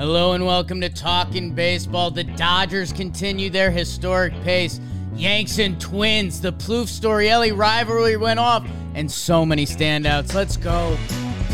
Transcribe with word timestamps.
Hello 0.00 0.32
and 0.32 0.46
welcome 0.46 0.80
to 0.80 0.88
Talking 0.88 1.52
Baseball. 1.52 2.10
The 2.10 2.24
Dodgers 2.24 2.90
continue 2.90 3.50
their 3.50 3.70
historic 3.70 4.32
pace. 4.44 4.80
Yanks 5.14 5.58
and 5.58 5.78
Twins, 5.78 6.40
the 6.40 6.54
Plouffe 6.54 6.88
Storiale 6.88 7.54
rivalry 7.54 8.16
went 8.16 8.40
off, 8.40 8.66
and 8.94 9.10
so 9.12 9.44
many 9.44 9.66
standouts. 9.66 10.32
Let's 10.32 10.56
go. 10.56 10.96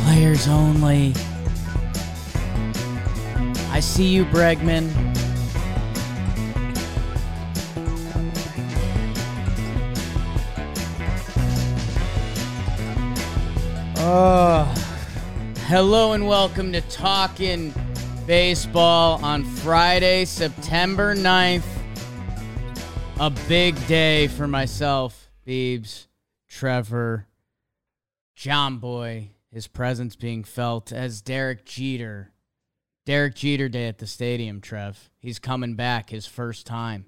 Players 0.04 0.46
only. 0.46 1.12
I 3.72 3.80
see 3.80 4.06
you, 4.06 4.24
Bregman. 4.26 4.92
Oh, 13.96 14.72
hello 15.66 16.12
and 16.12 16.28
welcome 16.28 16.70
to 16.74 16.80
Talking 16.82 17.74
Baseball 18.26 19.24
on 19.24 19.44
Friday, 19.44 20.24
September 20.24 21.14
9th. 21.14 21.62
A 23.20 23.30
big 23.46 23.74
day 23.86 24.26
for 24.26 24.48
myself, 24.48 25.30
Beebs, 25.46 26.08
Trevor, 26.48 27.28
Jomboy, 28.36 29.28
his 29.52 29.68
presence 29.68 30.16
being 30.16 30.42
felt 30.42 30.90
as 30.90 31.22
Derek 31.22 31.64
Jeter. 31.64 32.32
Derek 33.04 33.36
Jeter 33.36 33.68
Day 33.68 33.86
at 33.86 33.98
the 33.98 34.08
stadium, 34.08 34.60
Trev. 34.60 35.08
He's 35.20 35.38
coming 35.38 35.76
back 35.76 36.10
his 36.10 36.26
first 36.26 36.66
time. 36.66 37.06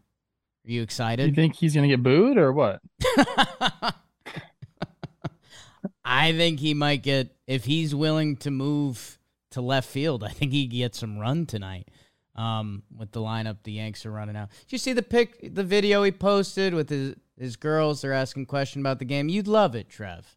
Are 0.65 0.71
you 0.71 0.83
excited? 0.83 1.31
You 1.31 1.35
think 1.35 1.57
he's 1.57 1.75
gonna 1.75 1.89
get 1.89 2.01
booed 2.01 2.39
or 2.39 2.53
what? 2.53 2.81
I 6.05 6.33
think 6.33 6.61
he 6.61 6.75
might 6.75 7.03
get 7.03 7.35
if 7.49 7.65
he's 7.65 7.93
willing 7.93 8.37
to 8.37 8.53
move 8.53 9.18
to 9.59 9.63
left 9.67 9.89
field. 9.89 10.25
I 10.25 10.29
think 10.31 10.53
he 10.53 10.67
gets 10.67 10.99
some 10.99 11.19
run 11.19 11.47
tonight. 11.47 11.89
Um, 12.35 12.85
with 12.97 13.11
the 13.11 13.21
lineup 13.21 13.59
the 13.65 13.73
Yanks 13.73 14.07
are 14.07 14.13
running 14.13 14.37
out. 14.37 14.51
Did 14.51 14.71
you 14.73 14.79
see 14.79 14.93
the 14.93 15.03
pic, 15.03 15.55
the 15.55 15.65
video 15.65 16.05
he 16.05 16.13
posted 16.13 16.73
with 16.73 16.89
his 16.89 17.17
his 17.37 17.57
girls? 17.57 18.01
They're 18.01 18.13
asking 18.13 18.47
question 18.47 18.81
about 18.81 19.01
the 19.01 19.05
game. 19.05 19.29
You'd 19.29 19.49
love 19.49 19.75
it, 19.75 19.89
Trev. 19.89 20.37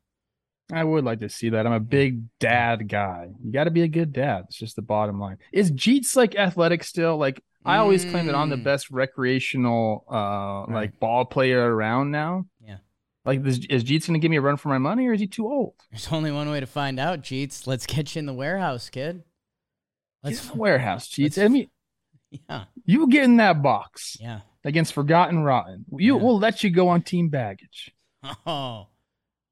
I 0.73 0.83
would 0.83 1.03
like 1.03 1.19
to 1.19 1.29
see 1.29 1.49
that. 1.49 1.67
I'm 1.67 1.73
a 1.73 1.79
big 1.79 2.23
dad 2.39 2.87
guy. 2.89 3.29
You 3.43 3.51
got 3.51 3.65
to 3.65 3.71
be 3.71 3.83
a 3.83 3.87
good 3.87 4.13
dad. 4.13 4.45
It's 4.47 4.57
just 4.57 4.75
the 4.77 4.81
bottom 4.81 5.19
line. 5.19 5.37
Is 5.51 5.69
Jeets 5.71 6.15
like 6.15 6.35
athletic 6.35 6.83
still? 6.83 7.17
Like 7.17 7.43
I 7.63 7.77
always 7.77 8.03
claim 8.05 8.25
that 8.25 8.35
I'm 8.35 8.49
the 8.49 8.55
Mm. 8.55 8.63
best 8.63 8.89
recreational 8.89 10.05
uh 10.09 10.15
Right. 10.71 10.73
like 10.73 10.99
ball 10.99 11.25
player 11.25 11.61
around 11.75 12.09
now. 12.09 12.45
Like 13.23 13.45
is, 13.45 13.65
is 13.69 13.83
Jeets 13.83 14.07
gonna 14.07 14.19
give 14.19 14.31
me 14.31 14.37
a 14.37 14.41
run 14.41 14.57
for 14.57 14.69
my 14.69 14.77
money 14.79 15.07
or 15.07 15.13
is 15.13 15.19
he 15.19 15.27
too 15.27 15.45
old? 15.47 15.75
There's 15.91 16.11
only 16.11 16.31
one 16.31 16.49
way 16.49 16.59
to 16.59 16.65
find 16.65 16.99
out, 16.99 17.21
Jeets. 17.21 17.67
Let's 17.67 17.85
get 17.85 18.15
you 18.15 18.19
in 18.19 18.25
the 18.25 18.33
warehouse, 18.33 18.89
kid. 18.89 19.23
Let's 20.23 20.37
Let's 20.37 20.49
in 20.49 20.55
the 20.55 20.61
warehouse, 20.61 21.07
Jeets. 21.09 21.43
I 21.43 21.47
mean, 21.47 21.69
yeah, 22.31 22.63
you 22.85 23.07
get 23.07 23.23
in 23.25 23.37
that 23.37 23.61
box 23.61 24.17
yeah. 24.19 24.41
against 24.63 24.93
Forgotten 24.93 25.43
Rotten. 25.43 25.85
You 25.97 26.15
Yeah. 26.17 26.23
we'll 26.23 26.39
let 26.39 26.63
you 26.63 26.69
go 26.69 26.89
on 26.89 27.01
team 27.03 27.29
baggage. 27.29 27.93
Oh, 28.45 28.87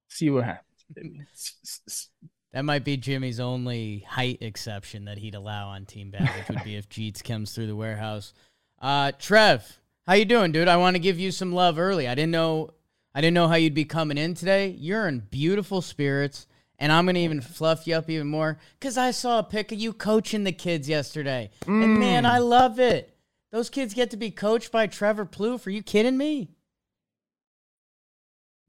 See 0.09 0.30
what 0.30 0.45
happens. 0.45 2.09
that 2.53 2.64
might 2.66 2.84
be 2.84 2.97
Jimmy's 2.97 3.40
only 3.40 4.00
height 4.08 4.40
exception 4.42 5.06
that 5.06 5.17
he'd 5.17 5.36
allow 5.36 5.70
on 5.70 5.86
team 5.86 6.12
baggage 6.12 6.47
would 6.50 6.64
be 6.64 6.75
if 6.75 6.90
Jeets 6.90 7.23
comes 7.23 7.53
through 7.53 7.67
the 7.67 7.75
warehouse. 7.75 8.34
Uh, 8.81 9.12
Trev, 9.20 9.80
how 10.08 10.14
you 10.14 10.25
doing, 10.25 10.52
dude? 10.52 10.67
I 10.67 10.78
want 10.78 10.95
to 10.95 11.00
give 11.00 11.20
you 11.20 11.31
some 11.31 11.52
love 11.52 11.78
early. 11.80 12.08
I 12.08 12.16
didn't 12.16 12.31
know, 12.31 12.72
I 13.20 13.22
didn't 13.22 13.34
know 13.34 13.50
how 13.50 13.56
you'd 13.56 13.73
be 13.73 13.84
coming 13.84 14.17
in 14.17 14.34
today. 14.34 14.70
You're 14.80 15.06
in 15.09 15.20
beautiful 15.30 15.81
spirits, 15.81 16.48
and 16.78 16.89
I'm 16.89 17.06
gonna 17.06 17.20
even 17.20 17.42
fluff 17.42 17.86
you 17.86 17.95
up 17.95 18.09
even 18.09 18.28
more 18.28 18.59
because 18.80 18.98
I 18.98 19.12
saw 19.12 19.39
a 19.39 19.44
pic 19.44 19.73
of 19.73 19.78
you 19.78 19.92
coaching 19.92 20.45
the 20.45 20.53
kids 20.53 20.88
yesterday, 20.88 21.50
and 21.67 22.00
man, 22.00 22.23
Mm. 22.23 22.30
I 22.30 22.38
love 22.38 22.80
it. 22.80 23.14
Those 23.52 23.70
kids 23.70 23.94
get 23.94 24.09
to 24.12 24.16
be 24.16 24.31
coached 24.31 24.72
by 24.72 24.88
Trevor 24.88 25.25
Plouffe. 25.25 25.67
Are 25.67 25.70
you 25.70 25.84
kidding 25.84 26.16
me? 26.16 26.52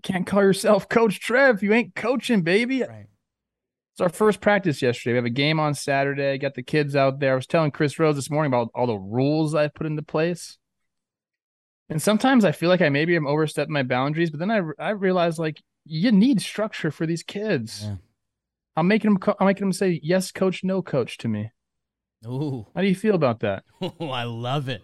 Can't 0.03 0.27
call 0.27 0.43
yourself 0.43 0.89
Coach 0.89 1.21
Trev. 1.21 1.63
You 1.63 1.73
ain't 1.73 1.95
coaching, 1.95 2.43
baby. 2.43 2.83
Right. 2.83 3.07
It's 3.93 4.01
our 4.01 4.09
first 4.09 4.41
practice 4.41 4.83
yesterday. 4.83 5.13
We 5.13 5.19
have 5.19 5.25
a 5.27 5.31
game 5.31 5.61
on 5.61 5.75
Saturday. 5.75 6.39
Got 6.39 6.57
the 6.57 6.65
kids 6.65 6.97
out 6.97 7.21
there. 7.21 7.35
I 7.35 7.37
was 7.37 7.47
telling 7.47 7.71
Chris 7.71 8.01
Rose 8.01 8.17
this 8.17 8.31
morning 8.31 8.51
about 8.53 8.71
all 8.75 8.89
the 8.89 8.99
rules 8.99 9.55
I 9.55 9.69
put 9.69 9.87
into 9.87 10.03
place. 10.03 10.59
And 11.91 12.01
sometimes 12.01 12.45
I 12.45 12.53
feel 12.53 12.69
like 12.69 12.81
I 12.81 12.89
maybe 12.89 13.17
I'm 13.17 13.27
overstepping 13.27 13.73
my 13.73 13.83
boundaries, 13.83 14.31
but 14.31 14.39
then 14.39 14.51
I 14.51 14.61
I 14.79 14.91
realize 14.91 15.39
like 15.39 15.61
you 15.85 16.13
need 16.13 16.41
structure 16.41 16.91
for 16.91 17.05
these 17.07 17.23
kids. 17.23 17.83
Yeah. 17.85 17.97
I'm 18.77 18.87
making 18.89 19.11
them 19.11 19.19
co- 19.19 19.35
I'm 19.41 19.47
making 19.47 19.67
them 19.67 19.73
say 19.73 20.01
yes, 20.03 20.31
coach, 20.31 20.63
no, 20.63 20.83
coach 20.83 21.19
to 21.19 21.29
me. 21.29 21.51
Ooh. 22.27 22.67
How 22.75 22.81
do 22.83 22.87
you 22.87 22.95
feel 22.95 23.15
about 23.15 23.41
that? 23.41 23.65
Oh, 23.83 24.11
I 24.11 24.25
love 24.25 24.69
it. 24.69 24.83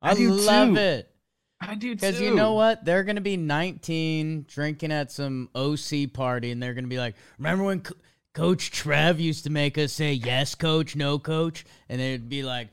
I 0.00 0.10
I, 0.10 0.14
do 0.14 0.30
love 0.32 0.70
too. 0.74 0.76
it. 0.80 1.10
I 1.60 1.74
do 1.74 1.90
too. 1.94 1.96
Because 1.96 2.20
you 2.20 2.34
know 2.34 2.52
what? 2.54 2.84
They're 2.84 3.02
going 3.04 3.16
to 3.16 3.22
be 3.22 3.36
19 3.36 4.46
drinking 4.48 4.92
at 4.92 5.10
some 5.10 5.48
OC 5.54 6.12
party, 6.12 6.50
and 6.52 6.62
they're 6.62 6.74
going 6.74 6.84
to 6.84 6.90
be 6.90 6.98
like, 6.98 7.16
Remember 7.38 7.64
when 7.64 7.80
Co- 7.80 7.94
Coach 8.34 8.70
Trev 8.70 9.18
used 9.20 9.44
to 9.44 9.50
make 9.50 9.76
us 9.78 9.92
say, 9.92 10.12
Yes, 10.12 10.54
coach, 10.54 10.94
no, 10.96 11.18
coach? 11.18 11.64
And 11.88 12.00
they'd 12.00 12.28
be 12.28 12.42
like, 12.42 12.68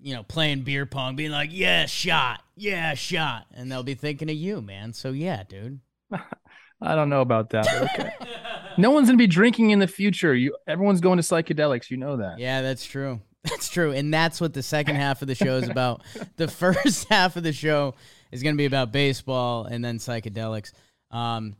you 0.00 0.14
know, 0.14 0.22
playing 0.22 0.62
beer 0.62 0.86
pong, 0.86 1.16
being 1.16 1.30
like, 1.30 1.50
Yeah, 1.52 1.86
shot. 1.86 2.42
Yeah, 2.56 2.94
shot. 2.94 3.46
And 3.54 3.70
they'll 3.70 3.82
be 3.82 3.94
thinking 3.94 4.30
of 4.30 4.36
you, 4.36 4.62
man. 4.62 4.92
So, 4.92 5.10
yeah, 5.10 5.42
dude. 5.48 5.80
I 6.80 6.94
don't 6.94 7.08
know 7.08 7.22
about 7.22 7.50
that. 7.50 7.66
Okay. 7.68 8.10
no 8.76 8.90
one's 8.90 9.08
gonna 9.08 9.16
be 9.16 9.26
drinking 9.26 9.70
in 9.70 9.78
the 9.78 9.86
future. 9.86 10.34
You 10.34 10.56
everyone's 10.66 11.00
going 11.00 11.16
to 11.16 11.22
psychedelics. 11.22 11.90
You 11.90 11.96
know 11.96 12.18
that. 12.18 12.38
Yeah, 12.38 12.62
that's 12.62 12.84
true. 12.84 13.20
That's 13.46 13.68
true. 13.68 13.92
And 13.92 14.12
that's 14.12 14.40
what 14.40 14.54
the 14.54 14.62
second 14.62 14.96
half 14.96 15.22
of 15.22 15.28
the 15.28 15.36
show 15.36 15.58
is 15.58 15.68
about. 15.68 16.02
the 16.36 16.48
first 16.48 17.08
half 17.08 17.36
of 17.36 17.44
the 17.44 17.52
show 17.52 17.94
is 18.32 18.42
going 18.42 18.56
to 18.56 18.58
be 18.58 18.64
about 18.64 18.90
baseball 18.90 19.66
and 19.66 19.84
then 19.84 19.98
psychedelics. 19.98 20.72
Um, 21.12 21.54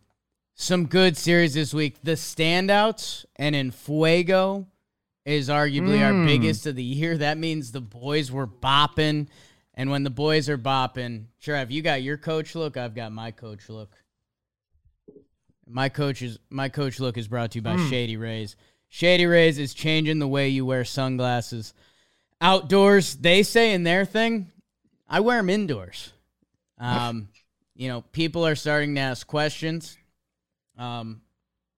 some 0.56 0.86
good 0.86 1.16
series 1.16 1.54
this 1.54 1.72
week. 1.72 1.98
The 2.03 2.12
standouts 2.12 3.24
and 3.36 3.54
in 3.54 3.70
Fuego 3.70 4.66
is 5.26 5.48
arguably 5.48 6.03
our 6.03 6.12
Mm. 6.12 6.26
biggest 6.26 6.66
of 6.66 6.76
the 6.76 6.82
year. 6.82 7.19
That 7.19 7.37
means 7.37 7.72
the 7.72 7.81
boys 7.81 8.31
were 8.31 8.47
bopping. 8.47 9.26
And 9.75 9.91
when 9.91 10.04
the 10.04 10.10
boys 10.10 10.48
are 10.48 10.56
bopping, 10.56 11.26
sure, 11.38 11.56
have 11.56 11.70
you 11.70 11.82
got 11.82 12.03
your 12.03 12.16
coach 12.16 12.54
look? 12.54 12.76
I've 12.76 12.94
got 12.94 13.12
my 13.12 13.31
coach 13.32 13.69
look. 13.69 13.94
My 15.69 15.88
coach 15.88 16.22
is 16.22 16.38
my 16.48 16.69
coach 16.69 17.00
look 17.00 17.19
is 17.19 17.26
brought 17.28 17.50
to 17.53 17.59
you 17.59 17.62
by 17.62 17.76
Mm. 17.76 17.91
Shady 17.91 18.16
Rays. 18.16 18.56
Shady 18.88 19.26
Rays 19.26 19.59
is 19.59 19.75
changing 19.75 20.20
the 20.20 20.28
way 20.28 20.48
you 20.48 20.65
wear 20.65 20.84
sunglasses. 20.84 21.75
Outdoors, 22.41 23.16
they 23.16 23.42
say 23.42 23.75
in 23.75 23.82
their 23.82 24.04
thing, 24.04 24.53
I 25.09 25.20
wear 25.20 25.38
them 25.38 25.50
indoors. 25.50 26.12
Um, 26.78 27.28
you 27.75 27.88
know, 27.88 28.03
people 28.03 28.47
are 28.47 28.54
starting 28.54 28.94
to 28.94 29.00
ask 29.00 29.26
questions. 29.26 29.97
Um, 30.78 31.22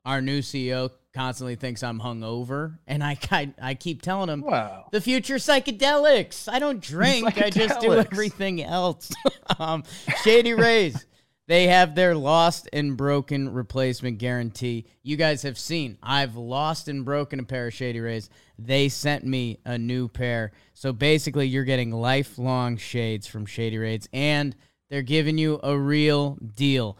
our 0.05 0.21
new 0.21 0.41
CEO 0.43 0.91
constantly 1.19 1.57
thinks 1.57 1.83
I'm 1.83 1.99
hungover, 1.99 2.79
and 2.87 3.03
I 3.03 3.19
I, 3.33 3.53
I 3.61 3.75
keep 3.75 4.03
telling 4.03 4.29
him 4.29 4.43
Wow. 4.43 4.87
the 4.93 5.01
future 5.01 5.35
psychedelics. 5.35 6.49
I 6.49 6.61
don't 6.61 6.81
drink. 6.95 7.37
I 7.43 7.51
just 7.51 7.81
do 7.81 7.93
everything 7.93 8.63
else. 8.63 9.11
um, 9.59 9.83
Shady 10.23 10.55
Rays. 10.55 11.05
They 11.49 11.67
have 11.69 11.95
their 11.97 12.15
lost 12.15 12.69
and 12.73 12.97
broken 12.97 13.53
replacement 13.53 14.19
guarantee. 14.19 14.85
You 15.03 15.17
guys 15.17 15.43
have 15.43 15.59
seen. 15.59 15.99
I've 16.03 16.37
lost 16.37 16.87
and 16.89 17.05
broken 17.05 17.41
a 17.41 17.43
pair 17.43 17.67
of 17.69 17.75
Shady 17.75 17.99
Rays. 18.01 18.29
They 18.59 18.89
sent 18.91 19.25
me 19.25 19.59
a 19.65 19.77
new 19.79 20.07
pair. 20.09 20.53
So 20.75 20.93
basically, 20.93 21.49
you're 21.49 21.65
getting 21.65 21.91
lifelong 21.91 22.77
shades 22.77 23.27
from 23.27 23.45
Shady 23.47 23.79
Rays, 23.79 24.09
and 24.13 24.55
they're 24.89 25.03
giving 25.03 25.37
you 25.37 25.59
a 25.65 25.77
real 25.77 26.37
deal. 26.55 26.97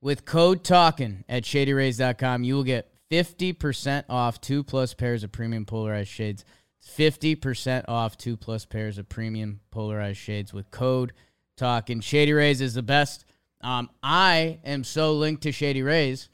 With 0.00 0.24
code 0.24 0.62
TALKING 0.62 1.24
at 1.28 1.42
shadyrays.com, 1.42 2.44
you 2.44 2.54
will 2.54 2.64
get 2.64 2.92
50% 3.10 4.04
off 4.08 4.40
two 4.40 4.62
plus 4.62 4.94
pairs 4.94 5.22
of 5.22 5.32
premium 5.32 5.64
polarized 5.64 6.10
shades. 6.10 6.44
50% 6.86 7.84
off 7.88 8.16
two 8.16 8.36
plus 8.36 8.64
pairs 8.64 8.98
of 8.98 9.08
premium 9.08 9.60
polarized 9.70 10.18
shades 10.18 10.52
with 10.52 10.70
code 10.70 11.12
TALKING. 11.56 12.02
Shady 12.02 12.32
Rays 12.32 12.60
is 12.60 12.74
the 12.74 12.82
best. 12.82 13.24
Um, 13.60 13.90
I 14.02 14.60
am 14.64 14.84
so 14.84 15.14
linked 15.14 15.42
to 15.42 15.52
Shady 15.52 15.82
Rays. 15.82 16.28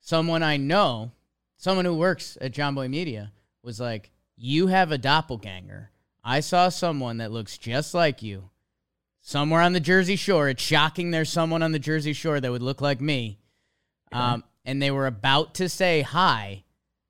Someone 0.00 0.42
I 0.42 0.56
know, 0.56 1.12
someone 1.56 1.84
who 1.84 1.96
works 1.96 2.36
at 2.40 2.52
Jomboy 2.52 2.90
Media, 2.90 3.32
was 3.62 3.80
like, 3.80 4.10
You 4.36 4.66
have 4.68 4.92
a 4.92 4.98
doppelganger. 4.98 5.90
I 6.24 6.40
saw 6.40 6.68
someone 6.68 7.18
that 7.18 7.30
looks 7.30 7.56
just 7.56 7.94
like 7.94 8.22
you 8.22 8.50
somewhere 9.26 9.60
on 9.60 9.72
the 9.72 9.80
Jersey 9.80 10.16
Shore. 10.16 10.48
It's 10.48 10.62
shocking 10.62 11.10
there's 11.10 11.30
someone 11.30 11.62
on 11.62 11.72
the 11.72 11.78
Jersey 11.78 12.12
Shore 12.12 12.40
that 12.40 12.50
would 12.50 12.62
look 12.62 12.80
like 12.80 13.00
me. 13.00 13.38
Um, 14.12 14.44
and 14.66 14.82
they 14.82 14.90
were 14.90 15.06
about 15.06 15.54
to 15.54 15.68
say 15.68 16.02
hi, 16.02 16.64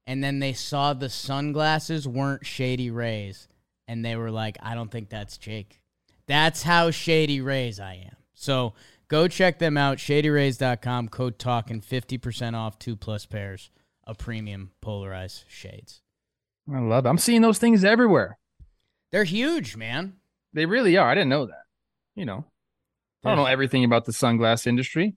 and 0.06 0.22
then 0.22 0.38
they 0.38 0.52
saw 0.52 0.92
the 0.92 1.08
sunglasses 1.08 2.06
weren't 2.06 2.46
Shady 2.46 2.90
Rays, 2.90 3.48
and 3.88 4.04
they 4.04 4.14
were 4.14 4.30
like, 4.30 4.58
I 4.62 4.74
don't 4.74 4.90
think 4.90 5.08
that's 5.08 5.38
Jake. 5.38 5.80
That's 6.28 6.62
how 6.62 6.90
Shady 6.90 7.40
Rays 7.40 7.80
I 7.80 7.94
am. 7.94 8.16
So 8.34 8.74
go 9.08 9.26
check 9.26 9.58
them 9.58 9.76
out, 9.76 9.96
shadyrays.com, 9.98 11.08
code 11.08 11.38
TALKING, 11.38 11.82
50% 11.82 12.54
off 12.54 12.78
two 12.78 12.94
plus 12.94 13.24
pairs 13.24 13.70
of 14.04 14.18
premium 14.18 14.72
polarized 14.82 15.44
shades. 15.48 16.02
I 16.72 16.80
love 16.80 17.06
it. 17.06 17.08
I'm 17.08 17.18
seeing 17.18 17.42
those 17.42 17.58
things 17.58 17.84
everywhere. 17.84 18.38
They're 19.12 19.24
huge, 19.24 19.76
man. 19.76 20.16
They 20.52 20.66
really 20.66 20.96
are. 20.96 21.08
I 21.08 21.14
didn't 21.14 21.30
know 21.30 21.46
that. 21.46 21.62
You 22.14 22.26
know, 22.26 22.44
I 23.24 23.30
don't 23.30 23.38
know 23.38 23.46
everything 23.46 23.84
about 23.84 24.04
the 24.04 24.12
sunglass 24.12 24.66
industry. 24.66 25.16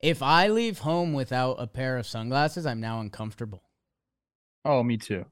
If 0.00 0.22
I 0.22 0.48
leave 0.48 0.80
home 0.80 1.12
without 1.14 1.54
a 1.54 1.66
pair 1.66 1.96
of 1.98 2.06
sunglasses, 2.06 2.66
I'm 2.66 2.80
now 2.80 3.00
uncomfortable. 3.00 3.62
Oh, 4.64 4.82
me 4.82 4.96
too. 4.96 5.24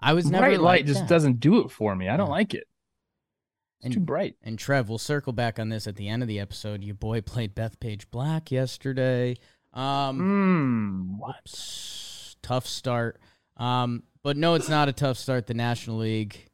I 0.00 0.14
was 0.14 0.30
never 0.30 0.46
bright 0.46 0.60
light 0.60 0.86
just 0.86 1.00
that. 1.00 1.08
doesn't 1.08 1.38
do 1.40 1.60
it 1.60 1.70
for 1.70 1.94
me. 1.94 2.08
I 2.08 2.16
don't 2.16 2.26
Yeah. 2.26 2.32
like 2.32 2.54
it. 2.54 2.66
It's 3.78 3.84
And- 3.86 3.94
too 3.94 4.00
bright. 4.00 4.36
And 4.42 4.58
Trev, 4.58 4.88
we'll 4.88 4.98
circle 4.98 5.32
back 5.32 5.58
on 5.58 5.68
this 5.68 5.86
at 5.86 5.96
the 5.96 6.08
end 6.08 6.22
of 6.22 6.28
the 6.28 6.40
episode. 6.40 6.82
Your 6.82 6.94
boy 6.96 7.20
played 7.20 7.54
Bethpage 7.54 8.10
Black 8.10 8.50
yesterday. 8.50 9.36
Um, 9.72 10.18
Hmm. 10.18 11.18
what? 11.18 12.38
tough 12.42 12.66
start. 12.66 13.20
Um, 13.56 14.02
but 14.24 14.36
no, 14.36 14.54
it's 14.54 14.68
not 14.68 14.88
a 14.88 14.92
tough 14.92 15.16
start. 15.16 15.46
The 15.46 15.54
National 15.54 15.98
League, 15.98 16.50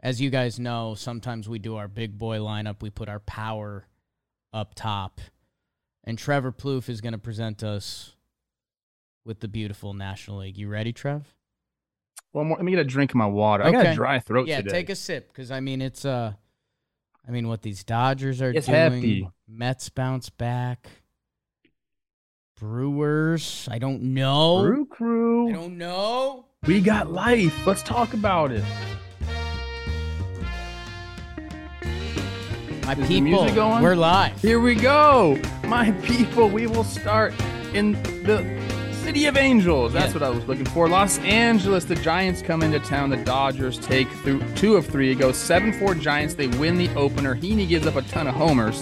as 0.00 0.20
you 0.22 0.30
guys 0.30 0.58
know, 0.58 0.94
sometimes 0.94 1.46
we 1.48 1.58
do 1.58 1.76
our 1.76 1.88
big 1.88 2.16
boy 2.16 2.38
lineup. 2.38 2.80
We 2.80 2.88
put 2.88 3.10
our 3.10 3.20
power 3.20 3.86
up 4.54 4.74
top, 4.74 5.20
and 6.08 6.18
Trevor 6.18 6.50
Plouffe 6.50 6.88
is 6.88 7.02
going 7.02 7.12
to 7.12 7.18
present 7.18 7.62
us 7.62 8.16
with 9.26 9.40
the 9.40 9.46
beautiful 9.46 9.92
National 9.92 10.38
League. 10.38 10.56
You 10.56 10.66
ready, 10.66 10.90
Trev? 10.90 11.34
One 12.32 12.48
more. 12.48 12.56
Let 12.56 12.64
me 12.64 12.72
get 12.72 12.80
a 12.80 12.84
drink 12.84 13.10
of 13.10 13.16
my 13.16 13.26
water. 13.26 13.62
I 13.62 13.70
got 13.70 13.86
a 13.86 13.94
dry 13.94 14.18
throat 14.18 14.48
yeah, 14.48 14.62
today. 14.62 14.70
take 14.70 14.90
a 14.90 14.96
sip 14.96 15.28
because 15.28 15.50
I 15.50 15.60
mean 15.60 15.82
it's 15.82 16.06
uh, 16.06 16.32
I 17.26 17.30
mean 17.30 17.46
what 17.46 17.60
these 17.60 17.84
Dodgers 17.84 18.40
are 18.40 18.50
It's 18.50 18.66
doing. 18.66 19.30
Mets 19.46 19.90
bounce 19.90 20.30
back. 20.30 20.88
Brewers, 22.58 23.68
I 23.70 23.78
don't 23.78 24.14
know. 24.14 24.62
Brew 24.62 24.86
crew, 24.86 25.50
I 25.50 25.52
don't 25.52 25.76
know. 25.76 26.46
We 26.66 26.80
got 26.80 27.12
life. 27.12 27.66
Let's 27.66 27.82
talk 27.82 28.14
about 28.14 28.50
it. 28.50 28.64
My 32.88 32.94
Is 32.94 33.06
people, 33.06 33.44
we're 33.82 33.94
live. 33.96 34.40
Here 34.40 34.60
we 34.60 34.74
go. 34.74 35.38
My 35.64 35.90
people, 36.04 36.48
we 36.48 36.66
will 36.66 36.84
start 36.84 37.34
in 37.74 37.92
the 38.24 38.42
City 39.02 39.26
of 39.26 39.36
Angels. 39.36 39.92
That's 39.92 40.14
Yeah. 40.14 40.20
what 40.20 40.22
I 40.22 40.30
was 40.30 40.46
looking 40.46 40.64
for. 40.64 40.88
Los 40.88 41.18
Angeles, 41.18 41.84
the 41.84 41.96
Giants 41.96 42.40
come 42.40 42.62
into 42.62 42.80
town. 42.80 43.10
The 43.10 43.18
Dodgers 43.18 43.78
take 43.78 44.08
through 44.22 44.40
two 44.54 44.76
of 44.76 44.86
three. 44.86 45.10
It 45.12 45.16
goes 45.16 45.36
7 45.36 45.74
4 45.74 45.96
Giants. 45.96 46.32
They 46.32 46.46
win 46.46 46.78
the 46.78 46.88
opener. 46.94 47.36
Heaney 47.36 47.68
gives 47.68 47.86
up 47.86 47.96
a 47.96 48.00
ton 48.00 48.26
of 48.26 48.34
homers, 48.34 48.80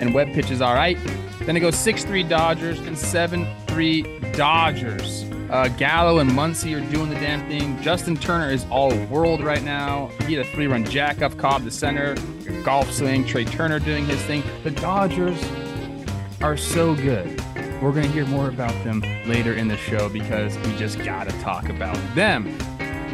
and 0.00 0.14
Webb 0.14 0.28
pitches 0.32 0.62
all 0.62 0.72
right. 0.72 0.96
Then 1.40 1.54
it 1.54 1.60
goes 1.60 1.76
6 1.76 2.04
3 2.06 2.22
Dodgers 2.22 2.80
and 2.80 2.96
7 2.96 3.46
3 3.72 4.02
Dodgers. 4.32 5.24
Uh, 5.48 5.66
Gallo 5.78 6.18
and 6.18 6.30
Muncy 6.30 6.76
are 6.76 6.92
doing 6.92 7.08
the 7.08 7.14
damn 7.14 7.48
thing. 7.48 7.80
Justin 7.80 8.18
Turner 8.18 8.50
is 8.50 8.66
all 8.70 8.94
world 9.06 9.42
right 9.42 9.62
now. 9.62 10.10
He 10.26 10.34
had 10.34 10.44
a 10.44 10.48
three 10.50 10.66
run 10.66 10.84
jack 10.84 11.22
off 11.22 11.38
Cobb 11.38 11.64
to 11.64 11.70
center. 11.70 12.14
Golf 12.64 12.92
swing. 12.92 13.24
Trea 13.26 13.46
Turner 13.46 13.78
doing 13.78 14.04
his 14.04 14.20
thing. 14.24 14.42
The 14.62 14.72
Dodgers 14.72 15.42
are 16.42 16.58
so 16.58 16.94
good. 16.94 17.42
We're 17.80 17.92
going 17.92 18.04
to 18.04 18.12
hear 18.12 18.26
more 18.26 18.48
about 18.48 18.72
them 18.84 19.00
later 19.26 19.54
in 19.54 19.68
the 19.68 19.78
show 19.78 20.10
because 20.10 20.58
we 20.58 20.76
just 20.76 20.98
got 20.98 21.30
to 21.30 21.40
talk 21.40 21.70
about 21.70 21.96
them. 22.14 22.54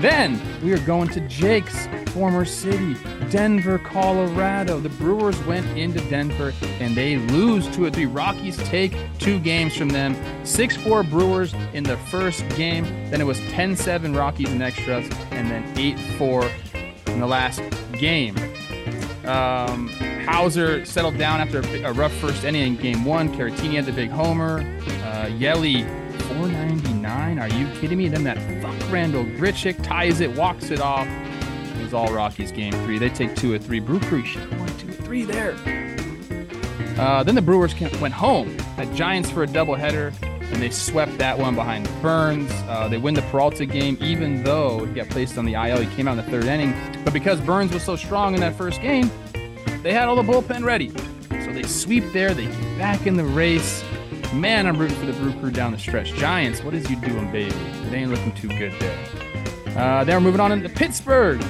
Then 0.01 0.41
we 0.63 0.73
are 0.73 0.79
going 0.79 1.09
to 1.09 1.21
Jake's 1.23 1.89
former 2.11 2.45
city, 2.45 2.95
Denver, 3.31 3.79
Colorado. 3.79 4.79
The 4.79 4.89
Brewers 4.91 5.41
went 5.45 5.67
into 5.77 6.01
Denver 6.09 6.53
and 6.81 6.97
they 6.97 7.17
lose 7.17 7.67
2 7.75 7.85
or 7.85 7.91
3. 7.91 8.07
Rockies 8.07 8.57
take 8.59 8.95
two 9.19 9.41
games 9.41 9.77
from 9.77 9.89
them. 9.89 10.17
6 10.45 10.77
4 10.77 11.03
Brewers 11.03 11.55
in 11.73 11.85
the 11.85 11.97
first 11.97 12.49
game. 12.51 12.85
Then 13.11 13.21
it 13.21 13.25
was 13.25 13.41
10 13.51 13.77
7 13.77 14.15
Rockies 14.15 14.51
in 14.51 14.63
extras. 14.63 15.09
And 15.31 15.51
then 15.51 15.77
8 15.77 15.99
4 15.99 16.51
in 17.09 17.21
the 17.21 17.27
last 17.27 17.63
game. 17.93 18.37
Um, 19.25 19.89
Houser 20.25 20.85
settled 20.85 21.19
down 21.19 21.41
after 21.41 21.61
a, 21.61 21.91
a 21.91 21.93
rough 21.93 22.13
first 22.15 22.45
inning 22.45 22.63
in 22.63 22.77
game 22.77 23.05
one. 23.05 23.29
Caratini 23.35 23.75
had 23.75 23.87
the 23.87 23.93
big 23.93 24.11
homer. 24.11 24.61
Uh, 25.03 25.27
Yelly, 25.27 25.83
499. 26.29 27.39
Are 27.39 27.49
you 27.49 27.67
kidding 27.81 27.99
me? 27.99 28.09
Then 28.09 28.25
that 28.25 28.39
Randal 28.91 29.25
Grichuk 29.25 29.83
ties 29.83 30.21
it, 30.21 30.35
walks 30.35 30.71
it 30.71 30.81
off. 30.81 31.07
It 31.07 31.83
was 31.83 31.93
all 31.93 32.13
Rockies 32.13 32.51
game 32.53 32.73
three. 32.85 32.99
They 32.99 33.11
take 33.11 33.37
two 33.37 33.53
or 33.53 33.59
three. 33.59 33.81
Brew 33.81 34.01
Crew 34.01 34.23
have 34.23 34.59
won 34.59 34.69
two 34.79 34.89
three 34.89 35.25
there. 35.25 35.55
Uh, 36.99 37.23
then 37.23 37.35
the 37.35 37.43
Brewers 37.43 37.79
went 38.01 38.15
home 38.15 38.57
at 38.77 38.93
Giants 38.95 39.31
for 39.31 39.43
a 39.43 39.47
doubleheader, 39.47 40.13
and 40.23 40.63
they 40.63 40.71
swept 40.71 41.17
that 41.19 41.39
one 41.39 41.55
behind 41.55 41.89
Burnes. 42.03 42.51
Uh, 42.67 42.89
they 42.89 42.99
win 42.99 43.15
the 43.15 43.23
Peralta 43.23 43.67
game, 43.67 43.97
even 44.01 44.43
though 44.43 44.85
he 44.85 44.95
got 44.95 45.09
placed 45.11 45.39
on 45.39 45.45
the 45.45 45.55
IL. 45.55 45.81
He 45.81 45.95
came 45.95 46.09
out 46.09 46.19
in 46.19 46.25
the 46.25 46.31
third 46.31 46.47
inning, 46.47 46.75
but 47.05 47.13
because 47.13 47.41
Burnes 47.41 47.73
was 47.73 47.83
so 47.83 47.95
strong 47.95 48.35
in 48.35 48.41
that 48.41 48.57
first 48.57 48.81
game, 48.81 49.11
they 49.83 49.93
had 49.93 50.09
all 50.09 50.17
the 50.17 50.23
bullpen 50.23 50.65
ready. 50.65 50.91
So 51.45 51.53
they 51.53 51.63
sweep 51.63 52.05
there. 52.13 52.35
They 52.35 52.47
get 52.47 52.79
back 52.79 53.07
in 53.07 53.17
the 53.17 53.25
race. 53.25 53.85
Man, 54.35 54.67
I'm 54.67 54.77
rooting 54.77 54.97
for 54.99 55.07
the 55.07 55.15
Brew 55.15 55.33
Crew 55.41 55.51
down 55.51 55.73
the 55.73 55.79
stretch. 55.79 56.13
Giants, 56.13 56.63
what 56.63 56.75
is 56.75 56.89
you 56.91 56.97
doing, 56.97 57.33
baby? 57.33 57.55
It 57.87 57.95
ain't 57.95 58.11
looking 58.11 58.33
too 58.33 58.49
good 58.49 58.73
there. 58.79 58.99
Uh, 59.69 60.05
then 60.05 60.17
we're 60.17 60.21
moving 60.21 60.41
on 60.41 60.53
into 60.53 60.69
Pittsburgh. 60.69 61.41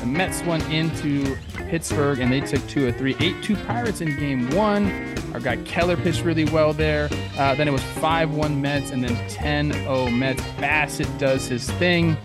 The 0.00 0.06
Mets 0.06 0.42
went 0.44 0.66
into 0.70 1.36
Pittsburgh 1.68 2.20
and 2.20 2.32
they 2.32 2.40
took 2.40 2.66
two 2.68 2.86
or 2.86 2.92
three. 2.92 3.16
8 3.20 3.42
2 3.42 3.56
Pirates 3.56 4.00
in 4.00 4.18
game 4.18 4.48
one. 4.50 5.14
Our 5.34 5.40
guy 5.40 5.56
Keller 5.58 5.96
pitched 5.96 6.24
really 6.24 6.46
well 6.46 6.72
there. 6.72 7.10
Uh, 7.36 7.54
then 7.54 7.68
it 7.68 7.72
was 7.72 7.82
5 7.82 8.32
1 8.34 8.60
Mets 8.62 8.92
and 8.92 9.04
then 9.04 9.28
10 9.28 9.72
0 9.72 10.10
Mets. 10.10 10.40
Bassitt 10.58 11.18
does 11.18 11.46
his 11.46 11.70
thing. 11.72 12.16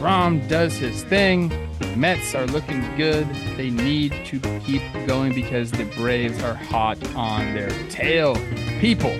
Rom 0.00 0.46
does 0.48 0.76
his 0.76 1.04
thing. 1.04 1.50
Mets 1.96 2.34
are 2.34 2.46
looking 2.46 2.82
good. 2.96 3.26
They 3.56 3.70
need 3.70 4.12
to 4.26 4.40
keep 4.60 4.82
going 5.06 5.34
because 5.34 5.70
the 5.70 5.84
Braves 5.96 6.42
are 6.42 6.54
hot 6.54 6.98
on 7.14 7.54
their 7.54 7.70
tail. 7.88 8.36
People. 8.80 9.16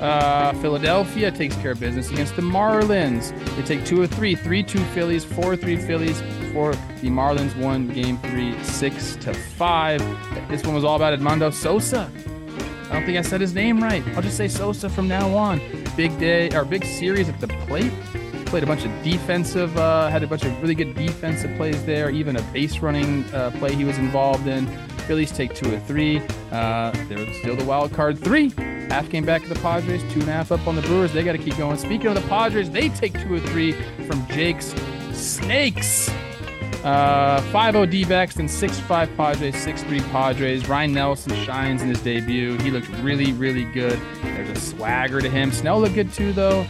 Uh, 0.00 0.52
Philadelphia 0.60 1.30
takes 1.30 1.56
care 1.56 1.72
of 1.72 1.80
business 1.80 2.10
against 2.10 2.36
the 2.36 2.42
Marlins. 2.42 3.32
They 3.56 3.62
take 3.62 3.86
two 3.86 4.02
or 4.02 4.06
three, 4.06 4.34
three 4.34 4.62
two 4.62 4.84
Phillies, 4.86 5.24
four 5.24 5.56
three 5.56 5.76
Phillies. 5.76 6.20
For 6.52 6.72
the 6.72 7.08
Marlins 7.08 7.56
won 7.56 7.88
game 7.88 8.18
three, 8.18 8.60
six 8.62 9.16
to 9.16 9.32
five. 9.32 10.00
This 10.48 10.62
one 10.64 10.74
was 10.74 10.84
all 10.84 10.96
about 10.96 11.18
Edmundo 11.18 11.52
Sosa. 11.52 12.10
I 12.90 12.92
don't 12.92 13.06
think 13.06 13.18
I 13.18 13.22
said 13.22 13.40
his 13.40 13.54
name 13.54 13.82
right. 13.82 14.06
I'll 14.08 14.22
just 14.22 14.36
say 14.36 14.46
Sosa 14.46 14.88
from 14.88 15.08
now 15.08 15.34
on. 15.34 15.60
Big 15.96 16.16
day 16.18 16.50
or 16.54 16.64
big 16.64 16.84
series 16.84 17.28
at 17.28 17.40
the 17.40 17.48
plate. 17.48 17.92
Played 18.54 18.62
a 18.62 18.66
bunch 18.68 18.84
of 18.84 19.02
defensive, 19.02 19.76
uh, 19.76 20.08
had 20.08 20.22
a 20.22 20.28
bunch 20.28 20.44
of 20.44 20.62
really 20.62 20.76
good 20.76 20.94
defensive 20.94 21.52
plays 21.56 21.84
there. 21.84 22.08
Even 22.10 22.36
a 22.36 22.42
base 22.52 22.78
running 22.78 23.24
uh, 23.34 23.50
play 23.58 23.74
he 23.74 23.82
was 23.82 23.98
involved 23.98 24.46
in. 24.46 24.68
Phillies 25.08 25.32
take 25.32 25.56
two 25.56 25.74
or 25.74 25.80
three. 25.80 26.22
Uh, 26.52 26.92
they're 27.08 27.34
still 27.40 27.56
the 27.56 27.64
wild 27.64 27.92
card 27.92 28.16
three. 28.16 28.50
Half 28.90 29.10
game 29.10 29.24
back 29.24 29.42
to 29.42 29.48
the 29.48 29.56
Padres, 29.56 30.04
two 30.12 30.20
and 30.20 30.28
a 30.28 30.32
half 30.32 30.52
up 30.52 30.68
on 30.68 30.76
the 30.76 30.82
Brewers. 30.82 31.12
They 31.12 31.24
got 31.24 31.32
to 31.32 31.38
keep 31.38 31.56
going. 31.56 31.76
Speaking 31.78 32.06
of 32.06 32.14
the 32.14 32.28
Padres, 32.28 32.70
they 32.70 32.90
take 32.90 33.20
two 33.20 33.34
or 33.34 33.40
three 33.40 33.72
from 34.06 34.24
Jake's 34.28 34.72
Snakes. 35.12 36.08
Uh, 36.84 37.40
5-0 37.50 37.90
D-backs, 37.90 38.36
then 38.36 38.46
6-5 38.46 39.16
Padres, 39.16 39.56
6-3 39.56 40.12
Padres. 40.12 40.68
Ryne 40.68 40.92
Nelson 40.92 41.34
shines 41.42 41.82
in 41.82 41.88
his 41.88 42.00
debut. 42.02 42.56
He 42.58 42.70
looked 42.70 42.88
really, 43.02 43.32
really 43.32 43.64
good. 43.64 43.98
There's 44.22 44.50
a 44.50 44.60
swagger 44.60 45.20
to 45.20 45.28
him. 45.28 45.50
Snell 45.50 45.80
looked 45.80 45.96
good 45.96 46.12
too, 46.12 46.32
though. 46.32 46.64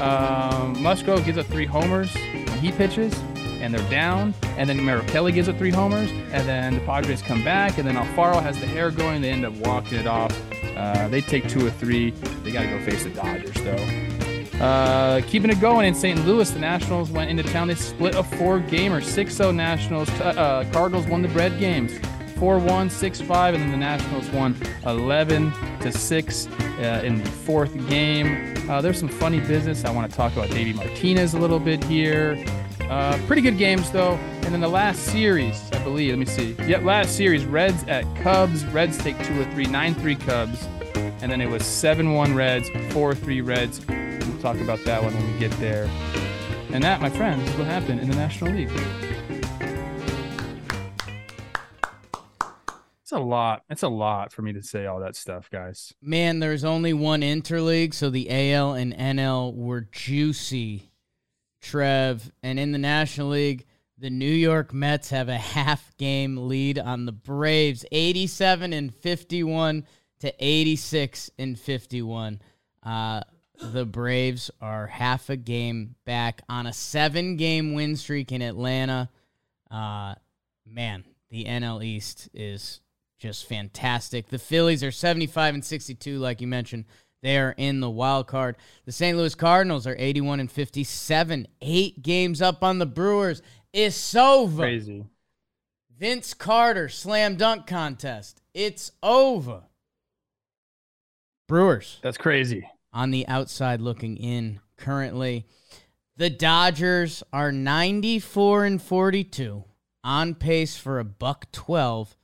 Um, 0.00 0.82
Musgrove 0.82 1.24
gives 1.24 1.38
up 1.38 1.46
three 1.46 1.66
homers 1.66 2.12
when 2.14 2.58
he 2.58 2.72
pitches, 2.72 3.14
and 3.60 3.72
they're 3.72 3.90
down. 3.90 4.34
And 4.56 4.68
then 4.68 4.84
Merrill 4.84 5.04
Kelly 5.06 5.32
gives 5.32 5.48
up 5.48 5.58
three 5.58 5.70
homers, 5.70 6.10
and 6.10 6.48
then 6.48 6.74
the 6.74 6.80
Padres 6.80 7.22
come 7.22 7.42
back, 7.44 7.78
and 7.78 7.86
then 7.86 7.96
Alfaro 7.96 8.42
has 8.42 8.58
the 8.60 8.66
hair 8.66 8.90
going. 8.90 9.22
They 9.22 9.30
end 9.30 9.44
up 9.44 9.54
walking 9.54 9.98
it 9.98 10.06
off. 10.06 10.36
Uh, 10.76 11.08
they 11.08 11.20
take 11.20 11.48
two 11.48 11.66
or 11.66 11.70
three. 11.70 12.10
They 12.42 12.50
got 12.50 12.62
to 12.62 12.68
go 12.68 12.80
face 12.80 13.04
the 13.04 13.10
Dodgers, 13.10 13.54
though. 13.54 14.60
Uh, 14.64 15.20
keeping 15.22 15.50
it 15.50 15.60
going 15.60 15.86
in 15.86 15.94
St. 15.94 16.24
Louis, 16.26 16.48
the 16.50 16.60
Nationals 16.60 17.10
went 17.10 17.30
into 17.30 17.42
town. 17.42 17.68
They 17.68 17.74
split 17.74 18.14
a 18.14 18.22
four 18.22 18.60
gamer, 18.60 19.00
6 19.00 19.34
0 19.34 19.50
Nationals. 19.52 20.08
Uh, 20.20 20.68
Cardinals 20.72 21.06
won 21.06 21.22
the 21.22 21.28
bread 21.28 21.58
games 21.58 21.98
4 22.36 22.58
1, 22.58 22.90
6 22.90 23.20
5, 23.20 23.54
and 23.54 23.62
then 23.62 23.70
the 23.70 23.76
Nationals 23.76 24.28
won 24.30 24.56
11 24.86 25.52
to 25.80 25.92
6 25.92 26.46
uh, 26.46 27.02
in 27.04 27.22
the 27.22 27.30
fourth 27.30 27.74
game. 27.88 28.54
Uh, 28.68 28.80
there's 28.80 28.98
some 28.98 29.08
funny 29.08 29.40
business. 29.40 29.84
I 29.84 29.90
want 29.90 30.10
to 30.10 30.16
talk 30.16 30.32
about 30.32 30.50
Davey 30.50 30.72
Martinez 30.72 31.34
a 31.34 31.38
little 31.38 31.60
bit 31.60 31.82
here. 31.84 32.42
Uh, 32.82 33.18
pretty 33.26 33.42
good 33.42 33.58
games, 33.58 33.90
though. 33.90 34.14
And 34.42 34.52
then 34.52 34.60
the 34.60 34.68
last 34.68 35.04
series, 35.04 35.70
I 35.72 35.82
believe, 35.82 36.10
let 36.10 36.18
me 36.18 36.26
see. 36.26 36.54
Yep, 36.66 36.82
last 36.82 37.16
series, 37.16 37.44
Reds 37.44 37.82
at 37.84 38.04
Cubs. 38.16 38.64
Reds 38.66 38.98
take 38.98 39.22
two 39.24 39.40
or 39.40 39.44
three, 39.52 39.64
9 39.66 39.94
3 39.94 40.16
Cubs. 40.16 40.68
And 40.94 41.32
then 41.32 41.40
it 41.40 41.48
was 41.48 41.64
7 41.64 42.12
1 42.12 42.34
Reds, 42.34 42.68
4 42.92 43.14
3 43.14 43.40
Reds. 43.40 43.80
We'll 43.88 44.38
talk 44.40 44.58
about 44.58 44.84
that 44.84 45.02
one 45.02 45.14
when 45.14 45.32
we 45.32 45.38
get 45.38 45.50
there. 45.52 45.88
And 46.72 46.82
that, 46.84 47.00
my 47.00 47.08
friends, 47.08 47.48
is 47.48 47.56
what 47.56 47.66
happened 47.66 48.00
in 48.00 48.10
the 48.10 48.16
National 48.16 48.52
League. 48.52 48.70
A 53.14 53.20
lot. 53.20 53.62
It's 53.70 53.82
a 53.82 53.88
lot 53.88 54.32
for 54.32 54.42
me 54.42 54.52
to 54.52 54.62
say 54.62 54.86
all 54.86 55.00
that 55.00 55.16
stuff, 55.16 55.48
guys. 55.50 55.94
Man, 56.02 56.40
there's 56.40 56.64
only 56.64 56.92
one 56.92 57.22
interleague, 57.22 57.94
so 57.94 58.10
the 58.10 58.28
AL 58.30 58.74
and 58.74 58.94
NL 58.94 59.54
were 59.54 59.88
juicy. 59.92 60.90
Trev, 61.60 62.30
and 62.42 62.60
in 62.60 62.72
the 62.72 62.78
National 62.78 63.28
League, 63.28 63.64
the 63.96 64.10
New 64.10 64.26
York 64.26 64.74
Mets 64.74 65.10
have 65.10 65.30
a 65.30 65.38
half 65.38 65.96
game 65.96 66.48
lead 66.48 66.78
on 66.78 67.06
the 67.06 67.12
Braves, 67.12 67.86
87 67.90 68.74
and 68.74 68.94
51 68.94 69.86
to 70.20 70.34
86 70.38 71.30
and 71.38 71.58
51. 71.58 72.42
Uh, 72.82 73.22
the 73.60 73.86
Braves 73.86 74.50
are 74.60 74.86
half 74.88 75.30
a 75.30 75.36
game 75.36 75.94
back 76.04 76.42
on 76.48 76.66
a 76.66 76.72
seven 76.72 77.36
game 77.36 77.72
win 77.72 77.96
streak 77.96 78.30
in 78.30 78.42
Atlanta. 78.42 79.08
Uh, 79.70 80.14
man, 80.66 81.04
the 81.30 81.44
NL 81.44 81.82
East 81.82 82.28
is 82.34 82.80
just 83.24 83.48
fantastic. 83.48 84.28
The 84.28 84.38
Phillies 84.38 84.84
are 84.84 84.90
75 84.90 85.54
and 85.54 85.64
62, 85.64 86.18
like 86.18 86.42
you 86.42 86.46
mentioned. 86.46 86.84
They 87.22 87.38
are 87.38 87.54
in 87.56 87.80
the 87.80 87.88
wild 87.88 88.26
card. 88.26 88.56
The 88.84 88.92
St. 88.92 89.16
Louis 89.16 89.34
Cardinals 89.34 89.86
are 89.86 89.96
81 89.98 90.40
and 90.40 90.52
57, 90.52 91.48
eight 91.62 92.02
games 92.02 92.42
up 92.42 92.62
on 92.62 92.78
the 92.78 92.84
Brewers. 92.84 93.40
It's 93.72 94.14
over. 94.14 94.64
Crazy. 94.64 95.06
Vince 95.98 96.34
Carter 96.34 96.90
slam 96.90 97.36
dunk 97.36 97.66
contest. 97.66 98.42
It's 98.52 98.92
over. 99.02 99.62
Brewers. 101.48 102.00
That's 102.02 102.18
crazy. 102.18 102.68
On 102.92 103.10
the 103.10 103.26
outside 103.26 103.80
looking 103.80 104.18
in 104.18 104.60
currently. 104.76 105.46
The 106.18 106.28
Dodgers 106.28 107.22
are 107.32 107.50
94 107.50 108.66
and 108.66 108.82
42, 108.82 109.64
on 110.04 110.34
pace 110.34 110.76
for 110.76 110.98
a 110.98 111.04
buck 111.04 111.50
12. 111.52 112.18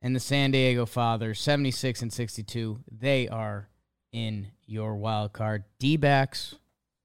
And 0.00 0.14
the 0.14 0.20
San 0.20 0.52
Diego 0.52 0.86
Fathers 0.86 1.40
76 1.40 2.02
and 2.02 2.12
62. 2.12 2.80
They 2.90 3.28
are 3.28 3.68
in 4.12 4.48
your 4.66 4.96
wild 4.96 5.32
card. 5.32 5.64
D 5.78 5.96
backs, 5.96 6.54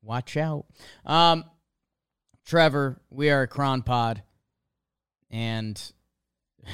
watch 0.01 0.37
out. 0.37 0.65
Um, 1.05 1.45
Trevor, 2.45 3.01
we 3.09 3.29
are 3.29 3.43
a 3.43 3.47
Cron 3.47 3.81
pod, 3.81 4.21
and 5.31 5.81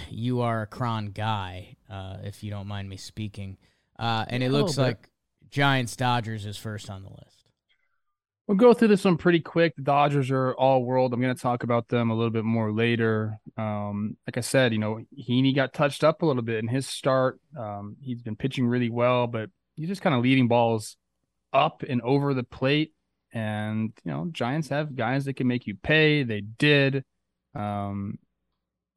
you 0.09 0.41
are 0.41 0.63
a 0.63 0.67
Cron 0.67 1.07
guy, 1.07 1.77
uh, 1.89 2.17
if 2.23 2.43
you 2.43 2.51
don't 2.51 2.67
mind 2.67 2.89
me 2.89 2.97
speaking. 2.97 3.57
Uh, 3.97 4.25
and 4.27 4.43
it 4.43 4.51
looks 4.51 4.77
like 4.77 5.09
Giants 5.49 5.95
Dodgers 5.95 6.45
is 6.45 6.57
first 6.57 6.89
on 6.89 7.03
the 7.03 7.09
list. 7.09 7.38
We'll 8.49 8.57
go 8.57 8.73
through 8.73 8.87
this 8.87 9.05
one 9.05 9.17
pretty 9.17 9.41
quick. 9.41 9.75
The 9.75 9.83
Dodgers 9.83 10.31
are 10.31 10.53
all 10.53 10.83
world. 10.83 11.13
I'm 11.13 11.21
going 11.21 11.35
to 11.35 11.39
talk 11.39 11.61
about 11.61 11.87
them 11.87 12.09
a 12.09 12.15
little 12.15 12.31
bit 12.31 12.43
more 12.43 12.71
later. 12.71 13.39
Um, 13.55 14.17
like 14.25 14.37
I 14.37 14.41
said, 14.41 14.73
you 14.73 14.79
know, 14.79 15.01
Heaney 15.15 15.55
got 15.55 15.71
touched 15.71 16.03
up 16.03 16.23
a 16.23 16.25
little 16.25 16.41
bit 16.41 16.57
in 16.57 16.67
his 16.67 16.87
start. 16.87 17.39
Um, 17.55 17.97
he's 18.01 18.23
been 18.23 18.35
pitching 18.35 18.65
really 18.65 18.89
well, 18.89 19.27
but 19.27 19.51
he's 19.75 19.87
just 19.87 20.01
kind 20.01 20.15
of 20.15 20.23
leading 20.23 20.47
balls 20.47 20.97
up 21.53 21.83
and 21.87 22.01
over 22.01 22.33
the 22.33 22.41
plate. 22.41 22.95
And, 23.31 23.93
you 24.03 24.11
know, 24.11 24.29
Giants 24.31 24.69
have 24.69 24.95
guys 24.95 25.25
that 25.25 25.35
can 25.35 25.45
make 25.45 25.67
you 25.67 25.75
pay. 25.75 26.23
They 26.23 26.41
did. 26.41 27.03
Um, 27.53 28.17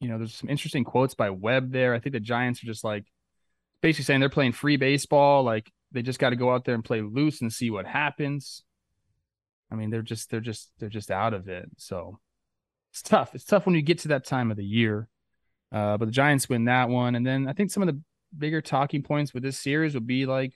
you 0.01 0.09
know, 0.09 0.17
there's 0.17 0.35
some 0.35 0.49
interesting 0.49 0.85
quotes 0.85 1.13
by 1.13 1.29
Webb 1.29 1.73
there. 1.73 1.93
I 1.93 1.99
think 1.99 2.15
the 2.15 2.21
Giants 2.21 2.65
are 2.65 2.69
just 2.69 2.85
like 2.85 3.05
basically 3.83 4.05
saying 4.05 4.21
they're 4.21 4.31
playing 4.31 4.53
free 4.53 4.79
baseball. 4.79 5.43
Like 5.43 5.71
they 5.91 6.01
just 6.01 6.19
got 6.19 6.31
to 6.31 6.37
go 6.37 6.55
out 6.55 6.65
there 6.65 6.75
and 6.75 6.83
play 6.83 7.03
loose 7.03 7.43
and 7.43 7.53
see 7.53 7.69
what 7.69 7.87
happens. 7.87 8.63
I 9.73 9.75
mean, 9.75 9.91
they're 9.91 10.03
just 10.03 10.31
they're 10.31 10.41
just 10.41 10.71
they're 10.79 10.91
just 10.91 11.11
out 11.11 11.33
of 11.33 11.49
it. 11.49 11.69
So 11.79 12.21
it's 12.93 13.03
tough. 13.03 13.35
It's 13.35 13.45
tough 13.45 13.65
when 13.65 13.75
you 13.75 13.83
get 13.83 14.01
to 14.01 14.09
that 14.09 14.27
time 14.27 14.51
of 14.51 14.59
the 14.59 14.65
year. 14.65 15.09
Uh, 15.73 15.97
but 15.97 16.05
the 16.05 16.13
Giants 16.13 16.51
win 16.51 16.67
that 16.67 16.91
one, 16.91 17.15
and 17.15 17.27
then 17.27 17.49
I 17.49 17.55
think 17.55 17.71
some 17.71 17.83
of 17.83 17.87
the 17.87 18.01
bigger 18.37 18.61
talking 18.61 19.03
points 19.03 19.33
with 19.33 19.43
this 19.43 19.59
series 19.59 19.95
would 19.95 20.07
be 20.07 20.27
like, 20.27 20.53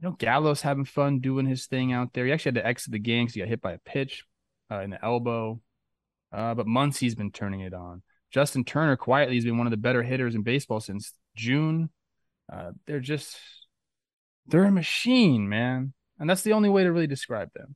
you 0.00 0.08
know, 0.08 0.16
Gallo's 0.18 0.62
having 0.62 0.86
fun 0.86 1.20
doing 1.20 1.44
his 1.44 1.66
thing 1.66 1.92
out 1.92 2.14
there. 2.14 2.24
He 2.24 2.32
actually 2.32 2.50
had 2.50 2.62
to 2.62 2.66
exit 2.66 2.92
the 2.92 2.98
game 2.98 3.26
because 3.26 3.34
he 3.34 3.40
got 3.40 3.48
hit 3.48 3.60
by 3.60 3.72
a 3.72 3.78
pitch 3.78 4.24
uh, 4.70 4.80
in 4.80 4.90
the 4.90 5.04
elbow. 5.04 5.60
Uh, 6.32 6.54
but 6.54 6.66
Muncy's 6.66 7.14
been 7.14 7.32
turning 7.32 7.60
it 7.60 7.74
on. 7.74 8.02
Justin 8.30 8.64
Turner 8.64 8.96
quietly 8.96 9.36
has 9.36 9.44
been 9.44 9.58
one 9.58 9.66
of 9.66 9.70
the 9.70 9.76
better 9.76 10.02
hitters 10.02 10.34
in 10.34 10.42
baseball 10.42 10.80
since 10.80 11.12
June. 11.34 11.90
Uh, 12.50 12.72
they're 12.86 13.00
just 13.00 13.36
they're 14.46 14.64
a 14.64 14.70
machine, 14.70 15.48
man, 15.48 15.92
and 16.18 16.28
that's 16.28 16.42
the 16.42 16.54
only 16.54 16.70
way 16.70 16.84
to 16.84 16.92
really 16.92 17.06
describe 17.06 17.52
them. 17.54 17.74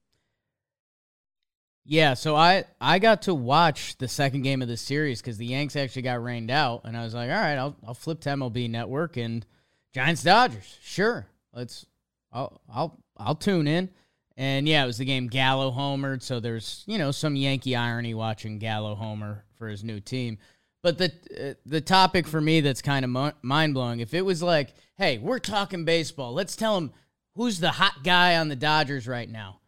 Yeah, 1.85 2.15
so 2.15 2.37
I 2.37 2.65
I 2.81 2.99
got 2.99 3.23
to 3.23 3.35
watch 3.35 3.97
the 3.99 4.07
second 4.07 4.43
game 4.43 4.63
of 4.63 4.69
the 4.69 4.77
series 4.77 5.21
because 5.21 5.37
the 5.37 5.47
Yanks 5.47 5.75
actually 5.75 6.03
got 6.03 6.23
rained 6.23 6.51
out, 6.51 6.83
and 6.85 6.97
I 6.97 7.03
was 7.03 7.13
like, 7.13 7.29
all 7.29 7.37
right, 7.37 7.57
I'll 7.57 7.77
I'll 7.87 7.95
flip 7.95 8.21
to 8.21 8.29
MLB 8.31 8.71
Network 8.71 9.17
and 9.17 9.45
Giants 9.93 10.23
Dodgers. 10.23 10.79
Sure, 10.81 11.27
let's 11.53 11.87
I'll 12.33 12.61
I'll 12.73 12.99
I'll 13.17 13.35
tune 13.35 13.67
in. 13.67 13.91
And 14.37 14.67
yeah, 14.69 14.85
it 14.85 14.87
was 14.87 14.99
the 14.99 15.05
game 15.05 15.27
Gallo 15.27 15.73
homered, 15.73 16.23
so 16.23 16.39
there's 16.39 16.85
you 16.87 16.99
know 16.99 17.11
some 17.11 17.35
Yankee 17.35 17.75
irony 17.75 18.15
watching 18.15 18.59
Gallo 18.59 18.95
homer 18.95 19.45
for 19.59 19.69
his 19.69 19.83
new 19.83 19.99
team. 19.99 20.39
But 20.85 20.99
the 20.99 21.13
uh, 21.37 21.55
the 21.67 21.81
topic 21.81 22.29
for 22.29 22.41
me 22.41 22.61
that's 22.61 22.81
kind 22.81 23.05
of 23.05 23.35
mind 23.43 23.75
blowing. 23.75 23.99
If 23.99 24.15
it 24.15 24.25
was 24.25 24.41
like, 24.41 24.73
hey, 24.99 25.19
we're 25.19 25.41
talking 25.41 25.85
baseball, 25.85 26.33
let's 26.33 26.55
tell 26.55 26.77
them 26.77 26.93
who's 27.35 27.59
the 27.59 27.73
hot 27.73 28.05
guy 28.05 28.37
on 28.37 28.49
the 28.49 28.57
Dodgers 28.57 29.09
right 29.09 29.29
now 29.29 29.59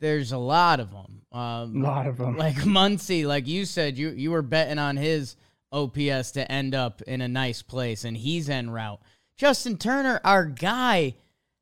there's 0.00 0.32
a 0.32 0.38
lot 0.38 0.80
of 0.80 0.90
them. 0.90 1.22
Um, 1.32 1.82
a 1.82 1.86
lot 1.86 2.06
of 2.06 2.16
them. 2.16 2.36
Like 2.36 2.56
Muncy, 2.56 3.26
like 3.26 3.46
you 3.46 3.64
said, 3.64 3.96
you 3.96 4.10
you 4.10 4.32
were 4.32 4.42
betting 4.42 4.78
on 4.78 4.96
his 4.96 5.36
OPS 5.70 6.32
to 6.32 6.50
end 6.50 6.74
up 6.74 7.02
in 7.02 7.20
a 7.20 7.28
nice 7.28 7.62
place, 7.62 8.04
and 8.04 8.16
he's 8.16 8.50
en 8.50 8.70
route. 8.70 9.00
Justin 9.36 9.76
Turner, 9.78 10.20
our 10.24 10.44
guy, 10.44 11.14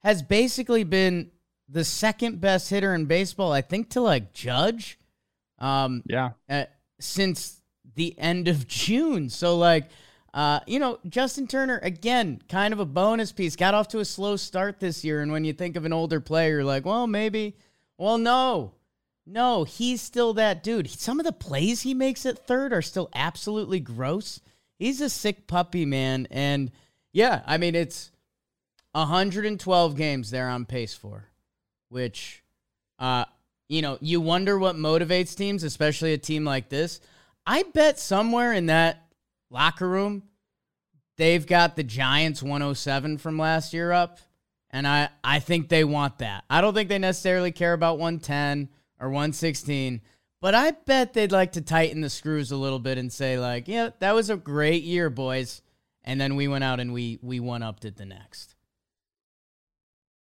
has 0.02 0.22
basically 0.22 0.84
been 0.84 1.30
the 1.68 1.84
second 1.84 2.40
best 2.40 2.70
hitter 2.70 2.94
in 2.94 3.04
baseball, 3.04 3.52
I 3.52 3.60
think, 3.60 3.90
to 3.90 4.00
like 4.00 4.32
Judge. 4.32 4.98
Um, 5.58 6.02
yeah. 6.06 6.30
Uh, 6.48 6.64
since 6.98 7.60
the 7.94 8.18
end 8.18 8.48
of 8.48 8.66
June, 8.68 9.28
so 9.28 9.56
like. 9.56 9.88
Uh, 10.34 10.60
you 10.66 10.78
know, 10.78 10.98
Justin 11.08 11.46
Turner, 11.46 11.80
again, 11.82 12.40
kind 12.50 12.74
of 12.74 12.78
a 12.80 12.84
bonus 12.84 13.32
piece. 13.32 13.56
Got 13.56 13.72
off 13.72 13.88
to 13.88 14.00
a 14.00 14.04
slow 14.04 14.36
start 14.36 14.78
this 14.78 15.02
year. 15.02 15.22
And 15.22 15.32
when 15.32 15.42
you 15.42 15.54
think 15.54 15.74
of 15.74 15.86
an 15.86 15.92
older 15.92 16.20
player, 16.20 16.56
you're 16.56 16.64
like, 16.64 16.84
well, 16.84 17.06
maybe 17.06 17.56
well, 17.98 18.16
no. 18.16 18.72
No, 19.26 19.64
he's 19.64 20.00
still 20.00 20.32
that 20.34 20.62
dude. 20.62 20.88
Some 20.88 21.20
of 21.20 21.26
the 21.26 21.32
plays 21.32 21.82
he 21.82 21.92
makes 21.92 22.24
at 22.24 22.46
third 22.46 22.72
are 22.72 22.80
still 22.80 23.10
absolutely 23.14 23.78
gross. 23.78 24.40
He's 24.78 25.02
a 25.02 25.10
sick 25.10 25.46
puppy, 25.46 25.84
man. 25.84 26.26
And 26.30 26.70
yeah, 27.12 27.42
I 27.44 27.58
mean, 27.58 27.74
it's 27.74 28.10
112 28.92 29.96
games 29.96 30.30
they're 30.30 30.48
on 30.48 30.64
pace 30.64 30.94
for, 30.94 31.26
which, 31.90 32.42
uh, 32.98 33.26
you 33.68 33.82
know, 33.82 33.98
you 34.00 34.20
wonder 34.22 34.58
what 34.58 34.76
motivates 34.76 35.36
teams, 35.36 35.62
especially 35.62 36.14
a 36.14 36.18
team 36.18 36.44
like 36.44 36.70
this. 36.70 37.00
I 37.44 37.64
bet 37.74 37.98
somewhere 37.98 38.54
in 38.54 38.66
that 38.66 39.08
locker 39.50 39.88
room, 39.88 40.22
they've 41.18 41.46
got 41.46 41.76
the 41.76 41.82
Giants 41.82 42.42
107 42.42 43.18
from 43.18 43.38
last 43.38 43.74
year 43.74 43.92
up 43.92 44.20
and 44.70 44.86
I, 44.86 45.08
I 45.24 45.38
think 45.38 45.68
they 45.68 45.84
want 45.84 46.18
that. 46.18 46.44
I 46.50 46.60
don't 46.60 46.74
think 46.74 46.88
they 46.88 46.98
necessarily 46.98 47.52
care 47.52 47.72
about 47.72 47.98
110 47.98 48.68
or 49.00 49.08
116, 49.08 50.02
but 50.40 50.54
I 50.54 50.72
bet 50.72 51.14
they'd 51.14 51.32
like 51.32 51.52
to 51.52 51.60
tighten 51.60 52.00
the 52.00 52.10
screws 52.10 52.52
a 52.52 52.56
little 52.56 52.78
bit 52.78 52.98
and 52.98 53.12
say, 53.12 53.38
like, 53.38 53.66
yeah, 53.66 53.90
that 54.00 54.14
was 54.14 54.30
a 54.30 54.36
great 54.36 54.82
year, 54.82 55.10
boys. 55.10 55.62
And 56.04 56.20
then 56.20 56.36
we 56.36 56.48
went 56.48 56.64
out 56.64 56.80
and 56.80 56.92
we 56.92 57.18
we 57.22 57.40
one 57.40 57.62
upped 57.62 57.84
it 57.84 57.96
the 57.96 58.06
next. 58.06 58.54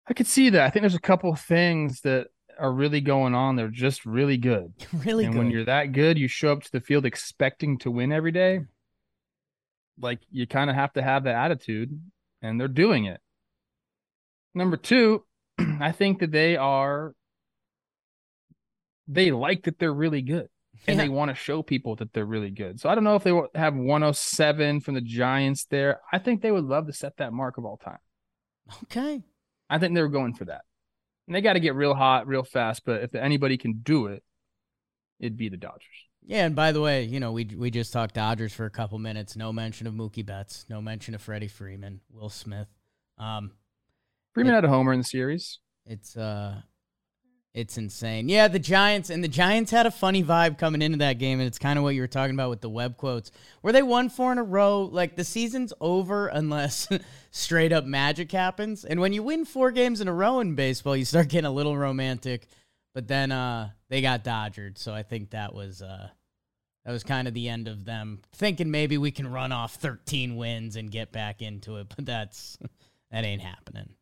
I 0.06 0.14
could 0.14 0.26
see 0.26 0.48
that. 0.50 0.62
I 0.62 0.70
think 0.70 0.82
there's 0.82 0.94
a 0.94 1.00
couple 1.00 1.30
of 1.30 1.40
things 1.40 2.00
that 2.00 2.28
are 2.58 2.72
really 2.72 3.00
going 3.00 3.34
on. 3.34 3.56
They're 3.56 3.68
just 3.68 4.06
really 4.06 4.36
good. 4.38 4.72
really 4.92 5.24
and 5.24 5.34
good. 5.34 5.38
when 5.38 5.50
you're 5.50 5.64
that 5.66 5.92
good, 5.92 6.18
you 6.18 6.28
show 6.28 6.52
up 6.52 6.62
to 6.62 6.72
the 6.72 6.80
field 6.80 7.04
expecting 7.04 7.78
to 7.78 7.90
win 7.90 8.12
every 8.12 8.32
day. 8.32 8.60
Like 10.00 10.20
you 10.30 10.46
kind 10.46 10.70
of 10.70 10.76
have 10.76 10.92
to 10.94 11.02
have 11.02 11.24
that 11.24 11.34
attitude, 11.34 12.00
and 12.40 12.60
they're 12.60 12.68
doing 12.68 13.04
it. 13.04 13.20
Number 14.54 14.76
two, 14.76 15.24
I 15.80 15.92
think 15.92 16.20
that 16.20 16.32
they 16.32 16.56
are 16.56 17.14
they 19.06 19.30
like 19.30 19.64
that 19.64 19.78
they're 19.78 19.92
really 19.92 20.22
good 20.22 20.48
and 20.86 20.96
yeah. 20.96 21.04
they 21.04 21.08
want 21.08 21.30
to 21.30 21.34
show 21.34 21.62
people 21.62 21.96
that 21.96 22.12
they're 22.12 22.26
really 22.26 22.50
good. 22.50 22.78
So 22.78 22.88
I 22.88 22.94
don't 22.94 23.04
know 23.04 23.16
if 23.16 23.24
they 23.24 23.32
will 23.32 23.48
have 23.54 23.74
107 23.74 24.80
from 24.80 24.94
the 24.94 25.00
Giants 25.00 25.64
there. 25.70 26.00
I 26.12 26.18
think 26.18 26.42
they 26.42 26.50
would 26.50 26.64
love 26.64 26.86
to 26.86 26.92
set 26.92 27.16
that 27.16 27.32
mark 27.32 27.58
of 27.58 27.64
all 27.64 27.78
time. 27.78 27.98
Okay. 28.84 29.22
I 29.70 29.78
think 29.78 29.94
they 29.94 30.02
were 30.02 30.08
going 30.08 30.34
for 30.34 30.44
that. 30.46 30.62
And 31.26 31.34
they 31.34 31.40
got 31.40 31.54
to 31.54 31.60
get 31.60 31.74
real 31.74 31.94
hot 31.94 32.26
real 32.26 32.44
fast, 32.44 32.82
but 32.84 33.02
if 33.02 33.14
anybody 33.14 33.58
can 33.58 33.80
do 33.82 34.06
it, 34.06 34.22
it'd 35.20 35.36
be 35.36 35.48
the 35.48 35.56
Dodgers. 35.56 35.84
Yeah, 36.24 36.44
and 36.44 36.54
by 36.54 36.72
the 36.72 36.80
way, 36.80 37.04
you 37.04 37.20
know, 37.20 37.32
we 37.32 37.44
we 37.56 37.70
just 37.70 37.92
talked 37.92 38.14
Dodgers 38.14 38.52
for 38.52 38.66
a 38.66 38.70
couple 38.70 38.98
minutes. 38.98 39.36
No 39.36 39.52
mention 39.52 39.86
of 39.86 39.94
Mookie 39.94 40.24
Betts, 40.24 40.66
no 40.68 40.80
mention 40.82 41.14
of 41.14 41.22
Freddie 41.22 41.48
Freeman, 41.48 42.00
Will 42.10 42.28
Smith. 42.28 42.68
Um, 43.18 43.52
Freeman 44.38 44.54
it, 44.54 44.56
had 44.56 44.64
a 44.64 44.68
homer 44.68 44.92
in 44.92 45.00
the 45.00 45.04
series. 45.04 45.58
It's 45.86 46.16
uh 46.16 46.62
it's 47.54 47.76
insane. 47.76 48.28
Yeah, 48.28 48.46
the 48.46 48.58
Giants 48.58 49.10
and 49.10 49.24
the 49.24 49.28
Giants 49.28 49.72
had 49.72 49.86
a 49.86 49.90
funny 49.90 50.22
vibe 50.22 50.58
coming 50.58 50.80
into 50.80 50.98
that 50.98 51.18
game, 51.18 51.40
and 51.40 51.46
it's 51.46 51.58
kind 51.58 51.76
of 51.76 51.82
what 51.82 51.94
you 51.94 52.02
were 52.02 52.06
talking 52.06 52.36
about 52.36 52.50
with 52.50 52.60
the 52.60 52.68
web 52.68 52.96
quotes. 52.96 53.32
Where 53.62 53.72
they 53.72 53.82
won 53.82 54.10
four 54.10 54.30
in 54.30 54.38
a 54.38 54.44
row, 54.44 54.82
like 54.82 55.16
the 55.16 55.24
season's 55.24 55.72
over 55.80 56.28
unless 56.28 56.88
straight 57.32 57.72
up 57.72 57.84
magic 57.84 58.30
happens. 58.30 58.84
And 58.84 59.00
when 59.00 59.12
you 59.12 59.24
win 59.24 59.44
four 59.44 59.72
games 59.72 60.00
in 60.00 60.06
a 60.08 60.14
row 60.14 60.40
in 60.40 60.54
baseball, 60.54 60.96
you 60.96 61.04
start 61.04 61.28
getting 61.28 61.46
a 61.46 61.50
little 61.50 61.76
romantic. 61.76 62.46
but 62.94 63.08
then 63.08 63.32
uh, 63.32 63.70
they 63.88 64.02
got 64.02 64.24
dodgered. 64.24 64.78
So 64.78 64.92
I 64.92 65.02
think 65.02 65.30
that 65.30 65.52
was 65.52 65.82
uh, 65.82 66.10
that 66.84 66.92
was 66.92 67.02
kind 67.02 67.26
of 67.26 67.34
the 67.34 67.48
end 67.48 67.66
of 67.66 67.84
them 67.84 68.20
thinking 68.32 68.70
maybe 68.70 68.98
we 68.98 69.10
can 69.10 69.26
run 69.26 69.52
off 69.52 69.74
13 69.74 70.36
wins 70.36 70.76
and 70.76 70.90
get 70.90 71.12
back 71.12 71.42
into 71.42 71.76
it. 71.78 71.92
But 71.96 72.06
that's 72.06 72.56
that 73.10 73.24
ain't 73.24 73.42
happening. 73.42 73.94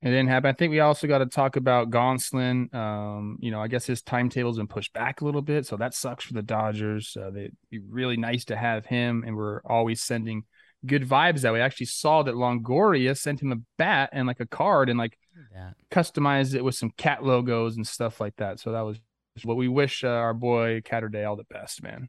It 0.00 0.10
didn't 0.10 0.28
happen. 0.28 0.48
I 0.48 0.52
think 0.52 0.70
we 0.70 0.78
also 0.78 1.08
got 1.08 1.18
to 1.18 1.26
talk 1.26 1.56
about 1.56 1.90
Gonsolin. 1.90 2.72
Um, 2.72 3.36
you 3.40 3.50
know, 3.50 3.60
I 3.60 3.66
guess 3.66 3.84
his 3.84 4.00
timetable's 4.00 4.56
been 4.56 4.68
pushed 4.68 4.92
back 4.92 5.20
a 5.20 5.24
little 5.24 5.42
bit, 5.42 5.66
so 5.66 5.76
that 5.76 5.92
sucks 5.92 6.24
for 6.24 6.34
the 6.34 6.42
Dodgers. 6.42 7.16
Uh, 7.20 7.30
they'd 7.30 7.56
be 7.68 7.80
really 7.80 8.16
nice 8.16 8.44
to 8.46 8.56
have 8.56 8.86
him, 8.86 9.24
and 9.26 9.36
we're 9.36 9.60
always 9.64 10.00
sending 10.00 10.44
good 10.86 11.02
vibes 11.02 11.40
that 11.40 11.52
way. 11.52 11.60
I 11.60 11.64
actually 11.64 11.86
saw 11.86 12.22
that 12.22 12.34
Longoria 12.34 13.18
sent 13.18 13.42
him 13.42 13.50
a 13.50 13.56
bat 13.76 14.10
and 14.12 14.28
like 14.28 14.38
a 14.38 14.46
card 14.46 14.88
and 14.88 14.98
like 14.98 15.18
yeah. 15.52 15.70
customized 15.90 16.54
it 16.54 16.62
with 16.62 16.76
some 16.76 16.92
cat 16.96 17.24
logos 17.24 17.76
and 17.76 17.84
stuff 17.84 18.20
like 18.20 18.36
that. 18.36 18.60
So 18.60 18.70
that 18.72 18.82
was 18.82 19.00
what 19.42 19.56
we 19.56 19.66
wish 19.66 20.04
uh, 20.04 20.08
our 20.08 20.34
boy 20.34 20.80
Catterday 20.80 21.28
all 21.28 21.36
the 21.36 21.44
best, 21.44 21.82
man. 21.82 22.08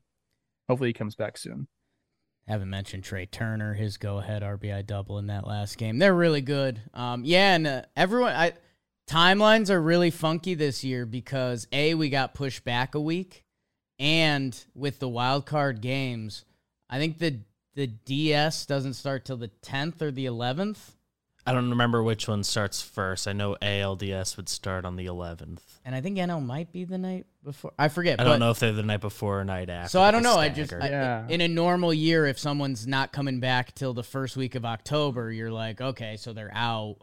Hopefully 0.68 0.90
he 0.90 0.94
comes 0.94 1.16
back 1.16 1.38
soon. 1.38 1.68
Haven't 2.50 2.72
mentioned 2.72 3.04
Trea 3.04 3.28
Turner, 3.28 3.76
his 3.76 3.98
go-ahead 3.98 4.42
RBI 4.42 4.88
double 4.88 5.20
in 5.20 5.28
that 5.28 5.46
last 5.46 5.78
game. 5.78 6.00
They're 6.00 6.16
really 6.16 6.42
good. 6.42 6.82
Um, 6.96 7.24
yeah, 7.24 7.54
and 7.54 7.68
uh, 7.68 7.82
everyone, 7.96 8.34
I 8.34 8.54
timelines 9.08 9.70
are 9.70 9.80
really 9.80 10.10
funky 10.10 10.56
this 10.56 10.84
year 10.84 11.06
because 11.06 11.68
a 11.72 11.94
we 11.94 12.10
got 12.10 12.34
pushed 12.34 12.64
back 12.64 12.96
a 12.96 13.00
week, 13.00 13.46
and 14.00 14.66
with 14.74 14.98
the 14.98 15.08
wild 15.08 15.46
card 15.46 15.80
games, 15.80 16.44
I 16.90 16.98
think 16.98 17.20
the 17.20 17.42
the 17.76 17.86
DS 17.86 18.66
doesn't 18.66 18.96
start 18.96 19.26
till 19.26 19.38
the 19.38 19.50
tenth 19.62 20.02
or 20.02 20.10
the 20.10 20.26
eleventh. 20.26 20.96
I 21.50 21.54
don't 21.54 21.72
remember 21.72 22.04
which 22.04 22.28
one 22.28 22.44
starts 22.44 22.80
first. 22.82 23.28
I 23.28 23.34
know 23.34 23.58
ALDS 23.60 24.38
would 24.38 24.48
start 24.48 24.86
on 24.86 24.98
the 24.98 25.08
11th. 25.08 25.62
And 25.84 25.96
I 25.96 26.02
think 26.02 26.18
NL 26.18 26.46
might 26.46 26.72
be 26.72 26.86
the 26.86 27.00
night 27.00 27.26
before. 27.44 27.74
I 27.80 27.88
forget. 27.88 28.22
I 28.22 28.24
don't 28.24 28.40
know 28.40 28.52
if 28.52 28.60
they're 28.60 28.72
the 28.72 28.84
night 28.84 29.02
before 29.02 29.40
or 29.40 29.44
night 29.44 29.68
after. 29.68 29.90
So 29.90 30.02
I 30.02 30.12
don't 30.12 30.22
know. 30.22 30.36
I 30.36 30.50
just 30.50 30.72
I, 30.72 30.90
yeah. 30.90 31.28
in 31.28 31.42
a 31.42 31.48
normal 31.48 31.92
year, 31.92 32.28
if 32.28 32.38
someone's 32.38 32.86
not 32.86 33.12
coming 33.12 33.40
back 33.40 33.74
till 33.74 33.96
the 33.96 34.04
first 34.04 34.38
week 34.38 34.54
of 34.54 34.64
October, 34.64 35.32
you're 35.32 35.52
like, 35.52 35.82
okay, 35.82 36.18
so 36.18 36.34
they're 36.34 36.54
out. 36.54 36.98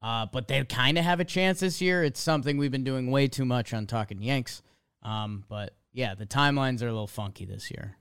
Uh, 0.00 0.26
but 0.32 0.46
they 0.46 0.64
kind 0.64 0.96
of 0.96 1.04
have 1.04 1.18
a 1.18 1.24
chance 1.24 1.58
this 1.58 1.80
year. 1.80 2.04
It's 2.04 2.20
something 2.20 2.58
we've 2.58 2.70
been 2.70 2.84
doing 2.84 3.10
way 3.10 3.26
too 3.26 3.44
much 3.44 3.74
on 3.74 3.86
talking 3.88 4.22
Yanks. 4.22 4.62
Um, 5.02 5.44
but 5.48 5.74
yeah, 5.92 6.14
the 6.14 6.26
timelines 6.26 6.80
are 6.82 6.88
a 6.88 6.92
little 6.92 7.08
funky 7.08 7.44
this 7.44 7.72
year. 7.72 7.96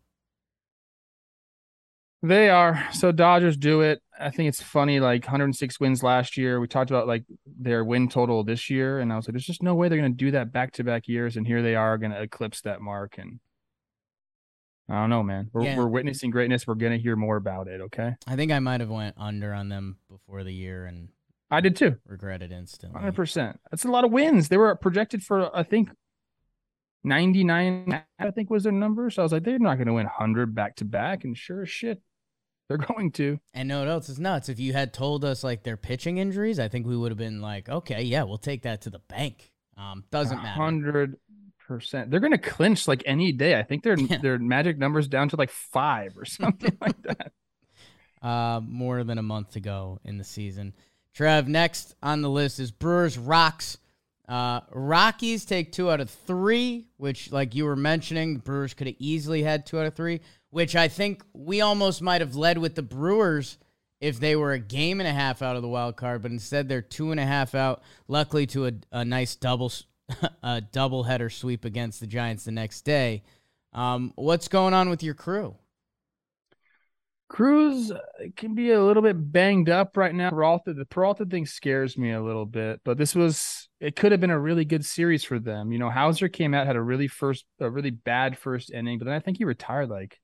They 2.22 2.50
are. 2.50 2.86
So 2.92 3.12
Dodgers 3.12 3.56
do 3.56 3.82
it. 3.82 4.02
I 4.20 4.30
think 4.30 4.50
it's 4.50 4.62
funny, 4.62 5.00
like 5.00 5.24
106 5.24 5.80
wins 5.80 6.04
last 6.04 6.36
year. 6.36 6.60
We 6.60 6.68
talked 6.68 6.92
about 6.92 7.08
like 7.08 7.24
their 7.46 7.86
win 7.86 8.10
total 8.10 8.44
this 8.44 8.70
year, 8.70 9.00
and 9.00 9.14
I 9.14 9.16
was 9.16 9.28
like, 9.28 9.34
there's 9.34 9.46
just 9.46 9.64
no 9.64 9.76
way 9.76 9.88
they're 9.88 9.98
gonna 9.98 10.10
do 10.10 10.32
that 10.32 10.52
back 10.52 10.74
to 10.74 10.84
back 10.84 11.08
years. 11.08 11.38
And 11.38 11.48
here 11.48 11.62
they 11.62 11.76
are 11.76 11.98
gonna 11.98 12.20
eclipse 12.20 12.62
that 12.62 12.82
mark. 12.82 13.18
And 13.18 13.40
I 14.90 14.96
don't 14.96 15.10
know, 15.10 15.24
man. 15.24 15.50
We're 15.54 15.64
yeah. 15.64 15.78
we're 15.78 15.88
witnessing 15.88 16.30
greatness. 16.30 16.68
We're 16.68 16.76
gonna 16.76 16.98
hear 16.98 17.16
more 17.16 17.38
about 17.38 17.68
it. 17.70 17.80
Okay. 17.80 18.16
I 18.28 18.36
think 18.36 18.52
I 18.52 18.60
might 18.60 18.82
have 18.82 18.90
went 18.90 19.16
under 19.18 19.54
on 19.54 19.70
them 19.70 19.98
before 20.10 20.44
the 20.44 20.54
year 20.54 20.86
and 20.86 21.10
I 21.52 21.62
did 21.62 21.76
too. 21.76 21.96
Regretted 22.06 22.52
instantly. 22.52 23.02
100%. 23.02 23.58
That's 23.72 23.86
a 23.86 23.88
lot 23.88 24.04
of 24.04 24.12
wins. 24.12 24.50
They 24.50 24.58
were 24.58 24.76
projected 24.76 25.24
for 25.24 25.56
I 25.56 25.64
think 25.64 25.90
99 27.04 28.04
I 28.20 28.32
think 28.32 28.50
was 28.50 28.64
their 28.64 28.72
number. 28.72 29.10
So 29.10 29.22
I 29.22 29.24
was 29.24 29.32
like, 29.32 29.44
they're 29.44 29.58
not 29.58 29.76
going 29.76 29.88
to 29.88 29.94
win 29.94 30.06
100 30.06 30.54
back 30.54 30.76
to 30.78 30.86
back. 30.86 31.24
And 31.24 31.36
sure 31.38 31.64
as 31.64 31.70
shit, 31.70 32.02
they're 32.70 32.78
going 32.78 33.12
to. 33.14 33.40
And 33.54 33.68
no, 33.68 33.80
one 33.80 33.88
else 33.90 34.08
is 34.08 34.20
nuts. 34.20 34.48
If 34.48 34.60
you 34.60 34.74
had 34.74 34.94
told 34.94 35.26
us 35.26 35.44
like 35.44 35.64
their 35.64 35.76
pitching 35.76 36.20
injuries, 36.20 36.60
I 36.60 36.70
think 36.70 36.86
we 36.86 36.96
would 36.96 37.12
have 37.12 37.18
been 37.18 37.42
like, 37.42 37.68
okay, 37.68 38.04
yeah, 38.04 38.24
we'll 38.24 38.38
take 38.38 38.62
that 38.62 38.82
to 38.82 38.92
the 38.92 39.00
bank. 39.00 39.52
Um, 39.76 40.04
doesn't 40.12 40.38
matter. 40.38 40.62
Hundred 40.62 41.18
percent. 41.68 42.12
They're 42.12 42.20
going 42.20 42.32
to 42.32 42.38
clinch 42.38 42.88
like 42.88 43.04
any 43.06 43.32
day. 43.32 43.58
I 43.58 43.64
think 43.64 43.84
their 43.84 43.98
yeah. 44.00 44.20
their 44.20 44.38
magic 44.38 44.78
numbers 44.78 45.08
down 45.08 45.30
to 45.30 45.36
like 45.36 45.50
five 45.50 46.16
or 46.16 46.26
something 46.26 46.78
like 46.80 47.02
that. 47.04 47.34
Uh, 48.22 48.62
more 48.62 49.04
than 49.04 49.18
a 49.18 49.24
month 49.24 49.56
ago 49.56 50.00
in 50.04 50.18
the 50.18 50.24
season. 50.24 50.74
Trev, 51.14 51.48
next 51.48 51.96
on 52.04 52.22
the 52.22 52.30
list 52.30 52.60
is 52.60 52.72
Brewers 52.72 53.18
Rocks. 53.18 53.78
Uh, 54.28 54.60
Rockies 54.72 55.44
take 55.44 55.72
two 55.72 55.90
out 55.90 56.02
of 56.02 56.10
three, 56.10 56.86
which, 56.98 57.32
like 57.32 57.56
you 57.56 57.66
were 57.66 57.76
mentioning, 57.76 58.36
the 58.36 58.40
Brewers 58.40 58.76
could 58.76 58.86
have 58.86 58.96
easily 59.00 59.42
had 59.42 59.66
two 59.66 59.80
out 59.80 59.88
of 59.88 59.96
three 59.96 60.22
which 60.50 60.76
I 60.76 60.88
think 60.88 61.24
we 61.34 61.62
almost 61.62 62.02
might 62.02 62.22
have 62.22 62.36
led 62.36 62.58
with 62.58 62.76
the 62.76 62.82
Brewers 62.82 63.58
if 64.02 64.20
they 64.20 64.36
were 64.36 64.54
a 64.54 64.60
game 64.60 65.00
and 65.00 65.08
a 65.08 65.14
half 65.14 65.42
out 65.42 65.56
of 65.56 65.62
the 65.62 65.68
wild 65.68 65.98
card, 65.98 66.22
but 66.22 66.32
instead 66.32 66.70
they're 66.70 66.82
two 66.82 67.12
and 67.12 67.20
a 67.20 67.26
half 67.26 67.54
out. 67.54 67.82
Luckily, 68.08 68.48
to 68.48 68.68
a, 68.68 68.72
a 68.92 69.06
nice 69.06 69.36
double 69.36 69.72
a 70.44 70.62
double 70.62 71.04
header 71.04 71.30
sweep 71.30 71.66
against 71.66 72.00
the 72.00 72.08
Giants 72.08 72.46
the 72.46 72.52
next 72.52 72.82
day. 72.82 73.24
Um, 73.74 74.14
what's 74.16 74.48
going 74.48 74.74
on 74.74 74.90
with 74.90 75.04
your 75.04 75.14
crew? 75.14 75.56
Cruz 77.28 77.92
can 78.36 78.56
be 78.56 78.72
a 78.72 78.84
little 78.84 79.04
bit 79.04 79.32
banged 79.32 79.70
up 79.70 79.96
right 79.96 80.16
now. 80.16 80.32
Peralta, 80.32 80.74
the 80.74 80.86
Peralta 80.86 81.26
thing 81.26 81.46
scares 81.46 81.96
me 81.96 82.12
a 82.12 82.24
little 82.24 82.48
bit, 82.48 82.82
but 82.84 82.98
this 82.98 83.14
was 83.14 83.70
it 83.80 83.96
could 83.96 84.12
have 84.12 84.20
been 84.20 84.32
a 84.32 84.40
really 84.40 84.66
good 84.66 84.84
series 84.84 85.24
for 85.24 85.38
them. 85.38 85.72
You 85.72 85.78
know, 85.78 85.92
Houser 85.92 86.28
came 86.28 86.56
out 86.56 86.66
had 86.66 86.76
a 86.76 86.82
really 86.82 87.08
first 87.08 87.46
a 87.60 87.70
really 87.70 87.92
bad 87.92 88.36
first 88.36 88.72
inning, 88.72 88.98
but 88.98 89.06
then 89.06 89.14
I 89.14 89.20
think 89.20 89.38
he 89.38 89.46
retired 89.46 89.90
like 89.90 90.20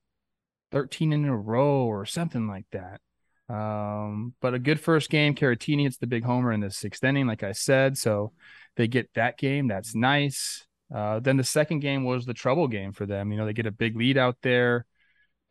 13 0.71 1.13
in 1.13 1.25
a 1.25 1.35
row 1.35 1.85
or 1.85 2.05
something 2.05 2.47
like 2.47 2.65
that. 2.71 3.01
Um, 3.47 4.33
but 4.41 4.53
a 4.53 4.59
good 4.59 4.79
first 4.79 5.09
game. 5.09 5.35
Caratini 5.35 5.83
hits 5.83 5.97
the 5.97 6.07
big 6.07 6.23
homer 6.23 6.51
in 6.51 6.61
the 6.61 6.71
sixth 6.71 7.03
inning, 7.03 7.27
like 7.27 7.43
I 7.43 7.51
said. 7.51 7.97
So 7.97 8.33
they 8.75 8.87
get 8.87 9.09
that 9.13 9.37
game. 9.37 9.67
That's 9.67 9.95
nice. 9.95 10.65
Uh, 10.93 11.19
then 11.19 11.37
the 11.37 11.43
second 11.43 11.79
game 11.79 12.03
was 12.03 12.25
the 12.25 12.33
trouble 12.33 12.67
game 12.67 12.91
for 12.91 13.05
them. 13.05 13.31
You 13.31 13.37
know, 13.37 13.45
they 13.45 13.53
get 13.53 13.65
a 13.65 13.71
big 13.71 13.95
lead 13.95 14.17
out 14.17 14.37
there. 14.41 14.85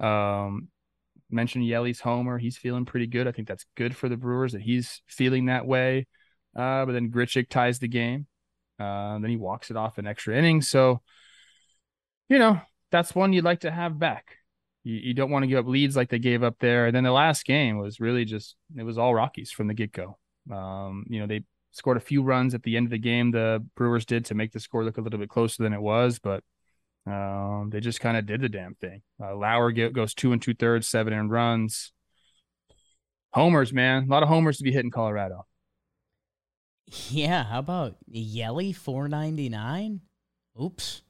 Um, 0.01 0.69
mentioned 1.31 1.65
Yeli's 1.65 2.01
homer. 2.01 2.39
He's 2.39 2.57
feeling 2.57 2.85
pretty 2.85 3.07
good. 3.07 3.27
I 3.27 3.33
think 3.33 3.49
that's 3.49 3.67
good 3.77 3.97
for 3.97 4.09
the 4.09 4.17
Brewers 4.17 4.53
that 4.53 4.63
he's 4.63 5.03
feeling 5.07 5.47
that 5.47 5.67
way. 5.67 6.07
Uh, 6.57 6.85
but 6.87 6.93
then 6.93 7.11
Grichuk 7.11 7.49
ties 7.49 7.79
the 7.79 7.89
game. 7.89 8.27
Uh, 8.79 9.19
then 9.19 9.31
he 9.31 9.37
walks 9.37 9.71
it 9.71 9.77
off 9.77 9.99
an 9.99 10.07
extra 10.07 10.37
inning. 10.37 10.63
So, 10.63 11.01
you 12.29 12.39
know, 12.39 12.61
that's 12.91 13.15
one 13.15 13.33
you'd 13.33 13.45
like 13.45 13.61
to 13.61 13.71
have 13.71 13.99
back 13.99 14.39
you, 14.85 14.97
you 14.97 15.15
don't 15.15 15.31
want 15.31 15.43
to 15.43 15.47
give 15.47 15.59
up 15.59 15.67
leads 15.67 15.97
like 15.97 16.11
they 16.11 16.19
gave 16.19 16.43
up 16.43 16.57
there. 16.61 16.87
And 16.87 16.95
then 16.95 17.05
the 17.05 17.11
last 17.11 17.45
game 17.45 17.79
was 17.79 17.99
really 17.99 18.25
just 18.25 18.55
it 18.77 18.85
was 18.85 18.99
all 18.99 19.15
Rockies 19.15 19.51
from 19.51 19.67
the 19.67 19.75
get 19.75 19.93
go. 19.93 20.19
Um, 20.53 21.07
you 21.09 21.21
know, 21.21 21.27
they 21.27 21.45
scored 21.73 21.97
a 21.97 22.01
few 22.01 22.23
runs 22.23 22.55
at 22.55 22.63
the 22.63 22.77
end 22.77 22.87
of 22.87 22.91
the 22.91 22.99
game. 22.99 23.31
The 23.31 23.65
Brewers 23.77 24.05
did 24.05 24.27
to 24.27 24.35
make 24.35 24.53
the 24.53 24.61
score 24.61 24.85
look 24.85 24.99
a 24.99 25.01
little 25.01 25.19
bit 25.19 25.31
closer 25.31 25.63
than 25.63 25.73
it 25.73 25.81
was, 25.81 26.19
but 26.19 26.45
um, 27.07 27.71
they 27.73 27.81
just 27.81 28.01
kind 28.01 28.17
of 28.17 28.27
did 28.27 28.43
the 28.43 28.49
damn 28.49 28.75
thing. 28.75 29.03
Uh, 29.21 29.35
Lauer 29.35 29.73
get, 29.73 29.93
goes 29.93 30.15
two 30.15 30.33
and 30.33 30.41
two 30.41 30.55
thirds, 30.55 30.87
seven 30.87 31.13
and 31.13 31.31
runs. 31.31 31.93
Homers, 33.33 33.73
man, 33.73 34.05
a 34.05 34.07
lot 34.07 34.23
of 34.23 34.29
homers 34.29 34.59
to 34.59 34.65
be 34.65 34.73
hit 34.73 34.85
in 34.85 34.91
Colorado. 34.91 35.47
Yeah, 37.09 37.45
how 37.45 37.59
about 37.61 37.97
Yelly 38.07 38.73
four 38.73 39.09
ninety 39.09 39.49
nine? 39.49 40.03
Oops 40.61 41.04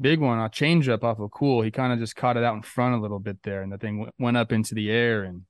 big 0.00 0.20
one, 0.20 0.38
a 0.38 0.48
changeup 0.48 1.04
off 1.04 1.20
of 1.20 1.30
Kuhl. 1.30 1.62
He 1.62 1.70
kind 1.70 1.92
of 1.92 1.98
just 1.98 2.16
caught 2.16 2.36
it 2.36 2.44
out 2.44 2.54
in 2.54 2.62
front 2.62 2.94
a 2.94 3.00
little 3.00 3.18
bit 3.18 3.42
there, 3.42 3.62
and 3.62 3.72
the 3.72 3.78
thing 3.78 3.98
w- 3.98 4.12
went 4.18 4.36
up 4.36 4.52
into 4.52 4.74
the 4.74 4.90
air. 4.90 5.22
And 5.22 5.42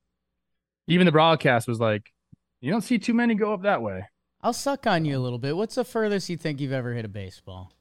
even 0.87 1.07
the 1.07 1.13
broadcast 1.13 1.69
was 1.69 1.81
like, 1.81 2.13
"You 2.61 2.71
don't 2.71 2.83
see 2.83 2.99
too 2.99 3.15
many 3.15 3.35
go 3.35 3.53
up 3.53 3.63
that 3.63 3.83
way." 3.83 4.07
I'll 4.43 4.53
suck 4.53 4.87
on 4.87 5.05
you 5.05 5.17
a 5.17 5.21
little 5.21 5.39
bit. 5.39 5.57
What's 5.57 5.75
the 5.75 5.85
furthest 5.85 6.29
you 6.29 6.37
think 6.37 6.61
you've 6.61 6.73
ever 6.73 6.95
hit 6.95 7.05
a 7.05 7.09
baseball? 7.09 7.73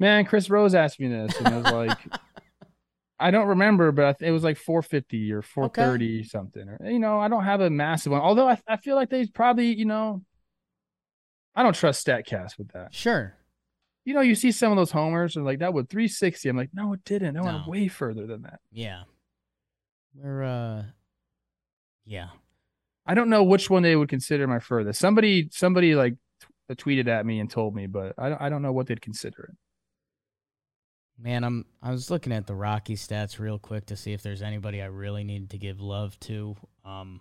Man, 0.00 0.24
Chris 0.24 0.50
Rose 0.50 0.74
asked 0.74 0.98
me 0.98 1.08
this, 1.08 1.36
and 1.38 1.48
I 1.48 1.56
was 1.58 1.72
like, 1.72 1.98
I 3.20 3.30
don't 3.30 3.48
remember, 3.48 3.92
but 3.92 4.16
it 4.20 4.32
was 4.32 4.42
like 4.42 4.56
450 4.56 5.32
or 5.32 5.42
430 5.42 6.20
okay. 6.20 6.26
something. 6.26 6.68
Or, 6.68 6.90
you 6.90 6.98
know, 6.98 7.20
I 7.20 7.28
don't 7.28 7.44
have 7.44 7.60
a 7.60 7.70
massive 7.70 8.10
one. 8.10 8.20
Although 8.22 8.48
I, 8.48 8.58
I 8.66 8.78
feel 8.78 8.96
like 8.96 9.10
they 9.10 9.26
probably, 9.26 9.74
you 9.74 9.84
know, 9.84 10.22
I 11.54 11.62
don't 11.62 11.74
trust 11.74 12.04
Statcast 12.04 12.58
with 12.58 12.72
that. 12.72 12.92
Sure 12.94 13.36
you 14.04 14.14
know, 14.14 14.20
you 14.20 14.34
see 14.34 14.52
some 14.52 14.72
of 14.72 14.76
those 14.76 14.90
homers 14.90 15.36
and 15.36 15.44
like 15.44 15.58
that 15.58 15.74
would 15.74 15.88
360. 15.88 16.48
I'm 16.48 16.56
like, 16.56 16.70
no, 16.72 16.92
it 16.92 17.04
didn't. 17.04 17.34
That 17.34 17.44
no. 17.44 17.52
went 17.52 17.66
way 17.66 17.88
further 17.88 18.26
than 18.26 18.42
that. 18.42 18.60
Yeah. 18.72 19.02
We're 20.14 20.42
uh 20.42 20.82
yeah. 22.04 22.28
I 23.06 23.14
don't 23.14 23.30
know 23.30 23.44
which 23.44 23.70
one 23.70 23.82
they 23.82 23.96
would 23.96 24.08
consider 24.08 24.46
my 24.46 24.58
furthest. 24.58 25.00
Somebody 25.00 25.48
somebody 25.52 25.94
like 25.94 26.14
t- 26.68 26.74
tweeted 26.74 27.08
at 27.08 27.26
me 27.26 27.40
and 27.40 27.50
told 27.50 27.74
me, 27.74 27.86
but 27.86 28.14
I 28.18 28.30
don't 28.30 28.40
I 28.40 28.48
don't 28.48 28.62
know 28.62 28.72
what 28.72 28.86
they'd 28.86 29.00
consider 29.00 29.50
it. 29.50 29.56
Man, 31.22 31.44
I'm 31.44 31.66
I 31.82 31.90
was 31.90 32.10
looking 32.10 32.32
at 32.32 32.46
the 32.46 32.54
Rocky 32.54 32.96
stats 32.96 33.38
real 33.38 33.58
quick 33.58 33.86
to 33.86 33.96
see 33.96 34.12
if 34.12 34.22
there's 34.22 34.42
anybody 34.42 34.80
I 34.80 34.86
really 34.86 35.24
needed 35.24 35.50
to 35.50 35.58
give 35.58 35.80
love 35.80 36.18
to. 36.20 36.56
Um 36.84 37.20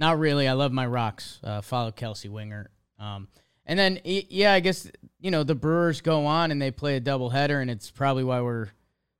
not 0.00 0.18
really. 0.18 0.46
I 0.46 0.52
love 0.52 0.72
my 0.72 0.86
rocks. 0.86 1.38
Uh 1.44 1.60
follow 1.60 1.92
Kelsey 1.92 2.28
Wingert. 2.28 2.66
Um 2.98 3.28
and 3.68 3.78
then, 3.78 4.00
yeah, 4.04 4.52
I 4.52 4.60
guess, 4.60 4.90
you 5.20 5.30
know, 5.30 5.44
the 5.44 5.54
Brewers 5.54 6.00
go 6.00 6.26
on 6.26 6.50
and 6.50 6.60
they 6.60 6.70
play 6.70 6.96
a 6.96 7.00
doubleheader, 7.00 7.60
and 7.62 7.70
it's 7.70 7.90
probably 7.90 8.24
why 8.24 8.40
we're 8.40 8.70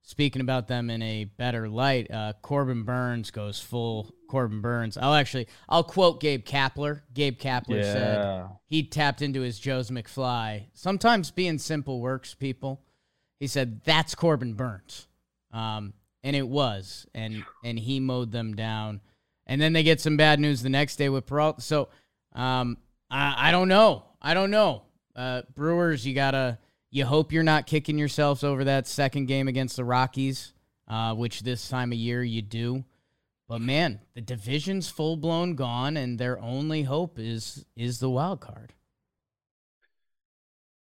speaking 0.03 0.41
about 0.41 0.69
them 0.69 0.89
in 0.89 1.03
a 1.03 1.25
better 1.25 1.69
light. 1.69 2.11
Uh, 2.11 2.33
Corbin 2.41 2.83
Burnes 2.83 3.31
goes 3.31 3.61
full 3.61 4.11
Corbin 4.27 4.63
Burnes. 4.63 4.97
I'll 4.97 5.13
actually 5.13 5.49
I'll 5.69 5.85
quote 5.85 6.21
Gabe 6.21 6.47
Kapler. 6.47 7.03
Gabe 7.13 7.39
Kapler 7.39 7.83
said 7.83 8.49
he 8.65 8.85
tapped 8.85 9.21
into 9.21 9.43
his 9.43 9.59
Joe's 9.59 9.91
McFly. 9.91 10.67
Sometimes 10.73 11.31
being 11.31 11.59
simple 11.59 12.01
works, 12.01 12.33
people. 12.35 12.81
He 13.39 13.47
said 13.47 13.83
that's 13.85 14.15
Corbin 14.15 14.55
Burnes, 14.55 15.07
um, 15.53 15.93
and 16.25 16.35
it 16.35 16.49
was, 16.49 17.07
and 17.15 17.45
and 17.63 17.79
he 17.79 18.01
mowed 18.01 18.33
them 18.33 18.57
down. 18.57 19.03
And 19.47 19.61
then 19.61 19.75
they 19.75 19.83
get 19.83 20.01
some 20.01 20.17
bad 20.17 20.41
news 20.41 20.63
the 20.63 20.69
next 20.71 20.97
day 20.97 21.09
with 21.11 21.27
Peralta. 21.27 21.61
So 21.61 21.89
um, 22.35 22.79
I, 23.11 23.49
I 23.49 23.51
don't 23.51 23.69
know. 23.69 24.05
I 24.21 24.35
don't 24.35 24.51
know. 24.51 24.83
Uh, 25.15 25.43
Brewers, 25.55 26.07
you 26.07 26.15
gotta. 26.15 26.59
You 26.91 27.05
hope 27.05 27.33
you're 27.33 27.43
not 27.43 27.67
kicking 27.67 27.99
yourselves 27.99 28.43
over 28.43 28.65
that 28.65 28.87
second 28.87 29.27
game 29.27 29.47
against 29.47 29.77
the 29.77 29.85
Rockies, 29.85 30.55
uh, 30.89 31.15
which 31.15 31.43
this 31.43 31.69
time 31.69 31.93
of 31.93 31.99
year 31.99 32.23
you 32.23 32.41
do. 32.41 32.83
But 33.47 33.61
man, 33.61 34.01
the 34.15 34.23
division's 34.23 34.89
full 34.89 35.17
blown 35.17 35.55
gone, 35.55 35.97
and 35.97 36.19
their 36.19 36.41
only 36.41 36.83
hope 36.85 37.19
is 37.19 37.65
is 37.77 37.99
the 37.99 38.11
wild 38.11 38.41
card. 38.41 38.75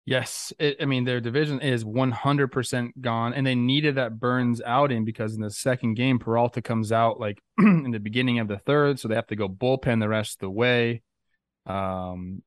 Yes, 0.04 0.52
it, 0.58 0.78
I 0.80 0.84
mean 0.84 1.04
their 1.04 1.20
division 1.20 1.60
is 1.60 1.84
100% 1.84 2.90
gone, 3.00 3.34
and 3.34 3.46
they 3.46 3.54
needed 3.54 3.96
that 3.96 4.18
Burnes 4.18 4.60
outing 4.64 5.04
because 5.04 5.34
in 5.34 5.40
the 5.40 5.50
second 5.50 5.94
game, 5.94 6.18
Peralta 6.18 6.60
comes 6.60 6.90
out 6.90 7.20
like 7.20 7.40
in 7.58 7.92
the 7.92 8.00
beginning 8.00 8.40
of 8.40 8.48
the 8.48 8.58
third, 8.58 8.98
so 8.98 9.06
they 9.06 9.14
have 9.14 9.28
to 9.28 9.36
go 9.36 9.48
bullpen 9.48 10.00
the 10.00 10.08
rest 10.08 10.36
of 10.36 10.40
the 10.40 10.50
way. 10.50 11.02
Um, 11.66 12.42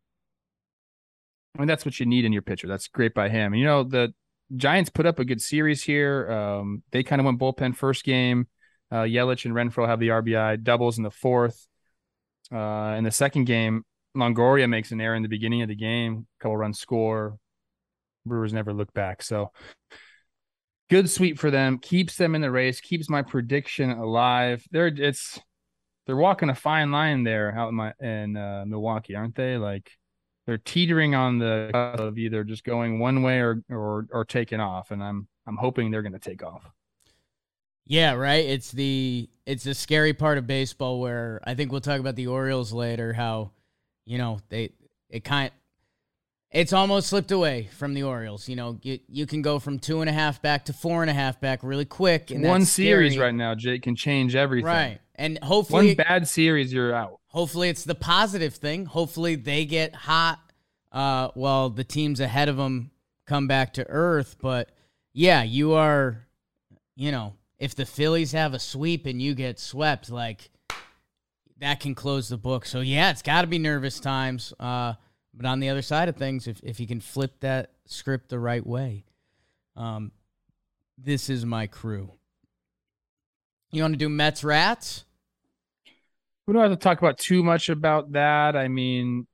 I 1.55 1.61
mean 1.61 1.67
that's 1.67 1.85
what 1.85 1.99
you 1.99 2.05
need 2.05 2.25
in 2.25 2.33
your 2.33 2.41
pitcher. 2.41 2.67
That's 2.67 2.87
great 2.87 3.13
by 3.13 3.29
him. 3.29 3.53
And, 3.53 3.59
you 3.59 3.65
know 3.65 3.83
the 3.83 4.13
Giants 4.55 4.89
put 4.89 5.05
up 5.05 5.19
a 5.19 5.25
good 5.25 5.41
series 5.41 5.83
here. 5.83 6.29
Um, 6.31 6.83
they 6.91 7.03
kind 7.03 7.19
of 7.19 7.25
went 7.25 7.39
bullpen 7.39 7.75
first 7.75 8.03
game. 8.03 8.47
Uh, 8.91 9.01
Yelich 9.01 9.45
and 9.45 9.55
Renfro 9.55 9.87
have 9.87 9.99
the 9.99 10.09
RBI 10.09 10.63
doubles 10.63 10.97
in 10.97 11.03
the 11.03 11.11
fourth. 11.11 11.67
Uh, 12.53 12.95
in 12.97 13.03
the 13.03 13.11
second 13.11 13.45
game, 13.45 13.83
Longoria 14.15 14.69
makes 14.69 14.91
an 14.91 15.01
error 15.01 15.15
in 15.15 15.23
the 15.23 15.29
beginning 15.29 15.63
of 15.63 15.67
the 15.67 15.75
game, 15.75 16.27
couple 16.39 16.57
runs 16.57 16.79
score. 16.79 17.37
Brewers 18.25 18.53
never 18.53 18.73
look 18.73 18.93
back. 18.93 19.23
So 19.23 19.51
good 20.89 21.09
sweep 21.09 21.39
for 21.39 21.51
them. 21.51 21.79
Keeps 21.79 22.15
them 22.15 22.35
in 22.35 22.41
the 22.41 22.51
race. 22.51 22.81
Keeps 22.81 23.09
my 23.09 23.21
prediction 23.21 23.91
alive. 23.91 24.63
They're 24.71 24.87
it's 24.87 25.39
they're 26.05 26.15
walking 26.15 26.49
a 26.49 26.55
fine 26.55 26.91
line 26.91 27.23
there 27.23 27.55
out 27.55 27.69
in 27.69 27.75
my 27.75 27.93
in 27.99 28.37
uh, 28.37 28.63
Milwaukee, 28.67 29.15
aren't 29.15 29.35
they? 29.35 29.57
Like 29.57 29.91
they're 30.45 30.57
teetering 30.57 31.15
on 31.15 31.39
the 31.39 31.71
of 31.73 32.17
either 32.17 32.43
just 32.43 32.63
going 32.63 32.99
one 32.99 33.21
way 33.23 33.39
or 33.39 33.61
or 33.69 34.07
or 34.11 34.25
taking 34.25 34.59
off, 34.59 34.91
and 34.91 35.03
I'm 35.03 35.27
I'm 35.47 35.57
hoping 35.57 35.91
they're 35.91 36.01
going 36.01 36.13
to 36.13 36.19
take 36.19 36.43
off. 36.43 36.71
Yeah, 37.85 38.13
right. 38.13 38.45
It's 38.45 38.71
the 38.71 39.29
it's 39.45 39.63
the 39.63 39.75
scary 39.75 40.13
part 40.13 40.37
of 40.37 40.47
baseball 40.47 40.99
where 40.99 41.39
I 41.43 41.53
think 41.53 41.71
we'll 41.71 41.81
talk 41.81 41.99
about 41.99 42.15
the 42.15 42.27
Orioles 42.27 42.73
later. 42.73 43.13
How 43.13 43.51
you 44.05 44.17
know 44.17 44.39
they 44.49 44.71
it 45.09 45.23
kind 45.23 45.51
it's 46.51 46.73
almost 46.73 47.09
slipped 47.09 47.31
away 47.31 47.69
from 47.73 47.93
the 47.93 48.03
Orioles. 48.03 48.47
You 48.47 48.55
know, 48.55 48.79
you 48.81 48.99
you 49.07 49.25
can 49.25 49.41
go 49.41 49.59
from 49.59 49.77
two 49.77 50.01
and 50.01 50.09
a 50.09 50.13
half 50.13 50.41
back 50.41 50.65
to 50.65 50.73
four 50.73 51.01
and 51.01 51.09
a 51.09 51.13
half 51.13 51.39
back 51.41 51.59
really 51.63 51.85
quick. 51.85 52.31
And 52.31 52.43
One 52.43 52.65
series 52.65 53.17
right 53.17 53.35
now, 53.35 53.55
Jake, 53.55 53.83
can 53.83 53.95
change 53.95 54.35
everything. 54.35 54.67
right? 54.67 54.99
And 55.17 55.39
hopefully, 55.43 55.87
One 55.87 55.95
bad 55.95 56.27
series, 56.27 56.73
you're 56.73 56.93
out. 56.93 57.19
hopefully 57.27 57.69
it's 57.69 57.83
the 57.83 57.95
positive 57.95 58.53
thing. 58.55 58.85
Hopefully 58.85 59.35
they 59.35 59.65
get 59.65 59.95
hot 59.95 60.39
uh, 60.91 61.29
while 61.35 61.69
the 61.69 61.83
teams 61.83 62.19
ahead 62.19 62.49
of 62.49 62.57
them 62.57 62.91
come 63.25 63.47
back 63.47 63.73
to 63.75 63.89
earth. 63.89 64.35
But 64.41 64.69
yeah, 65.13 65.43
you 65.43 65.73
are, 65.73 66.27
you 66.95 67.11
know, 67.11 67.35
if 67.57 67.75
the 67.75 67.85
Phillies 67.85 68.33
have 68.33 68.53
a 68.53 68.59
sweep 68.59 69.05
and 69.05 69.21
you 69.21 69.33
get 69.35 69.59
swept, 69.59 70.09
like 70.09 70.49
that 71.59 71.79
can 71.79 71.95
close 71.95 72.27
the 72.27 72.37
book. 72.37 72.65
So 72.65 72.81
yeah, 72.81 73.09
it's 73.11 73.21
got 73.21 73.41
to 73.41 73.47
be 73.47 73.57
nervous 73.59 73.99
times. 74.01 74.53
Uh, 74.59 74.93
but 75.33 75.45
on 75.45 75.59
the 75.61 75.69
other 75.69 75.81
side 75.81 76.09
of 76.09 76.17
things, 76.17 76.47
if 76.47 76.59
if 76.63 76.79
you 76.79 76.87
can 76.87 76.99
flip 76.99 77.39
that 77.39 77.71
script 77.85 78.29
the 78.29 78.39
right 78.39 78.65
way, 78.65 79.05
um, 79.77 80.11
this 80.97 81.29
is 81.29 81.45
my 81.45 81.67
crew. 81.67 82.11
You 83.75 83.81
want 83.81 83.93
to 83.93 83.97
do 83.97 84.07
Mets 84.07 84.41
Rats? 84.41 85.03
We 86.47 86.53
don't 86.53 86.61
have 86.61 86.71
to 86.71 86.77
talk 86.77 86.97
about 86.97 87.17
too 87.17 87.43
much 87.43 87.67
about 87.67 88.13
that. 88.13 88.55
I 88.55 88.69
mean, 88.69 89.27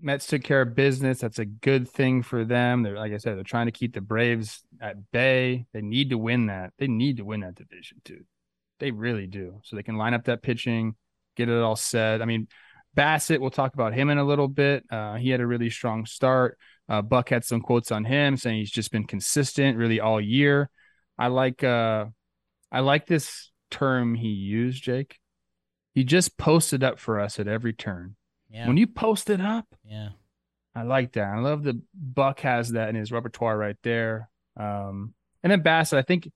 Mets 0.00 0.26
took 0.26 0.42
care 0.42 0.62
of 0.62 0.74
business. 0.74 1.18
That's 1.18 1.38
a 1.38 1.44
good 1.44 1.86
thing 1.86 2.22
for 2.22 2.46
them. 2.46 2.82
They're 2.82 2.96
like 2.96 3.12
I 3.12 3.18
said, 3.18 3.36
they're 3.36 3.44
trying 3.44 3.66
to 3.66 3.72
keep 3.72 3.92
the 3.92 4.00
Braves 4.00 4.62
at 4.80 5.10
bay. 5.10 5.66
They 5.74 5.82
need 5.82 6.08
to 6.08 6.16
win 6.16 6.46
that. 6.46 6.72
They 6.78 6.86
need 6.86 7.18
to 7.18 7.24
win 7.26 7.40
that 7.40 7.54
division 7.54 8.00
too. 8.02 8.24
They 8.80 8.92
really 8.92 9.26
do. 9.26 9.60
So 9.64 9.76
they 9.76 9.82
can 9.82 9.98
line 9.98 10.14
up 10.14 10.24
that 10.24 10.42
pitching, 10.42 10.94
get 11.36 11.50
it 11.50 11.62
all 11.62 11.76
set. 11.76 12.22
I 12.22 12.24
mean, 12.24 12.48
Bassitt, 12.96 13.40
we'll 13.40 13.50
talk 13.50 13.74
about 13.74 13.92
him 13.92 14.08
in 14.08 14.16
a 14.16 14.24
little 14.24 14.48
bit. 14.48 14.84
Uh, 14.90 15.16
he 15.16 15.28
had 15.28 15.42
a 15.42 15.46
really 15.46 15.68
strong 15.68 16.06
start. 16.06 16.56
Uh, 16.88 17.02
Buck 17.02 17.28
had 17.28 17.44
some 17.44 17.60
quotes 17.60 17.92
on 17.92 18.06
him 18.06 18.38
saying 18.38 18.58
he's 18.58 18.70
just 18.70 18.90
been 18.90 19.06
consistent 19.06 19.76
really 19.76 20.00
all 20.00 20.18
year. 20.18 20.70
I 21.18 21.26
like 21.26 21.62
uh 21.62 22.06
I 22.70 22.80
like 22.80 23.06
this 23.06 23.51
term 23.72 24.14
he 24.14 24.28
used, 24.28 24.82
Jake. 24.82 25.18
He 25.94 26.04
just 26.04 26.38
posted 26.38 26.84
up 26.84 26.98
for 26.98 27.18
us 27.18 27.40
at 27.40 27.48
every 27.48 27.72
turn. 27.72 28.16
Yeah. 28.48 28.68
When 28.68 28.76
you 28.76 28.86
post 28.86 29.30
it 29.30 29.40
up, 29.40 29.66
yeah. 29.84 30.10
I 30.74 30.82
like 30.84 31.12
that. 31.12 31.34
I 31.34 31.38
love 31.40 31.62
the 31.62 31.80
Buck 31.94 32.40
has 32.40 32.70
that 32.70 32.88
in 32.88 32.94
his 32.94 33.12
repertoire 33.12 33.58
right 33.58 33.76
there. 33.82 34.30
Um, 34.56 35.14
and 35.42 35.50
then 35.50 35.62
Bassitt, 35.62 35.98
I 35.98 36.02
think 36.02 36.30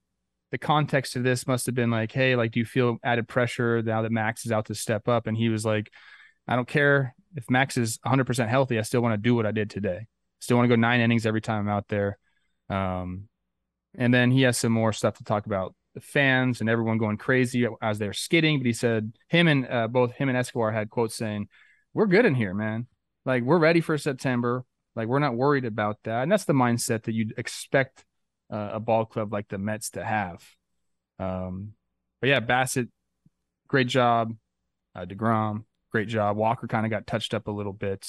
the 0.50 0.58
context 0.58 1.16
of 1.16 1.22
this 1.22 1.46
must 1.46 1.66
have 1.66 1.74
been 1.74 1.90
like, 1.90 2.12
hey, 2.12 2.36
like, 2.36 2.52
do 2.52 2.60
you 2.60 2.66
feel 2.66 2.98
added 3.02 3.28
pressure 3.28 3.82
now 3.82 4.02
that 4.02 4.12
Max 4.12 4.44
is 4.44 4.52
out 4.52 4.66
to 4.66 4.74
step 4.74 5.08
up? 5.08 5.26
And 5.26 5.36
he 5.36 5.48
was 5.48 5.64
like, 5.64 5.90
I 6.46 6.56
don't 6.56 6.68
care 6.68 7.14
if 7.34 7.48
Max 7.50 7.76
is 7.76 7.98
100% 8.06 8.48
healthy. 8.48 8.78
I 8.78 8.82
still 8.82 9.00
want 9.00 9.14
to 9.14 9.18
do 9.18 9.34
what 9.34 9.46
I 9.46 9.52
did 9.52 9.70
today. 9.70 10.06
Still 10.40 10.58
want 10.58 10.68
to 10.68 10.76
go 10.76 10.80
nine 10.80 11.00
innings 11.00 11.26
every 11.26 11.40
time 11.40 11.60
I'm 11.60 11.74
out 11.74 11.88
there. 11.88 12.18
Um, 12.68 13.28
and 13.96 14.12
then 14.12 14.30
he 14.30 14.42
has 14.42 14.58
some 14.58 14.72
more 14.72 14.92
stuff 14.92 15.16
to 15.18 15.24
talk 15.24 15.46
about 15.46 15.74
the 15.96 16.00
fans 16.02 16.60
and 16.60 16.68
everyone 16.68 16.98
going 16.98 17.16
crazy 17.16 17.66
as 17.80 17.98
they're 17.98 18.12
skidding. 18.12 18.58
But 18.58 18.66
he 18.66 18.74
said 18.74 19.12
him 19.28 19.48
and 19.48 19.66
uh, 19.66 19.88
both 19.88 20.12
him 20.12 20.28
and 20.28 20.36
Escobar 20.36 20.70
had 20.70 20.90
quotes 20.90 21.16
saying, 21.16 21.48
"We're 21.94 22.06
good 22.06 22.26
in 22.26 22.34
here, 22.34 22.54
man. 22.54 22.86
Like 23.24 23.42
we're 23.42 23.58
ready 23.58 23.80
for 23.80 23.96
September. 23.96 24.64
Like 24.94 25.08
we're 25.08 25.18
not 25.18 25.34
worried 25.34 25.64
about 25.64 25.96
that." 26.04 26.22
And 26.22 26.30
that's 26.30 26.44
the 26.44 26.52
mindset 26.52 27.04
that 27.04 27.14
you'd 27.14 27.34
expect 27.38 28.04
uh, 28.52 28.70
a 28.74 28.80
ball 28.80 29.06
club 29.06 29.32
like 29.32 29.48
the 29.48 29.56
Mets 29.56 29.90
to 29.90 30.04
have. 30.04 30.44
Um, 31.18 31.72
but 32.20 32.28
yeah, 32.28 32.40
Bassitt, 32.40 32.88
great 33.66 33.88
job. 33.88 34.36
Uh, 34.94 35.06
Degrom, 35.06 35.64
great 35.92 36.08
job. 36.08 36.36
Walker 36.36 36.68
kind 36.68 36.84
of 36.84 36.90
got 36.90 37.06
touched 37.06 37.32
up 37.32 37.48
a 37.48 37.52
little 37.52 37.72
bit. 37.72 38.06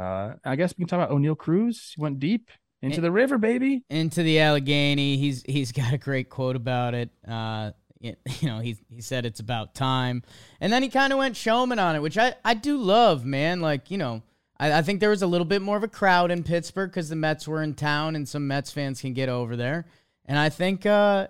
Uh, 0.00 0.32
I 0.42 0.56
guess 0.56 0.72
we 0.72 0.84
can 0.84 0.88
talk 0.88 1.06
about 1.06 1.14
Oneil 1.14 1.36
Cruz. 1.36 1.92
He 1.94 2.00
went 2.00 2.18
deep 2.18 2.50
into 2.82 3.00
the 3.00 3.10
river, 3.10 3.38
baby. 3.38 3.82
into 3.88 4.22
the 4.22 4.40
Allegheny. 4.40 5.16
He's 5.16 5.42
he's 5.46 5.72
got 5.72 5.92
a 5.92 5.98
great 5.98 6.28
quote 6.28 6.56
about 6.56 6.94
it. 6.94 7.10
Uh, 7.26 7.72
it- 8.00 8.18
you 8.40 8.48
know, 8.48 8.58
he 8.58 8.76
he 8.88 9.00
said 9.00 9.24
it's 9.24 9.40
about 9.40 9.74
time, 9.74 10.22
and 10.60 10.72
then 10.72 10.82
he 10.82 10.88
kind 10.88 11.12
of 11.12 11.18
went 11.18 11.36
showman 11.36 11.78
on 11.78 11.96
it, 11.96 12.00
which 12.02 12.18
I 12.18 12.34
I 12.44 12.54
do 12.54 12.76
love, 12.76 13.24
man. 13.24 13.60
Like 13.60 13.90
you 13.90 13.98
know, 13.98 14.22
I, 14.58 14.72
I 14.78 14.82
think 14.82 15.00
there 15.00 15.10
was 15.10 15.22
a 15.22 15.26
little 15.26 15.44
bit 15.44 15.62
more 15.62 15.76
of 15.76 15.84
a 15.84 15.88
crowd 15.88 16.30
in 16.30 16.42
Pittsburgh 16.42 16.90
because 16.90 17.08
the 17.08 17.16
Mets 17.16 17.46
were 17.48 17.62
in 17.62 17.74
town, 17.74 18.16
and 18.16 18.28
some 18.28 18.46
Mets 18.48 18.70
fans 18.72 19.00
can 19.00 19.12
get 19.12 19.28
over 19.28 19.56
there. 19.56 19.86
And 20.26 20.38
I 20.38 20.48
think, 20.50 20.86
uh, 20.86 21.28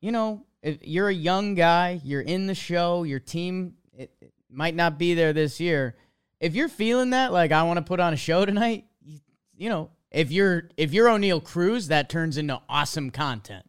you 0.00 0.12
know, 0.12 0.44
if 0.62 0.78
you're 0.82 1.08
a 1.08 1.14
young 1.14 1.54
guy, 1.54 2.00
you're 2.04 2.22
in 2.22 2.46
the 2.46 2.54
show, 2.54 3.02
your 3.04 3.20
team 3.20 3.74
it, 3.96 4.10
it 4.20 4.32
might 4.50 4.74
not 4.74 4.98
be 4.98 5.14
there 5.14 5.32
this 5.32 5.60
year. 5.60 5.94
If 6.40 6.54
you're 6.54 6.68
feeling 6.68 7.10
that, 7.10 7.32
like 7.32 7.52
I 7.52 7.62
want 7.64 7.76
to 7.78 7.82
put 7.82 8.00
on 8.00 8.14
a 8.14 8.16
show 8.16 8.46
tonight, 8.46 8.86
you, 9.02 9.18
you 9.56 9.68
know, 9.68 9.90
if 10.10 10.30
you're 10.30 10.68
if 10.76 10.92
you're 10.92 11.08
Oneil 11.08 11.42
Cruz, 11.42 11.88
that 11.88 12.08
turns 12.08 12.36
into 12.36 12.60
awesome 12.68 13.10
content. 13.10 13.64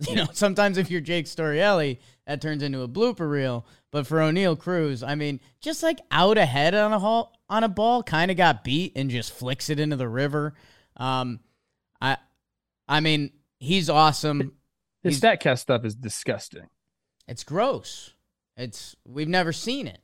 You 0.08 0.16
know, 0.16 0.28
sometimes 0.32 0.78
if 0.78 0.90
you're 0.90 1.02
Jake 1.02 1.26
Storiale, 1.26 1.98
that 2.26 2.40
turns 2.40 2.62
into 2.62 2.80
a 2.80 2.88
blooper 2.88 3.30
reel. 3.30 3.66
But 3.90 4.06
for 4.06 4.16
Oneil 4.16 4.58
Cruz, 4.58 5.02
I 5.02 5.14
mean, 5.14 5.40
just 5.60 5.82
like 5.82 6.00
out 6.10 6.38
ahead 6.38 6.74
on 6.74 6.94
a 6.94 6.98
hall, 6.98 7.34
on 7.50 7.64
a 7.64 7.68
ball, 7.68 8.02
kind 8.02 8.30
of 8.30 8.38
got 8.38 8.64
beat 8.64 8.92
and 8.96 9.10
just 9.10 9.30
flicks 9.30 9.68
it 9.68 9.78
into 9.78 9.96
the 9.96 10.08
river. 10.08 10.54
Um, 10.96 11.40
I, 12.00 12.16
I 12.88 13.00
mean, 13.00 13.32
he's 13.58 13.90
awesome. 13.90 14.52
His 15.02 15.20
Statcast 15.20 15.58
stuff 15.58 15.84
is 15.84 15.94
disgusting. 15.94 16.68
It's 17.28 17.44
gross. 17.44 18.14
It's 18.56 18.96
we've 19.04 19.28
never 19.28 19.52
seen 19.52 19.86
it. 19.86 20.00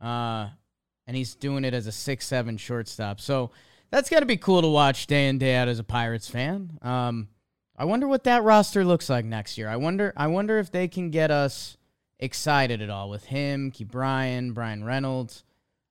Uh, 0.00 0.48
and 1.06 1.16
he's 1.16 1.34
doing 1.34 1.64
it 1.64 1.74
as 1.74 1.86
a 1.86 1.92
six 1.92 2.26
seven 2.26 2.56
shortstop. 2.56 3.20
So 3.20 3.50
that's 3.92 4.08
got 4.08 4.20
to 4.20 4.26
be 4.26 4.38
cool 4.38 4.62
to 4.62 4.68
watch 4.68 5.06
day 5.06 5.28
in 5.28 5.38
day 5.38 5.54
out 5.54 5.68
as 5.68 5.78
a 5.78 5.84
Pirates 5.84 6.28
fan. 6.28 6.78
Um, 6.80 7.28
I 7.76 7.84
wonder 7.84 8.08
what 8.08 8.24
that 8.24 8.42
roster 8.42 8.84
looks 8.84 9.08
like 9.08 9.24
next 9.24 9.58
year. 9.58 9.68
I 9.68 9.76
wonder. 9.76 10.12
I 10.16 10.26
wonder 10.26 10.58
if 10.58 10.72
they 10.72 10.88
can 10.88 11.10
get 11.10 11.30
us 11.30 11.76
excited 12.18 12.80
at 12.80 12.90
all 12.90 13.10
with 13.10 13.24
him, 13.24 13.70
Ke'Bryan, 13.70 14.54
Brian 14.54 14.82
Reynolds. 14.82 15.44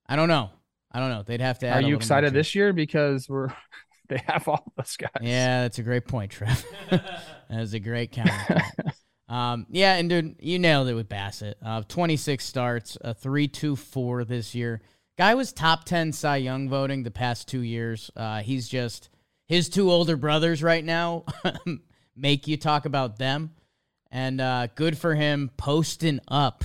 I 0.06 0.16
don't 0.16 0.28
know. 0.28 0.50
I 0.90 0.98
don't 0.98 1.10
know. 1.10 1.22
They'd 1.22 1.40
have 1.40 1.60
to. 1.60 1.68
Add 1.68 1.84
Are 1.84 1.88
you 1.88 1.96
excited 1.96 2.34
this 2.34 2.54
year 2.54 2.72
because 2.72 3.28
we're 3.28 3.48
they 4.08 4.20
have 4.26 4.48
all 4.48 4.72
those 4.76 4.96
guys? 4.96 5.10
Yeah, 5.20 5.62
that's 5.62 5.78
a 5.78 5.82
great 5.82 6.06
point, 6.06 6.32
Trev. 6.32 6.64
that 6.90 7.22
was 7.50 7.72
a 7.72 7.80
great 7.80 8.10
counter. 8.12 8.62
Um, 9.28 9.66
yeah, 9.70 9.94
and 9.94 10.10
dude, 10.10 10.36
you 10.40 10.58
nailed 10.58 10.88
it 10.88 10.94
with 10.94 11.08
Bassitt. 11.08 11.54
Uh, 11.64 11.80
26 11.88 12.44
starts, 12.44 12.98
a 13.00 13.14
3.24 13.14 14.28
this 14.28 14.54
year. 14.54 14.82
Guy 15.18 15.34
was 15.34 15.52
top 15.52 15.84
10 15.84 16.12
Cy 16.12 16.36
Young 16.38 16.68
voting 16.68 17.02
the 17.02 17.10
past 17.10 17.46
two 17.48 17.60
years. 17.62 18.10
Uh, 18.16 18.40
he's 18.40 18.68
just 18.68 19.08
his 19.46 19.68
two 19.68 19.90
older 19.90 20.16
brothers 20.16 20.62
right 20.62 20.84
now 20.84 21.24
make 22.16 22.46
you 22.48 22.56
talk 22.56 22.84
about 22.86 23.18
them, 23.18 23.50
and 24.10 24.40
uh, 24.40 24.68
good 24.74 24.96
for 24.96 25.14
him 25.14 25.50
posting 25.56 26.20
up 26.28 26.64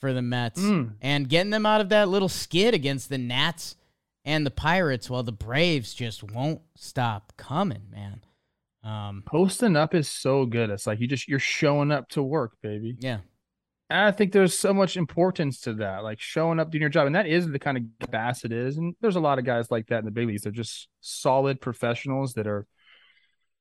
for 0.00 0.12
the 0.12 0.22
Mets 0.22 0.60
Mm. 0.60 0.94
and 1.00 1.28
getting 1.28 1.50
them 1.50 1.66
out 1.66 1.80
of 1.80 1.88
that 1.90 2.08
little 2.08 2.28
skid 2.28 2.74
against 2.74 3.08
the 3.08 3.18
Nats 3.18 3.76
and 4.24 4.44
the 4.44 4.50
Pirates, 4.50 5.08
while 5.08 5.22
the 5.22 5.32
Braves 5.32 5.94
just 5.94 6.22
won't 6.22 6.60
stop 6.76 7.32
coming, 7.36 7.82
man. 7.90 8.20
Um, 8.82 9.22
Posting 9.26 9.76
up 9.76 9.94
is 9.94 10.08
so 10.08 10.46
good. 10.46 10.70
It's 10.70 10.86
like 10.86 11.00
you 11.00 11.06
just 11.08 11.28
you're 11.28 11.38
showing 11.38 11.90
up 11.90 12.08
to 12.10 12.22
work, 12.22 12.56
baby. 12.62 12.96
yeah, 13.00 13.18
I 13.88 14.10
think 14.10 14.32
there's 14.32 14.58
so 14.58 14.74
much 14.74 14.96
importance 14.96 15.60
to 15.60 15.74
that, 15.74 16.02
like 16.02 16.20
showing 16.20 16.58
up 16.58 16.70
doing 16.70 16.80
your 16.80 16.90
job, 16.90 17.06
and 17.06 17.14
that 17.14 17.26
is 17.26 17.48
the 17.48 17.58
kind 17.58 17.76
of 17.76 18.08
Bassitt 18.10 18.52
is. 18.52 18.78
And 18.78 18.96
there's 19.00 19.16
a 19.16 19.20
lot 19.20 19.38
of 19.38 19.44
guys 19.44 19.70
like 19.70 19.86
that 19.88 20.00
in 20.00 20.04
the 20.04 20.10
big 20.10 20.26
leagues. 20.26 20.42
They're 20.42 20.52
just 20.52 20.88
solid 21.00 21.60
professionals 21.60 22.34
that 22.34 22.48
are 22.48 22.66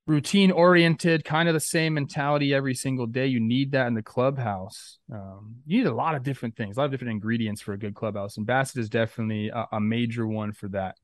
routine 0.08 0.52
oriented, 0.52 1.24
kind 1.24 1.48
of 1.48 1.54
the 1.54 1.60
same 1.60 1.94
mentality 1.94 2.54
every 2.54 2.74
single 2.74 3.06
day. 3.06 3.28
You 3.28 3.40
need 3.40 3.72
that 3.72 3.88
in 3.88 3.94
the 3.94 4.02
clubhouse. 4.02 4.98
Um, 5.14 5.58
you 5.68 5.80
need 5.80 5.88
a 5.88 5.94
lot 5.94 6.16
of 6.16 6.24
different 6.24 6.56
things, 6.56 6.78
a 6.78 6.80
lot 6.80 6.86
of 6.86 6.92
different 6.92 7.12
ingredients 7.12 7.62
for 7.62 7.74
a 7.74 7.78
good 7.78 7.94
clubhouse, 7.94 8.38
and 8.38 8.48
Bassitt 8.48 8.78
is 8.78 8.90
definitely 8.90 9.50
a, 9.50 9.68
a 9.74 9.80
major 9.80 10.26
one 10.26 10.54
for 10.54 10.70
that. 10.70 10.96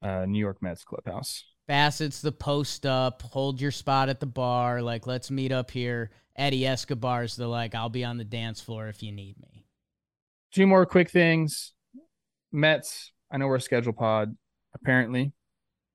Uh, 0.00 0.26
New 0.26 0.40
York 0.40 0.58
Mets 0.60 0.82
clubhouse. 0.82 1.44
Bassitt's 1.68 2.20
the 2.20 2.32
post 2.32 2.84
up, 2.86 3.22
hold 3.22 3.60
your 3.60 3.70
spot 3.70 4.08
at 4.08 4.20
the 4.20 4.26
bar, 4.26 4.82
like 4.82 5.06
let's 5.06 5.30
meet 5.30 5.52
up 5.52 5.70
here. 5.70 6.10
Eddie 6.34 6.66
Escobar's 6.66 7.36
the 7.36 7.46
like, 7.46 7.74
I'll 7.74 7.88
be 7.88 8.04
on 8.04 8.16
the 8.16 8.24
dance 8.24 8.60
floor 8.60 8.88
if 8.88 9.02
you 9.02 9.12
need 9.12 9.36
me. 9.40 9.64
Two 10.52 10.66
more 10.66 10.84
quick 10.86 11.10
things. 11.10 11.72
Mets, 12.50 13.12
I 13.30 13.38
know 13.38 13.46
we're 13.46 13.56
a 13.56 13.60
schedule 13.60 13.92
pod, 13.92 14.36
apparently, 14.74 15.32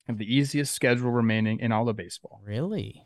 have 0.07 0.17
the 0.17 0.33
easiest 0.35 0.73
schedule 0.73 1.11
remaining 1.11 1.59
in 1.59 1.71
all 1.71 1.89
of 1.89 1.95
baseball. 1.95 2.41
Really? 2.43 3.03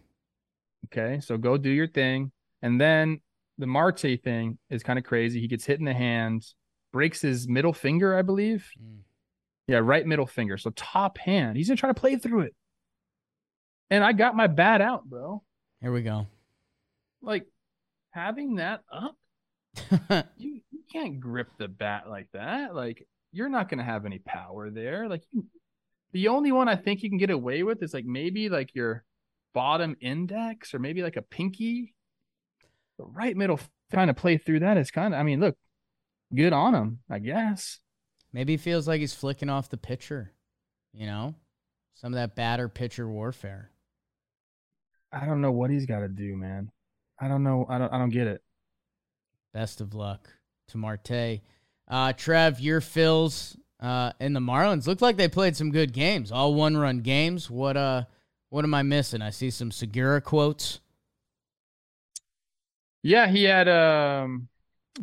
Okay. 0.85 1.19
So 1.19 1.37
go 1.37 1.57
do 1.57 1.69
your 1.69 1.87
thing. 1.87 2.31
And 2.61 2.79
then 2.79 3.21
the 3.57 3.67
Marte 3.67 4.19
thing 4.23 4.57
is 4.69 4.83
kind 4.83 4.99
of 4.99 5.05
crazy. 5.05 5.39
He 5.39 5.47
gets 5.47 5.65
hit 5.65 5.79
in 5.79 5.85
the 5.85 5.93
hand, 5.93 6.45
breaks 6.93 7.21
his 7.21 7.47
middle 7.47 7.73
finger, 7.73 8.17
I 8.17 8.21
believe. 8.21 8.69
Mm. 8.81 8.99
Yeah, 9.67 9.77
right 9.77 10.05
middle 10.05 10.27
finger. 10.27 10.57
So 10.57 10.71
top 10.71 11.17
hand. 11.17 11.57
He's 11.57 11.67
gonna 11.67 11.77
try 11.77 11.89
to 11.89 11.99
play 11.99 12.17
through 12.17 12.41
it. 12.41 12.55
And 13.89 14.03
I 14.03 14.13
got 14.13 14.35
my 14.35 14.47
bat 14.47 14.81
out, 14.81 15.05
bro. 15.05 15.43
Here 15.81 15.91
we 15.91 16.01
go. 16.01 16.27
Like 17.21 17.45
having 18.11 18.55
that 18.55 18.81
up, 18.91 19.15
you, 20.37 20.61
you 20.71 20.79
can't 20.91 21.19
grip 21.19 21.49
the 21.57 21.67
bat 21.67 22.09
like 22.09 22.27
that. 22.33 22.75
Like 22.75 23.05
you're 23.31 23.49
not 23.49 23.69
gonna 23.69 23.83
have 23.83 24.05
any 24.05 24.19
power 24.19 24.69
there. 24.69 25.07
Like 25.07 25.23
you, 25.31 25.45
the 26.13 26.27
only 26.27 26.51
one 26.51 26.67
I 26.67 26.75
think 26.75 27.03
you 27.03 27.09
can 27.09 27.17
get 27.17 27.29
away 27.29 27.63
with 27.63 27.81
is 27.83 27.93
like 27.93 28.05
maybe 28.05 28.49
like 28.49 28.75
your 28.75 29.03
bottom 29.53 29.95
index 30.01 30.73
or 30.73 30.79
maybe 30.79 31.03
like 31.03 31.17
a 31.17 31.21
pinky. 31.21 31.93
The 32.97 33.05
right 33.05 33.35
middle 33.35 33.59
trying 33.91 34.07
to 34.07 34.13
play 34.13 34.37
through 34.37 34.59
that 34.61 34.77
is 34.77 34.91
kind 34.91 35.13
of. 35.13 35.19
I 35.19 35.23
mean, 35.23 35.39
look, 35.39 35.55
good 36.33 36.53
on 36.53 36.75
him, 36.75 36.99
I 37.09 37.19
guess. 37.19 37.79
Maybe 38.33 38.53
he 38.53 38.57
feels 38.57 38.87
like 38.87 39.01
he's 39.01 39.13
flicking 39.13 39.49
off 39.49 39.69
the 39.69 39.77
pitcher, 39.77 40.31
you 40.93 41.05
know? 41.05 41.35
Some 41.95 42.13
of 42.13 42.17
that 42.17 42.35
batter 42.35 42.69
pitcher 42.69 43.07
warfare. 43.07 43.69
I 45.11 45.25
don't 45.25 45.41
know 45.41 45.51
what 45.51 45.69
he's 45.69 45.85
got 45.85 45.99
to 45.99 46.07
do, 46.07 46.35
man. 46.37 46.71
I 47.19 47.27
don't 47.27 47.43
know. 47.43 47.65
I 47.69 47.77
don't. 47.77 47.93
I 47.93 47.97
don't 47.99 48.09
get 48.09 48.27
it. 48.27 48.41
Best 49.53 49.81
of 49.81 49.93
luck 49.93 50.29
to 50.69 50.77
Marte. 50.77 51.41
Uh, 51.87 52.13
Trev, 52.13 52.59
your 52.59 52.79
Phils 52.79 53.57
uh, 53.81 54.13
and 54.19 54.35
the 54.35 54.39
Marlins 54.39 54.87
looked 54.87 55.01
like 55.01 55.17
they 55.17 55.27
played 55.27 55.57
some 55.57 55.71
good 55.71 55.91
games, 55.91 56.31
all 56.31 56.53
one 56.53 56.77
run 56.77 56.99
games. 56.99 57.49
What 57.49 57.75
uh, 57.75 58.03
what 58.49 58.63
am 58.63 58.73
I 58.73 58.83
missing? 58.83 59.21
I 59.21 59.29
see 59.29 59.49
some 59.49 59.71
Segura 59.71 60.21
quotes. 60.21 60.79
Yeah, 63.03 63.27
he 63.27 63.43
had 63.43 63.67
um 63.67 64.47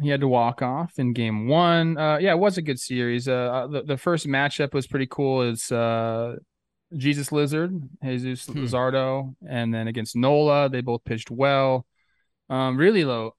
he 0.02 0.08
had 0.10 0.20
to 0.20 0.28
walk 0.28 0.60
off 0.62 0.98
in 0.98 1.12
game 1.12 1.48
one. 1.48 1.96
Uh 1.96 2.18
yeah, 2.18 2.32
it 2.32 2.38
was 2.38 2.58
a 2.58 2.62
good 2.62 2.78
series. 2.80 3.28
Uh 3.28 3.66
the, 3.70 3.82
the 3.82 3.96
first 3.96 4.26
matchup 4.26 4.74
was 4.74 4.86
pretty 4.86 5.06
cool. 5.06 5.42
It's 5.42 5.72
uh 5.72 6.36
Jesus 6.96 7.32
Lizard, 7.32 7.72
Jesus 8.02 8.46
Hmm. 8.46 8.64
Luzardo, 8.64 9.34
and 9.46 9.72
then 9.74 9.88
against 9.88 10.16
Nola, 10.16 10.68
they 10.68 10.80
both 10.80 11.04
pitched 11.04 11.30
well. 11.30 11.86
Um 12.48 12.76
really 12.76 13.04
low. 13.04 13.34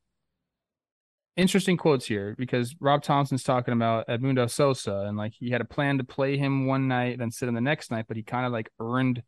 Interesting 1.38 1.78
quotes 1.78 2.06
here 2.06 2.36
because 2.38 2.76
Rob 2.82 3.02
Thomson's 3.02 3.44
talking 3.44 3.74
about 3.74 4.08
Edmundo 4.08 4.50
Sosa 4.50 5.06
and 5.08 5.16
like 5.18 5.34
he 5.40 5.52
had 5.52 5.62
a 5.62 5.66
plan 5.66 5.98
to 6.00 6.04
play 6.04 6.36
him 6.38 6.66
one 6.68 6.90
night, 6.90 7.18
then 7.18 7.32
sit 7.32 7.48
him 7.48 7.56
the 7.56 7.62
next 7.62 7.92
night, 7.92 8.06
but 8.10 8.18
he 8.18 8.24
kind 8.24 8.46
of 8.46 8.52
like 8.52 8.70
earned 8.80 9.24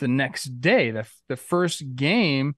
the 0.00 0.08
next 0.08 0.60
day. 0.60 0.90
The 0.90 1.06
the 1.28 1.36
first 1.36 1.94
game 1.94 2.56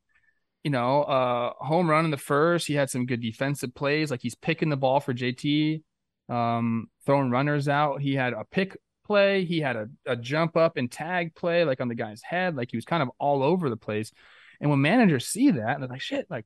you 0.68 0.72
know, 0.72 1.02
uh, 1.04 1.64
home 1.64 1.88
run 1.88 2.04
in 2.04 2.11
the 2.11 2.18
first. 2.18 2.66
He 2.66 2.74
had 2.74 2.90
some 2.90 3.07
good 3.07 3.22
defensive 3.22 3.74
plays, 3.74 4.11
like 4.11 4.20
he's 4.20 4.35
picking 4.35 4.68
the 4.68 4.76
ball 4.76 5.00
for 5.00 5.14
JT, 5.14 5.83
um, 6.28 6.90
throwing 7.07 7.31
runners 7.31 7.68
out. 7.68 8.02
He 8.02 8.14
had 8.14 8.35
a 8.35 8.44
pick 8.44 8.76
play. 9.07 9.46
He 9.46 9.61
had 9.61 9.76
a, 9.76 9.88
a 10.04 10.14
jump 10.14 10.59
up 10.59 10.76
and 10.76 10.92
tag 10.92 11.35
play, 11.35 11.64
like 11.64 11.81
on 11.81 11.88
the 11.88 11.94
guy's 11.94 12.20
head. 12.20 12.54
Like 12.54 12.70
he 12.70 12.76
was 12.76 12.85
kind 12.85 13.02
of 13.02 13.09
all 13.18 13.42
over 13.42 13.70
the 13.70 13.78
place. 13.78 14.12
And 14.61 14.68
when 14.68 14.83
managers 14.83 15.26
see 15.26 15.52
that, 15.52 15.78
they're 15.78 15.88
like, 15.88 16.02
shit, 16.02 16.26
like, 16.28 16.44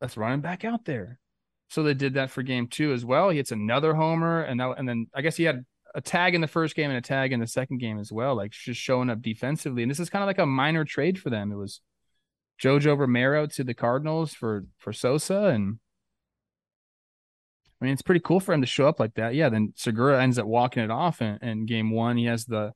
let's 0.00 0.16
run 0.16 0.32
him 0.32 0.40
back 0.40 0.64
out 0.64 0.84
there. 0.84 1.20
So 1.70 1.84
they 1.84 1.94
did 1.94 2.14
that 2.14 2.30
for 2.30 2.42
game 2.42 2.66
two 2.66 2.92
as 2.92 3.04
well. 3.04 3.30
He 3.30 3.36
hits 3.36 3.52
another 3.52 3.94
homer, 3.94 4.42
and 4.42 4.58
that, 4.58 4.74
and 4.76 4.88
then 4.88 5.06
I 5.14 5.22
guess 5.22 5.36
he 5.36 5.44
had 5.44 5.64
a 5.94 6.00
tag 6.00 6.34
in 6.34 6.40
the 6.40 6.48
first 6.48 6.74
game 6.74 6.90
and 6.90 6.98
a 6.98 7.00
tag 7.00 7.32
in 7.32 7.38
the 7.38 7.46
second 7.46 7.78
game 7.78 8.00
as 8.00 8.10
well, 8.10 8.34
like 8.34 8.50
just 8.50 8.80
showing 8.80 9.08
up 9.08 9.22
defensively. 9.22 9.82
And 9.82 9.90
this 9.90 10.00
is 10.00 10.10
kind 10.10 10.24
of 10.24 10.26
like 10.26 10.40
a 10.40 10.46
minor 10.46 10.84
trade 10.84 11.16
for 11.20 11.30
them. 11.30 11.52
It 11.52 11.56
was 11.56 11.80
Jojo 12.62 12.98
Romero 12.98 13.46
to 13.46 13.64
the 13.64 13.74
Cardinals 13.74 14.34
for 14.34 14.64
for 14.78 14.92
Sosa, 14.92 15.44
and 15.46 15.78
I 17.80 17.84
mean 17.84 17.92
it's 17.92 18.02
pretty 18.02 18.20
cool 18.20 18.40
for 18.40 18.52
him 18.52 18.60
to 18.60 18.66
show 18.66 18.88
up 18.88 18.98
like 18.98 19.14
that. 19.14 19.34
Yeah, 19.34 19.48
then 19.48 19.72
Segura 19.76 20.22
ends 20.22 20.38
up 20.38 20.46
walking 20.46 20.82
it 20.82 20.90
off 20.90 21.22
in, 21.22 21.38
in 21.42 21.66
game 21.66 21.90
one. 21.90 22.16
He 22.16 22.24
has 22.24 22.44
the 22.46 22.72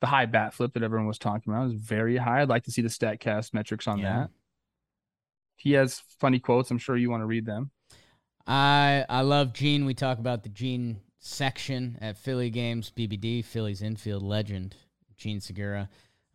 the 0.00 0.06
high 0.06 0.26
bat 0.26 0.54
flip 0.54 0.72
that 0.74 0.82
everyone 0.82 1.06
was 1.06 1.18
talking 1.18 1.52
about. 1.52 1.64
It 1.64 1.72
was 1.72 1.80
very 1.80 2.16
high. 2.18 2.42
I'd 2.42 2.48
like 2.48 2.64
to 2.64 2.70
see 2.70 2.82
the 2.82 2.88
Statcast 2.88 3.54
metrics 3.54 3.86
on 3.88 3.98
Yeah. 3.98 4.18
that. 4.18 4.30
He 5.56 5.72
has 5.72 6.02
funny 6.20 6.38
quotes. 6.38 6.70
I'm 6.70 6.78
sure 6.78 6.96
you 6.96 7.10
want 7.10 7.22
to 7.22 7.26
read 7.26 7.46
them. 7.46 7.70
I 8.46 9.04
I 9.08 9.22
love 9.22 9.52
Jean. 9.52 9.84
We 9.86 9.94
talk 9.94 10.18
about 10.18 10.42
the 10.42 10.48
Jean 10.50 11.00
section 11.18 11.98
at 12.00 12.16
Philly 12.18 12.50
games. 12.50 12.92
BBD, 12.94 13.44
Philly's 13.44 13.82
infield 13.82 14.22
legend, 14.22 14.76
Jean 15.16 15.40
Segura. 15.40 15.88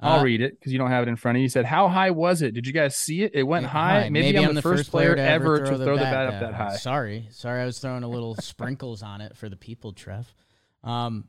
I'll 0.03 0.19
Uh, 0.19 0.23
read 0.23 0.41
it 0.41 0.59
because 0.59 0.71
you 0.73 0.79
don't 0.79 0.89
have 0.89 1.03
it 1.03 1.09
in 1.09 1.15
front 1.15 1.35
of 1.37 1.41
you. 1.41 1.45
He 1.45 1.49
said, 1.49 1.65
"How 1.65 1.87
high 1.87 2.09
was 2.09 2.41
it? 2.41 2.53
Did 2.55 2.65
you 2.65 2.73
guys 2.73 2.95
see 2.95 3.21
it? 3.21 3.35
It 3.35 3.43
went 3.43 3.63
Yeah, 3.63 3.69
high. 3.69 4.09
Maybe, 4.09 4.35
I'm, 4.37 4.55
the 4.55 4.61
first, 4.61 4.89
player, 4.89 5.15
to 5.15 5.21
ever 5.21 5.59
to 5.59 5.77
throw 5.77 5.95
the 5.95 6.03
bat, 6.03 6.27
up 6.27 6.39
that 6.39 6.53
high." 6.55 6.75
Sorry, 6.77 7.27
sorry, 7.29 7.61
I 7.61 7.65
was 7.65 7.77
throwing 7.77 8.03
a 8.03 8.07
little 8.09 8.33
sprinkles 8.35 9.03
on 9.03 9.21
it 9.21 9.37
for 9.37 9.47
the 9.47 9.55
people, 9.55 9.93
Trev. 9.93 10.33
Um, 10.83 11.27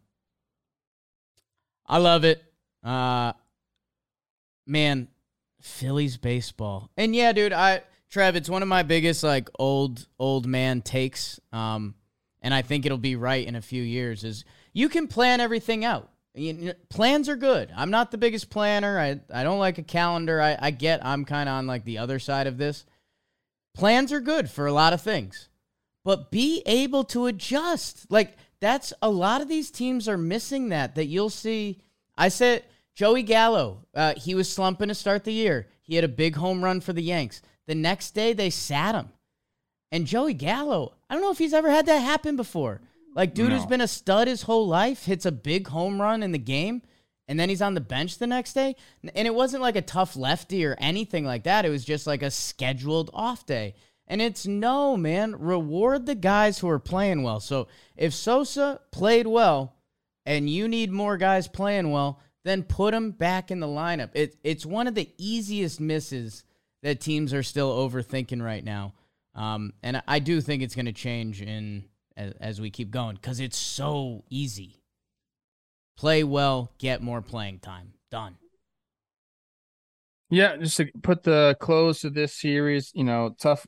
I 1.87 1.99
love 1.99 2.25
it. 2.25 2.43
Uh, 2.83 3.35
man, 4.67 5.09
Phillies 5.61 6.17
baseball, 6.17 6.91
and 6.97 7.15
yeah, 7.15 7.33
dude, 7.33 7.53
I 7.53 7.83
Trev, 8.09 8.37
it's 8.37 8.49
one 8.49 8.63
of 8.63 8.69
my 8.69 8.83
biggest 8.83 9.23
like 9.23 9.51
old 9.59 10.07
old 10.19 10.47
man 10.47 10.81
takes. 10.83 11.39
Um, 11.53 11.95
and 12.41 12.53
I 12.53 12.63
think 12.63 12.85
it'll 12.87 12.99
be 12.99 13.17
right 13.17 13.47
in 13.47 13.55
a 13.55 13.63
few 13.63 13.83
years. 13.83 14.25
Is 14.25 14.45
you 14.73 14.89
can 14.89 15.09
plan 15.09 15.41
everything 15.41 15.85
out. 15.85 16.11
You 16.35 16.55
kn- 16.55 16.77
plans 16.89 17.29
are 17.29 17.37
good. 17.37 17.71
I'm 17.77 17.91
not 17.91 18.11
the 18.11 18.19
biggest 18.19 18.51
planner. 18.51 18.99
I, 18.99 19.21
I 19.33 19.45
don't 19.45 19.59
like 19.59 19.79
a 19.79 19.83
calendar. 19.83 20.41
I, 20.41 20.57
I 20.59 20.71
get 20.71 21.05
I'm 21.05 21.25
kind 21.25 21.49
of 21.49 21.55
on 21.55 21.67
like 21.67 21.85
the 21.85 21.99
other 21.99 22.19
side 22.19 22.47
of 22.47 22.59
this. 22.59 22.85
Plans 23.75 24.13
are 24.13 24.21
good 24.21 24.51
for 24.51 24.67
a 24.67 24.73
lot 24.73 24.93
of 24.93 25.03
things, 25.03 25.49
but 26.05 26.31
be 26.31 26.63
able 26.67 27.05
to 27.05 27.27
adjust. 27.27 28.11
Like 28.11 28.37
that's 28.61 28.93
a 29.03 29.11
lot 29.11 29.41
of 29.41 29.49
these 29.49 29.71
teams 29.71 30.09
are 30.09 30.19
missing 30.19 30.71
that. 30.71 30.95
That 30.95 31.07
you'll 31.07 31.31
see. 31.31 31.83
I 32.17 32.29
said 32.29 32.65
Joey 32.95 33.23
Gallo. 33.23 33.85
Uh, 33.95 34.15
he 34.17 34.35
was 34.35 34.51
slumping 34.51 34.89
to 34.89 34.95
start 34.95 35.25
the 35.25 35.33
year. 35.33 35.67
He 35.81 35.97
had 35.97 36.05
a 36.05 36.09
big 36.09 36.37
home 36.37 36.65
run 36.65 36.81
for 36.81 36.93
the 36.93 37.03
Yanks. 37.03 37.43
The 37.67 37.75
next 37.75 38.13
day 38.13 38.33
they 38.33 38.51
sat 38.51 38.95
him. 38.95 39.11
And 39.91 40.07
Joey 40.07 40.33
Gallo, 40.33 40.95
I 41.11 41.15
don't 41.15 41.23
know 41.23 41.31
if 41.31 41.39
he's 41.39 41.53
ever 41.53 41.71
had 41.71 41.85
that 41.87 41.99
happen 41.99 42.37
before. 42.37 42.81
Like, 43.15 43.35
dude 43.35 43.53
who's 43.53 43.67
been 43.67 43.81
a 43.81 43.89
stud 43.89 44.29
his 44.29 44.43
whole 44.43 44.67
life 44.67 45.05
hits 45.05 45.27
a 45.27 45.33
big 45.33 45.69
home 45.69 46.01
run 46.01 46.23
in 46.23 46.33
the 46.33 46.39
game, 46.39 46.83
and 47.29 47.39
then 47.39 47.49
he's 47.49 47.63
on 47.63 47.75
the 47.75 47.81
bench 47.81 48.19
the 48.19 48.27
next 48.27 48.55
day. 48.55 48.77
And 49.15 49.27
it 49.27 49.35
wasn't 49.35 49.63
like 49.63 49.77
a 49.77 49.83
tough 49.83 50.17
lefty 50.17 50.65
or 50.65 50.77
anything 50.79 51.25
like 51.25 51.45
that. 51.45 51.65
It 51.65 51.71
was 51.71 51.85
just 51.85 52.07
like 52.07 52.23
a 52.23 52.31
scheduled 52.31 53.11
off 53.13 53.47
day. 53.47 53.75
And 54.07 54.21
it's 54.21 54.47
no, 54.47 54.97
man, 54.97 55.37
reward 55.39 56.07
the 56.07 56.15
guys 56.15 56.59
who 56.59 56.69
are 56.69 56.79
playing 56.79 57.23
well. 57.23 57.41
So 57.41 57.69
if 57.97 58.13
Sosa 58.13 58.81
played 58.91 59.27
well 59.27 59.77
and 60.27 60.51
you 60.51 60.69
need 60.69 60.91
more 60.91 61.17
guys 61.17 61.49
playing 61.49 61.91
well, 61.91 62.21
then 62.45 62.65
put 62.65 62.93
him 62.93 63.13
back 63.13 63.51
in 63.51 63.61
the 63.61 63.67
lineup. 63.67 64.11
It, 64.15 64.37
it's 64.43 64.67
one 64.67 64.89
of 64.89 64.95
the 64.95 65.09
easiest 65.17 65.81
misses 65.81 66.45
that 66.83 67.01
teams 67.01 67.33
are 67.33 67.45
still 67.45 67.89
overthinking 67.89 68.43
right 68.43 68.65
now. 68.65 68.95
Um, 69.35 69.73
and 69.83 70.03
I 70.07 70.19
do 70.19 70.41
think 70.41 70.63
it's 70.63 70.75
going 70.75 70.87
to 70.87 70.93
change 70.93 71.41
in 71.41 71.85
as, 72.17 72.33
as 72.41 72.61
we 72.61 72.71
keep 72.71 72.91
going 72.91 73.17
because 73.17 73.41
it's 73.41 73.57
so 73.57 74.25
easy. 74.31 74.81
Play 75.97 76.25
well, 76.25 76.71
get 76.79 77.03
more 77.03 77.23
playing 77.23 77.61
time. 77.61 77.95
Done. 78.11 78.37
Yeah, 80.31 80.57
just 80.57 80.79
to 80.79 80.87
put 81.03 81.25
the 81.25 81.57
close 81.61 82.01
to 82.01 82.11
this 82.11 82.35
series, 82.35 82.91
you 82.95 83.05
know, 83.05 83.35
tough. 83.39 83.67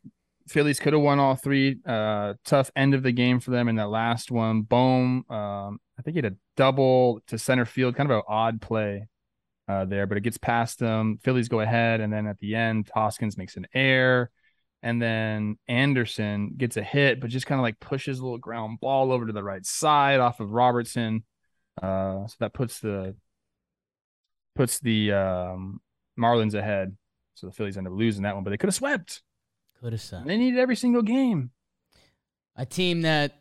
Phillies 0.49 0.79
could 0.79 0.93
have 0.93 1.03
won 1.03 1.19
all 1.19 1.37
three. 1.37 1.79
Uh, 1.87 2.35
tough 2.45 2.71
end 2.77 2.95
of 2.95 3.03
the 3.03 3.13
game 3.13 3.41
for 3.41 3.51
them 3.51 3.69
in 3.69 3.77
that 3.77 3.89
last 3.89 4.31
one. 4.31 4.63
Bohm, 4.63 5.25
um, 5.31 5.79
I 5.99 6.03
think 6.03 6.15
he 6.15 6.19
had 6.19 6.33
a 6.33 6.37
double 6.57 7.21
to 7.29 7.39
center 7.39 7.65
field, 7.65 7.97
kind 7.97 8.11
of 8.11 8.19
an 8.19 8.23
odd 8.29 8.61
play 8.61 9.09
uh, 9.69 9.85
there, 9.85 10.07
but 10.07 10.17
it 10.17 10.23
gets 10.23 10.39
past 10.39 10.79
them. 10.79 11.19
Phillies 11.23 11.49
go 11.49 11.61
ahead, 11.61 12.01
and 12.01 12.13
then 12.13 12.27
at 12.27 12.39
the 12.39 12.55
end, 12.55 12.91
Hoskins 12.95 13.39
makes 13.39 13.57
an 13.57 13.67
error, 13.75 14.31
and 14.85 15.01
then 15.01 15.57
Anderson 15.67 16.53
gets 16.59 16.77
a 16.77 16.83
hit, 16.83 17.19
but 17.19 17.31
just 17.31 17.47
kind 17.47 17.59
of 17.59 17.63
like 17.63 17.81
pushes 17.81 18.19
a 18.19 18.23
little 18.23 18.37
ground 18.37 18.81
ball 18.81 19.13
over 19.13 19.27
to 19.27 19.33
the 19.33 19.43
right 19.43 19.65
side 19.65 20.21
off 20.21 20.41
of 20.41 20.51
Robertson. 20.53 21.25
Uh, 21.83 22.27
so 22.27 22.35
that 22.41 22.53
puts 22.53 22.81
the 22.81 23.17
puts 24.55 24.79
the 24.81 25.11
um, 25.11 25.81
Marlins 26.21 26.53
ahead. 26.53 26.99
So 27.33 27.47
the 27.47 27.53
Phillies 27.55 27.79
end 27.79 27.87
up 27.87 27.95
losing 27.95 28.25
that 28.25 28.35
one, 28.35 28.45
but 28.45 28.51
they 28.51 28.59
could 28.59 28.69
have 28.69 28.75
swept. 28.75 29.23
Could 29.81 29.95
have 29.95 30.03
swept. 30.03 30.27
They 30.27 30.37
needed 30.37 30.61
every 30.61 30.77
single 30.77 31.03
game. 31.03 31.51
A 32.55 32.67
team 32.67 33.03
that 33.03 33.41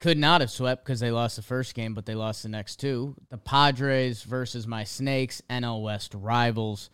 could 0.00 0.16
not 0.16 0.40
have 0.40 0.52
swept 0.52 0.84
because 0.84 1.00
they 1.00 1.10
lost 1.10 1.34
the 1.34 1.42
first 1.42 1.74
game, 1.74 1.94
but 1.94 2.06
they 2.06 2.14
lost 2.14 2.44
the 2.44 2.48
next 2.48 2.76
two. 2.76 3.16
The 3.28 3.38
Padres 3.38 4.22
versus 4.22 4.68
my 4.68 4.84
Snakes, 4.84 5.42
NL 5.50 5.82
West 5.82 6.14
rivals. 6.14 6.90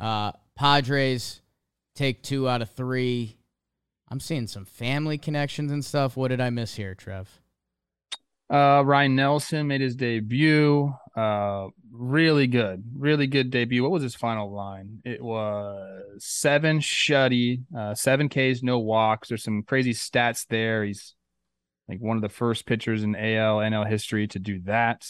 Uh, 0.00 0.32
Padres 0.56 1.42
take 1.96 2.22
two 2.22 2.48
out 2.48 2.62
of 2.62 2.70
three. 2.70 3.36
I'm 4.08 4.20
seeing 4.20 4.46
some 4.46 4.64
family 4.64 5.18
connections 5.18 5.72
and 5.72 5.84
stuff. 5.84 6.16
What 6.16 6.28
did 6.28 6.40
I 6.40 6.50
miss 6.50 6.74
here, 6.74 6.94
Trev? 6.94 7.40
Uh, 8.48 8.82
Ryne 8.84 9.16
Nelson 9.16 9.66
made 9.66 9.80
his 9.80 9.96
debut. 9.96 10.94
Uh, 11.16 11.66
really 11.90 12.46
good, 12.46 12.84
really 12.94 13.26
good 13.26 13.50
debut. 13.50 13.82
What 13.82 13.90
was 13.90 14.02
his 14.02 14.14
final 14.14 14.52
line? 14.52 15.00
It 15.04 15.20
was 15.20 16.24
seven 16.24 16.78
shutty, 16.78 17.62
uh, 17.76 17.94
seven 17.94 18.28
Ks, 18.28 18.62
no 18.62 18.78
walks. 18.78 19.28
There's 19.28 19.42
some 19.42 19.64
crazy 19.64 19.94
stats 19.94 20.46
there. 20.46 20.84
He's 20.84 21.16
like 21.88 22.00
one 22.00 22.16
of 22.16 22.22
the 22.22 22.28
first 22.28 22.66
pitchers 22.66 23.02
in 23.02 23.16
AL 23.16 23.58
NL 23.58 23.88
history 23.88 24.28
to 24.28 24.38
do 24.38 24.60
that. 24.62 25.04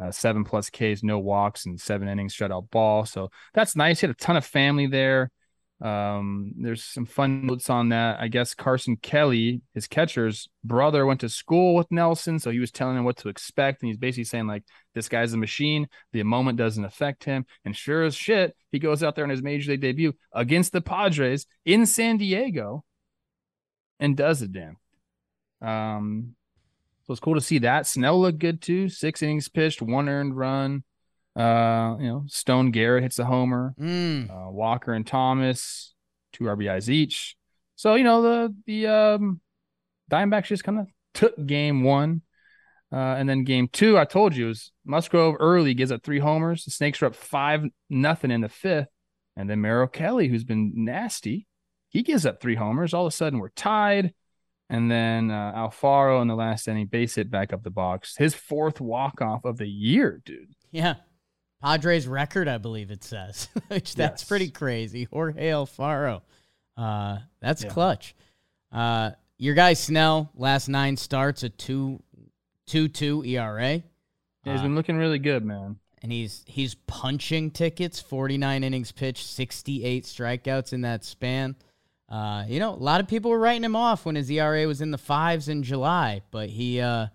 Uh, 0.00 0.10
seven 0.10 0.44
plus 0.44 0.68
Ks, 0.70 1.02
no 1.02 1.18
walks, 1.18 1.64
and 1.64 1.80
seven 1.80 2.08
innings 2.08 2.34
shutout 2.34 2.70
ball. 2.70 3.06
So 3.06 3.30
that's 3.54 3.76
nice. 3.76 4.00
He 4.00 4.06
had 4.06 4.16
a 4.16 4.18
ton 4.18 4.36
of 4.36 4.44
family 4.44 4.86
there. 4.86 5.30
Um, 5.80 6.52
there's 6.58 6.84
some 6.84 7.06
fun 7.06 7.46
notes 7.46 7.70
on 7.70 7.88
that. 7.88 8.20
I 8.20 8.28
guess 8.28 8.54
Carson 8.54 8.96
Kelly, 8.96 9.62
his 9.74 9.86
catcher's 9.86 10.48
brother, 10.62 11.06
went 11.06 11.20
to 11.20 11.28
school 11.28 11.74
with 11.74 11.90
Nelson, 11.90 12.38
so 12.38 12.50
he 12.50 12.58
was 12.58 12.70
telling 12.70 12.98
him 12.98 13.04
what 13.04 13.16
to 13.18 13.30
expect, 13.30 13.82
and 13.82 13.88
he's 13.88 13.96
basically 13.96 14.24
saying 14.24 14.46
like, 14.46 14.64
"This 14.94 15.08
guy's 15.08 15.32
a 15.32 15.38
machine. 15.38 15.88
The 16.12 16.22
moment 16.22 16.58
doesn't 16.58 16.84
affect 16.84 17.24
him." 17.24 17.46
And 17.64 17.74
sure 17.74 18.02
as 18.02 18.14
shit, 18.14 18.54
he 18.70 18.78
goes 18.78 19.02
out 19.02 19.14
there 19.16 19.24
in 19.24 19.30
his 19.30 19.42
major 19.42 19.70
league 19.70 19.80
debut 19.80 20.12
against 20.32 20.72
the 20.72 20.82
Padres 20.82 21.46
in 21.64 21.86
San 21.86 22.18
Diego, 22.18 22.84
and 23.98 24.16
does 24.16 24.42
it, 24.42 24.52
damn. 24.52 24.76
Um, 25.66 26.34
so 27.06 27.12
it's 27.12 27.20
cool 27.20 27.34
to 27.34 27.40
see 27.40 27.58
that. 27.58 27.86
Snell 27.86 28.20
looked 28.20 28.38
good 28.38 28.60
too. 28.60 28.88
Six 28.90 29.22
innings 29.22 29.48
pitched, 29.48 29.80
one 29.80 30.08
earned 30.08 30.36
run. 30.36 30.84
Uh, 31.40 31.96
you 31.98 32.08
know, 32.08 32.24
Stone 32.26 32.70
Garrett 32.70 33.02
hits 33.02 33.18
a 33.18 33.24
homer. 33.24 33.74
Mm. 33.80 34.30
Uh, 34.30 34.50
Walker 34.50 34.92
and 34.92 35.06
Thomas, 35.06 35.94
two 36.32 36.44
RBIs 36.44 36.88
each. 36.88 37.36
So 37.76 37.94
you 37.94 38.04
know 38.04 38.20
the 38.20 38.54
the 38.66 38.86
um, 38.86 39.40
Diamondbacks 40.10 40.46
just 40.46 40.64
kind 40.64 40.80
of 40.80 40.86
took 41.14 41.46
game 41.46 41.82
one, 41.82 42.22
uh, 42.92 43.16
and 43.16 43.26
then 43.26 43.44
game 43.44 43.68
two. 43.72 43.98
I 43.98 44.04
told 44.04 44.36
you 44.36 44.46
it 44.46 44.48
was 44.48 44.72
Musgrove 44.84 45.36
early 45.40 45.72
gives 45.72 45.90
up 45.90 46.02
three 46.02 46.18
homers. 46.18 46.64
The 46.64 46.72
Snakes 46.72 47.00
are 47.00 47.06
up 47.06 47.14
five 47.14 47.64
nothing 47.88 48.30
in 48.30 48.42
the 48.42 48.50
fifth, 48.50 48.88
and 49.34 49.48
then 49.48 49.62
Merrill 49.62 49.88
Kelly, 49.88 50.28
who's 50.28 50.44
been 50.44 50.72
nasty, 50.74 51.46
he 51.88 52.02
gives 52.02 52.26
up 52.26 52.40
three 52.40 52.56
homers. 52.56 52.92
All 52.92 53.06
of 53.06 53.12
a 53.12 53.16
sudden 53.16 53.38
we're 53.38 53.48
tied. 53.50 54.12
And 54.68 54.88
then 54.88 55.32
uh, 55.32 55.52
Alfaro 55.56 56.22
in 56.22 56.28
the 56.28 56.36
last 56.36 56.68
inning, 56.68 56.86
base 56.86 57.16
hit 57.16 57.28
back 57.28 57.52
up 57.52 57.64
the 57.64 57.70
box. 57.70 58.16
His 58.16 58.34
fourth 58.36 58.80
walk 58.80 59.20
off 59.20 59.44
of 59.44 59.56
the 59.56 59.68
year, 59.68 60.22
dude. 60.24 60.54
Yeah. 60.70 60.94
Padres 61.62 62.06
record, 62.06 62.48
I 62.48 62.58
believe 62.58 62.90
it 62.90 63.04
says, 63.04 63.48
which 63.68 63.94
that's 63.94 64.22
Yes. 64.22 64.28
pretty 64.28 64.50
crazy. 64.50 65.04
Jorge 65.04 65.48
Alfaro. 65.50 66.22
Uh, 66.76 67.18
that's 67.40 67.64
Yeah. 67.64 67.70
clutch. 67.70 68.14
Uh, 68.72 69.10
your 69.38 69.54
guy 69.54 69.72
Snell, 69.74 70.30
last 70.34 70.68
nine 70.68 70.96
starts, 70.96 71.42
a 71.42 71.48
2 71.50 72.02
2 72.66 72.88
2 72.88 73.24
ERA. 73.24 73.82
Yeah, 74.44 74.52
he's 74.52 74.60
Uh, 74.60 74.62
been 74.64 74.74
looking 74.74 74.96
really 74.96 75.18
good, 75.18 75.44
man. 75.44 75.76
and 76.02 76.10
he's 76.10 76.44
he's 76.46 76.74
punching 76.86 77.50
tickets 77.50 78.00
49 78.00 78.64
innings 78.64 78.90
pitched 78.90 79.26
68 79.26 80.04
strikeouts 80.04 80.72
in 80.72 80.80
that 80.80 81.04
span 81.04 81.54
uh, 82.08 82.42
you 82.48 82.58
know 82.58 82.70
a 82.72 82.76
lot 82.82 83.00
of 83.02 83.06
people 83.06 83.30
were 83.30 83.38
writing 83.38 83.64
him 83.64 83.76
off 83.76 84.06
when 84.06 84.14
his 84.14 84.30
era 84.30 84.66
was 84.66 84.80
in 84.80 84.92
the 84.92 84.96
fives 84.98 85.46
in 85.50 85.62
july 85.62 86.22
but 86.30 86.48
he 86.48 86.80
uh, 86.80 87.06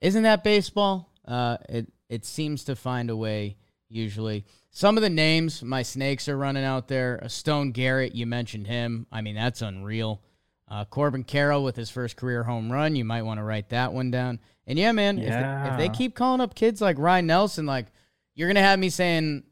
isn't 0.00 0.22
that 0.22 0.42
baseball 0.42 1.12
uh, 1.28 1.58
it, 1.68 1.92
it 2.08 2.24
seems 2.24 2.64
to 2.64 2.74
find 2.74 3.10
a 3.10 3.16
way 3.16 3.56
usually. 3.88 4.44
Some 4.70 4.96
of 4.96 5.02
the 5.02 5.10
names 5.10 5.62
my 5.62 5.82
snakes 5.82 6.28
are 6.28 6.36
running 6.36 6.64
out 6.64 6.88
there. 6.88 7.20
Uh, 7.22 7.28
stone 7.28 7.72
garrett 7.72 8.14
you 8.14 8.26
mentioned 8.26 8.66
him. 8.66 9.06
I 9.12 9.20
mean 9.20 9.34
that's 9.34 9.62
unreal. 9.62 10.22
Uh, 10.68 10.84
corbin 10.84 11.24
carroll 11.24 11.62
with 11.62 11.76
his 11.76 11.90
first 11.90 12.16
career 12.16 12.42
home 12.42 12.72
run 12.72 12.96
you 12.96 13.04
might 13.04 13.22
want 13.22 13.38
to 13.38 13.44
write 13.44 13.68
that 13.68 13.92
one 13.92 14.10
down. 14.10 14.40
And 14.66 14.78
yeah 14.78 14.92
man 14.92 15.18
if, 15.18 15.28
they, 15.28 15.70
if 15.70 15.78
they 15.78 15.88
keep 15.96 16.14
calling 16.14 16.40
up 16.40 16.54
kids 16.54 16.80
like 16.80 16.98
Ryne 16.98 17.26
Nelson 17.26 17.66
like 17.66 17.86
you're 18.34 18.48
gonna 18.48 18.60
have 18.60 18.78
me 18.78 18.90
saying 18.90 19.44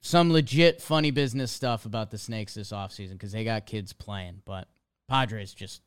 some 0.00 0.32
legit 0.32 0.80
funny 0.80 1.10
business 1.10 1.52
stuff 1.52 1.84
about 1.84 2.10
the 2.10 2.18
Snakes 2.18 2.54
this 2.54 2.72
offseason 2.72 3.12
because 3.12 3.32
they 3.32 3.44
got 3.44 3.66
kids 3.66 3.92
playing, 3.92 4.42
but 4.44 4.68
Padres 5.08 5.52
just 5.52 5.82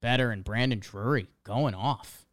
better 0.00 0.30
and 0.30 0.44
Brandon 0.44 0.78
Drury 0.80 1.28
going 1.44 1.74
off. 1.74 2.26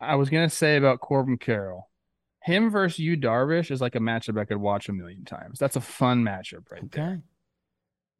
I 0.00 0.14
was 0.14 0.30
gonna 0.30 0.48
say 0.50 0.76
about 0.76 1.00
Corbin 1.00 1.36
Carroll, 1.36 1.89
him 2.42 2.70
versus 2.70 2.98
Yu 2.98 3.16
Darvish 3.16 3.70
is 3.70 3.80
like 3.80 3.94
a 3.94 4.00
matchup 4.00 4.40
I 4.40 4.44
could 4.44 4.56
watch 4.56 4.88
a 4.88 4.92
million 4.92 5.24
times. 5.24 5.58
That's 5.58 5.76
a 5.76 5.80
fun 5.80 6.24
matchup 6.24 6.70
right 6.70 6.90
there. 6.90 7.04
Okay. 7.04 7.20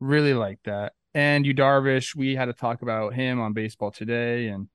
Really 0.01 0.35
like 0.35 0.59
that. 0.65 0.93
And 1.15 1.45
Yu 1.45 1.55
Darvish, 1.55 2.15
we 2.15 2.37
had 2.37 2.47
to 2.47 2.53
talk 2.53 2.83
about 2.83 3.15
him 3.15 3.41
on 3.41 3.53
Baseball 3.53 3.91
Today, 3.91 4.49
and 4.49 4.69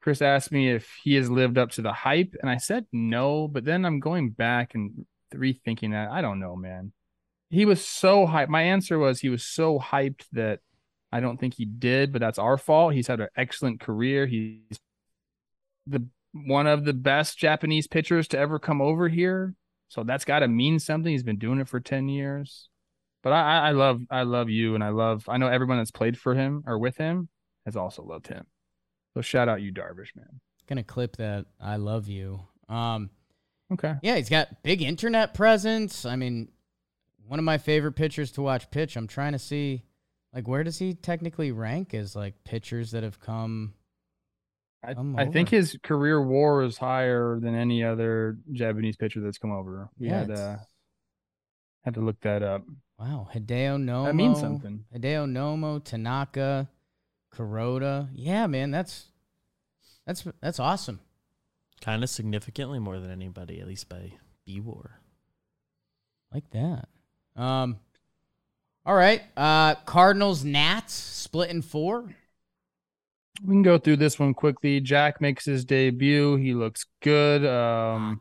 Chris 0.00 0.22
asked 0.22 0.52
me 0.52 0.70
if 0.70 0.88
he 1.02 1.14
has 1.14 1.30
lived 1.30 1.58
up 1.58 1.70
to 1.72 1.82
the 1.82 1.92
hype, 1.92 2.34
and 2.40 2.50
I 2.50 2.58
said 2.58 2.86
no. 2.92 3.48
But 3.48 3.64
then 3.64 3.84
I'm 3.84 4.00
going 4.00 4.30
back 4.30 4.74
and 4.74 5.06
rethinking 5.34 5.92
that. 5.92 6.10
I 6.10 6.20
don't 6.20 6.40
know, 6.40 6.54
man. 6.56 6.92
He 7.50 7.64
was 7.64 7.84
so 7.84 8.26
hyped. 8.26 8.48
My 8.48 8.62
answer 8.62 8.98
was 8.98 9.20
he 9.20 9.30
was 9.30 9.42
so 9.42 9.78
hyped 9.78 10.24
that 10.32 10.60
I 11.10 11.20
don't 11.20 11.38
think 11.38 11.54
he 11.54 11.64
did, 11.64 12.12
but 12.12 12.20
that's 12.20 12.38
our 12.38 12.58
fault. 12.58 12.92
He's 12.92 13.06
had 13.06 13.20
an 13.20 13.28
excellent 13.36 13.80
career. 13.80 14.26
He's 14.26 14.78
the 15.86 16.04
one 16.32 16.66
of 16.66 16.84
the 16.84 16.92
best 16.92 17.38
Japanese 17.38 17.86
pitchers 17.86 18.28
to 18.28 18.38
ever 18.38 18.58
come 18.58 18.80
over 18.80 19.08
here. 19.08 19.54
So 19.88 20.04
that's 20.04 20.24
got 20.24 20.40
to 20.40 20.48
mean 20.48 20.78
something. 20.78 21.10
He's 21.10 21.22
been 21.22 21.38
doing 21.38 21.60
it 21.60 21.68
for 21.68 21.80
10 21.80 22.08
years. 22.08 22.68
But 23.22 23.32
I, 23.32 23.40
I 23.40 23.68
I 23.68 23.70
love 23.72 24.02
I 24.10 24.22
love 24.22 24.48
you 24.48 24.74
and 24.76 24.84
I 24.84 24.90
love 24.90 25.28
I 25.28 25.38
know 25.38 25.48
everyone 25.48 25.78
that's 25.78 25.90
played 25.90 26.16
for 26.16 26.34
him 26.34 26.62
or 26.66 26.78
with 26.78 26.96
him 26.96 27.28
has 27.64 27.74
also 27.76 28.02
loved 28.04 28.28
him. 28.28 28.46
So 29.14 29.22
shout 29.22 29.48
out 29.48 29.60
Yu 29.60 29.72
Darvish, 29.72 30.14
man. 30.14 30.40
Gonna 30.68 30.84
clip 30.84 31.16
that. 31.16 31.46
I 31.60 31.76
love 31.76 32.08
you. 32.08 32.40
Um, 32.68 33.10
Okay. 33.72 33.94
yeah, 34.02 34.16
he's 34.16 34.28
got 34.30 34.62
big 34.62 34.82
internet 34.82 35.34
presence. 35.34 36.06
I 36.06 36.16
mean, 36.16 36.48
one 37.26 37.38
of 37.38 37.44
my 37.44 37.58
favorite 37.58 37.92
pitchers 37.92 38.30
to 38.32 38.42
watch 38.42 38.70
pitch. 38.70 38.96
I'm 38.96 39.06
trying 39.06 39.32
to 39.32 39.38
see, 39.38 39.82
like, 40.32 40.46
where 40.48 40.64
does 40.64 40.78
he 40.78 40.94
technically 40.94 41.52
rank 41.52 41.92
as 41.94 42.14
like 42.16 42.44
pitchers 42.44 42.92
that 42.92 43.02
have 43.02 43.18
come? 43.20 43.74
I, 44.84 44.94
I 45.16 45.26
think 45.26 45.48
his 45.48 45.76
career 45.82 46.22
war 46.22 46.62
is 46.62 46.78
higher 46.78 47.38
than 47.40 47.54
any 47.54 47.82
other 47.82 48.38
Japanese 48.52 48.96
pitcher 48.96 49.20
that's 49.20 49.38
come 49.38 49.50
over. 49.50 49.88
We 49.98 50.06
Yeah, 50.08 50.18
had 50.20 50.30
it's- 50.30 50.38
uh, 50.38 50.58
had 51.84 51.94
to 51.94 52.00
look 52.00 52.20
that 52.20 52.42
up. 52.42 52.64
Wow, 52.98 53.28
Hideo 53.32 53.76
Nomo. 53.82 54.06
That 54.06 54.14
means 54.14 54.40
something. 54.40 54.84
Hideo 54.94 55.24
Nomo, 55.30 55.82
Tanaka, 55.82 56.68
Kuroda. 57.34 58.08
Yeah, 58.12 58.46
man, 58.46 58.70
that's 58.70 59.06
that's 60.06 60.26
that's 60.40 60.58
awesome. 60.58 61.00
Kind 61.80 62.02
of 62.02 62.10
significantly 62.10 62.78
more 62.80 62.98
than 62.98 63.10
anybody, 63.10 63.60
at 63.60 63.68
least 63.68 63.88
by 63.88 64.12
B 64.46 64.60
War. 64.60 65.00
Like 66.32 66.50
that. 66.50 66.88
Um 67.36 67.78
all 68.84 68.94
right. 68.96 69.22
Uh 69.36 69.76
Cardinals 69.86 70.44
Nats 70.44 70.92
split 70.94 71.50
in 71.50 71.62
four. 71.62 72.14
We 73.44 73.54
can 73.54 73.62
go 73.62 73.78
through 73.78 73.98
this 73.98 74.18
one 74.18 74.34
quickly. 74.34 74.80
Jack 74.80 75.20
makes 75.20 75.44
his 75.44 75.64
debut. 75.64 76.36
He 76.36 76.54
looks 76.54 76.86
good. 77.00 77.46
Um, 77.46 78.20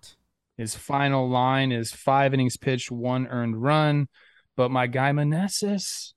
his 0.57 0.75
final 0.75 1.29
line 1.29 1.71
is 1.71 1.91
five 1.91 2.33
innings 2.33 2.57
pitched, 2.57 2.91
one 2.91 3.27
earned 3.27 3.61
run. 3.61 4.07
But 4.55 4.69
my 4.69 4.87
guy 4.87 5.11
Meneses 5.11 6.13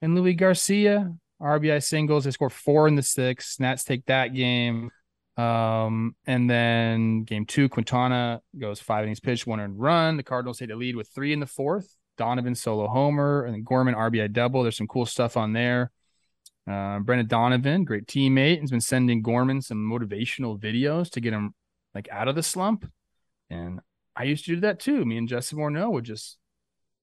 and 0.00 0.14
Luis 0.14 0.36
Garcia, 0.36 1.14
RBI 1.40 1.82
singles. 1.82 2.24
They 2.24 2.30
score 2.30 2.50
four 2.50 2.88
in 2.88 2.96
the 2.96 3.02
six. 3.02 3.58
Nats 3.60 3.84
take 3.84 4.06
that 4.06 4.34
game. 4.34 4.90
Um, 5.36 6.14
and 6.26 6.48
then 6.48 7.24
game 7.24 7.46
two, 7.46 7.68
Quintana 7.68 8.42
goes 8.58 8.80
five 8.80 9.04
innings 9.04 9.20
pitched, 9.20 9.46
one 9.46 9.60
earned 9.60 9.80
run. 9.80 10.16
The 10.16 10.22
Cardinals 10.22 10.58
take 10.58 10.68
the 10.68 10.76
lead 10.76 10.96
with 10.96 11.08
three 11.08 11.32
in 11.32 11.40
the 11.40 11.46
fourth. 11.46 11.96
Donovan 12.18 12.54
solo 12.54 12.88
homer 12.88 13.44
and 13.44 13.54
then 13.54 13.62
Gorman 13.62 13.94
RBI 13.94 14.32
double. 14.32 14.62
There's 14.62 14.76
some 14.76 14.86
cool 14.86 15.06
stuff 15.06 15.36
on 15.36 15.54
there. 15.54 15.90
Uh, 16.68 17.00
Donovan, 17.00 17.84
great 17.84 18.06
teammate, 18.06 18.60
has 18.60 18.70
been 18.70 18.80
sending 18.80 19.22
Gorman 19.22 19.62
some 19.62 19.78
motivational 19.78 20.58
videos 20.58 21.10
to 21.10 21.20
get 21.20 21.32
him 21.32 21.54
like 21.94 22.08
out 22.10 22.28
of 22.28 22.34
the 22.34 22.42
slump. 22.42 22.90
And 23.50 23.80
I 24.14 24.24
used 24.24 24.44
to 24.46 24.54
do 24.54 24.60
that 24.60 24.80
too. 24.80 25.04
Me 25.04 25.16
and 25.16 25.28
Justin 25.28 25.58
Morneau 25.58 25.90
would 25.90 26.04
just 26.04 26.38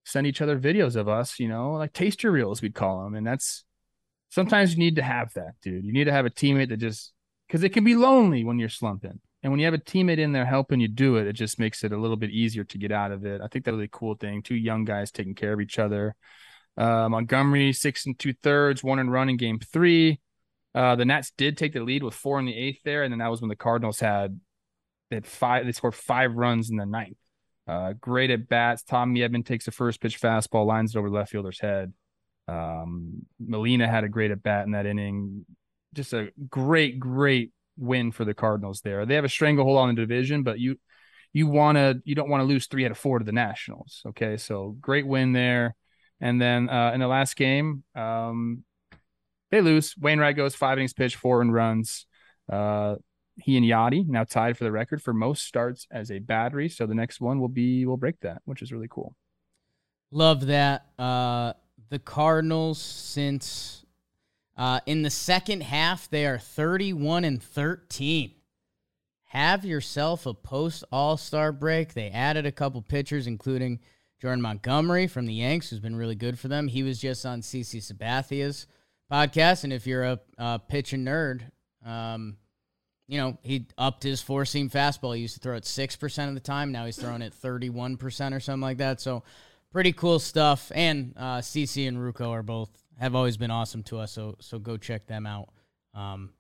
send 0.05 0.25
each 0.27 0.41
other 0.41 0.59
videos 0.59 0.95
of 0.95 1.07
us, 1.07 1.39
you 1.39 1.47
know, 1.47 1.73
like 1.73 1.93
taster 1.93 2.31
reels, 2.31 2.61
we'd 2.61 2.73
call 2.73 3.03
them. 3.03 3.15
And 3.15 3.25
that's 3.25 3.63
sometimes 4.29 4.73
you 4.73 4.79
need 4.79 4.95
to 4.95 5.03
have 5.03 5.33
that, 5.33 5.55
dude. 5.61 5.85
You 5.85 5.93
need 5.93 6.05
to 6.05 6.11
have 6.11 6.25
a 6.25 6.31
teammate 6.31 6.69
that 6.69 6.77
just 6.77 7.13
because 7.47 7.63
it 7.63 7.69
can 7.69 7.83
be 7.83 7.95
lonely 7.95 8.43
when 8.43 8.59
you're 8.59 8.69
slumping. 8.69 9.19
And 9.41 9.51
when 9.51 9.59
you 9.59 9.65
have 9.65 9.73
a 9.73 9.79
teammate 9.79 10.19
in 10.19 10.33
there 10.33 10.45
helping 10.45 10.79
you 10.79 10.87
do 10.87 11.15
it, 11.15 11.27
it 11.27 11.33
just 11.33 11.59
makes 11.59 11.83
it 11.83 11.93
a 11.93 11.97
little 11.97 12.17
bit 12.17 12.29
easier 12.29 12.63
to 12.65 12.77
get 12.77 12.91
out 12.91 13.11
of 13.11 13.25
it. 13.25 13.41
I 13.41 13.47
think 13.47 13.65
that's 13.65 13.73
a 13.73 13.77
really 13.77 13.89
cool 13.91 14.15
thing. 14.15 14.41
Two 14.41 14.55
young 14.55 14.83
guys 14.83 15.11
taking 15.11 15.35
care 15.35 15.53
of 15.53 15.61
each 15.61 15.79
other. 15.79 16.15
Uh, 16.77 17.09
Montgomery, 17.09 17.73
six 17.73 18.05
and 18.05 18.17
two 18.17 18.33
thirds, 18.33 18.83
one 18.83 18.99
and 18.99 19.11
run 19.11 19.29
in 19.29 19.37
game 19.37 19.59
three. 19.59 20.19
Uh, 20.73 20.95
the 20.95 21.05
Nats 21.05 21.31
did 21.37 21.57
take 21.57 21.73
the 21.73 21.81
lead 21.81 22.03
with 22.03 22.13
four 22.13 22.39
in 22.39 22.45
the 22.45 22.55
eighth 22.55 22.81
there, 22.85 23.03
and 23.03 23.11
then 23.11 23.19
that 23.19 23.31
was 23.31 23.41
when 23.41 23.49
the 23.49 23.55
Cardinals 23.55 23.99
had 23.99 24.39
they 25.09 25.17
had 25.17 25.27
five. 25.27 25.65
They 25.65 25.71
scored 25.71 25.95
five 25.95 26.33
runs 26.35 26.69
in 26.69 26.77
the 26.77 26.85
ninth. 26.85 27.17
Uh, 27.67 27.93
great 27.99 28.31
at 28.31 28.47
bats. 28.47 28.83
Tommy 28.83 29.19
Edman 29.19 29.45
takes 29.45 29.65
the 29.65 29.71
first 29.71 30.01
pitch 30.01 30.19
fastball, 30.19 30.65
lines 30.65 30.95
it 30.95 30.99
over 30.99 31.09
left 31.09 31.31
fielder's 31.31 31.59
head. 31.59 31.93
Um, 32.47 33.25
Molina 33.39 33.87
had 33.87 34.03
a 34.03 34.09
great 34.09 34.31
at 34.31 34.41
bat 34.41 34.65
in 34.65 34.71
that 34.71 34.85
inning. 34.85 35.45
Just 35.93 36.13
a 36.13 36.29
great, 36.49 36.99
great 36.99 37.51
win 37.77 38.11
for 38.11 38.25
the 38.25 38.33
Cardinals 38.33 38.81
there. 38.81 39.05
They 39.05 39.15
have 39.15 39.25
a 39.25 39.29
stranglehold 39.29 39.77
on 39.77 39.93
the 39.93 40.01
division, 40.01 40.43
but 40.43 40.59
you 40.59 40.79
you 41.31 41.47
want 41.47 41.77
to 41.77 42.01
you 42.05 42.15
don't 42.15 42.29
want 42.29 42.41
to 42.41 42.45
lose 42.45 42.67
three 42.67 42.85
out 42.85 42.91
of 42.91 42.97
four 42.97 43.19
to 43.19 43.25
the 43.25 43.31
Nationals. 43.31 44.01
Okay, 44.07 44.37
so 44.37 44.75
great 44.81 45.05
win 45.05 45.33
there. 45.33 45.75
And 46.21 46.41
then 46.41 46.69
uh, 46.69 46.91
in 46.93 46.99
the 46.99 47.07
last 47.07 47.35
game, 47.35 47.83
um, 47.95 48.63
they 49.51 49.61
lose. 49.61 49.95
Wainwright 49.97 50.35
goes 50.35 50.55
five 50.55 50.77
innings 50.77 50.93
pitch, 50.93 51.15
four 51.15 51.41
and 51.41 51.53
runs. 51.53 52.05
Uh, 52.51 52.95
he 53.37 53.57
and 53.57 53.65
Yadi 53.65 54.07
now 54.07 54.23
tied 54.23 54.57
for 54.57 54.63
the 54.63 54.71
record 54.71 55.01
for 55.01 55.13
most 55.13 55.45
starts 55.45 55.87
as 55.91 56.11
a 56.11 56.19
battery. 56.19 56.69
So 56.69 56.85
the 56.85 56.95
next 56.95 57.21
one 57.21 57.39
will 57.39 57.47
be 57.47 57.85
will 57.85 57.97
break 57.97 58.19
that, 58.21 58.41
which 58.45 58.61
is 58.61 58.71
really 58.71 58.87
cool. 58.89 59.15
Love 60.11 60.47
that. 60.47 60.85
Uh, 60.97 61.53
the 61.89 61.99
Cardinals 61.99 62.79
since 62.79 63.85
uh, 64.57 64.79
in 64.85 65.03
the 65.03 65.09
second 65.09 65.63
half 65.63 66.09
they 66.09 66.25
are 66.25 66.37
31 66.37 67.23
and 67.23 67.41
13. 67.41 68.31
Have 69.25 69.63
yourself 69.63 70.25
a 70.25 70.33
post 70.33 70.83
All 70.91 71.15
Star 71.15 71.51
break. 71.51 71.93
They 71.93 72.09
added 72.09 72.45
a 72.45 72.51
couple 72.51 72.81
pitchers, 72.81 73.27
including 73.27 73.79
Jordan 74.21 74.41
Montgomery 74.41 75.07
from 75.07 75.25
the 75.25 75.33
Yanks, 75.33 75.69
who's 75.69 75.79
been 75.79 75.95
really 75.95 76.15
good 76.15 76.37
for 76.37 76.47
them. 76.47 76.67
He 76.67 76.83
was 76.83 76.99
just 76.99 77.25
on 77.25 77.41
CC 77.41 77.81
Sabathia's 77.81 78.67
podcast, 79.11 79.63
and 79.63 79.71
if 79.71 79.87
you're 79.87 80.17
a, 80.37 80.59
pitching 80.67 81.05
nerd, 81.05 81.41
um, 81.85 82.37
you 83.07 83.17
know 83.17 83.37
he 83.41 83.67
upped 83.77 84.03
his 84.03 84.21
four 84.21 84.45
seam 84.45 84.69
fastball. 84.69 85.15
He 85.15 85.21
used 85.21 85.35
to 85.35 85.39
throw 85.39 85.55
it 85.55 85.65
six 85.65 85.95
percent 85.95 86.29
of 86.29 86.35
the 86.35 86.41
time. 86.41 86.71
Now 86.71 86.85
he's 86.85 86.97
throwing 86.97 87.21
it 87.21 87.33
thirty 87.33 87.69
one 87.69 87.97
percent 87.97 88.35
or 88.35 88.39
something 88.39 88.61
like 88.61 88.77
that. 88.77 89.01
So 89.01 89.23
pretty 89.71 89.93
cool 89.93 90.19
stuff. 90.19 90.71
And 90.75 91.13
uh, 91.17 91.37
CC 91.39 91.87
and 91.87 91.97
Ruocco 91.97 92.29
are 92.29 92.43
both 92.43 92.69
have 92.99 93.15
always 93.15 93.37
been 93.37 93.51
awesome 93.51 93.83
to 93.83 93.99
us. 93.99 94.11
So 94.11 94.35
so 94.39 94.59
go 94.59 94.77
check 94.77 95.07
them 95.07 95.25
out 95.25 95.49
um, 95.93 96.31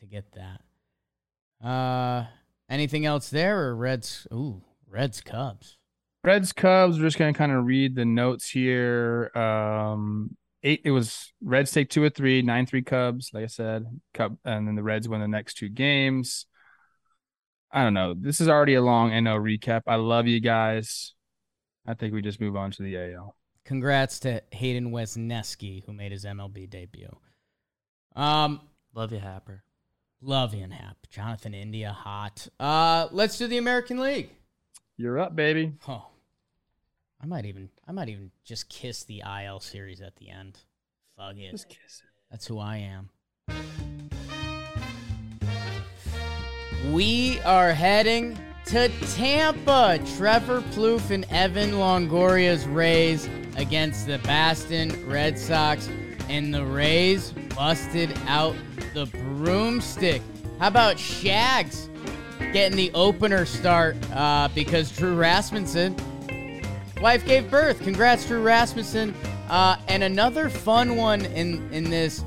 to 0.00 0.06
get 0.06 0.32
that. 0.32 1.66
Uh, 1.66 2.26
anything 2.68 3.06
else 3.06 3.30
there 3.30 3.68
or 3.68 3.76
Reds? 3.76 4.26
Ooh, 4.32 4.62
Reds 4.86 5.20
Cubs. 5.20 5.78
Reds 6.24 6.52
Cubs. 6.52 6.98
We're 6.98 7.06
just 7.06 7.18
gonna 7.18 7.32
kind 7.32 7.52
of 7.52 7.64
read 7.64 7.94
the 7.94 8.04
notes 8.04 8.48
here. 8.48 9.30
Um, 9.36 10.36
eight. 10.62 10.82
It 10.84 10.90
was 10.90 11.32
Reds 11.42 11.70
take 11.70 11.90
two 11.90 12.02
or 12.02 12.10
three, 12.10 12.42
nine 12.42 12.66
three 12.66 12.82
Cubs. 12.82 13.30
Like 13.32 13.44
I 13.44 13.48
said, 13.48 13.84
Cub, 14.14 14.36
and 14.44 14.66
then 14.66 14.74
the 14.74 14.82
Reds 14.82 15.08
win 15.08 15.20
the 15.20 15.28
next 15.28 15.54
two 15.54 15.68
games. 15.68 16.46
I 17.70 17.82
don't 17.82 17.94
know. 17.94 18.14
This 18.18 18.40
is 18.40 18.48
already 18.48 18.74
a 18.74 18.82
long 18.82 19.10
NO 19.22 19.38
recap. 19.38 19.82
I 19.86 19.96
love 19.96 20.26
you 20.26 20.40
guys. 20.40 21.14
I 21.86 21.94
think 21.94 22.14
we 22.14 22.22
just 22.22 22.40
move 22.40 22.56
on 22.56 22.70
to 22.72 22.82
the 22.82 22.96
AL. 22.96 23.36
Congrats 23.64 24.20
to 24.20 24.42
Hayden 24.52 24.90
Wesneski, 24.90 25.84
who 25.84 25.92
made 25.92 26.12
his 26.12 26.24
MLB 26.24 26.68
debut. 26.70 27.14
Um, 28.16 28.62
love 28.94 29.12
you, 29.12 29.18
Happer. 29.18 29.62
Love 30.22 30.54
you 30.54 30.64
and 30.64 30.72
Hap. 30.72 30.96
Jonathan 31.10 31.54
India, 31.54 31.92
hot. 31.92 32.48
Uh, 32.58 33.08
let's 33.12 33.36
do 33.38 33.46
the 33.46 33.58
American 33.58 34.00
League. 34.00 34.30
You're 35.00 35.20
up, 35.20 35.36
baby. 35.36 35.74
Oh, 35.86 36.08
I 37.22 37.26
might 37.26 37.46
even, 37.46 37.68
I 37.86 37.92
might 37.92 38.08
even 38.08 38.32
just 38.44 38.68
kiss 38.68 39.04
the 39.04 39.22
IL 39.44 39.60
series 39.60 40.00
at 40.00 40.16
the 40.16 40.28
end. 40.28 40.58
Fuck 41.16 41.36
it. 41.36 41.52
Just 41.52 41.68
kiss 41.68 42.02
it. 42.02 42.10
That's 42.32 42.48
who 42.48 42.58
I 42.58 42.78
am. 42.78 43.10
We 46.92 47.38
are 47.42 47.72
heading 47.72 48.36
to 48.66 48.88
Tampa. 49.14 50.00
Trevor 50.16 50.62
Plouffe 50.72 51.12
and 51.12 51.24
Evan 51.30 51.78
Longoria's 51.78 52.66
Rays 52.66 53.28
against 53.56 54.08
the 54.08 54.18
Boston 54.24 55.08
Red 55.08 55.38
Sox. 55.38 55.88
And 56.28 56.52
the 56.52 56.64
Rays 56.64 57.30
busted 57.54 58.18
out 58.26 58.56
the 58.94 59.06
broomstick. 59.06 60.22
How 60.58 60.66
about 60.66 60.98
Shags 60.98 61.88
getting 62.52 62.76
the 62.76 62.90
opener 62.94 63.44
start 63.44 63.96
uh, 64.12 64.48
because 64.54 64.94
Drew 64.96 65.14
Rasmussen, 65.14 65.96
wife 67.00 67.24
gave 67.26 67.50
birth. 67.50 67.82
Congrats, 67.82 68.26
Drew 68.26 68.42
Rasmussen. 68.42 69.14
Uh, 69.48 69.76
and 69.88 70.02
another 70.02 70.50
fun 70.50 70.96
one 70.96 71.24
in, 71.24 71.72
in 71.72 71.84
this 71.88 72.22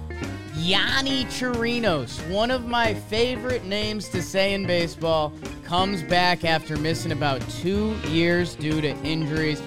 Yonny 0.55 1.26
Chirinos, 1.26 2.19
one 2.30 2.51
of 2.51 2.65
my 2.65 2.93
favorite 2.93 3.65
names 3.65 4.09
to 4.09 4.22
say 4.22 4.53
in 4.53 4.65
baseball, 4.65 5.34
comes 5.63 6.03
back 6.03 6.43
after 6.43 6.78
missing 6.78 7.11
about 7.11 7.41
two 7.49 7.95
years 8.07 8.55
due 8.55 8.82
to 8.82 8.89
injuries. 9.03 9.61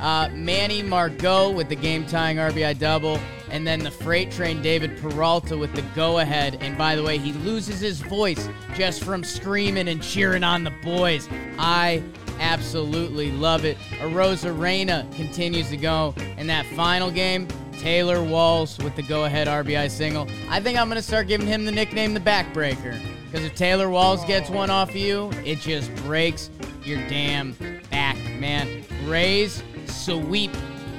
Uh, 0.00 0.28
Manny 0.32 0.82
Margot 0.82 1.50
with 1.50 1.68
the 1.68 1.76
game 1.76 2.06
tying 2.06 2.36
RBI 2.36 2.78
double, 2.78 3.18
and 3.50 3.66
then 3.66 3.80
the 3.80 3.90
freight 3.90 4.30
train 4.30 4.62
David 4.62 4.96
Peralta 4.98 5.56
with 5.56 5.74
the 5.74 5.82
go 5.94 6.18
ahead. 6.18 6.58
And 6.60 6.76
by 6.76 6.96
the 6.96 7.02
way, 7.02 7.18
he 7.18 7.32
loses 7.32 7.80
his 7.80 8.00
voice 8.00 8.48
just 8.74 9.02
from 9.04 9.24
screaming 9.24 9.88
and 9.88 10.02
cheering 10.02 10.44
on 10.44 10.64
the 10.64 10.72
boys. 10.82 11.28
I 11.58 12.02
absolutely 12.40 13.32
love 13.32 13.64
it. 13.64 13.76
Arozarena 14.00 15.10
continues 15.14 15.70
to 15.70 15.76
go. 15.76 16.14
In 16.36 16.46
that 16.46 16.66
final 16.66 17.10
game, 17.10 17.48
Taylor 17.78 18.22
Walls 18.22 18.78
with 18.78 18.96
the 18.96 19.02
go 19.02 19.24
ahead 19.24 19.46
RBI 19.46 19.90
single. 19.90 20.28
I 20.48 20.60
think 20.60 20.78
I'm 20.78 20.88
going 20.88 20.96
to 20.96 21.02
start 21.02 21.28
giving 21.28 21.46
him 21.46 21.64
the 21.64 21.72
nickname 21.72 22.14
the 22.14 22.20
backbreaker. 22.20 22.98
Because 23.30 23.44
if 23.44 23.54
Taylor 23.54 23.90
Walls 23.90 24.24
gets 24.24 24.48
one 24.48 24.70
off 24.70 24.90
of 24.90 24.96
you, 24.96 25.30
it 25.44 25.58
just 25.58 25.94
breaks 25.96 26.50
your 26.82 26.98
damn 27.08 27.52
back, 27.90 28.16
man. 28.38 28.84
Rays 29.04 29.62
sweep. 29.86 30.50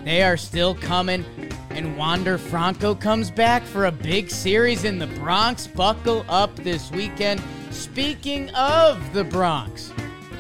They 0.06 0.24
are 0.24 0.38
still 0.38 0.76
coming. 0.76 1.26
And 1.70 1.98
Wander 1.98 2.38
Franco 2.38 2.96
comes 2.96 3.30
back 3.32 3.64
for 3.64 3.86
a 3.86 3.92
big 3.92 4.30
series 4.30 4.84
in 4.84 5.00
the 5.00 5.08
Bronx. 5.08 5.68
Buckle 5.68 6.26
up 6.28 6.56
this 6.58 6.92
weekend. 6.92 7.42
Speaking 7.72 8.50
of 8.52 9.14
the 9.14 9.24
Bronx, 9.24 9.94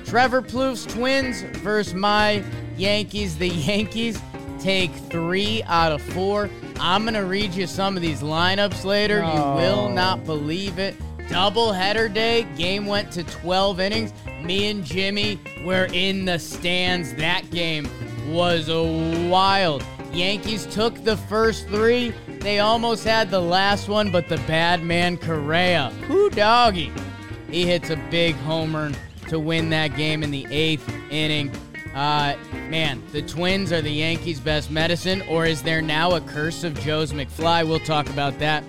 Trevor 0.05 0.41
Plouffe's 0.41 0.85
Twins 0.85 1.43
versus 1.59 1.93
my 1.93 2.43
Yankees. 2.77 3.37
The 3.37 3.47
Yankees 3.49 4.19
take 4.59 4.91
three 4.91 5.63
out 5.63 5.91
of 5.91 6.01
four. 6.01 6.49
I'm 6.79 7.03
going 7.03 7.13
to 7.13 7.25
read 7.25 7.53
you 7.53 7.67
some 7.67 7.95
of 7.95 8.01
these 8.01 8.21
lineups 8.21 8.83
later. 8.83 9.21
No. 9.21 9.33
You 9.33 9.41
will 9.61 9.89
not 9.89 10.25
believe 10.25 10.79
it. 10.79 10.95
Double 11.29 11.71
header 11.71 12.09
day. 12.09 12.47
Game 12.57 12.87
went 12.87 13.11
to 13.11 13.23
12 13.23 13.79
innings. 13.79 14.13
Me 14.41 14.67
and 14.67 14.83
Jimmy 14.83 15.39
were 15.63 15.87
in 15.93 16.25
the 16.25 16.39
stands. 16.39 17.13
That 17.15 17.49
game 17.51 17.87
was 18.29 18.69
wild. 19.29 19.83
Yankees 20.13 20.65
took 20.65 21.03
the 21.03 21.17
first 21.17 21.67
three. 21.67 22.13
They 22.39 22.59
almost 22.59 23.03
had 23.03 23.29
the 23.29 23.39
last 23.39 23.87
one, 23.87 24.11
but 24.11 24.27
the 24.27 24.37
bad 24.47 24.83
man 24.83 25.17
Correa, 25.17 25.89
who 26.07 26.29
doggy, 26.29 26.91
he 27.49 27.65
hits 27.65 27.89
a 27.89 27.95
big 28.09 28.35
homer 28.35 28.91
to 29.27 29.39
win 29.39 29.69
that 29.69 29.95
game 29.95 30.23
in 30.23 30.31
the 30.31 30.47
eighth 30.49 30.91
inning. 31.11 31.51
Uh, 31.93 32.35
man, 32.69 33.01
the 33.11 33.21
Twins 33.21 33.71
are 33.71 33.81
the 33.81 33.91
Yankees' 33.91 34.39
best 34.39 34.71
medicine, 34.71 35.21
or 35.23 35.45
is 35.45 35.61
there 35.61 35.81
now 35.81 36.11
a 36.15 36.21
curse 36.21 36.63
of 36.63 36.79
Joe's 36.79 37.13
McFly? 37.13 37.67
We'll 37.67 37.79
talk 37.79 38.09
about 38.09 38.37
that. 38.39 38.63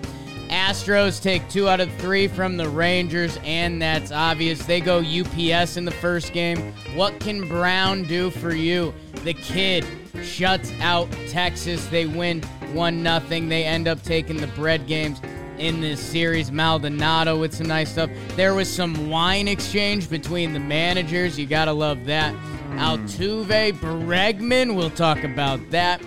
Astros 0.49 1.21
take 1.21 1.47
two 1.49 1.69
out 1.69 1.79
of 1.79 1.89
three 1.93 2.27
from 2.27 2.57
the 2.57 2.67
Rangers, 2.67 3.39
and 3.43 3.81
that's 3.81 4.11
obvious. 4.11 4.65
They 4.65 4.81
go 4.81 4.97
UPS 4.99 5.77
in 5.77 5.85
the 5.85 5.91
first 5.91 6.33
game. 6.33 6.73
What 6.93 7.19
can 7.19 7.47
Brown 7.47 8.03
do 8.03 8.29
for 8.29 8.53
you? 8.53 8.93
The 9.23 9.33
kid 9.33 9.85
shuts 10.23 10.71
out 10.81 11.11
Texas. 11.27 11.85
They 11.87 12.05
win 12.05 12.41
1 12.73 13.03
0. 13.03 13.19
They 13.47 13.63
end 13.63 13.87
up 13.87 14.01
taking 14.03 14.37
the 14.37 14.47
bread 14.47 14.87
games 14.87 15.21
in 15.57 15.79
this 15.79 15.99
series. 15.99 16.51
Maldonado 16.51 17.39
with 17.39 17.53
some 17.53 17.67
nice 17.67 17.91
stuff. 17.91 18.09
There 18.35 18.53
was 18.53 18.71
some 18.71 19.09
wine 19.09 19.47
exchange 19.47 20.09
between 20.09 20.53
the 20.53 20.59
managers. 20.59 21.37
You 21.37 21.45
got 21.45 21.65
to 21.65 21.73
love 21.73 22.05
that. 22.05 22.33
Altuve, 22.71 23.73
Bregman, 23.73 24.75
we'll 24.75 24.89
talk 24.89 25.23
about 25.23 25.69
that. 25.71 26.01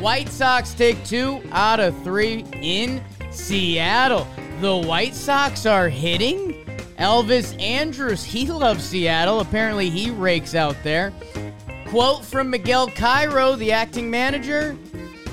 White 0.00 0.28
Sox 0.28 0.72
take 0.74 1.02
two 1.04 1.42
out 1.50 1.80
of 1.80 2.00
three 2.04 2.44
in 2.54 3.02
Seattle. 3.30 4.26
The 4.60 4.76
White 4.76 5.14
Sox 5.14 5.66
are 5.66 5.88
hitting. 5.88 6.64
Elvis 6.98 7.60
Andrus, 7.60 8.22
he 8.22 8.46
loves 8.46 8.84
Seattle. 8.84 9.40
Apparently, 9.40 9.88
he 9.88 10.10
rakes 10.10 10.54
out 10.54 10.76
there. 10.84 11.12
Quote 11.90 12.24
from 12.24 12.50
Miguel 12.50 12.86
Cairo, 12.86 13.56
the 13.56 13.72
acting 13.72 14.08
manager 14.08 14.76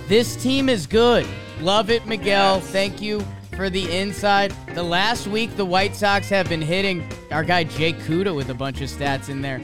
This 0.08 0.36
team 0.36 0.70
is 0.70 0.88
good. 0.88 1.24
Love 1.62 1.92
it, 1.92 2.08
Miguel. 2.08 2.62
Thank 2.62 3.00
you 3.00 3.24
for 3.56 3.70
the 3.70 3.96
inside. 3.96 4.56
The 4.74 4.82
last 4.82 5.28
week, 5.28 5.56
the 5.56 5.66
White 5.66 5.96
Sox 5.96 6.30
have 6.30 6.50
been 6.50 6.64
hitting 6.64 7.08
our 7.30 7.44
guy 7.44 7.64
Jake 7.64 7.98
Kuda 8.00 8.36
with 8.36 8.50
a 8.50 8.56
bunch 8.56 8.82
of 8.82 8.90
stats 8.90 9.30
in 9.30 9.44
there. 9.44 9.62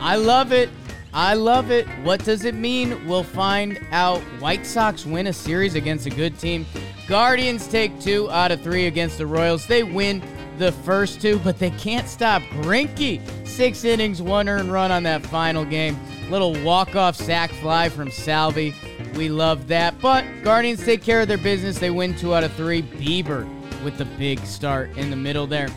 I 0.00 0.16
love 0.16 0.52
it. 0.52 0.68
I 1.14 1.32
love 1.32 1.70
it. 1.70 1.86
What 2.02 2.22
does 2.24 2.44
it 2.44 2.54
mean? 2.54 3.08
We'll 3.08 3.24
find 3.24 3.80
out. 3.90 4.20
White 4.38 4.66
Sox 4.66 5.06
win 5.06 5.28
a 5.28 5.32
series 5.32 5.76
against 5.76 6.04
a 6.04 6.10
good 6.10 6.38
team. 6.38 6.66
Guardians 7.08 7.66
take 7.66 7.98
two 8.00 8.30
out 8.30 8.52
of 8.52 8.60
three 8.60 8.86
against 8.86 9.16
the 9.16 9.26
Royals. 9.26 9.66
They 9.66 9.82
win 9.82 10.20
the 10.58 10.72
first 10.72 11.20
two, 11.20 11.38
but 11.40 11.58
they 11.58 11.70
can't 11.70 12.08
stop 12.08 12.42
Greinke. 12.42 13.20
Six 13.46 13.84
innings, 13.84 14.22
one 14.22 14.48
earned 14.48 14.72
run 14.72 14.90
on 14.90 15.02
that 15.04 15.24
final 15.26 15.64
game. 15.64 15.98
Little 16.30 16.54
walk-off 16.62 17.16
sac 17.16 17.50
fly 17.52 17.88
from 17.88 18.10
Salvy. 18.10 18.74
We 19.14 19.28
love 19.28 19.68
that. 19.68 20.00
But 20.00 20.24
Guardians 20.42 20.84
take 20.84 21.02
care 21.02 21.20
of 21.20 21.28
their 21.28 21.38
business. 21.38 21.78
They 21.78 21.90
win 21.90 22.16
two 22.16 22.34
out 22.34 22.44
of 22.44 22.52
three. 22.54 22.82
Bieber 22.82 23.48
with 23.84 23.98
the 23.98 24.04
big 24.04 24.40
start 24.40 24.96
in 24.96 25.10
the 25.10 25.16
middle 25.16 25.46
there. 25.46 25.68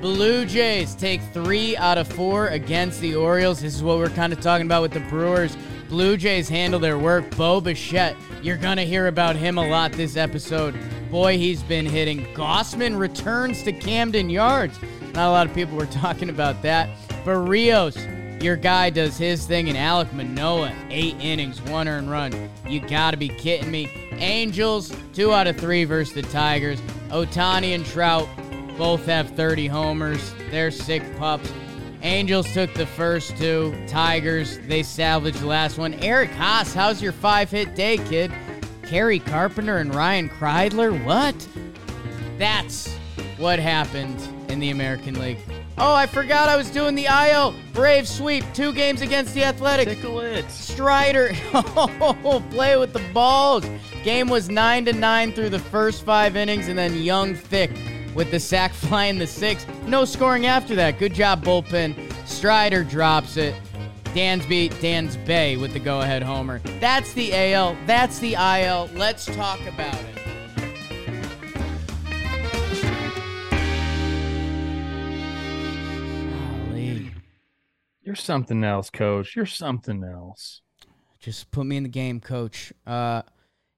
Blue 0.00 0.44
Jays 0.46 0.94
take 0.94 1.20
three 1.32 1.76
out 1.76 1.98
of 1.98 2.06
four 2.06 2.48
against 2.48 3.00
the 3.00 3.14
Orioles. 3.14 3.60
This 3.60 3.74
is 3.74 3.82
what 3.82 3.98
we're 3.98 4.10
kind 4.10 4.32
of 4.32 4.40
talking 4.40 4.66
about 4.66 4.82
with 4.82 4.92
the 4.92 5.00
Brewers. 5.00 5.56
Blue 5.88 6.16
Jays 6.16 6.48
handle 6.48 6.80
their 6.80 6.98
work. 6.98 7.36
Bo 7.36 7.60
Bichette, 7.60 8.16
you're 8.42 8.56
going 8.56 8.76
to 8.76 8.84
hear 8.84 9.06
about 9.06 9.36
him 9.36 9.58
a 9.58 9.68
lot 9.68 9.92
this 9.92 10.16
episode. 10.16 10.74
Boy, 11.10 11.38
he's 11.38 11.62
been 11.62 11.86
hitting. 11.86 12.24
Gausman 12.34 12.98
returns 12.98 13.62
to 13.62 13.72
Camden 13.72 14.28
Yards. 14.28 14.78
Not 15.14 15.28
a 15.28 15.30
lot 15.30 15.46
of 15.46 15.54
people 15.54 15.76
were 15.76 15.86
talking 16.02 16.30
about 16.30 16.62
that. 16.62 16.88
Berrios, 17.24 17.96
your 18.42 18.56
guy 18.56 18.90
does 18.90 19.16
his 19.16 19.46
thing, 19.46 19.68
and 19.68 19.78
Alek 19.78 20.12
Manoah, 20.12 20.74
eight 20.90 21.16
innings, 21.20 21.60
one 21.62 21.88
earned 21.88 22.10
run. 22.10 22.50
You 22.68 22.80
gotta 22.80 23.16
be 23.16 23.28
kidding 23.28 23.70
me. 23.70 23.88
Angels, 24.12 24.94
two 25.14 25.32
out 25.32 25.46
of 25.46 25.56
three 25.56 25.84
versus 25.84 26.14
the 26.14 26.22
Tigers. 26.22 26.80
Ohtani 27.08 27.74
and 27.74 27.84
Trout 27.86 28.28
both 28.76 29.06
have 29.06 29.30
30 29.30 29.68
homers. 29.68 30.34
They're 30.50 30.70
sick 30.70 31.02
pups. 31.18 31.50
Angels 32.02 32.52
took 32.52 32.72
the 32.74 32.86
first 32.86 33.36
two. 33.36 33.74
Tigers, 33.86 34.58
they 34.66 34.82
salvaged 34.82 35.40
the 35.40 35.46
last 35.46 35.78
one. 35.78 35.94
Eric 35.94 36.30
Haase, 36.30 36.74
how's 36.74 37.02
your 37.02 37.12
five 37.12 37.50
hit 37.50 37.74
day, 37.74 37.96
kid? 37.96 38.32
Kerry 38.82 39.18
Carpenter 39.18 39.78
and 39.78 39.94
Ryan 39.94 40.28
Kreidler? 40.28 41.04
What? 41.04 41.34
That's 42.38 42.94
what 43.38 43.58
happened 43.58 44.20
in 44.48 44.60
the 44.60 44.70
American 44.70 45.18
League. 45.18 45.38
Oh, 45.78 45.94
I 45.94 46.06
forgot 46.06 46.48
I 46.48 46.56
was 46.56 46.70
doing 46.70 46.94
the 46.94 47.08
IO. 47.08 47.54
Brave 47.74 48.08
sweep. 48.08 48.44
Two 48.54 48.72
games 48.72 49.02
against 49.02 49.34
the 49.34 49.44
Athletics. 49.44 49.94
Tickle 49.94 50.20
it. 50.20 50.50
Strider, 50.50 51.32
oh, 51.54 52.42
play 52.50 52.76
with 52.76 52.92
the 52.92 53.02
balls. 53.12 53.66
Game 54.02 54.28
was 54.28 54.48
nine 54.48 54.84
to 54.86 54.92
nine 54.92 55.32
through 55.32 55.50
the 55.50 55.58
first 55.58 56.04
five 56.04 56.36
innings, 56.36 56.68
and 56.68 56.78
then 56.78 56.96
Young 57.02 57.34
Thick 57.34 57.70
with 58.16 58.30
the 58.32 58.40
sac 58.40 58.72
fly 58.74 59.04
in 59.04 59.18
the 59.18 59.26
sixth. 59.26 59.68
No 59.84 60.04
scoring 60.04 60.46
after 60.46 60.74
that. 60.74 60.98
Good 60.98 61.14
job, 61.14 61.44
bullpen. 61.44 61.94
Strider 62.26 62.82
drops 62.82 63.36
it. 63.36 63.54
Dansby, 64.16 64.70
Dans 64.80 65.14
Bay 65.18 65.58
with 65.58 65.74
the 65.74 65.78
go-ahead 65.78 66.22
homer. 66.22 66.60
That's 66.80 67.12
the 67.12 67.34
AL. 67.34 67.76
That's 67.84 68.18
the 68.18 68.32
IL. 68.32 68.88
Let's 68.94 69.26
talk 69.26 69.60
about 69.66 69.94
it. 69.94 70.16
Golly. 76.30 77.10
You're 78.02 78.14
something 78.14 78.64
else, 78.64 78.88
coach. 78.88 79.36
You're 79.36 79.44
something 79.44 80.02
else. 80.02 80.62
Just 81.20 81.50
put 81.50 81.66
me 81.66 81.76
in 81.76 81.82
the 81.82 81.90
game, 81.90 82.20
coach. 82.20 82.72
Uh, 82.86 83.20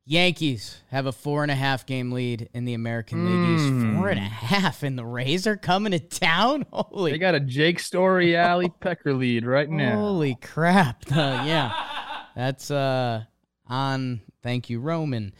Yankees 0.09 0.81
have 0.91 1.05
a 1.05 1.13
four 1.13 1.43
and 1.43 1.53
a 1.53 1.55
half 1.55 1.85
game 1.85 2.13
lead 2.13 2.49
in 2.55 2.65
the 2.65 2.73
American 2.73 3.27
League 3.27 3.59
East. 3.61 3.71
Mm. 3.71 3.97
Four 3.99 4.09
and 4.09 4.19
a 4.19 4.23
half, 4.23 4.83
and 4.83 4.99
the 4.99 5.05
Rays 5.05 5.47
are 5.47 5.59
coming 5.59 5.93
to 5.93 5.99
town. 5.99 6.65
Holy, 6.73 7.13
They 7.13 7.19
got 7.19 7.35
a 7.35 7.41
Jake 7.41 7.79
Storiale 7.79 8.73
Pecker 8.81 9.13
lead 9.13 9.45
right 9.45 9.69
now. 9.69 9.97
holy 9.97 10.35
crap! 10.41 11.05
Uh, 11.13 11.43
yeah, 11.45 11.73
that's 12.35 12.71
uh 12.71 13.25
on. 13.67 14.23
Thank 14.43 14.71
you, 14.71 14.81
Roman. 14.81 15.35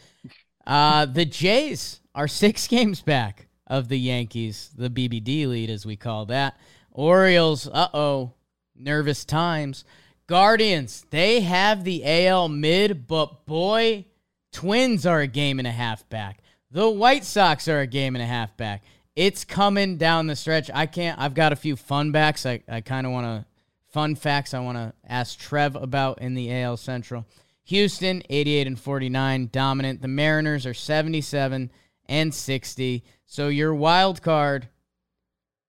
Uh, 0.67 1.07
the 1.07 1.25
Jays 1.25 2.01
are 2.13 2.27
six 2.27 2.67
games 2.67 3.01
back 3.01 3.47
of 3.65 3.87
the 3.87 3.97
Yankees, 3.97 4.69
the 4.77 4.91
BBD 4.91 5.47
lead, 5.47 5.71
as 5.71 5.83
we 5.83 5.95
call 5.95 6.27
that. 6.27 6.57
Orioles, 6.91 7.67
uh 7.67 7.87
oh, 7.95 8.33
nervous 8.75 9.25
times. 9.25 9.83
Guardians, 10.27 11.07
they 11.09 11.39
have 11.41 11.83
the 11.83 12.03
AL 12.27 12.49
mid, 12.49 13.07
but 13.07 13.47
boy, 13.47 14.05
Twins 14.51 15.05
are 15.05 15.21
a 15.21 15.27
game 15.27 15.59
and 15.59 15.67
a 15.67 15.71
half 15.71 16.07
back. 16.09 16.39
The 16.71 16.89
White 16.89 17.25
Sox 17.25 17.67
are 17.67 17.79
a 17.79 17.87
game 17.87 18.15
and 18.15 18.23
a 18.23 18.27
half 18.27 18.55
back. 18.57 18.83
It's 19.15 19.43
coming 19.43 19.97
down 19.97 20.27
the 20.27 20.35
stretch. 20.35 20.69
I 20.73 20.85
can't, 20.85 21.19
I've 21.19 21.33
got 21.33 21.51
a 21.51 21.55
few 21.55 21.75
fun 21.75 22.11
backs. 22.11 22.45
I, 22.45 22.61
I 22.67 22.81
kind 22.81 23.05
of 23.05 23.11
want 23.11 23.25
to, 23.25 23.45
fun 23.91 24.15
facts 24.15 24.53
I 24.53 24.59
want 24.59 24.77
to 24.77 24.93
ask 25.07 25.37
Trev 25.37 25.75
about 25.75 26.21
in 26.21 26.35
the 26.35 26.53
AL 26.53 26.77
Central. 26.77 27.25
Houston, 27.65 28.23
88 28.29 28.67
and 28.67 28.79
49, 28.79 29.49
dominant. 29.51 30.01
The 30.01 30.07
Mariners 30.07 30.65
are 30.65 30.73
77 30.73 31.71
and 32.07 32.33
60. 32.33 33.03
So 33.25 33.47
your 33.47 33.75
wild 33.75 34.21
card, 34.21 34.69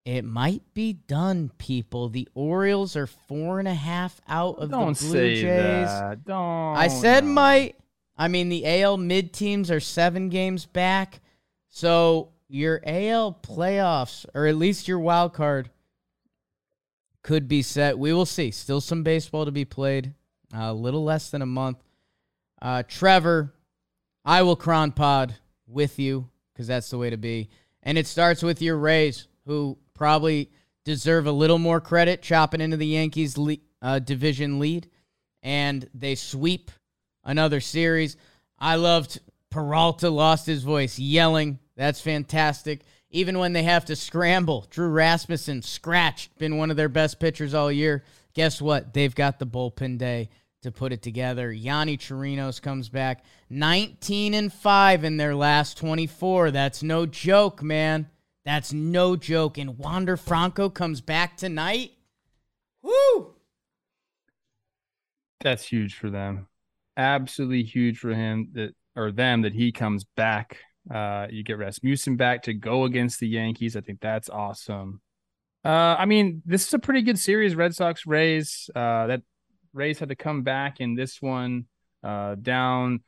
it 0.05 0.25
might 0.25 0.63
be 0.73 0.95
done, 0.95 1.51
people. 1.59 2.09
The 2.09 2.29
Orioles 2.35 2.97
are 2.97 3.07
four 3.07 3.59
and 3.59 3.69
a 3.69 3.75
half 3.75 4.21
out 4.29 4.59
of 4.59 4.71
Don't 4.71 4.97
the 4.99 5.05
Blue 5.05 5.13
say 5.13 5.35
Jays. 5.43 5.89
that. 5.89 6.25
Don't. 6.25 6.77
I 6.77 6.89
said 6.89 7.25
might. 7.25 7.77
I 8.21 8.29
mean, 8.29 8.51
the 8.51 8.83
AL 8.83 8.99
mid 8.99 9.33
teams 9.33 9.71
are 9.71 9.81
seven 9.81 10.29
games 10.29 10.67
back. 10.67 11.23
So 11.71 12.33
your 12.49 12.83
AL 12.85 13.39
playoffs, 13.43 14.27
or 14.35 14.47
at 14.47 14.57
least 14.57 14.87
your 14.87 14.99
wild 14.99 15.33
card, 15.33 15.71
could 17.23 17.49
be 17.49 17.63
set. 17.63 17.99
We 17.99 18.13
will 18.13 18.27
see. 18.27 18.51
Still 18.51 18.83
some 18.83 19.03
baseball 19.03 19.47
to 19.47 19.51
be 19.51 19.65
played. 19.65 20.13
a 20.53 20.75
little 20.75 21.03
less 21.03 21.31
than 21.31 21.41
a 21.41 21.47
month. 21.47 21.83
Uh, 22.61 22.83
Trevor, 22.87 23.55
I 24.23 24.43
will 24.43 24.57
cron 24.57 24.93
pod 24.93 25.37
with 25.67 25.99
you 25.99 26.29
because 26.53 26.67
that's 26.67 26.91
the 26.91 26.99
way 26.99 27.09
to 27.09 27.17
be. 27.17 27.49
And 27.83 27.97
it 27.97 28.07
starts 28.07 28.43
with 28.43 28.61
your 28.61 28.77
Rays, 28.77 29.29
who 29.47 29.79
probably 29.95 30.51
deserve 30.85 31.27
a 31.27 31.33
little 31.33 31.59
more 31.59 31.81
credit 31.81 32.21
chopping 32.21 32.61
into 32.61 32.77
the 32.77 32.87
Yankees 32.87 33.39
le- 33.39 33.57
uh, 33.81 33.99
division 33.99 34.59
lead. 34.59 34.91
And 35.43 35.89
they 35.95 36.17
sweep 36.17 36.71
another 37.25 37.61
series. 37.61 38.17
I 38.59 38.77
loved 38.77 39.21
Peralta 39.51 40.11
lost 40.11 40.47
his 40.47 40.63
voice 40.63 40.99
yelling. 40.99 41.59
That's 41.77 42.01
fantastic. 42.01 42.83
Even 43.11 43.39
when 43.39 43.53
they 43.53 43.65
have 43.65 43.85
to 43.87 43.97
scramble, 43.97 44.67
Drew 44.71 44.89
Rasmussen 44.89 45.63
scratched, 45.63 46.39
been 46.39 46.57
one 46.57 46.71
of 46.71 46.77
their 46.77 46.89
best 46.89 47.19
pitchers 47.19 47.55
all 47.55 47.73
year. 47.73 48.05
Guess 48.35 48.63
what? 48.63 48.95
They've 48.95 49.15
got 49.15 49.39
the 49.39 49.47
bullpen 49.47 49.99
day 49.99 50.29
to 50.63 50.71
put 50.71 50.93
it 50.93 51.03
together. 51.03 51.53
Yonny 51.53 51.99
Chirinos 51.99 52.63
comes 52.63 52.89
back 52.89 53.25
19 53.49 54.35
and 54.35 54.53
5 54.53 55.05
in 55.05 55.17
their 55.17 55.35
last 55.35 55.77
24. 55.79 56.53
That's 56.53 56.83
no 56.83 57.07
joke, 57.07 57.63
man. 57.63 58.09
That's 58.45 58.73
no 58.73 59.17
joke. 59.17 59.59
And 59.59 59.79
Wander 59.79 60.17
Franco 60.17 60.69
comes 60.69 61.01
back 61.01 61.37
tonight. 61.37 61.93
Woo! 62.83 63.35
That's 65.41 65.65
huge 65.65 65.95
for 65.95 66.11
them. 66.11 66.47
Absolutely 66.97 67.63
huge 67.63 67.99
for 67.99 68.15
him 68.15 68.49
that 68.53 68.75
or 68.97 69.13
them 69.13 69.43
that 69.43 69.53
he 69.53 69.73
comes 69.73 70.05
back. 70.17 70.59
Uh, 70.93 71.27
you 71.31 71.45
get 71.45 71.59
Rasmussen 71.59 72.17
back 72.17 72.43
to 72.45 72.55
go 72.55 72.85
against 72.85 73.21
the 73.21 73.29
Yankees. 73.29 73.77
I 73.77 73.81
think 73.81 74.01
that's 74.01 74.29
awesome. 74.29 75.01
Uh, 75.65 75.97
I 75.99 76.07
mean, 76.07 76.43
this 76.47 76.67
is 76.67 76.75
a 76.75 76.79
pretty 76.79 77.03
good 77.03 77.19
series. 77.19 77.55
Red 77.55 77.75
Sox 77.75 78.07
Rays. 78.07 78.71
Uh, 78.75 79.07
that 79.09 79.23
Rays 79.73 79.99
had 79.99 80.09
to 80.09 80.17
come 80.17 80.43
back 80.43 80.81
in 80.81 80.95
this 80.95 81.21
one, 81.21 81.67
uh, 82.03 82.35
down 82.35 83.01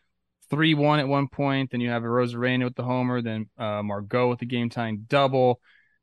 three 0.51 0.75
one 0.75 1.01
at 1.01 1.09
one 1.09 1.29
point. 1.29 1.71
Then 1.71 1.81
you 1.81 1.91
have 1.91 2.05
a 2.05 2.07
Arozarena 2.07 2.65
with 2.65 2.75
the 2.75 2.85
homer, 2.85 3.23
then 3.23 3.49
uh, 3.59 3.83
Margot 3.83 4.29
with 4.29 4.39
the 4.39 4.47
game 4.47 4.69
tying 4.69 5.05
double. 5.09 5.61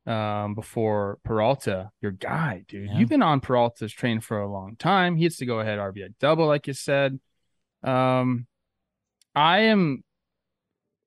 Um, 0.07 0.55
before 0.55 1.19
Peralta, 1.23 1.91
your 2.01 2.11
guy, 2.11 2.63
dude. 2.67 2.87
Yeah. 2.87 2.97
You've 2.97 3.09
been 3.09 3.21
on 3.21 3.41
Peralta's 3.41 3.93
train 3.93 4.21
for 4.21 4.39
a 4.39 4.51
long 4.51 4.75
time. 4.75 5.15
He 5.15 5.23
gets 5.23 5.37
to 5.37 5.45
go 5.45 5.59
ahead 5.59 5.77
RBI 5.77 6.15
double, 6.19 6.47
like 6.47 6.65
you 6.65 6.73
said. 6.73 7.19
Um, 7.83 8.47
I 9.35 9.59
am 9.59 10.03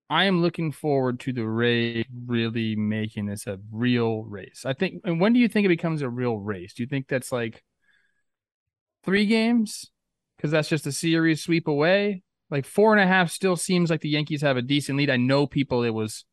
I 0.08 0.24
am 0.24 0.42
looking 0.42 0.72
forward 0.72 1.20
to 1.20 1.32
the 1.32 1.46
Rays 1.46 2.04
really 2.26 2.76
making 2.76 3.26
this 3.26 3.46
a 3.46 3.58
real 3.70 4.24
race. 4.24 4.64
I 4.66 4.74
think. 4.74 5.00
And 5.04 5.20
when 5.20 5.32
do 5.32 5.38
you 5.40 5.48
think 5.48 5.64
it 5.64 5.68
becomes 5.68 6.02
a 6.02 6.08
real 6.08 6.36
race? 6.36 6.74
Do 6.74 6.82
you 6.82 6.86
think 6.86 7.08
that's 7.08 7.32
like 7.32 7.62
three 9.04 9.26
games? 9.26 9.90
Because 10.36 10.50
that's 10.50 10.68
just 10.68 10.86
a 10.86 10.92
series 10.92 11.42
sweep 11.42 11.66
away. 11.66 12.22
Like 12.50 12.66
four 12.66 12.92
and 12.92 13.00
a 13.00 13.06
half 13.06 13.30
still 13.30 13.56
seems 13.56 13.88
like 13.88 14.02
the 14.02 14.10
Yankees 14.10 14.42
have 14.42 14.58
a 14.58 14.62
decent 14.62 14.98
lead. 14.98 15.08
I 15.08 15.16
know 15.16 15.46
people. 15.46 15.82
It 15.82 15.94
was 15.94 16.26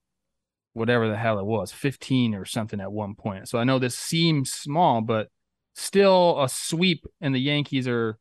whatever 0.74 1.08
the 1.08 1.18
hell 1.18 1.40
it 1.40 1.46
was, 1.46 1.72
fifteen 1.72 2.36
or 2.36 2.44
something 2.44 2.82
at 2.82 2.92
one 2.92 3.16
point. 3.16 3.48
So 3.48 3.60
I 3.60 3.64
know 3.64 3.80
this 3.80 3.98
seems 3.98 4.52
small, 4.52 5.00
but 5.00 5.30
still 5.76 6.42
a 6.44 6.50
sweep, 6.50 7.06
and 7.22 7.34
the 7.34 7.40
Yankees 7.40 7.88
are 7.88 8.20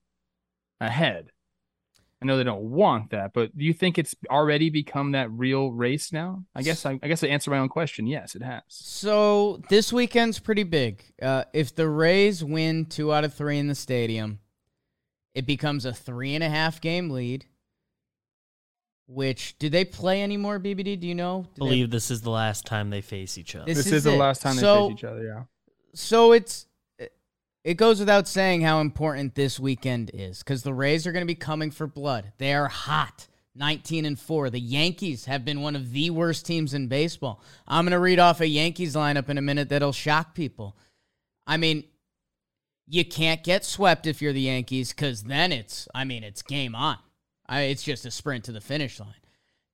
ahead. 0.80 1.30
I 2.20 2.26
know 2.26 2.36
they 2.36 2.42
don't 2.44 2.62
want 2.70 3.10
that, 3.10 3.32
but 3.32 3.56
do 3.56 3.64
you 3.64 3.72
think 3.72 3.96
it's 3.96 4.14
already 4.28 4.70
become 4.70 5.12
that 5.12 5.30
real 5.30 5.70
race 5.70 6.12
now? 6.12 6.44
I 6.54 6.62
guess 6.62 6.84
I, 6.84 6.98
I 7.00 7.06
guess 7.08 7.22
I 7.22 7.28
answer 7.28 7.50
my 7.52 7.58
own 7.58 7.68
question. 7.68 8.08
Yes, 8.08 8.34
it 8.34 8.42
has. 8.42 8.62
So 8.68 9.62
this 9.68 9.92
weekend's 9.92 10.40
pretty 10.40 10.64
big. 10.64 11.04
Uh, 11.22 11.44
if 11.52 11.74
the 11.74 11.88
Rays 11.88 12.42
win 12.42 12.86
two 12.86 13.12
out 13.12 13.22
of 13.24 13.34
three 13.34 13.58
in 13.58 13.68
the 13.68 13.74
stadium, 13.76 14.40
it 15.32 15.46
becomes 15.46 15.84
a 15.84 15.92
three 15.92 16.34
and 16.34 16.42
a 16.42 16.48
half 16.50 16.80
game 16.80 17.08
lead. 17.10 17.46
Which 19.06 19.56
do 19.58 19.68
they 19.70 19.84
play 19.84 20.22
anymore? 20.22 20.58
BBD, 20.60 20.98
do 21.00 21.06
you 21.06 21.14
know? 21.14 21.42
Do 21.42 21.48
they- 21.54 21.66
believe 21.66 21.90
this 21.90 22.10
is 22.10 22.20
the 22.22 22.30
last 22.30 22.66
time 22.66 22.90
they 22.90 23.00
face 23.00 23.38
each 23.38 23.54
other. 23.54 23.64
This 23.64 23.78
This, 23.78 23.86
is 23.86 23.92
is, 23.92 24.04
the 24.04 24.12
it. 24.14 24.18
last 24.18 24.42
time 24.42 24.56
they 24.56 24.62
face 24.62 24.92
each 24.92 25.04
other. 25.04 25.24
Yeah. 25.24 25.42
so 25.94 26.32
it's 26.32 26.66
it 27.68 27.76
goes 27.76 28.00
without 28.00 28.26
saying 28.26 28.62
how 28.62 28.80
important 28.80 29.34
this 29.34 29.60
weekend 29.60 30.10
is 30.14 30.38
because 30.38 30.62
the 30.62 30.72
Rays 30.72 31.06
are 31.06 31.12
going 31.12 31.20
to 31.20 31.26
be 31.26 31.34
coming 31.34 31.70
for 31.70 31.86
blood. 31.86 32.32
They 32.38 32.54
are 32.54 32.66
hot. 32.66 33.28
19 33.54 34.06
and 34.06 34.18
4. 34.18 34.48
The 34.48 34.58
Yankees 34.58 35.26
have 35.26 35.44
been 35.44 35.60
one 35.60 35.76
of 35.76 35.92
the 35.92 36.08
worst 36.08 36.46
teams 36.46 36.72
in 36.72 36.88
baseball. 36.88 37.42
I'm 37.66 37.84
going 37.84 37.92
to 37.92 37.98
read 37.98 38.18
off 38.18 38.40
a 38.40 38.48
Yankees 38.48 38.94
lineup 38.94 39.28
in 39.28 39.36
a 39.36 39.42
minute 39.42 39.68
that'll 39.68 39.92
shock 39.92 40.34
people. 40.34 40.78
I 41.46 41.58
mean, 41.58 41.84
you 42.86 43.04
can't 43.04 43.44
get 43.44 43.66
swept 43.66 44.06
if 44.06 44.22
you're 44.22 44.32
the 44.32 44.40
Yankees 44.40 44.94
because 44.94 45.24
then 45.24 45.52
it's, 45.52 45.86
I 45.94 46.04
mean, 46.04 46.24
it's 46.24 46.40
game 46.40 46.74
on. 46.74 46.96
I, 47.46 47.62
it's 47.62 47.82
just 47.82 48.06
a 48.06 48.10
sprint 48.10 48.44
to 48.44 48.52
the 48.52 48.62
finish 48.62 48.98
line. 48.98 49.12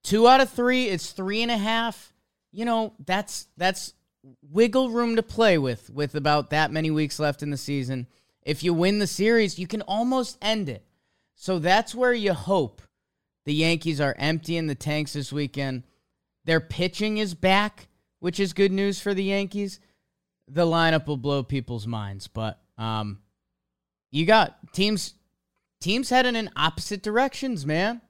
Two 0.03 0.27
out 0.27 0.41
of 0.41 0.51
three, 0.51 0.89
it's 0.89 1.13
three 1.13 1.43
and 1.43 1.51
a 1.53 1.59
half. 1.59 2.13
You 2.51 2.65
know, 2.65 2.95
that's 2.99 3.47
that's 3.57 3.95
wiggle 4.43 4.91
room 4.91 5.17
to 5.17 5.23
play 5.23 5.59
with 5.59 5.91
with 5.91 6.15
about 6.15 6.51
that 6.51 6.71
many 6.71 6.91
weeks 6.91 7.19
left 7.19 7.43
in 7.43 7.51
the 7.51 7.57
season. 7.57 8.07
If 8.43 8.63
you 8.63 8.75
win 8.75 8.99
the 8.99 9.07
series, 9.07 9.59
you 9.59 9.67
can 9.67 9.83
almost 9.83 10.39
end 10.43 10.69
it. 10.69 10.85
So 11.35 11.59
that's 11.59 11.95
where 11.95 12.13
you 12.13 12.33
hope 12.33 12.83
the 13.45 13.55
Yankees 13.55 14.01
are 14.01 14.15
emptying 14.19 14.67
the 14.67 14.75
tanks 14.75 15.13
this 15.13 15.33
weekend. 15.33 15.83
Their 16.45 16.61
pitching 16.61 17.19
is 17.19 17.35
back, 17.35 17.89
which 18.21 18.39
is 18.39 18.53
good 18.53 18.73
news 18.73 19.01
for 19.01 19.15
the 19.15 19.25
Yankees. 19.25 19.81
The 20.47 20.67
lineup 20.67 21.07
will 21.07 21.17
blow 21.17 21.43
people's 21.43 21.87
minds, 21.87 22.29
but 22.29 22.61
um 22.79 23.21
you 24.11 24.27
got 24.27 24.73
teams 24.73 25.15
teams 25.81 26.11
heading 26.11 26.37
in 26.37 26.51
opposite 26.57 27.03
directions, 27.03 27.67
man. 27.67 28.01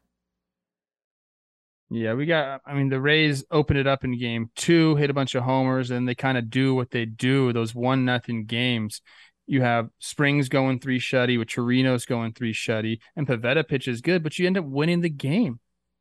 Yeah, 1.91 2.15
we 2.15 2.27
got. 2.27 2.63
I 2.67 2.75
mean, 2.75 2.89
the 2.89 3.01
Rays 3.01 3.45
opened 3.51 3.79
it 3.79 3.87
up 3.87 4.05
in 4.05 4.19
game 4.19 4.51
two, 4.57 4.97
hit 4.97 5.11
a 5.11 5.15
bunch 5.15 5.35
of 5.35 5.45
homers, 5.45 5.91
and 5.91 6.09
they 6.09 6.15
kind 6.15 6.39
of 6.39 6.51
do 6.51 6.75
what 6.75 6.91
they 6.91 7.05
do. 7.05 7.53
Those 7.53 7.75
one 7.75 8.05
nothing 8.05 8.47
games. 8.47 9.01
You 9.47 9.61
have 9.61 9.91
Springs 9.99 10.49
going 10.49 10.81
three 10.81 10.99
shutty, 10.99 11.39
with 11.39 11.49
Chirinos 11.49 12.07
going 12.07 12.33
three 12.33 12.55
shutty, 12.55 13.01
and 13.15 13.27
Pivetta 13.27 13.69
pitches 13.69 14.01
good, 14.01 14.23
but 14.23 14.39
you 14.39 14.47
end 14.47 14.57
up 14.57 14.65
winning 14.65 15.03
the 15.03 15.11
game 15.11 15.61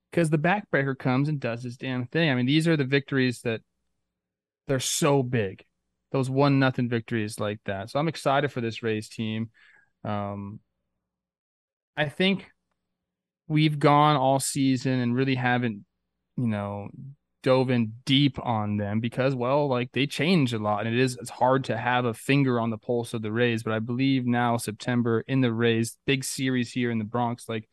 because 0.10 0.30
the 0.30 0.38
backbreaker 0.38 0.98
comes 0.98 1.28
and 1.28 1.40
does 1.40 1.64
his 1.64 1.76
damn 1.76 2.06
thing. 2.06 2.30
I 2.30 2.36
mean, 2.36 2.46
these 2.46 2.68
are 2.68 2.78
the 2.78 2.86
victories 2.86 3.42
that 3.42 3.62
they're 4.68 4.80
so 4.80 5.24
big. 5.24 5.66
Those 6.12 6.30
one 6.30 6.60
nothing 6.60 6.88
victories 6.88 7.40
like 7.40 7.60
that. 7.66 7.90
So 7.90 8.00
I'm 8.00 8.08
excited 8.08 8.52
for 8.52 8.62
this 8.62 8.84
Rays 8.84 9.10
team. 9.10 9.50
Um, 10.06 10.60
I 11.98 12.08
think 12.08 12.50
we've 13.48 13.80
gone 13.80 14.16
all 14.16 14.40
season 14.40 15.00
and 15.00 15.16
really 15.16 15.36
haven't, 15.36 15.86
you 16.38 16.48
know, 16.48 16.90
dove 17.44 17.70
in 17.70 17.94
deep 18.06 18.40
on 18.42 18.78
them 18.78 19.00
because, 19.00 19.36
well, 19.36 19.68
like 19.68 19.92
they 19.92 20.08
change 20.08 20.54
a 20.54 20.60
lot, 20.60 20.86
and 20.86 20.96
it 20.96 21.00
is 21.00 21.18
it's 21.22 21.30
hard 21.30 21.66
to 21.66 21.78
have 21.78 22.06
a 22.06 22.14
finger 22.14 22.60
on 22.60 22.70
the 22.70 22.78
pulse 22.78 23.14
of 23.14 23.22
the 23.22 23.32
Rays. 23.32 23.64
But 23.64 23.74
I 23.74 23.80
believe 23.80 24.26
now 24.26 24.58
September 24.58 25.24
in 25.28 25.42
the 25.42 25.54
Rays, 25.54 25.98
big 26.06 26.24
series 26.24 26.72
here 26.72 26.90
in 26.90 26.98
the 26.98 27.04
Bronx, 27.04 27.48
like 27.48 27.70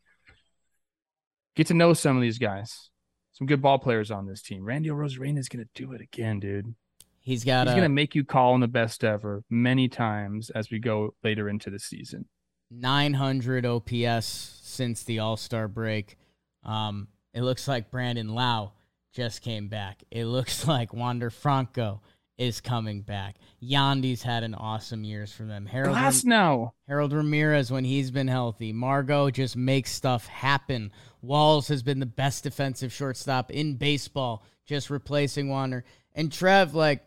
get 1.56 1.68
to 1.68 1.74
know 1.74 1.94
some 1.94 2.16
of 2.16 2.22
these 2.22 2.38
guys. 2.38 2.90
Some 3.32 3.46
good 3.46 3.62
ball 3.62 3.78
players 3.78 4.10
on 4.10 4.26
this 4.26 4.42
team. 4.42 4.64
Randy 4.64 4.90
Arozarena 4.90 5.38
is 5.38 5.48
gonna 5.48 5.64
do 5.74 5.92
it 5.92 6.02
again, 6.02 6.40
dude. 6.40 6.74
He's 7.20 7.44
got 7.44 7.66
He's 7.66 7.74
a 7.74 7.76
gonna 7.76 7.88
make 7.88 8.14
you 8.14 8.24
call 8.24 8.54
in 8.54 8.60
the 8.60 8.68
best 8.68 9.04
ever 9.04 9.44
many 9.48 9.88
times 9.88 10.50
as 10.50 10.70
we 10.70 10.78
go 10.78 11.14
later 11.22 11.48
into 11.48 11.70
the 11.70 11.78
season. 11.78 12.26
900 12.70 13.66
OPS 13.66 14.26
since 14.62 15.02
the 15.04 15.18
All 15.18 15.36
Star 15.36 15.68
break. 15.68 16.16
Um, 16.64 17.08
it 17.34 17.42
looks 17.42 17.66
like 17.68 17.90
Brandon 17.90 18.34
Lowe 18.34 18.72
just 19.12 19.42
came 19.42 19.68
back. 19.68 20.02
It 20.10 20.26
looks 20.26 20.66
like 20.66 20.92
Wander 20.92 21.30
Franco 21.30 22.00
is 22.38 22.60
coming 22.60 23.02
back. 23.02 23.36
Yandy's 23.62 24.22
had 24.22 24.42
an 24.44 24.54
awesome 24.54 25.04
years 25.04 25.30
for 25.30 25.42
them. 25.42 25.66
Harold, 25.66 25.92
Glass 25.94 26.24
now. 26.24 26.72
Harold 26.88 27.12
Ramirez 27.12 27.70
when 27.70 27.84
he's 27.84 28.10
been 28.10 28.28
healthy. 28.28 28.72
Margot 28.72 29.30
just 29.30 29.56
makes 29.56 29.92
stuff 29.92 30.26
happen. 30.26 30.90
Walls 31.20 31.68
has 31.68 31.82
been 31.82 32.00
the 32.00 32.06
best 32.06 32.44
defensive 32.44 32.94
shortstop 32.94 33.50
in 33.50 33.74
baseball, 33.74 34.42
just 34.64 34.88
replacing 34.88 35.50
Wander. 35.50 35.84
And 36.14 36.32
Trev, 36.32 36.74
like, 36.74 37.04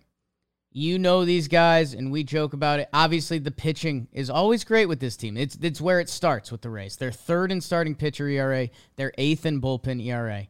you 0.75 0.97
know 0.99 1.23
these 1.23 1.47
guys, 1.47 1.93
and 1.93 2.11
we 2.11 2.23
joke 2.23 2.53
about 2.53 2.79
it. 2.79 2.89
Obviously, 2.93 3.39
the 3.39 3.51
pitching 3.51 4.07
is 4.11 4.29
always 4.29 4.63
great 4.63 4.87
with 4.87 4.99
this 4.99 5.15
team. 5.15 5.37
It's 5.37 5.57
it's 5.61 5.79
where 5.79 5.99
it 5.99 6.09
starts 6.09 6.51
with 6.51 6.61
the 6.61 6.69
Rays. 6.69 6.95
They're 6.95 7.11
third 7.11 7.51
in 7.51 7.61
starting 7.61 7.95
pitcher 7.95 8.27
ERA. 8.27 8.69
They're 8.95 9.13
eighth 9.17 9.45
in 9.45 9.61
bullpen 9.61 10.03
ERA. 10.05 10.47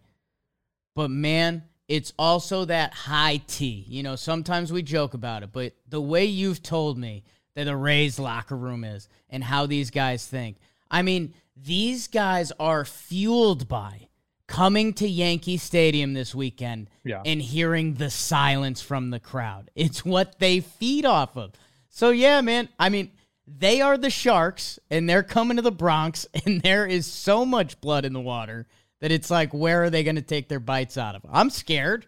But 0.96 1.12
man, 1.12 1.64
it's 1.88 2.14
also 2.18 2.66
that 2.66 2.94
high 2.94 3.42
T. 3.48 3.86
You 3.88 4.04
know, 4.04 4.16
sometimes 4.16 4.72
we 4.72 4.82
joke 4.82 5.14
about 5.14 5.44
it, 5.44 5.52
but 5.52 5.74
the 5.88 6.02
way 6.02 6.26
you've 6.26 6.64
told 6.64 6.98
me 6.98 7.24
that 7.56 7.66
the 7.66 7.76
Rays 7.76 8.18
locker 8.18 8.58
room 8.58 8.84
is 8.84 9.10
and 9.30 9.44
how 9.44 9.66
these 9.66 9.92
guys 9.92 10.26
think. 10.26 10.58
I 10.90 11.02
mean, 11.02 11.34
these 11.56 12.08
guys 12.08 12.52
are 12.60 12.86
fueled 12.86 13.68
by 13.68 14.08
coming 14.54 14.93
to 14.93 15.08
Yankee 15.08 15.58
Stadium 15.58 16.14
this 16.14 16.36
weekend 16.36 16.88
Yeah. 17.04 17.24
and 17.26 17.41
hearing 17.41 17.95
the 17.95 18.12
silence 18.12 18.82
from 18.82 19.10
the 19.10 19.20
crowd. 19.20 19.72
It's 19.74 20.06
what 20.06 20.38
they 20.38 20.60
feed 20.60 21.06
off 21.06 21.36
of. 21.36 21.54
So 21.89 22.12
yeah, 22.12 22.39
man, 22.41 22.70
I 22.78 22.89
mean, 22.89 23.10
they 23.47 23.82
are 23.82 23.97
the 23.97 24.12
Sharks 24.12 24.78
and 24.91 25.10
they're 25.10 25.24
coming 25.24 25.58
to 25.58 25.64
the 25.64 25.72
Bronx 25.72 26.28
and 26.45 26.62
there 26.62 26.86
is 26.86 27.08
so 27.08 27.45
much 27.45 27.82
blood 27.82 28.06
in 28.06 28.14
the 28.14 28.22
water 28.22 28.68
that 29.01 29.12
it's 29.12 29.32
like 29.32 29.51
where 29.56 29.84
are 29.86 29.89
they 29.89 30.04
going 30.04 30.18
to 30.18 30.22
take 30.22 30.49
their 30.49 30.60
bites 30.60 30.99
out 30.99 31.16
of? 31.16 31.26
I'm 31.32 31.49
scared. 31.49 32.06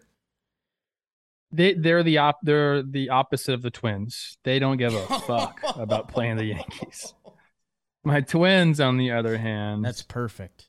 They 1.50 1.74
they're 1.74 2.02
the 2.04 2.18
op 2.18 2.38
they're 2.42 2.82
the 2.82 3.10
opposite 3.10 3.54
of 3.54 3.62
the 3.62 3.70
twins. 3.70 4.38
They 4.44 4.58
don't 4.60 4.76
give 4.76 4.94
a 4.94 5.06
fuck 5.26 5.60
about 5.76 6.08
playing 6.08 6.36
the 6.36 6.44
Yankees. 6.44 7.12
My 8.04 8.20
twins, 8.20 8.78
on 8.80 8.98
the 8.98 9.10
other 9.10 9.36
hand, 9.36 9.84
That's 9.84 10.02
perfect. 10.02 10.68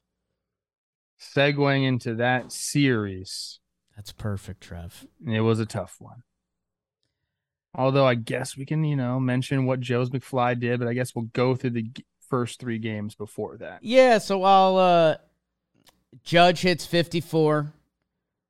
Segueing 1.20 1.86
into 1.86 2.16
that 2.16 2.52
series. 2.52 3.60
That's 3.96 4.12
perfect, 4.12 4.62
Trev. 4.62 5.06
It 5.26 5.42
was 5.42 5.60
a 5.60 5.66
tough 5.66 5.96
one. 6.00 6.24
Although 7.74 8.06
I 8.06 8.16
guess 8.16 8.58
we 8.58 8.66
can, 8.66 8.84
you 8.84 8.96
know, 8.96 9.20
mention 9.20 9.66
what 9.66 9.80
Joe's 9.80 10.10
McFly 10.10 10.60
did, 10.60 10.80
but 10.80 10.88
I 10.88 10.94
guess 10.94 11.14
we'll 11.16 11.30
go 11.34 11.56
through 11.56 11.72
the 11.72 11.92
first 12.30 12.60
three 12.60 12.80
games 12.80 13.16
before 13.16 13.58
that. 13.58 13.80
Yeah, 13.84 14.18
so 14.18 14.44
I'll 14.44 14.78
uh 14.78 15.18
Judge 16.24 16.62
hits 16.62 16.86
54 16.86 17.72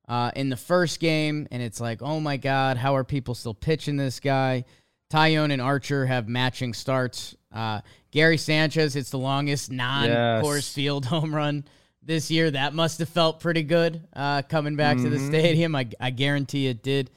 uh 0.08 0.30
in 0.34 0.48
the 0.48 0.56
first 0.56 1.00
game 1.00 1.46
and 1.50 1.62
it's 1.62 1.80
like, 1.80 2.00
"Oh 2.02 2.20
my 2.20 2.36
god, 2.38 2.76
how 2.76 2.96
are 2.96 3.04
people 3.04 3.34
still 3.34 3.54
pitching 3.54 3.96
this 3.96 4.20
guy?" 4.20 4.64
Taillon 5.10 5.52
and 5.52 5.62
Archer 5.62 6.06
have 6.06 6.28
matching 6.28 6.72
starts. 6.74 7.36
Uh 7.52 7.80
Gary 8.10 8.38
Sanchez 8.38 8.94
hits 8.94 9.10
the 9.10 9.18
longest 9.18 9.70
non-Coors 9.70 10.54
Yes. 10.56 10.72
Field 10.72 11.04
home 11.06 11.34
run 11.34 11.64
this 12.08 12.30
year. 12.30 12.50
That 12.50 12.74
must 12.74 12.98
have 12.98 13.08
felt 13.08 13.38
pretty 13.38 13.62
good 13.62 14.02
uh 14.14 14.42
coming 14.42 14.74
back 14.74 14.96
to 14.96 15.08
the 15.08 15.18
Mhm. 15.18 15.26
stadium. 15.28 15.76
I 15.76 15.88
I 16.00 16.10
guarantee 16.10 16.66
it 16.66 16.82
did. 16.82 17.10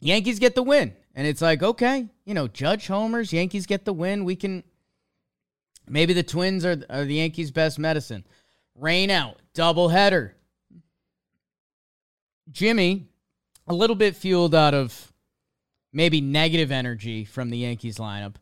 Yankees 0.00 0.38
get 0.38 0.54
the 0.54 0.62
win. 0.62 0.94
And 1.14 1.26
it's 1.26 1.42
like, 1.42 1.62
okay, 1.62 2.08
you 2.24 2.32
know, 2.32 2.48
Judge 2.48 2.86
homers, 2.86 3.32
Yankees 3.34 3.66
get 3.66 3.84
the 3.84 3.92
win. 3.92 4.24
We 4.24 4.34
can 4.36 4.62
maybe 5.86 6.14
the 6.14 6.22
Twins 6.22 6.64
are, 6.64 6.82
are 6.88 7.04
the 7.04 7.16
Yankees' 7.16 7.50
best 7.50 7.78
medicine. 7.78 8.24
rain 8.74 9.10
out, 9.10 9.36
doubleheader. 9.54 10.32
Jimmy, 12.50 13.06
a 13.66 13.74
little 13.74 13.96
bit 13.96 14.16
fueled 14.16 14.54
out 14.54 14.72
of 14.74 15.12
maybe 15.92 16.20
negative 16.22 16.70
energy 16.72 17.24
from 17.24 17.50
the 17.50 17.58
Yankees 17.58 17.98
lineup. 17.98 18.36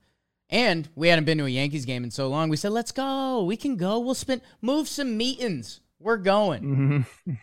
And 0.51 0.89
we 0.97 1.09
hadn't 1.09 1.25
been 1.25 1.39
to 1.39 1.47
a 1.47 1.49
Yankees 1.49 1.85
game 1.85 2.05
in 2.05 2.11
so 2.11 2.29
long. 2.29 2.49
We 2.49 2.57
said, 2.57 2.73
let's 2.73 2.93
go. 2.93 3.45
We 3.45 3.57
can 3.57 3.77
go. 3.77 4.01
We'll 4.01 4.15
spend, 4.15 4.43
move 4.61 4.89
some 4.89 5.17
meetings. 5.17 5.81
We're 6.01 6.17
going. 6.17 7.07
Mhm. 7.27 7.37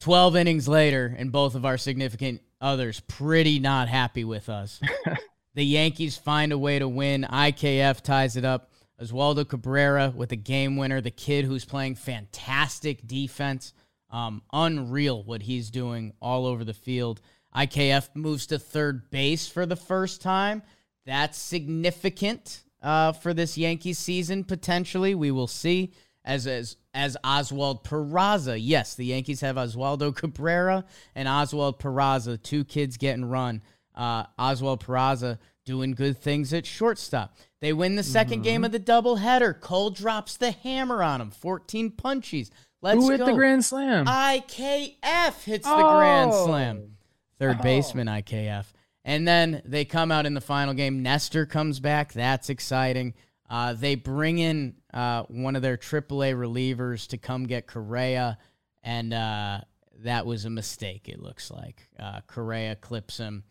12 0.00 0.36
innings 0.36 0.66
later, 0.68 1.14
and 1.16 1.30
both 1.30 1.54
of 1.54 1.64
our 1.64 1.78
significant 1.78 2.40
others 2.60 3.00
pretty 3.00 3.58
not 3.58 3.88
happy 3.88 4.24
with 4.24 4.48
us. 4.48 4.80
the 5.54 5.64
Yankees 5.64 6.16
find 6.16 6.52
a 6.52 6.58
way 6.58 6.78
to 6.78 6.88
win. 6.88 7.26
IKF 7.30 8.00
ties 8.00 8.36
it 8.36 8.44
up. 8.44 8.70
Oswaldo 9.00 9.48
Cabrera 9.48 10.12
with 10.14 10.32
a 10.32 10.36
game 10.36 10.76
winner, 10.76 11.00
the 11.00 11.10
kid 11.10 11.44
who's 11.44 11.64
playing 11.64 11.94
fantastic 11.96 13.06
defense. 13.06 13.72
Um, 14.10 14.42
unreal 14.52 15.22
what 15.24 15.42
he's 15.42 15.70
doing 15.70 16.12
all 16.20 16.46
over 16.46 16.64
the 16.64 16.74
field. 16.74 17.20
IKF 17.54 18.10
moves 18.14 18.46
to 18.48 18.58
third 18.58 19.10
base 19.10 19.48
for 19.48 19.66
the 19.66 19.76
first 19.76 20.20
time. 20.22 20.62
That's 21.06 21.36
significant 21.38 22.62
uh, 22.82 23.12
for 23.12 23.34
this 23.34 23.58
Yankees 23.58 23.98
season, 23.98 24.44
potentially. 24.44 25.14
We 25.14 25.30
will 25.30 25.46
see. 25.48 25.92
As, 26.26 26.46
as 26.46 26.78
as 26.94 27.18
Oswald 27.22 27.84
Peraza. 27.84 28.56
Yes, 28.58 28.94
the 28.94 29.04
Yankees 29.04 29.42
have 29.42 29.56
Oswaldo 29.56 30.16
Cabrera 30.16 30.86
and 31.14 31.28
Oswald 31.28 31.78
Peraza, 31.78 32.42
two 32.42 32.64
kids 32.64 32.96
getting 32.96 33.26
run. 33.26 33.60
Uh, 33.94 34.24
Oswald 34.38 34.82
Peraza 34.82 35.38
doing 35.66 35.92
good 35.92 36.16
things 36.16 36.54
at 36.54 36.64
shortstop. 36.64 37.36
They 37.60 37.74
win 37.74 37.96
the 37.96 38.02
2nd 38.02 38.42
game 38.42 38.64
of 38.64 38.72
the 38.72 38.80
doubleheader. 38.80 39.60
Cole 39.60 39.90
drops 39.90 40.38
the 40.38 40.52
hammer 40.52 41.02
on 41.02 41.20
him. 41.20 41.30
14 41.30 41.90
punchies. 41.90 42.48
Let's 42.80 42.96
Who 42.98 43.10
hit 43.10 43.18
go. 43.18 43.26
the 43.26 43.32
grand 43.34 43.62
slam? 43.64 44.06
IKF 44.06 45.44
hits 45.44 45.66
the 45.68 45.74
grand 45.76 46.30
Oh. 46.32 46.46
slam. 46.46 46.96
Third 47.38 47.60
baseman 47.60 48.06
IKF. 48.06 48.66
And 49.04 49.28
then 49.28 49.62
they 49.64 49.84
come 49.84 50.10
out 50.10 50.24
in 50.26 50.34
the 50.34 50.40
final 50.40 50.72
game. 50.72 51.02
Nestor 51.02 51.44
comes 51.44 51.78
back. 51.78 52.12
That's 52.12 52.48
exciting. 52.48 53.14
Uh, 53.50 53.74
they 53.74 53.94
bring 53.94 54.38
in 54.38 54.74
uh, 54.92 55.24
one 55.24 55.56
of 55.56 55.62
their 55.62 55.76
AAA 55.76 56.34
relievers 56.34 57.06
to 57.08 57.18
come 57.18 57.46
get 57.46 57.66
Correa, 57.66 58.38
and 58.82 59.12
uh, 59.12 59.60
that 60.02 60.24
was 60.24 60.46
a 60.46 60.50
mistake, 60.50 61.08
it 61.08 61.20
looks 61.20 61.50
like. 61.50 61.88
Uh, 61.98 62.20
Correa 62.26 62.76
clips 62.76 63.18
him. 63.18 63.44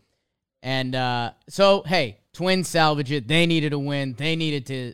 And 0.63 0.95
uh, 0.95 1.31
so, 1.49 1.83
hey, 1.85 2.19
Twins 2.33 2.67
salvage 2.67 3.11
it. 3.11 3.27
They 3.27 3.45
needed 3.45 3.73
a 3.73 3.79
win. 3.79 4.13
They 4.17 4.35
needed 4.35 4.65
to 4.67 4.93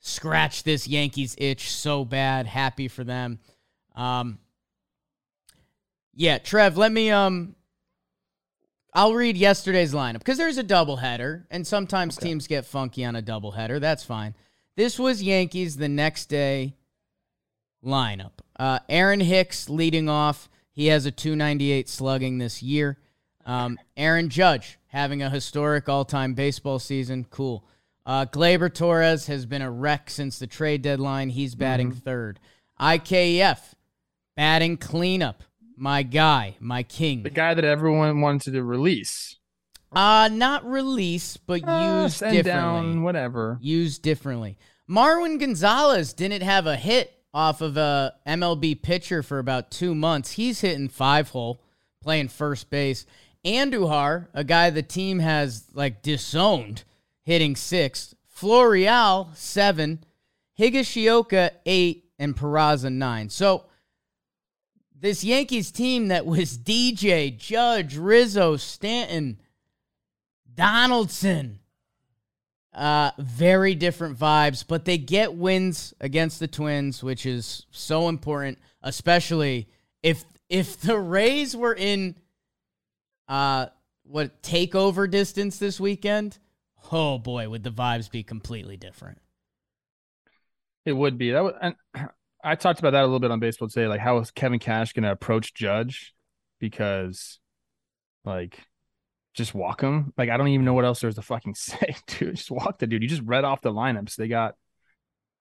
scratch 0.00 0.62
this 0.62 0.88
Yankees 0.88 1.34
itch 1.38 1.70
so 1.70 2.04
bad. 2.04 2.46
Happy 2.46 2.88
for 2.88 3.04
them. 3.04 3.40
Um, 3.94 4.38
yeah, 6.14 6.38
Trev, 6.38 6.76
let 6.76 6.90
me 6.90 7.10
um 7.10 7.54
I'll 8.98 9.14
read 9.14 9.36
yesterday's 9.36 9.94
lineup 9.94 10.18
because 10.18 10.38
there's 10.38 10.58
a 10.58 10.64
doubleheader, 10.64 11.44
and 11.52 11.64
sometimes 11.64 12.16
teams 12.16 12.48
get 12.48 12.66
funky 12.66 13.04
on 13.04 13.14
a 13.14 13.22
doubleheader. 13.22 13.80
That's 13.80 14.02
fine. 14.02 14.34
This 14.74 14.98
was 14.98 15.22
Yankees 15.22 15.76
the 15.76 15.88
next 15.88 16.26
day 16.26 16.74
lineup. 17.84 18.32
Uh, 18.58 18.80
Aaron 18.88 19.20
Hicks 19.20 19.68
leading 19.68 20.08
off. 20.08 20.48
He 20.72 20.88
has 20.88 21.06
a 21.06 21.12
298 21.12 21.88
slugging 21.88 22.38
this 22.38 22.60
year. 22.60 22.98
Um, 23.46 23.78
Aaron 23.96 24.30
Judge 24.30 24.80
having 24.88 25.22
a 25.22 25.30
historic 25.30 25.88
all 25.88 26.04
time 26.04 26.34
baseball 26.34 26.80
season. 26.80 27.24
Cool. 27.30 27.64
Uh, 28.04 28.26
Gleyber 28.26 28.74
Torres 28.74 29.28
has 29.28 29.46
been 29.46 29.62
a 29.62 29.70
wreck 29.70 30.10
since 30.10 30.40
the 30.40 30.48
trade 30.48 30.82
deadline. 30.82 31.28
He's 31.28 31.54
batting 31.54 31.92
third. 31.92 32.40
IKF 32.80 33.60
batting 34.34 34.76
cleanup. 34.76 35.44
My 35.78 36.02
guy, 36.02 36.56
my 36.60 36.82
king. 36.82 37.22
the 37.22 37.30
guy 37.30 37.54
that 37.54 37.64
everyone 37.64 38.20
wanted 38.20 38.52
to 38.52 38.62
release. 38.62 39.36
Uh 39.92 40.28
not 40.32 40.64
release, 40.68 41.36
but 41.36 41.62
Uh, 41.64 42.08
send 42.08 42.32
differently. 42.36 42.42
down, 42.92 43.02
whatever. 43.02 43.58
Used 43.60 44.02
differently. 44.02 44.58
Marwin 44.90 45.38
Gonzalez 45.38 46.12
didn't 46.12 46.42
have 46.42 46.66
a 46.66 46.76
hit 46.76 47.12
off 47.32 47.60
of 47.60 47.76
a 47.76 48.14
MLB 48.26 48.74
pitcher 48.82 49.22
for 49.22 49.38
about 49.38 49.70
two 49.70 49.94
months. 49.94 50.32
He's 50.32 50.60
hitting 50.60 50.88
five 50.88 51.28
hole, 51.30 51.62
playing 52.02 52.28
first 52.28 52.70
base. 52.70 53.06
Andujar, 53.44 54.28
a 54.34 54.44
guy 54.44 54.70
the 54.70 54.82
team 54.82 55.20
has 55.20 55.66
like 55.74 56.02
disowned, 56.02 56.84
hitting 57.24 57.54
sixth. 57.56 58.14
Florial, 58.34 59.30
seven. 59.34 60.04
Higashioka, 60.58 61.50
eight. 61.66 62.04
And 62.20 62.36
Peraza, 62.36 62.92
nine. 62.92 63.28
So 63.30 63.66
this 65.00 65.24
Yankees 65.24 65.70
team 65.70 66.08
that 66.08 66.26
was 66.26 66.58
DJ, 66.58 67.36
Judge, 67.36 67.96
Rizzo, 67.96 68.56
Stanton, 68.56 69.38
Donaldson. 70.54 71.60
Uh, 72.74 73.10
very 73.18 73.74
different 73.74 74.16
vibes, 74.16 74.64
but 74.66 74.84
they 74.84 74.98
get 74.98 75.34
wins 75.34 75.94
against 76.00 76.38
the 76.38 76.46
Twins, 76.46 77.02
which 77.02 77.26
is 77.26 77.66
so 77.72 78.08
important, 78.08 78.58
especially 78.82 79.66
if 80.02 80.24
if 80.48 80.80
the 80.80 80.96
Rays 80.96 81.56
were 81.56 81.74
in 81.74 82.14
uh 83.26 83.66
what 84.04 84.42
takeover 84.42 85.10
distance 85.10 85.58
this 85.58 85.80
weekend. 85.80 86.38
Oh 86.92 87.18
boy, 87.18 87.48
would 87.48 87.64
the 87.64 87.70
vibes 87.70 88.10
be 88.10 88.22
completely 88.22 88.76
different. 88.76 89.18
It 90.84 90.92
would 90.92 91.18
be 91.18 91.32
that. 91.32 91.42
Was, 91.42 91.54
and 91.60 91.74
I 92.42 92.54
talked 92.54 92.78
about 92.78 92.90
that 92.92 93.02
a 93.02 93.06
little 93.06 93.20
bit 93.20 93.30
on 93.30 93.40
baseball 93.40 93.68
today. 93.68 93.88
Like, 93.88 94.00
how 94.00 94.18
is 94.18 94.30
Kevin 94.30 94.58
Cash 94.58 94.92
going 94.92 95.02
to 95.04 95.10
approach 95.10 95.54
Judge? 95.54 96.14
Because, 96.60 97.38
like, 98.24 98.58
just 99.34 99.54
walk 99.54 99.80
him. 99.80 100.12
Like, 100.16 100.30
I 100.30 100.36
don't 100.36 100.48
even 100.48 100.64
know 100.64 100.74
what 100.74 100.84
else 100.84 101.00
there's 101.00 101.16
to 101.16 101.22
fucking 101.22 101.54
say, 101.56 101.96
dude. 102.06 102.36
Just 102.36 102.50
walk 102.50 102.78
the 102.78 102.86
dude. 102.86 103.02
You 103.02 103.08
just 103.08 103.22
read 103.22 103.44
off 103.44 103.60
the 103.60 103.72
lineups. 103.72 104.16
They 104.16 104.28
got 104.28 104.54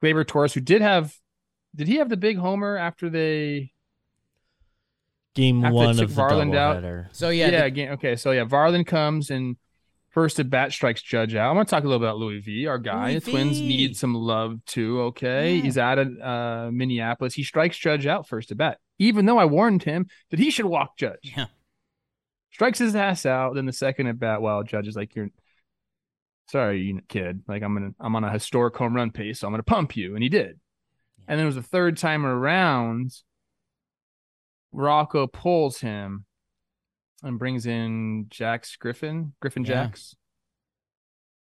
Gleyber 0.04 0.26
Torres, 0.26 0.54
who 0.54 0.62
did 0.62 0.82
have. 0.82 1.14
Did 1.76 1.88
he 1.88 1.98
have 1.98 2.10
the 2.10 2.18
big 2.18 2.38
homer 2.38 2.76
after 2.78 3.10
they? 3.10 3.72
Game 5.36 5.64
After 5.64 5.76
one 5.76 5.96
took 5.96 6.06
of 6.06 6.16
the 6.16 6.22
Varland 6.22 6.56
out- 6.56 6.82
doubleheader. 6.82 7.08
So 7.12 7.30
yeah, 7.30 7.46
Yeah. 7.50 7.60
the- 7.60 7.66
again. 7.66 7.92
Okay. 7.94 8.16
So 8.16 8.32
yeah, 8.32 8.46
Varland 8.46 8.88
comes 8.88 9.30
and 9.30 9.56
first 10.18 10.40
at 10.40 10.50
bat 10.50 10.72
strikes 10.72 11.04
Judge 11.04 11.36
out. 11.36 11.48
I'm 11.52 11.56
gonna 11.58 11.66
talk 11.66 11.84
a 11.84 11.88
little 11.88 12.04
about 12.04 12.18
Louis 12.18 12.40
V, 12.40 12.66
our 12.66 12.80
guy. 12.80 13.12
Louis 13.12 13.20
the 13.20 13.32
Twins 13.32 13.60
V. 13.60 13.68
need 13.68 13.96
some 13.96 14.16
love 14.16 14.58
too. 14.66 15.00
Okay. 15.02 15.58
Yeah. 15.58 15.62
He's 15.62 15.78
out 15.78 16.00
of 16.00 16.20
uh, 16.20 16.72
Minneapolis. 16.72 17.36
He 17.36 17.44
strikes 17.44 17.78
Judge 17.78 18.08
out 18.08 18.28
first 18.28 18.50
at 18.50 18.58
bat, 18.58 18.80
even 18.98 19.28
though 19.28 19.38
I 19.38 19.46
warned 19.46 19.84
him 19.84 20.08
that 20.32 20.40
he 20.40 20.50
should 20.50 20.66
walk 20.66 20.98
Judge. 20.98 21.20
yeah. 21.22 21.46
Strikes 22.50 22.80
his 22.80 22.96
ass 22.96 23.28
out. 23.28 23.54
Then 23.54 23.68
the 23.68 23.72
second 23.72 24.08
at 24.08 24.18
bat, 24.18 24.42
well, 24.42 24.64
Judge 24.64 24.88
is 24.88 24.96
like, 24.96 25.14
"You're 25.14 25.30
sorry, 26.50 26.82
you 26.82 27.00
kid. 27.08 27.44
Like 27.48 27.62
I'm 27.62 27.76
gonna, 27.76 27.92
I'm 28.00 28.16
on 28.16 28.24
a 28.24 28.32
historic 28.32 28.76
home 28.76 28.96
run 28.96 29.12
pace, 29.12 29.42
so 29.42 29.48
I'm 29.48 29.54
gonna 29.54 29.62
pump 29.62 29.96
you," 29.96 30.16
and 30.16 30.24
he 30.24 30.30
did. 30.30 30.60
And 31.28 31.38
then 31.38 31.42
it 31.42 31.46
was 31.46 31.54
the 31.54 31.62
third 31.62 31.96
time 31.96 32.26
around. 32.26 33.12
Rocco 34.72 35.28
pulls 35.28 35.80
him 35.80 36.26
and 37.24 37.40
brings 37.40 37.66
in 37.66 38.28
Jax 38.30 38.76
Griffin, 38.76 39.34
Griffin 39.40 39.64
Yeah. 39.64 39.86
Jax. 39.86 40.16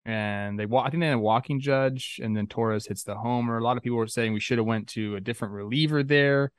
And 0.05 0.57
they 0.57 0.65
walk. 0.65 0.88
I 0.88 0.89
think 0.89 1.01
they 1.01 1.07
had 1.07 1.15
a 1.15 1.20
walking 1.20 1.59
judge, 1.59 2.22
and 2.24 2.36
then 2.36 2.47
Torres 2.47 2.88
hits 2.88 3.03
the 3.03 3.15
homer. 3.15 3.57
A 3.57 3.63
lot 3.63 3.76
of 3.76 3.84
people 3.84 3.97
were 3.97 4.07
saying 4.07 4.32
we 4.32 4.39
should 4.39 4.57
have 4.57 4.65
went 4.65 4.88
to 4.89 5.18
a 5.18 5.20
different 5.20 5.53
reliever 5.53 6.01
there, 6.01 6.53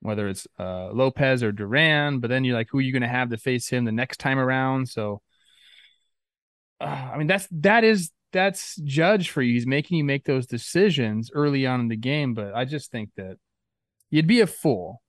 whether 0.00 0.28
it's 0.28 0.46
uh, 0.56 0.90
Lopez 0.92 1.42
or 1.42 1.50
Duran. 1.50 2.20
But 2.20 2.28
then 2.30 2.44
you're 2.44 2.54
like, 2.54 2.68
who 2.70 2.78
are 2.78 2.82
you 2.82 2.92
going 2.92 3.02
to 3.02 3.08
have 3.08 3.30
to 3.30 3.36
face 3.36 3.68
him 3.68 3.84
the 3.84 3.90
next 3.90 4.18
time 4.20 4.38
around? 4.38 4.88
So, 4.88 5.20
uh, 6.80 6.84
I 6.84 7.18
mean, 7.18 7.26
that's 7.26 7.48
that 7.50 7.82
is 7.82 8.12
that's 8.32 8.76
judge 8.76 9.30
for 9.30 9.42
you. 9.42 9.54
He's 9.54 9.66
making 9.66 9.98
you 9.98 10.04
make 10.04 10.24
those 10.24 10.46
decisions 10.46 11.28
early 11.34 11.66
on 11.66 11.80
in 11.80 11.88
the 11.88 11.96
game. 11.96 12.34
But 12.34 12.54
I 12.54 12.64
just 12.64 12.92
think 12.92 13.10
that 13.16 13.36
you'd 14.10 14.28
be 14.28 14.42
a 14.42 14.46
fool 14.46 15.01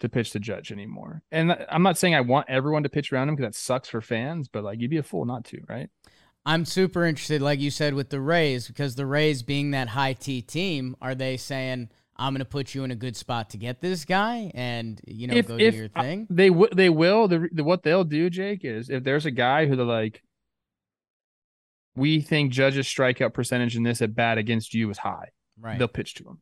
to 0.00 0.08
pitch 0.08 0.32
the 0.32 0.38
judge 0.38 0.72
anymore. 0.72 1.22
And 1.30 1.56
I'm 1.70 1.82
not 1.82 1.98
saying 1.98 2.14
I 2.14 2.20
want 2.20 2.48
everyone 2.48 2.82
to 2.82 2.88
pitch 2.88 3.12
around 3.12 3.28
him 3.28 3.36
because 3.36 3.52
that 3.52 3.58
sucks 3.58 3.88
for 3.88 4.00
fans, 4.00 4.48
but 4.48 4.64
like 4.64 4.80
you'd 4.80 4.90
be 4.90 4.98
a 4.98 5.02
fool 5.02 5.24
not 5.24 5.44
to, 5.46 5.60
right? 5.68 5.88
I'm 6.44 6.64
super 6.64 7.04
interested, 7.04 7.42
like 7.42 7.58
you 7.58 7.70
said, 7.70 7.94
with 7.94 8.10
the 8.10 8.20
Rays, 8.20 8.68
because 8.68 8.94
the 8.94 9.06
Rays 9.06 9.42
being 9.42 9.72
that 9.72 9.88
high 9.88 10.12
T 10.12 10.42
team, 10.42 10.96
are 11.00 11.14
they 11.14 11.36
saying, 11.36 11.88
I'm 12.16 12.32
going 12.32 12.38
to 12.38 12.44
put 12.44 12.74
you 12.74 12.84
in 12.84 12.90
a 12.90 12.96
good 12.96 13.16
spot 13.16 13.50
to 13.50 13.58
get 13.58 13.80
this 13.80 14.04
guy 14.04 14.50
and, 14.54 15.00
you 15.06 15.26
know, 15.26 15.34
if 15.34 15.48
go 15.48 15.56
if 15.56 15.72
do 15.74 15.80
your 15.80 15.88
thing? 15.88 16.26
they 16.30 16.48
w- 16.48 16.70
they 16.74 16.88
will 16.88 17.28
the, 17.28 17.48
the 17.52 17.64
what 17.64 17.82
they'll 17.82 18.04
do, 18.04 18.30
Jake, 18.30 18.64
is 18.64 18.88
if 18.90 19.02
there's 19.02 19.26
a 19.26 19.30
guy 19.30 19.66
who 19.66 19.76
they're 19.76 19.84
like, 19.84 20.22
we 21.96 22.20
think 22.20 22.52
judge's 22.52 22.86
strikeout 22.86 23.34
percentage 23.34 23.76
in 23.76 23.82
this 23.82 24.00
at 24.00 24.14
bat 24.14 24.38
against 24.38 24.72
you 24.72 24.88
is 24.90 24.98
high, 24.98 25.30
right. 25.58 25.78
they'll 25.78 25.88
pitch 25.88 26.14
to 26.14 26.24
him. 26.24 26.40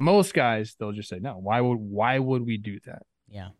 Most 0.00 0.34
guys 0.34 0.74
they'll 0.78 0.92
just 0.92 1.08
say 1.08 1.18
no. 1.18 1.34
Why 1.34 1.60
would 1.60 1.78
why 1.78 2.18
would 2.18 2.44
we 2.44 2.56
do 2.56 2.80
that? 2.86 3.02
yeah. 3.28 3.50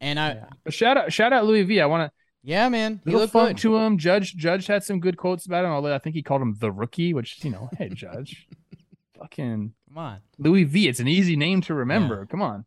And 0.00 0.20
I, 0.20 0.28
yeah, 0.34 0.70
shout 0.70 0.96
out 0.96 1.12
shout 1.12 1.32
out 1.32 1.44
Louis 1.44 1.64
V. 1.64 1.80
I 1.80 1.86
want 1.86 2.08
to 2.08 2.12
yeah, 2.44 2.68
man, 2.68 3.00
he 3.04 3.10
looked 3.10 3.32
funk 3.32 3.56
good. 3.56 3.62
to 3.62 3.76
him. 3.78 3.98
Judge 3.98 4.36
Judge 4.36 4.66
had 4.68 4.84
some 4.84 5.00
good 5.00 5.16
quotes 5.16 5.44
about 5.44 5.64
him. 5.64 5.72
Although 5.72 5.94
I 5.94 5.98
think 5.98 6.14
he 6.14 6.22
called 6.22 6.40
him 6.40 6.56
the 6.60 6.70
rookie, 6.70 7.12
which 7.12 7.44
you 7.44 7.50
know, 7.50 7.68
hey 7.76 7.88
Judge, 7.88 8.46
fucking 9.18 9.72
Come 9.88 9.94
Come 9.94 10.04
on. 10.04 10.20
Louis 10.38 10.64
V. 10.64 10.88
It's 10.88 11.00
an 11.00 11.08
easy 11.08 11.36
name 11.36 11.60
to 11.62 11.74
remember. 11.74 12.26
Come 12.26 12.42
on. 12.42 12.64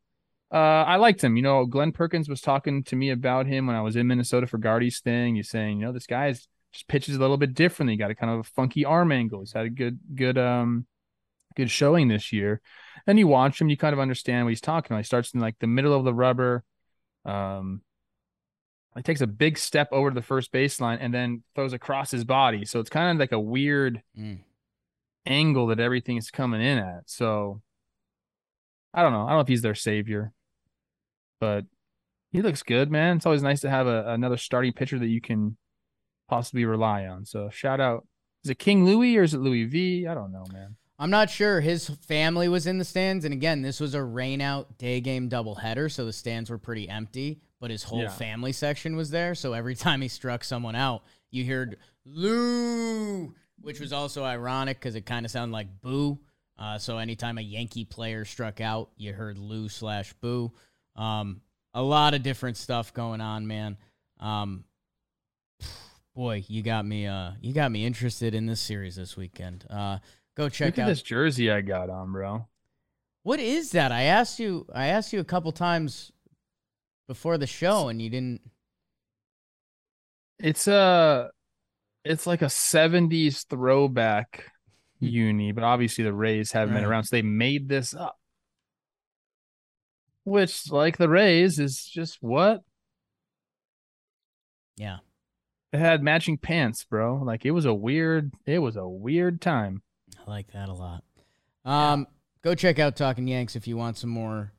Uh, 0.51 0.83
I 0.83 0.97
liked 0.97 1.23
him. 1.23 1.37
You 1.37 1.43
know, 1.43 1.65
Glenn 1.65 1.93
Perkins 1.93 2.27
was 2.27 2.41
talking 2.41 2.83
to 2.83 2.95
me 2.95 3.09
about 3.09 3.45
him 3.47 3.67
when 3.67 3.75
I 3.75 3.81
was 3.81 3.95
in 3.95 4.07
Minnesota 4.07 4.47
for 4.47 4.57
Guardy's 4.57 4.99
thing. 4.99 5.35
He's 5.35 5.49
saying, 5.49 5.79
you 5.79 5.85
know, 5.85 5.93
this 5.93 6.07
guy's 6.07 6.47
just 6.73 6.87
pitches 6.87 7.15
a 7.15 7.19
little 7.19 7.37
bit 7.37 7.53
differently. 7.53 7.93
He 7.93 7.97
Got 7.97 8.11
a 8.11 8.15
kind 8.15 8.33
of 8.33 8.39
a 8.39 8.43
funky 8.43 8.83
arm 8.83 9.11
angle. 9.11 9.39
He's 9.39 9.53
had 9.53 9.65
a 9.65 9.69
good, 9.69 9.99
good, 10.13 10.37
um, 10.37 10.87
good 11.55 11.69
showing 11.71 12.07
this 12.07 12.31
year. 12.31 12.61
And 13.07 13.17
you 13.19 13.27
watch 13.27 13.59
him, 13.59 13.69
you 13.69 13.77
kind 13.77 13.93
of 13.93 13.99
understand 13.99 14.45
what 14.45 14.49
he's 14.49 14.61
talking 14.61 14.91
about. 14.93 14.99
He 14.99 15.05
starts 15.05 15.33
in 15.33 15.39
like 15.39 15.57
the 15.59 15.67
middle 15.67 15.93
of 15.93 16.03
the 16.05 16.13
rubber. 16.13 16.63
Um, 17.25 17.81
he 18.95 19.01
takes 19.01 19.21
a 19.21 19.27
big 19.27 19.57
step 19.57 19.89
over 19.91 20.09
to 20.09 20.13
the 20.15 20.21
first 20.21 20.51
baseline 20.51 20.97
and 20.99 21.13
then 21.13 21.43
throws 21.55 21.73
across 21.73 22.11
his 22.11 22.23
body. 22.25 22.65
So 22.65 22.79
it's 22.79 22.89
kind 22.89 23.11
of 23.11 23.19
like 23.19 23.31
a 23.31 23.39
weird 23.39 24.01
Mm. 24.17 24.39
angle 25.25 25.67
that 25.67 25.79
everything 25.79 26.17
is 26.17 26.29
coming 26.31 26.61
in 26.61 26.77
at. 26.77 27.09
So 27.09 27.61
I 28.93 29.01
don't 29.01 29.13
know. 29.13 29.23
I 29.25 29.29
don't 29.29 29.37
know 29.37 29.41
if 29.41 29.47
he's 29.47 29.61
their 29.61 29.75
savior, 29.75 30.33
but 31.39 31.65
he 32.31 32.41
looks 32.41 32.63
good, 32.63 32.91
man. 32.91 33.17
It's 33.17 33.25
always 33.25 33.43
nice 33.43 33.61
to 33.61 33.69
have 33.69 33.87
a, 33.87 34.09
another 34.11 34.37
starting 34.37 34.73
pitcher 34.73 34.99
that 34.99 35.07
you 35.07 35.21
can 35.21 35.57
possibly 36.27 36.65
rely 36.65 37.05
on. 37.05 37.25
So 37.25 37.49
shout 37.49 37.79
out. 37.79 38.05
Is 38.43 38.49
it 38.49 38.59
King 38.59 38.85
Louis 38.85 39.17
or 39.17 39.23
is 39.23 39.33
it 39.33 39.39
Louis 39.39 39.65
V? 39.65 40.07
I 40.07 40.13
don't 40.13 40.31
know, 40.31 40.45
man. 40.51 40.75
I'm 41.01 41.09
not 41.09 41.31
sure. 41.31 41.61
His 41.61 41.89
family 41.89 42.47
was 42.47 42.67
in 42.67 42.77
the 42.77 42.85
stands, 42.85 43.25
and 43.25 43.33
again, 43.33 43.63
this 43.63 43.79
was 43.79 43.95
a 43.95 44.03
rain 44.03 44.39
out 44.39 44.77
day 44.77 45.01
game 45.01 45.31
doubleheader, 45.31 45.91
so 45.91 46.05
the 46.05 46.13
stands 46.13 46.51
were 46.51 46.59
pretty 46.59 46.87
empty. 46.87 47.41
But 47.59 47.71
his 47.71 47.81
whole 47.81 48.03
Yeah. 48.03 48.09
family 48.09 48.51
section 48.51 48.95
was 48.95 49.09
there, 49.09 49.33
so 49.33 49.53
every 49.53 49.73
time 49.87 50.01
he 50.01 50.07
struck 50.07 50.43
someone 50.43 50.75
out, 50.75 51.03
you 51.31 51.43
heard 51.43 51.77
Lou, 52.05 53.33
which 53.59 53.79
was 53.79 53.91
also 53.91 54.23
ironic 54.23 54.77
because 54.79 54.93
it 54.93 55.07
kind 55.07 55.25
of 55.25 55.31
sounded 55.31 55.53
like 55.53 55.81
boo. 55.81 56.19
Uh, 56.59 56.77
so 56.77 56.99
anytime 56.99 57.39
a 57.39 57.41
Yankee 57.41 57.85
player 57.85 58.23
struck 58.23 58.61
out, 58.61 58.91
you 58.95 59.11
heard 59.11 59.39
Lou 59.39 59.69
slash 59.69 60.13
boo. 60.21 60.51
Um, 60.95 61.41
a 61.73 61.81
lot 61.81 62.13
of 62.13 62.21
different 62.21 62.57
stuff 62.57 62.93
going 62.93 63.21
on, 63.21 63.47
man. 63.47 63.75
Um, 64.19 64.65
boy, 66.15 66.43
you 66.47 66.61
got 66.61 66.85
me. 66.85 67.07
Uh, 67.07 67.31
you 67.41 67.53
got 67.53 67.71
me 67.71 67.85
interested 67.87 68.35
in 68.35 68.45
this 68.45 68.61
series 68.61 68.95
this 68.95 69.17
weekend. 69.17 69.65
Uh, 69.67 69.97
go 70.35 70.49
check 70.49 70.67
Look 70.67 70.79
at 70.79 70.83
out 70.83 70.87
this 70.87 71.01
jersey 71.01 71.51
I 71.51 71.61
got 71.61 71.89
on, 71.89 72.11
bro. 72.11 72.47
what 73.23 73.39
is 73.39 73.71
that? 73.71 73.91
I 73.91 74.03
asked 74.03 74.39
you. 74.39 74.65
I 74.73 74.87
asked 74.87 75.13
you 75.13 75.19
a 75.19 75.25
couple 75.25 75.51
times 75.51 76.11
before 77.07 77.37
the 77.37 77.47
show, 77.47 77.89
and 77.89 78.01
you 78.01 78.09
didn't. 78.09 78.41
It's 80.39 80.67
a, 80.67 81.29
it's 82.03 82.25
like 82.25 82.41
a 82.41 82.45
'70s 82.45 83.45
throwback 83.47 84.45
hmm. 84.99 85.05
uni, 85.07 85.51
but 85.51 85.63
obviously 85.63 86.03
the 86.03 86.13
Rays 86.13 86.51
haven't 86.51 86.73
been 86.73 86.85
around, 86.85 87.03
so 87.03 87.15
they 87.15 87.21
made 87.21 87.69
this 87.69 87.93
up. 87.93 88.17
Which, 90.23 90.71
like 90.71 90.97
the 90.97 91.09
Rays, 91.09 91.59
is 91.59 91.83
just 91.83 92.17
what 92.21 92.61
Yeah, 94.77 94.97
It 95.73 95.79
had 95.79 96.03
matching 96.03 96.37
pants, 96.37 96.83
bro. 96.83 97.21
Like 97.23 97.45
it 97.45 97.51
was 97.51 97.65
a 97.65 97.73
weird, 97.73 98.31
it 98.45 98.59
was 98.59 98.75
a 98.75 98.87
weird 98.87 99.41
time. 99.41 99.81
I 100.25 100.29
like 100.29 100.51
that 100.53 100.69
a 100.69 100.73
lot. 100.73 101.03
Um, 101.65 102.07
go 102.41 102.55
check 102.55 102.79
out 102.79 102.95
Talking 102.95 103.27
Yanks 103.27 103.55
if 103.55 103.67
you 103.67 103.77
want 103.77 103.97
some 103.97 104.09
more 104.09 104.51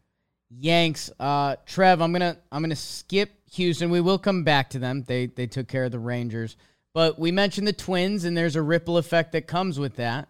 Yanks. 0.50 1.10
Uh, 1.18 1.56
Trev, 1.66 2.00
I'm 2.00 2.12
gonna 2.12 2.36
I'm 2.50 2.62
gonna 2.62 2.76
skip 2.76 3.30
Houston. 3.52 3.90
We 3.90 4.00
will 4.00 4.18
come 4.18 4.44
back 4.44 4.70
to 4.70 4.78
them. 4.78 5.04
They 5.06 5.26
they 5.26 5.46
took 5.46 5.68
care 5.68 5.84
of 5.84 5.92
the 5.92 5.98
Rangers, 5.98 6.56
but 6.92 7.18
we 7.18 7.32
mentioned 7.32 7.66
the 7.66 7.72
Twins, 7.72 8.24
and 8.24 8.36
there's 8.36 8.56
a 8.56 8.62
ripple 8.62 8.98
effect 8.98 9.32
that 9.32 9.46
comes 9.46 9.78
with 9.78 9.96
that. 9.96 10.28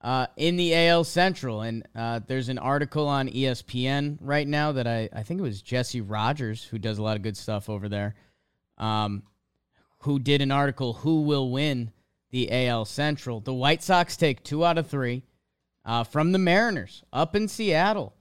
Uh, 0.00 0.26
in 0.36 0.56
the 0.56 0.74
AL 0.74 1.02
Central, 1.04 1.62
and 1.62 1.88
uh, 1.96 2.20
there's 2.26 2.50
an 2.50 2.58
article 2.58 3.08
on 3.08 3.26
ESPN 3.26 4.18
right 4.20 4.46
now 4.46 4.70
that 4.72 4.86
I, 4.86 5.08
I 5.14 5.22
think 5.22 5.40
it 5.40 5.42
was 5.42 5.62
Jesse 5.62 6.02
Rogers 6.02 6.62
who 6.62 6.78
does 6.78 6.98
a 6.98 7.02
lot 7.02 7.16
of 7.16 7.22
good 7.22 7.38
stuff 7.38 7.70
over 7.70 7.88
there. 7.88 8.14
um, 8.76 9.22
who 10.00 10.18
did 10.18 10.42
an 10.42 10.50
article, 10.50 10.92
Who 10.92 11.22
Will 11.22 11.50
Win 11.50 11.90
the 12.34 12.66
AL 12.66 12.84
Central? 12.86 13.38
The 13.38 13.54
White 13.54 13.80
Sox 13.80 14.16
take 14.16 14.42
two 14.42 14.64
out 14.64 14.76
of 14.76 14.88
three 14.88 15.22
uh, 15.84 16.02
from 16.02 16.32
the 16.32 16.38
Mariners 16.38 17.04
up 17.12 17.36
in 17.36 17.46
Seattle. 17.46 18.12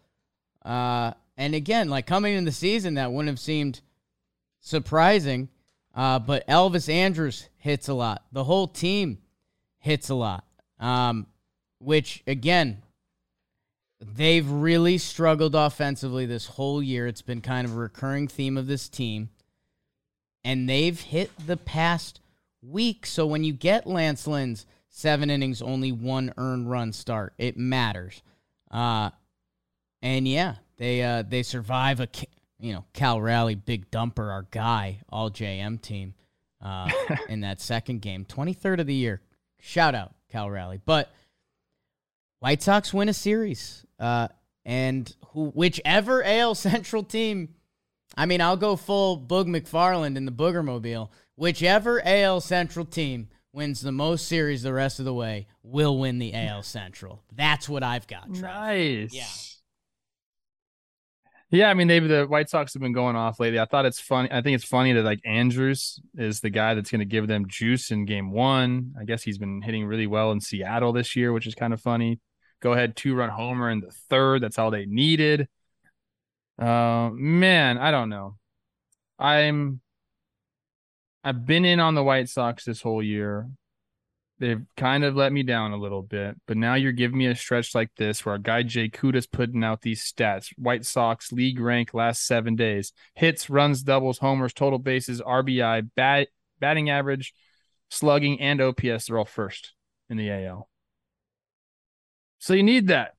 Uh, 0.63 1.13
and 1.35 1.55
again, 1.55 1.89
like 1.89 2.05
coming 2.05 2.35
in 2.35 2.45
the 2.45 2.51
season, 2.51 2.93
that 2.93 3.11
wouldn't 3.11 3.29
have 3.29 3.39
seemed 3.39 3.81
surprising. 4.61 5.49
Uh, 5.95 6.19
but 6.19 6.47
Elvis 6.47 6.87
Andrus 6.87 7.49
hits 7.57 7.87
a 7.87 7.93
lot. 7.95 8.23
The 8.31 8.43
whole 8.43 8.67
team 8.67 9.17
hits 9.79 10.09
a 10.09 10.15
lot. 10.15 10.45
Um, 10.79 11.25
which, 11.79 12.21
again, 12.27 12.83
they've 13.99 14.47
really 14.47 14.99
struggled 14.99 15.55
offensively 15.55 16.27
this 16.27 16.45
whole 16.45 16.83
year. 16.83 17.07
It's 17.07 17.23
been 17.23 17.41
kind 17.41 17.65
of 17.65 17.73
a 17.73 17.79
recurring 17.79 18.27
theme 18.27 18.57
of 18.57 18.67
this 18.67 18.87
team 18.87 19.29
and 20.43 20.67
they've 20.67 20.99
hit 20.99 21.31
the 21.47 21.57
past 21.57 22.19
week. 22.63 23.05
So 23.05 23.25
when 23.25 23.43
you 23.43 23.53
get 23.53 23.87
Lance 23.87 24.27
Lynn's 24.27 24.65
seven 24.89 25.29
innings, 25.29 25.61
only 25.61 25.91
one 25.91 26.33
earned 26.37 26.69
run 26.69 26.93
start, 26.93 27.33
it 27.37 27.57
matters. 27.57 28.21
Uh, 28.71 29.11
and 30.01 30.27
yeah, 30.27 30.55
they 30.77 31.01
uh, 31.03 31.23
they 31.23 31.43
survive 31.43 31.99
a 31.99 32.07
you 32.59 32.73
know 32.73 32.85
Cal 32.93 33.21
Raleigh 33.21 33.55
big 33.55 33.89
dumper, 33.91 34.31
our 34.31 34.47
guy, 34.51 34.99
all 35.09 35.29
JM 35.29 35.81
team, 35.81 36.13
uh, 36.61 36.89
in 37.29 37.41
that 37.41 37.61
second 37.61 38.01
game, 38.01 38.25
twenty 38.25 38.53
third 38.53 38.79
of 38.79 38.87
the 38.87 38.93
year. 38.93 39.21
Shout 39.59 39.95
out 39.95 40.13
Cal 40.29 40.49
Raleigh, 40.49 40.81
but 40.83 41.11
White 42.39 42.61
Sox 42.61 42.93
win 42.93 43.09
a 43.09 43.13
series, 43.13 43.85
uh, 43.99 44.27
and 44.65 45.15
who 45.29 45.45
whichever 45.51 46.23
AL 46.23 46.55
Central 46.55 47.03
team 47.03 47.55
I 48.15 48.25
mean, 48.25 48.41
I'll 48.41 48.57
go 48.57 48.75
full 48.75 49.19
Boog 49.19 49.47
McFarland 49.47 50.17
in 50.17 50.25
the 50.25 50.31
Boogermobile. 50.31 51.09
Whichever 51.35 52.01
AL 52.05 52.41
Central 52.41 52.85
team 52.85 53.29
wins 53.51 53.81
the 53.81 53.91
most 53.91 54.27
series 54.27 54.63
the 54.63 54.73
rest 54.73 54.99
of 54.99 55.05
the 55.05 55.13
way 55.13 55.47
will 55.61 55.97
win 55.99 56.19
the 56.19 56.33
AL 56.33 56.63
Central. 56.63 57.23
That's 57.35 57.69
what 57.69 57.83
I've 57.83 58.07
got. 58.07 58.33
Trev. 58.33 58.41
Nice. 58.41 59.13
Yeah. 59.13 59.25
Yeah, 61.53 61.69
I 61.69 61.75
mean, 61.75 61.87
they've 61.87 62.07
the 62.07 62.25
White 62.25 62.49
Sox 62.49 62.73
have 62.73 62.81
been 62.81 62.93
going 62.93 63.15
off 63.15 63.39
lately. 63.39 63.59
I 63.59 63.65
thought 63.65 63.85
it's 63.85 63.99
funny. 63.99 64.27
I 64.31 64.41
think 64.41 64.55
it's 64.55 64.65
funny 64.65 64.91
that 64.93 65.03
like 65.03 65.19
Andrus 65.23 66.01
is 66.15 66.39
the 66.39 66.49
guy 66.49 66.73
that's 66.73 66.89
going 66.89 66.97
to 66.97 67.05
give 67.05 67.27
them 67.27 67.47
juice 67.47 67.91
in 67.91 68.05
game 68.05 68.31
one. 68.31 68.93
I 68.99 69.03
guess 69.03 69.21
he's 69.21 69.37
been 69.37 69.61
hitting 69.61 69.85
really 69.85 70.07
well 70.07 70.31
in 70.31 70.41
Seattle 70.41 70.93
this 70.93 71.15
year, 71.15 71.31
which 71.31 71.45
is 71.45 71.53
kind 71.53 71.71
of 71.71 71.79
funny. 71.79 72.19
Go 72.59 72.73
ahead, 72.73 72.95
two 72.95 73.13
run 73.13 73.29
homer 73.29 73.69
in 73.69 73.81
the 73.81 73.91
third. 74.09 74.41
That's 74.41 74.57
all 74.57 74.71
they 74.71 74.87
needed. 74.87 75.47
Uh, 76.57 77.11
man, 77.13 77.77
I 77.77 77.91
don't 77.91 78.09
know. 78.09 78.35
I'm. 79.19 79.79
I've 81.23 81.45
been 81.45 81.65
in 81.65 81.79
on 81.79 81.95
the 81.95 82.03
White 82.03 82.29
Sox 82.29 82.65
this 82.65 82.81
whole 82.81 83.01
year. 83.01 83.49
They've 84.39 84.65
kind 84.75 85.03
of 85.03 85.15
let 85.15 85.31
me 85.31 85.43
down 85.43 85.71
a 85.71 85.77
little 85.77 86.01
bit, 86.01 86.35
but 86.47 86.57
now 86.57 86.73
you're 86.73 86.91
giving 86.91 87.17
me 87.17 87.27
a 87.27 87.35
stretch 87.35 87.73
like 87.73 87.91
this 87.95 88.25
where 88.25 88.33
our 88.33 88.39
guy 88.39 88.63
Jay 88.63 88.89
Kuda's 88.89 89.27
putting 89.27 89.63
out 89.63 89.81
these 89.81 90.03
stats. 90.03 90.49
White 90.57 90.85
Sox 90.85 91.31
league 91.31 91.59
rank 91.59 91.93
last 91.93 92.25
seven 92.25 92.55
days: 92.55 92.91
hits, 93.13 93.49
runs, 93.49 93.83
doubles, 93.83 94.17
homers, 94.17 94.53
total 94.53 94.79
bases, 94.79 95.21
RBI, 95.21 95.89
bat, 95.95 96.27
batting 96.59 96.89
average, 96.89 97.33
slugging, 97.89 98.41
and 98.41 98.59
OPS. 98.59 99.05
They're 99.05 99.17
all 99.17 99.25
first 99.25 99.73
in 100.09 100.17
the 100.17 100.29
AL. 100.29 100.67
So 102.39 102.53
you 102.53 102.63
need 102.63 102.87
that. 102.87 103.13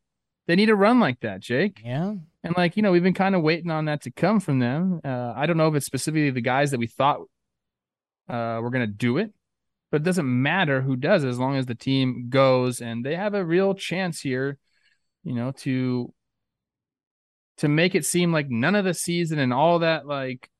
They 0.46 0.56
need 0.56 0.68
a 0.68 0.74
run 0.74 1.00
like 1.00 1.20
that, 1.20 1.40
Jake. 1.40 1.80
Yeah. 1.82 2.14
And 2.42 2.56
like, 2.56 2.76
you 2.76 2.82
know, 2.82 2.92
we've 2.92 3.02
been 3.02 3.14
kind 3.14 3.34
of 3.34 3.40
waiting 3.40 3.70
on 3.70 3.86
that 3.86 4.02
to 4.02 4.10
come 4.10 4.40
from 4.40 4.58
them. 4.58 5.00
Uh, 5.02 5.32
I 5.34 5.46
don't 5.46 5.56
know 5.56 5.68
if 5.68 5.74
it's 5.74 5.86
specifically 5.86 6.30
the 6.30 6.42
guys 6.42 6.72
that 6.72 6.78
we 6.78 6.86
thought 6.86 7.20
uh, 8.28 8.58
were 8.62 8.70
to 8.70 8.86
do 8.86 9.18
it, 9.18 9.32
but 9.90 10.00
it 10.00 10.04
doesn't 10.04 10.42
matter 10.42 10.80
who 10.80 10.96
does 10.96 11.24
as 11.24 11.38
long 11.38 11.56
as 11.56 11.66
the 11.66 11.74
team 11.74 12.26
goes 12.28 12.80
and 12.80 13.04
they 13.04 13.14
have 13.14 13.34
a 13.34 13.44
real 13.44 13.74
chance 13.74 14.20
here, 14.20 14.58
you 15.22 15.34
know, 15.34 15.52
to 15.52 16.12
to 17.58 17.68
make 17.68 17.94
it 17.94 18.04
seem 18.04 18.32
like 18.32 18.50
none 18.50 18.74
of 18.74 18.84
the 18.84 18.94
season 18.94 19.38
and 19.38 19.52
all 19.52 19.78
that 19.80 20.06
like, 20.06 20.50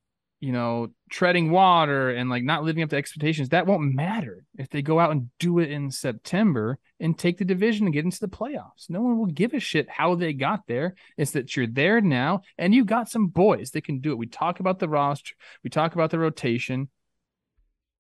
you 0.41 0.53
know, 0.53 0.89
treading 1.11 1.51
water 1.51 2.11
and 2.11 2.29
like 2.31 2.45
not 2.45 2.63
living 2.63 2.83
up 2.83 2.91
to 2.91 2.97
expectations, 2.97 3.49
that 3.49 3.67
won't 3.67 3.95
matter 3.95 4.45
if 4.59 4.69
they 4.69 4.83
go 4.83 5.01
out 5.01 5.11
and 5.11 5.31
do 5.39 5.59
it 5.59 5.71
in 5.71 5.91
September 5.91 6.79
and 7.01 7.19
take 7.19 7.39
the 7.39 7.45
division 7.45 7.87
and 7.87 7.95
get 7.95 8.05
into 8.05 8.21
the 8.21 8.29
playoffs. 8.29 8.89
No 8.89 9.01
one 9.01 9.19
will 9.19 9.27
give 9.27 9.55
a 9.55 9.59
shit 9.59 9.89
how 9.89 10.15
they 10.15 10.33
got 10.33 10.61
there. 10.69 10.95
It's 11.17 11.33
that 11.33 11.57
you're 11.57 11.67
there 11.67 12.01
now 12.01 12.43
and 12.59 12.75
you 12.75 12.85
got 12.85 13.09
some 13.09 13.29
boys 13.29 13.71
that 13.71 13.85
can 13.85 14.01
do 14.01 14.13
it. 14.13 14.19
We 14.19 14.27
talk 14.27 14.61
about 14.61 14.79
the 14.79 14.89
roster, 14.89 15.35
we 15.65 15.71
talk 15.71 15.95
about 15.95 16.11
the 16.11 16.19
rotation. 16.19 16.89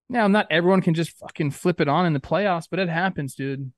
Now, 0.08 0.26
not 0.28 0.46
everyone 0.50 0.82
can 0.82 0.94
just 0.94 1.16
fucking 1.18 1.52
flip 1.52 1.80
it 1.80 1.88
on 1.88 2.06
in 2.06 2.12
the 2.12 2.20
playoffs, 2.20 2.66
but 2.70 2.78
it 2.78 2.88
happens, 2.88 3.34
dude. 3.34 3.72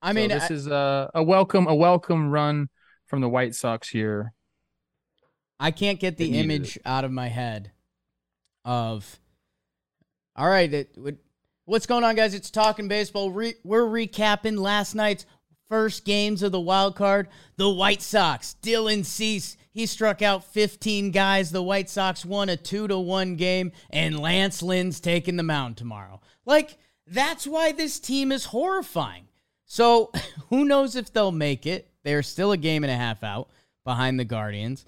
I 0.00 0.10
So 0.10 0.14
mean, 0.14 0.28
this 0.28 0.50
I- 0.50 0.54
is 0.54 0.66
a, 0.66 1.10
a 1.14 1.22
welcome, 1.22 1.66
a 1.66 1.74
welcome 1.74 2.30
run 2.30 2.68
from 3.06 3.20
the 3.20 3.28
White 3.28 3.54
Sox 3.54 3.88
here. 3.88 4.32
I 5.60 5.72
can't 5.72 5.98
get 5.98 6.16
the 6.18 6.38
image 6.38 6.78
out 6.84 7.04
of 7.04 7.10
my 7.10 7.28
head 7.28 7.72
of. 8.64 9.18
All 10.36 10.48
right, 10.48 10.72
it, 10.72 10.90
it- 11.04 11.18
what's 11.64 11.86
going 11.86 12.04
on, 12.04 12.14
guys? 12.14 12.32
It's 12.32 12.50
talking 12.50 12.86
baseball. 12.86 13.32
Re, 13.32 13.54
we're 13.64 13.86
recapping 13.86 14.56
last 14.58 14.94
night's 14.94 15.26
first 15.68 16.04
games 16.04 16.42
of 16.42 16.52
the 16.52 16.60
wild 16.60 16.96
card, 16.96 17.28
the 17.56 17.68
White 17.68 18.02
Sox, 18.02 18.56
Dylan 18.62 19.04
Cease, 19.04 19.56
he 19.70 19.86
struck 19.86 20.22
out 20.22 20.44
15 20.44 21.10
guys. 21.12 21.50
The 21.50 21.62
White 21.62 21.88
Sox 21.88 22.24
won 22.24 22.48
a 22.48 22.56
2 22.56 22.88
to 22.88 22.98
1 22.98 23.36
game 23.36 23.72
and 23.90 24.18
Lance 24.18 24.62
Lynn's 24.62 24.98
taking 24.98 25.36
the 25.36 25.42
mound 25.42 25.76
tomorrow. 25.76 26.20
Like 26.44 26.78
that's 27.06 27.46
why 27.46 27.72
this 27.72 28.00
team 28.00 28.32
is 28.32 28.46
horrifying. 28.46 29.28
So, 29.64 30.10
who 30.50 30.64
knows 30.64 30.96
if 30.96 31.12
they'll 31.12 31.32
make 31.32 31.66
it? 31.66 31.90
They're 32.02 32.22
still 32.22 32.52
a 32.52 32.56
game 32.56 32.84
and 32.84 32.90
a 32.90 32.96
half 32.96 33.22
out 33.22 33.48
behind 33.84 34.18
the 34.18 34.24
Guardians. 34.24 34.84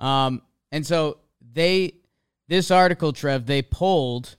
Um, 0.00 0.42
and 0.70 0.86
so 0.86 1.18
they 1.52 1.94
this 2.48 2.70
article, 2.70 3.12
Trev, 3.12 3.46
they 3.46 3.62
polled 3.62 4.36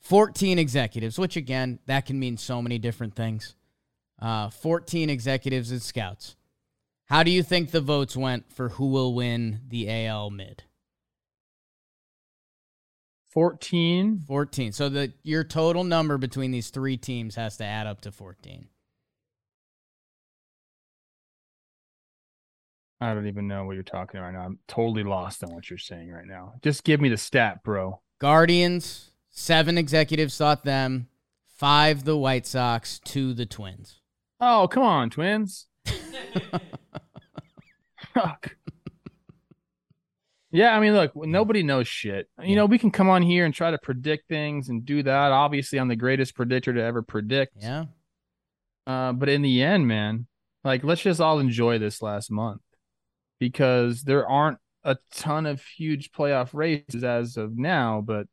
14 0.00 0.58
executives, 0.58 1.18
which 1.18 1.36
again, 1.36 1.78
that 1.86 2.06
can 2.06 2.18
mean 2.18 2.36
so 2.36 2.60
many 2.60 2.78
different 2.78 3.14
things. 3.14 3.54
Uh, 4.20 4.48
14 4.50 5.10
executives 5.10 5.70
and 5.70 5.82
scouts. 5.82 6.36
How 7.06 7.22
do 7.22 7.30
you 7.30 7.42
think 7.42 7.70
the 7.70 7.80
votes 7.80 8.16
went 8.16 8.52
for 8.52 8.70
who 8.70 8.86
will 8.88 9.14
win 9.14 9.60
the 9.68 9.88
AL 10.06 10.30
mid? 10.30 10.64
14. 13.28 14.22
14. 14.26 14.72
So 14.72 14.88
the 14.88 15.12
your 15.22 15.44
total 15.44 15.84
number 15.84 16.16
between 16.16 16.50
these 16.50 16.70
three 16.70 16.96
teams 16.96 17.34
has 17.34 17.58
to 17.58 17.64
add 17.64 17.86
up 17.86 18.00
to 18.00 18.10
14. 18.10 18.68
I 23.00 23.12
don't 23.12 23.26
even 23.26 23.46
know 23.46 23.64
what 23.64 23.74
you're 23.74 23.82
talking 23.82 24.18
about 24.18 24.28
right 24.28 24.34
now. 24.34 24.46
I'm 24.46 24.58
totally 24.68 25.04
lost 25.04 25.44
on 25.44 25.54
what 25.54 25.68
you're 25.68 25.78
saying 25.78 26.10
right 26.10 26.26
now. 26.26 26.54
Just 26.62 26.82
give 26.82 27.00
me 27.00 27.10
the 27.10 27.18
stat, 27.18 27.62
bro. 27.62 28.00
Guardians, 28.18 29.10
seven 29.28 29.76
executives 29.76 30.38
thought 30.38 30.64
them, 30.64 31.08
five 31.46 32.04
the 32.04 32.16
White 32.16 32.46
Sox, 32.46 32.98
two 33.00 33.34
the 33.34 33.44
Twins. 33.44 34.00
Oh, 34.40 34.68
come 34.68 34.82
on, 34.82 35.10
Twins. 35.10 35.66
Fuck. 38.14 38.56
Yeah, 40.50 40.74
I 40.74 40.80
mean, 40.80 40.94
look, 40.94 41.14
nobody 41.14 41.62
knows 41.62 41.86
shit. 41.86 42.28
You 42.42 42.56
know, 42.56 42.66
we 42.66 42.78
can 42.78 42.90
come 42.90 43.08
on 43.10 43.22
here 43.22 43.44
and 43.44 43.52
try 43.52 43.70
to 43.70 43.78
predict 43.78 44.28
things 44.28 44.68
and 44.68 44.84
do 44.86 45.02
that. 45.02 45.32
Obviously, 45.32 45.78
I'm 45.78 45.88
the 45.88 45.96
greatest 45.96 46.34
predictor 46.34 46.72
to 46.72 46.82
ever 46.82 47.02
predict. 47.02 47.56
Yeah. 47.60 47.84
Uh, 48.86 49.12
but 49.12 49.28
in 49.28 49.42
the 49.42 49.62
end, 49.62 49.86
man, 49.86 50.26
like, 50.64 50.84
let's 50.84 51.02
just 51.02 51.20
all 51.20 51.40
enjoy 51.40 51.78
this 51.78 52.00
last 52.00 52.30
month 52.30 52.62
because 53.38 54.02
there 54.02 54.26
aren't 54.26 54.58
a 54.84 54.96
ton 55.12 55.46
of 55.46 55.60
huge 55.62 56.12
playoff 56.12 56.54
races 56.54 57.04
as 57.04 57.36
of 57.36 57.58
now, 57.58 58.00
but 58.00 58.26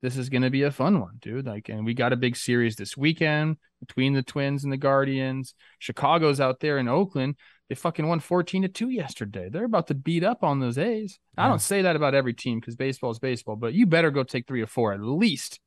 this 0.00 0.16
is 0.16 0.28
going 0.28 0.42
to 0.42 0.50
be 0.50 0.62
a 0.62 0.70
fun 0.70 1.00
one, 1.00 1.18
dude. 1.20 1.46
Like, 1.46 1.68
and 1.68 1.84
we 1.84 1.94
got 1.94 2.12
a 2.12 2.16
big 2.16 2.36
series 2.36 2.76
this 2.76 2.96
weekend 2.96 3.56
between 3.80 4.12
the 4.12 4.22
Twins 4.22 4.62
and 4.62 4.72
the 4.72 4.76
Guardians. 4.76 5.54
Chicago's 5.78 6.40
out 6.40 6.60
there 6.60 6.78
in 6.78 6.88
Oakland. 6.88 7.36
They 7.68 7.74
fucking 7.74 8.06
won 8.06 8.20
14 8.20 8.62
to 8.62 8.68
2 8.68 8.90
yesterday. 8.90 9.48
They're 9.50 9.64
about 9.64 9.88
to 9.88 9.94
beat 9.94 10.24
up 10.24 10.44
on 10.44 10.60
those 10.60 10.78
A's. 10.78 11.18
Yeah. 11.36 11.44
I 11.44 11.48
don't 11.48 11.60
say 11.60 11.82
that 11.82 11.96
about 11.96 12.14
every 12.14 12.32
team 12.32 12.60
because 12.60 12.76
baseball 12.76 13.10
is 13.10 13.18
baseball, 13.18 13.56
but 13.56 13.74
you 13.74 13.86
better 13.86 14.10
go 14.10 14.22
take 14.22 14.46
three 14.46 14.62
or 14.62 14.66
four 14.66 14.92
at 14.92 15.02
least 15.02 15.60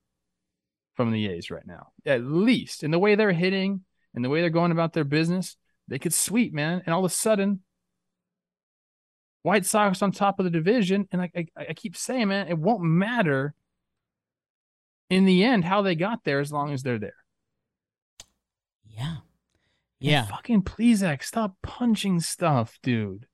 from 0.95 1.11
the 1.11 1.27
A's 1.27 1.51
right 1.51 1.67
now. 1.67 1.87
At 2.05 2.23
least. 2.23 2.83
And 2.83 2.93
the 2.93 2.99
way 2.99 3.15
they're 3.15 3.33
hitting 3.33 3.81
and 4.15 4.23
the 4.23 4.29
way 4.29 4.41
they're 4.41 4.49
going 4.49 4.71
about 4.71 4.93
their 4.93 5.03
business, 5.03 5.57
they 5.87 5.99
could 5.99 6.13
sweep, 6.13 6.53
man. 6.53 6.81
And 6.85 6.93
all 6.93 7.03
of 7.03 7.11
a 7.11 7.13
sudden, 7.13 7.61
White 9.43 9.65
Sox 9.65 10.01
on 10.01 10.11
top 10.11 10.39
of 10.39 10.45
the 10.45 10.51
division. 10.51 11.07
And 11.11 11.21
I, 11.21 11.31
I, 11.35 11.45
I 11.69 11.73
keep 11.73 11.97
saying, 11.97 12.29
man, 12.29 12.47
it 12.47 12.57
won't 12.57 12.81
matter 12.81 13.53
in 15.11 15.25
the 15.25 15.43
end 15.43 15.65
how 15.65 15.81
they 15.81 15.93
got 15.93 16.23
there 16.23 16.39
as 16.39 16.51
long 16.51 16.73
as 16.73 16.83
they're 16.83 16.97
there. 16.97 17.13
Yeah. 18.87 19.17
Yeah. 19.99 20.21
And 20.21 20.29
fucking 20.29 20.63
Plesac, 20.63 21.21
stop 21.21 21.57
punching 21.61 22.21
stuff, 22.21 22.79
dude. 22.81 23.27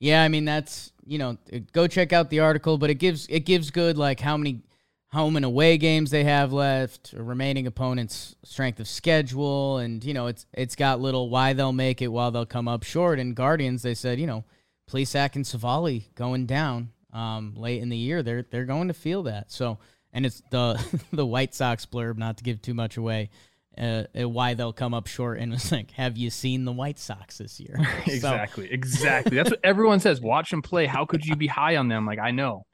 Yeah, 0.00 0.22
I 0.22 0.28
mean 0.28 0.44
that's 0.44 0.92
you 1.06 1.16
know 1.16 1.38
go 1.72 1.86
check 1.86 2.12
out 2.12 2.28
the 2.28 2.40
article, 2.40 2.76
but 2.76 2.90
it 2.90 2.96
gives 2.96 3.26
it 3.28 3.40
gives 3.40 3.70
good 3.70 3.96
like 3.96 4.20
how 4.20 4.36
many 4.36 4.64
home 5.12 5.36
and 5.36 5.44
away 5.44 5.78
games 5.78 6.10
they 6.10 6.24
have 6.24 6.52
left, 6.52 7.14
remaining 7.16 7.68
opponents' 7.68 8.34
strength 8.42 8.80
of 8.80 8.88
schedule, 8.88 9.78
and 9.78 10.04
you 10.04 10.12
know 10.12 10.26
it's 10.26 10.46
it's 10.52 10.74
got 10.74 11.00
little 11.00 11.30
why 11.30 11.52
they'll 11.52 11.72
make 11.72 12.02
it 12.02 12.08
while 12.08 12.32
they'll 12.32 12.44
come 12.44 12.68
up 12.68 12.82
short. 12.82 13.18
And 13.18 13.34
Guardians, 13.34 13.82
they 13.82 13.94
said 13.94 14.18
you 14.18 14.26
know 14.26 14.44
Plesac 14.90 15.36
and 15.36 15.46
Civale 15.46 16.02
going 16.16 16.44
down 16.44 16.90
um, 17.14 17.54
late 17.56 17.80
in 17.80 17.88
the 17.88 17.96
year, 17.96 18.22
they're 18.22 18.44
they're 18.50 18.66
going 18.66 18.88
to 18.88 18.94
feel 18.94 19.22
that. 19.22 19.50
So 19.52 19.78
and 20.14 20.24
it's 20.24 20.40
the 20.50 20.82
the 21.12 21.26
White 21.26 21.54
Sox 21.54 21.84
blurb, 21.84 22.16
not 22.16 22.38
to 22.38 22.44
give 22.44 22.62
too 22.62 22.72
much 22.72 22.96
away, 22.96 23.28
uh, 23.76 24.04
uh 24.18 24.28
why 24.28 24.54
they'll 24.54 24.72
come 24.72 24.94
up 24.94 25.06
short. 25.06 25.38
And 25.38 25.52
it's 25.52 25.70
like, 25.70 25.90
have 25.90 26.16
you 26.16 26.30
seen 26.30 26.64
the 26.64 26.72
White 26.72 26.98
Sox 26.98 27.38
this 27.38 27.60
year? 27.60 27.76
exactly, 28.06 28.68
so. 28.68 28.72
exactly. 28.72 29.36
That's 29.36 29.50
what 29.50 29.60
everyone 29.62 30.00
says. 30.00 30.20
Watch 30.20 30.50
them 30.50 30.62
play. 30.62 30.86
How 30.86 31.04
could 31.04 31.26
you 31.26 31.36
be 31.36 31.48
high 31.48 31.76
on 31.76 31.88
them? 31.88 32.06
Like, 32.06 32.20
I 32.20 32.30
know, 32.30 32.64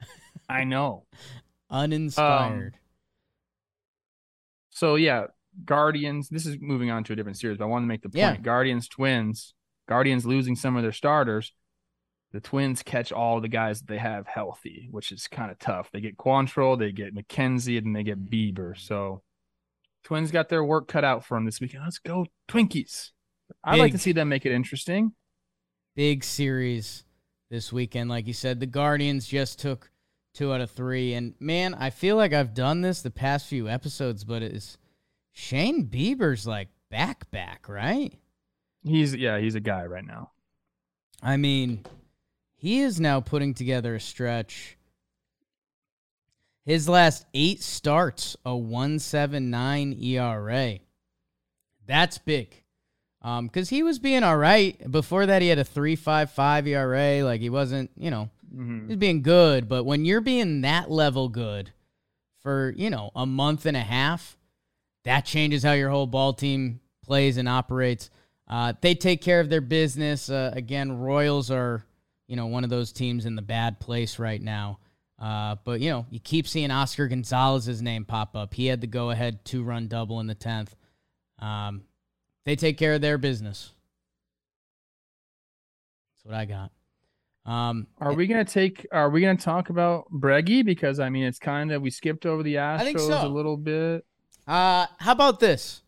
I 0.47 0.63
know. 0.63 1.03
Uninspired. 1.69 2.73
Um, 2.73 2.79
so 4.69 4.95
yeah, 4.95 5.27
Guardians. 5.65 6.29
This 6.29 6.45
is 6.45 6.57
moving 6.61 6.91
on 6.91 7.03
to 7.05 7.13
a 7.13 7.15
different 7.15 7.37
series, 7.37 7.57
but 7.57 7.65
I 7.65 7.67
want 7.67 7.83
to 7.83 7.87
make 7.87 8.03
the 8.03 8.09
point. 8.09 8.17
Yeah. 8.17 8.37
Guardians, 8.37 8.87
Twins. 8.87 9.53
Guardians 9.89 10.25
losing 10.25 10.55
some 10.55 10.77
of 10.77 10.83
their 10.83 10.91
starters 10.91 11.51
the 12.31 12.39
Twins 12.39 12.81
catch 12.83 13.11
all 13.11 13.41
the 13.41 13.47
guys 13.47 13.79
that 13.79 13.87
they 13.87 13.97
have 13.97 14.27
healthy, 14.27 14.87
which 14.91 15.11
is 15.11 15.27
kind 15.27 15.51
of 15.51 15.59
tough. 15.59 15.89
They 15.91 16.01
get 16.01 16.17
Quantrill, 16.17 16.79
they 16.79 16.91
get 16.91 17.15
McKenzie, 17.15 17.77
and 17.77 17.95
they 17.95 18.03
get 18.03 18.23
mm-hmm. 18.23 18.33
Bieber. 18.61 18.77
So 18.77 19.21
Twins 20.03 20.31
got 20.31 20.49
their 20.49 20.63
work 20.63 20.87
cut 20.87 21.03
out 21.03 21.25
for 21.25 21.35
them 21.35 21.45
this 21.45 21.59
weekend. 21.59 21.83
Let's 21.83 21.99
go 21.99 22.25
Twinkies. 22.47 23.11
I'd 23.63 23.79
like 23.79 23.91
to 23.91 23.97
see 23.97 24.13
them 24.13 24.29
make 24.29 24.45
it 24.45 24.53
interesting. 24.53 25.13
Big 25.95 26.23
series 26.23 27.03
this 27.49 27.73
weekend. 27.73 28.09
Like 28.09 28.27
you 28.27 28.33
said, 28.33 28.59
the 28.59 28.65
Guardians 28.65 29.27
just 29.27 29.59
took 29.59 29.91
two 30.33 30.53
out 30.53 30.61
of 30.61 30.71
three. 30.71 31.13
And 31.13 31.33
man, 31.39 31.73
I 31.75 31.89
feel 31.89 32.15
like 32.15 32.33
I've 32.33 32.53
done 32.53 32.81
this 32.81 33.01
the 33.01 33.11
past 33.11 33.47
few 33.47 33.67
episodes, 33.67 34.23
but 34.23 34.41
it's 34.41 34.77
Shane 35.33 35.87
Bieber's 35.87 36.47
like 36.47 36.69
back 36.89 37.29
back, 37.31 37.67
right? 37.67 38.17
He's 38.83 39.13
yeah, 39.13 39.39
he's 39.39 39.55
a 39.55 39.59
guy 39.59 39.85
right 39.85 40.05
now. 40.05 40.31
I 41.21 41.37
mean, 41.37 41.85
he 42.61 42.81
is 42.81 42.99
now 42.99 43.19
putting 43.19 43.55
together 43.55 43.95
a 43.95 43.99
stretch. 43.99 44.77
His 46.63 46.87
last 46.87 47.25
eight 47.33 47.63
starts, 47.63 48.37
a 48.45 48.55
179 48.55 49.97
ERA. 49.99 50.77
That's 51.87 52.19
big. 52.19 52.61
Um, 53.23 53.47
because 53.47 53.69
he 53.69 53.81
was 53.81 53.97
being 53.97 54.21
all 54.21 54.37
right. 54.37 54.79
Before 54.91 55.25
that, 55.25 55.41
he 55.41 55.47
had 55.47 55.57
a 55.57 55.63
3.55 55.63 56.67
ERA. 56.67 57.25
Like 57.25 57.41
he 57.41 57.49
wasn't, 57.49 57.89
you 57.97 58.11
know, 58.11 58.29
mm-hmm. 58.53 58.89
he's 58.89 58.97
being 58.97 59.23
good. 59.23 59.67
But 59.67 59.85
when 59.85 60.05
you're 60.05 60.21
being 60.21 60.61
that 60.61 60.91
level 60.91 61.29
good 61.29 61.71
for, 62.43 62.75
you 62.77 62.91
know, 62.91 63.09
a 63.15 63.25
month 63.25 63.65
and 63.65 63.75
a 63.75 63.81
half, 63.81 64.37
that 65.03 65.25
changes 65.25 65.63
how 65.63 65.71
your 65.71 65.89
whole 65.89 66.05
ball 66.05 66.33
team 66.33 66.79
plays 67.03 67.37
and 67.37 67.49
operates. 67.49 68.11
Uh, 68.47 68.73
they 68.81 68.93
take 68.93 69.23
care 69.23 69.39
of 69.39 69.49
their 69.49 69.61
business. 69.61 70.29
Uh, 70.29 70.51
again, 70.53 70.91
Royals 70.99 71.49
are 71.49 71.87
you 72.31 72.37
know, 72.37 72.45
one 72.45 72.63
of 72.63 72.69
those 72.69 72.93
teams 72.93 73.25
in 73.25 73.35
the 73.35 73.41
bad 73.41 73.81
place 73.81 74.17
right 74.17 74.41
now. 74.41 74.79
Uh, 75.19 75.57
but, 75.65 75.81
you 75.81 75.89
know, 75.89 76.05
you 76.09 76.17
keep 76.17 76.47
seeing 76.47 76.71
Oscar 76.71 77.09
Gonzalez's 77.09 77.81
name 77.81 78.05
pop 78.05 78.37
up. 78.37 78.53
He 78.53 78.67
had 78.67 78.79
the 78.79 78.87
go 78.87 79.09
ahead 79.09 79.43
two 79.43 79.63
run 79.63 79.89
double 79.89 80.21
in 80.21 80.27
the 80.27 80.35
10th. 80.35 80.69
Um, 81.39 81.83
they 82.45 82.55
take 82.55 82.77
care 82.77 82.93
of 82.93 83.01
their 83.01 83.17
business. 83.17 83.73
That's 86.15 86.25
what 86.25 86.35
I 86.35 86.45
got. 86.45 86.71
Um, 87.45 87.87
are 87.99 88.13
we 88.13 88.27
gonna 88.27 88.45
take? 88.45 88.87
Are 88.91 89.09
we 89.09 89.19
gonna 89.19 89.35
talk 89.35 89.69
about 89.69 90.05
Breggy? 90.13 90.63
Because 90.63 90.99
I 90.99 91.09
mean, 91.09 91.23
it's 91.23 91.39
kind 91.39 91.71
of 91.71 91.81
we 91.81 91.89
skipped 91.89 92.27
over 92.27 92.43
the 92.43 92.55
Astros 92.55 93.07
so. 93.07 93.25
a 93.25 93.27
little 93.27 93.57
bit. 93.57 94.05
Uh, 94.47 94.85
how 94.99 95.11
about 95.11 95.39
this, 95.39 95.81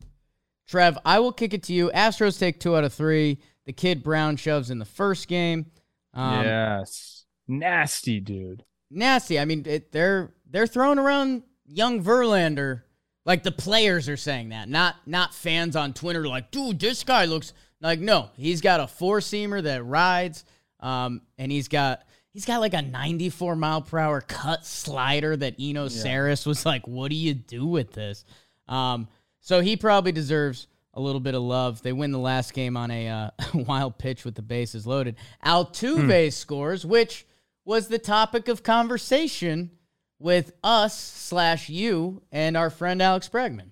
Trev? 0.67 0.97
I 1.05 1.19
will 1.19 1.31
kick 1.31 1.53
it 1.53 1.61
to 1.63 1.73
you. 1.73 1.91
Astros 1.93 2.39
take 2.39 2.59
two 2.59 2.75
out 2.75 2.83
of 2.83 2.91
three. 2.91 3.37
The 3.65 3.73
kid 3.73 4.03
Brown 4.03 4.35
shoves 4.35 4.71
in 4.71 4.79
the 4.79 4.85
first 4.85 5.27
game. 5.27 5.67
Um, 6.13 6.43
yes, 6.43 7.25
nasty 7.47 8.19
dude. 8.19 8.63
Nasty. 8.89 9.39
I 9.39 9.45
mean, 9.45 9.63
it, 9.65 9.91
they're 9.91 10.33
they're 10.49 10.67
throwing 10.67 10.99
around 10.99 11.43
young 11.65 12.03
Verlander. 12.03 12.83
Like 13.25 13.43
the 13.43 13.51
players 13.51 14.09
are 14.09 14.17
saying 14.17 14.49
that, 14.49 14.69
not 14.69 14.95
not 15.05 15.33
fans 15.33 15.75
on 15.75 15.93
Twitter. 15.93 16.27
Like, 16.27 16.51
dude, 16.51 16.79
this 16.79 17.03
guy 17.03 17.25
looks 17.25 17.53
like 17.81 17.99
no. 17.99 18.29
He's 18.35 18.61
got 18.61 18.79
a 18.79 18.87
four 18.87 19.19
seamer 19.19 19.63
that 19.63 19.83
rides, 19.85 20.45
um, 20.79 21.21
and 21.37 21.51
he's 21.51 21.67
got 21.67 22.03
he's 22.33 22.45
got 22.45 22.59
like 22.59 22.73
a 22.73 22.81
94 22.81 23.55
mile 23.55 23.81
per 23.81 23.99
hour 23.99 24.21
cut 24.21 24.65
slider 24.65 25.37
that 25.37 25.55
Eno 25.59 25.83
yeah. 25.83 25.89
Sarris 25.89 26.45
was 26.45 26.65
like, 26.65 26.87
what 26.87 27.09
do 27.09 27.15
you 27.15 27.33
do 27.33 27.65
with 27.65 27.93
this? 27.93 28.25
Um, 28.67 29.07
so 29.39 29.61
he 29.61 29.77
probably 29.77 30.11
deserves 30.11 30.67
a 30.93 31.01
little 31.01 31.21
bit 31.21 31.35
of 31.35 31.41
love. 31.41 31.81
They 31.81 31.93
win 31.93 32.11
the 32.11 32.19
last 32.19 32.53
game 32.53 32.77
on 32.77 32.91
a 32.91 33.07
uh, 33.07 33.29
wild 33.53 33.97
pitch 33.97 34.25
with 34.25 34.35
the 34.35 34.41
bases 34.41 34.85
loaded. 34.85 35.15
Altuve 35.45 36.25
hmm. 36.25 36.29
scores, 36.29 36.85
which 36.85 37.25
was 37.65 37.87
the 37.87 37.99
topic 37.99 38.47
of 38.47 38.63
conversation 38.63 39.71
with 40.19 40.53
us 40.63 40.97
slash 40.97 41.69
you 41.69 42.21
and 42.31 42.55
our 42.55 42.69
friend 42.69 43.01
Alex 43.01 43.29
Bregman. 43.29 43.71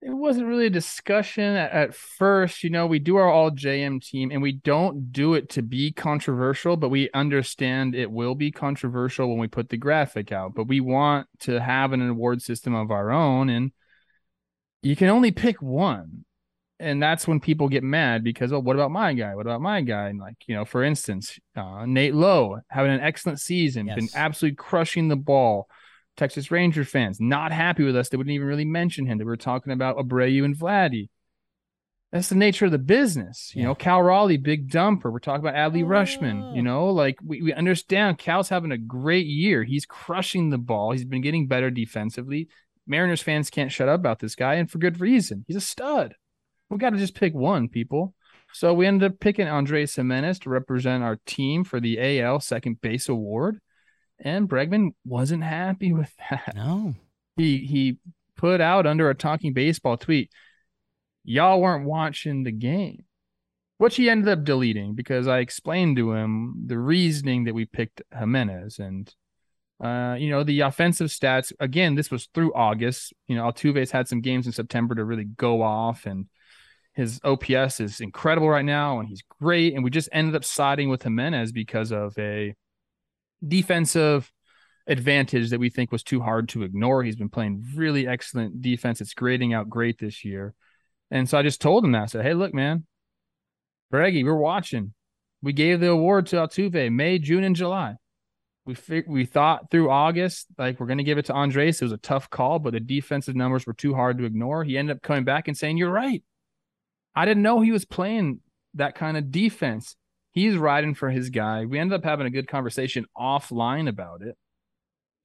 it 0.00 0.10
wasn't 0.10 0.46
really 0.46 0.66
a 0.66 0.70
discussion 0.70 1.44
at, 1.56 1.72
at, 1.72 1.94
first. 1.94 2.62
You 2.62 2.70
know, 2.70 2.86
we 2.86 2.98
do 2.98 3.16
our 3.16 3.28
all 3.28 3.50
JM 3.50 4.04
team 4.04 4.30
and 4.30 4.42
we 4.42 4.52
don't 4.52 5.12
do 5.12 5.34
it 5.34 5.48
to 5.50 5.62
be 5.62 5.92
controversial, 5.92 6.76
but 6.76 6.90
we 6.90 7.08
understand 7.14 7.94
it 7.94 8.10
will 8.10 8.34
be 8.34 8.50
controversial 8.50 9.28
when 9.28 9.38
we 9.38 9.48
put 9.48 9.70
the 9.70 9.76
graphic 9.76 10.32
out. 10.32 10.54
But 10.54 10.68
we 10.68 10.80
want 10.80 11.28
to 11.40 11.60
have 11.60 11.92
an 11.92 12.06
award 12.06 12.42
system 12.42 12.74
of 12.74 12.90
our 12.90 13.10
own. 13.10 13.48
And 13.48 13.72
you 14.82 14.96
can 14.96 15.08
only 15.08 15.30
pick 15.30 15.60
one. 15.62 16.24
And 16.78 17.00
that's 17.00 17.28
when 17.28 17.38
people 17.38 17.68
get 17.68 17.84
mad 17.84 18.24
because, 18.24 18.52
oh, 18.52 18.58
what 18.58 18.74
about 18.74 18.90
my 18.90 19.12
guy? 19.12 19.36
What 19.36 19.46
about 19.46 19.60
my 19.60 19.82
guy? 19.82 20.08
And 20.08 20.18
like, 20.18 20.34
you 20.46 20.56
know, 20.56 20.64
for 20.64 20.82
instance, 20.82 21.38
uh, 21.54 21.86
Nate 21.86 22.14
Lowe 22.14 22.58
having 22.68 22.90
an 22.90 23.00
excellent 23.00 23.38
season, 23.38 23.86
yes. 23.86 23.94
been 23.94 24.08
absolutely 24.16 24.56
crushing 24.56 25.06
the 25.06 25.16
ball 25.16 25.68
Texas 26.16 26.50
Ranger 26.50 26.84
fans 26.84 27.20
not 27.20 27.52
happy 27.52 27.84
with 27.84 27.96
us. 27.96 28.08
They 28.08 28.16
wouldn't 28.16 28.34
even 28.34 28.46
really 28.46 28.64
mention 28.64 29.06
him. 29.06 29.18
They 29.18 29.24
were 29.24 29.36
talking 29.36 29.72
about 29.72 29.96
Abreu 29.96 30.44
and 30.44 30.56
Vladdy. 30.56 31.08
That's 32.10 32.28
the 32.28 32.34
nature 32.34 32.66
of 32.66 32.72
the 32.72 32.78
business. 32.78 33.52
You 33.54 33.62
yeah. 33.62 33.68
know, 33.68 33.74
Cal 33.74 34.02
Raleigh, 34.02 34.36
big 34.36 34.68
dumper. 34.68 35.10
We're 35.10 35.18
talking 35.18 35.46
about 35.46 35.54
Adley 35.54 35.82
oh. 35.82 35.86
Rutschman. 35.86 36.54
You 36.54 36.60
know, 36.60 36.90
like 36.90 37.16
we, 37.24 37.40
we 37.40 37.54
understand 37.54 38.18
Cal's 38.18 38.50
having 38.50 38.72
a 38.72 38.76
great 38.76 39.26
year. 39.26 39.64
He's 39.64 39.86
crushing 39.86 40.50
the 40.50 40.58
ball. 40.58 40.92
He's 40.92 41.06
been 41.06 41.22
getting 41.22 41.46
better 41.46 41.70
defensively. 41.70 42.48
Mariners 42.86 43.22
fans 43.22 43.50
can't 43.50 43.72
shut 43.72 43.88
up 43.88 44.00
about 44.00 44.18
this 44.18 44.34
guy, 44.34 44.54
and 44.54 44.70
for 44.70 44.78
good 44.78 45.00
reason. 45.00 45.44
He's 45.46 45.56
a 45.56 45.60
stud. 45.60 46.14
We 46.68 46.78
got 46.78 46.90
to 46.90 46.98
just 46.98 47.14
pick 47.14 47.34
one, 47.34 47.68
people. 47.68 48.14
So 48.54 48.74
we 48.74 48.86
ended 48.86 49.12
up 49.12 49.20
picking 49.20 49.48
Andres 49.48 49.94
Gimenez 49.94 50.38
to 50.40 50.50
represent 50.50 51.02
our 51.02 51.18
team 51.26 51.64
for 51.64 51.80
the 51.80 52.20
AL 52.20 52.40
Second 52.40 52.80
Base 52.80 53.08
Award 53.08 53.60
and 54.22 54.48
Bregman 54.48 54.94
wasn't 55.04 55.42
happy 55.42 55.92
with 55.92 56.12
that. 56.30 56.54
No. 56.54 56.94
He 57.36 57.58
he 57.58 57.98
put 58.36 58.60
out 58.60 58.86
under 58.86 59.10
a 59.10 59.14
talking 59.14 59.52
baseball 59.52 59.96
tweet, 59.96 60.30
y'all 61.24 61.60
weren't 61.60 61.86
watching 61.86 62.44
the 62.44 62.52
game. 62.52 63.04
Which 63.78 63.96
he 63.96 64.08
ended 64.08 64.28
up 64.28 64.44
deleting 64.44 64.94
because 64.94 65.26
I 65.26 65.38
explained 65.38 65.96
to 65.96 66.12
him 66.12 66.66
the 66.66 66.78
reasoning 66.78 67.44
that 67.44 67.54
we 67.54 67.64
picked 67.64 68.00
Gimenez 68.16 68.78
and 68.78 69.12
uh, 69.80 70.16
you 70.18 70.30
know, 70.30 70.44
the 70.44 70.60
offensive 70.60 71.08
stats, 71.08 71.52
again, 71.58 71.94
this 71.94 72.10
was 72.10 72.28
through 72.34 72.54
August. 72.54 73.12
You 73.26 73.36
know, 73.36 73.44
Altuve's 73.44 73.90
had 73.90 74.08
some 74.08 74.20
games 74.20 74.46
in 74.46 74.52
September 74.52 74.94
to 74.94 75.04
really 75.04 75.24
go 75.24 75.62
off, 75.62 76.06
and 76.06 76.26
his 76.94 77.20
OPS 77.24 77.80
is 77.80 78.00
incredible 78.00 78.48
right 78.48 78.64
now, 78.64 79.00
and 79.00 79.08
he's 79.08 79.22
great. 79.40 79.74
And 79.74 79.82
we 79.82 79.90
just 79.90 80.08
ended 80.12 80.36
up 80.36 80.44
siding 80.44 80.88
with 80.88 81.02
Gimenez 81.02 81.52
because 81.52 81.90
of 81.90 82.16
a 82.18 82.54
defensive 83.46 84.30
advantage 84.86 85.50
that 85.50 85.60
we 85.60 85.70
think 85.70 85.90
was 85.90 86.02
too 86.02 86.20
hard 86.20 86.48
to 86.50 86.62
ignore. 86.62 87.02
He's 87.02 87.16
been 87.16 87.28
playing 87.28 87.64
really 87.74 88.06
excellent 88.06 88.62
defense. 88.62 89.00
It's 89.00 89.14
grading 89.14 89.54
out 89.54 89.68
great 89.68 89.98
this 89.98 90.24
year. 90.24 90.54
And 91.10 91.28
so 91.28 91.38
I 91.38 91.42
just 91.42 91.60
told 91.60 91.84
him 91.84 91.92
that. 91.92 92.02
I 92.02 92.06
said, 92.06 92.24
hey, 92.24 92.34
look, 92.34 92.54
man, 92.54 92.86
Breggy, 93.92 94.24
we're 94.24 94.34
watching. 94.34 94.94
We 95.42 95.52
gave 95.52 95.80
the 95.80 95.90
award 95.90 96.26
to 96.28 96.36
Altuve 96.36 96.92
May, 96.92 97.18
June, 97.18 97.44
and 97.44 97.56
July. 97.56 97.96
We 98.64 98.74
fig- 98.74 99.08
we 99.08 99.24
thought 99.24 99.70
through 99.70 99.90
August, 99.90 100.46
like 100.56 100.78
we're 100.78 100.86
going 100.86 100.98
to 100.98 101.04
give 101.04 101.18
it 101.18 101.26
to 101.26 101.34
Andres. 101.34 101.80
It 101.80 101.84
was 101.84 101.92
a 101.92 101.96
tough 101.96 102.30
call, 102.30 102.60
but 102.60 102.72
the 102.72 102.80
defensive 102.80 103.34
numbers 103.34 103.66
were 103.66 103.72
too 103.72 103.94
hard 103.94 104.18
to 104.18 104.24
ignore. 104.24 104.62
He 104.62 104.78
ended 104.78 104.96
up 104.96 105.02
coming 105.02 105.24
back 105.24 105.48
and 105.48 105.56
saying, 105.56 105.78
You're 105.78 105.90
right. 105.90 106.22
I 107.14 107.24
didn't 107.24 107.42
know 107.42 107.60
he 107.60 107.72
was 107.72 107.84
playing 107.84 108.40
that 108.74 108.94
kind 108.94 109.16
of 109.16 109.30
defense 109.30 109.96
he's 110.32 110.56
riding 110.56 110.94
for 110.94 111.10
his 111.10 111.30
guy. 111.30 111.64
We 111.66 111.78
ended 111.78 111.96
up 111.96 112.04
having 112.04 112.26
a 112.26 112.30
good 112.30 112.48
conversation 112.48 113.06
offline 113.16 113.88
about 113.88 114.22
it. 114.22 114.36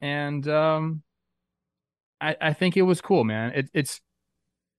And 0.02 0.48
um 0.48 1.02
I 2.22 2.36
I 2.40 2.54
think 2.54 2.78
it 2.78 2.84
was 2.84 3.02
cool, 3.02 3.24
man. 3.24 3.54
It, 3.56 3.70
it's 3.74 4.02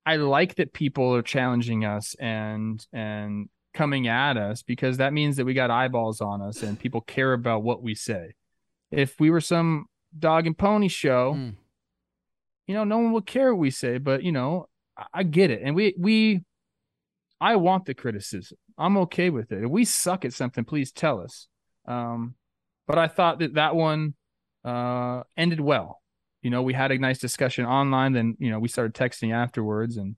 I 0.06 0.16
like 0.16 0.54
that 0.56 0.72
people 0.72 1.14
are 1.14 1.22
challenging 1.22 1.84
us 1.84 2.14
and 2.20 2.86
and 2.92 3.48
coming 3.74 4.06
at 4.08 4.36
us 4.36 4.62
because 4.62 4.98
that 4.98 5.12
means 5.12 5.36
that 5.36 5.44
we 5.44 5.54
got 5.54 5.70
eyeballs 5.70 6.20
on 6.20 6.40
us 6.40 6.62
and 6.62 6.78
people 6.78 7.00
care 7.00 7.32
about 7.32 7.62
what 7.62 7.82
we 7.82 7.94
say. 7.94 8.34
If 8.90 9.18
we 9.20 9.30
were 9.30 9.40
some 9.40 9.86
dog 10.18 10.46
and 10.46 10.56
pony 10.56 10.88
show, 10.88 11.34
mm. 11.34 11.54
you 12.66 12.74
know, 12.74 12.84
no 12.84 12.98
one 12.98 13.12
would 13.12 13.26
care 13.26 13.54
what 13.54 13.60
we 13.60 13.70
say, 13.70 13.98
but 13.98 14.22
you 14.22 14.32
know, 14.32 14.68
I, 14.96 15.06
I 15.14 15.22
get 15.22 15.50
it. 15.50 15.60
And 15.62 15.74
we 15.74 15.94
we 15.98 16.42
I 17.40 17.56
want 17.56 17.84
the 17.84 17.94
criticism. 17.94 18.58
I'm 18.76 18.96
okay 18.98 19.30
with 19.30 19.52
it. 19.52 19.64
If 19.64 19.70
we 19.70 19.84
suck 19.84 20.24
at 20.24 20.32
something, 20.32 20.64
please 20.64 20.92
tell 20.92 21.20
us. 21.20 21.48
Um, 21.86 22.34
but 22.86 22.98
I 22.98 23.08
thought 23.08 23.40
that 23.40 23.54
that 23.54 23.74
one 23.74 24.14
uh, 24.64 25.22
ended 25.36 25.60
well. 25.60 26.00
You 26.42 26.50
know, 26.50 26.62
we 26.62 26.72
had 26.72 26.92
a 26.92 26.98
nice 26.98 27.18
discussion 27.18 27.64
online. 27.64 28.12
Then 28.12 28.36
you 28.38 28.50
know 28.50 28.58
we 28.58 28.68
started 28.68 28.94
texting 28.94 29.32
afterwards, 29.32 29.96
and 29.96 30.16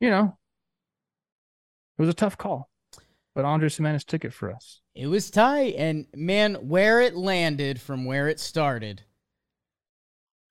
you 0.00 0.10
know, 0.10 0.36
it 1.98 2.02
was 2.02 2.08
a 2.08 2.14
tough 2.14 2.36
call. 2.36 2.70
But 3.34 3.44
Andres 3.44 3.76
Gimenez 3.76 4.04
took 4.04 4.24
it 4.24 4.32
for 4.32 4.52
us. 4.52 4.80
It 4.94 5.06
was 5.06 5.30
tight, 5.30 5.74
and 5.76 6.06
man, 6.14 6.54
where 6.68 7.00
it 7.00 7.14
landed 7.14 7.80
from 7.80 8.04
where 8.04 8.28
it 8.28 8.40
started 8.40 9.02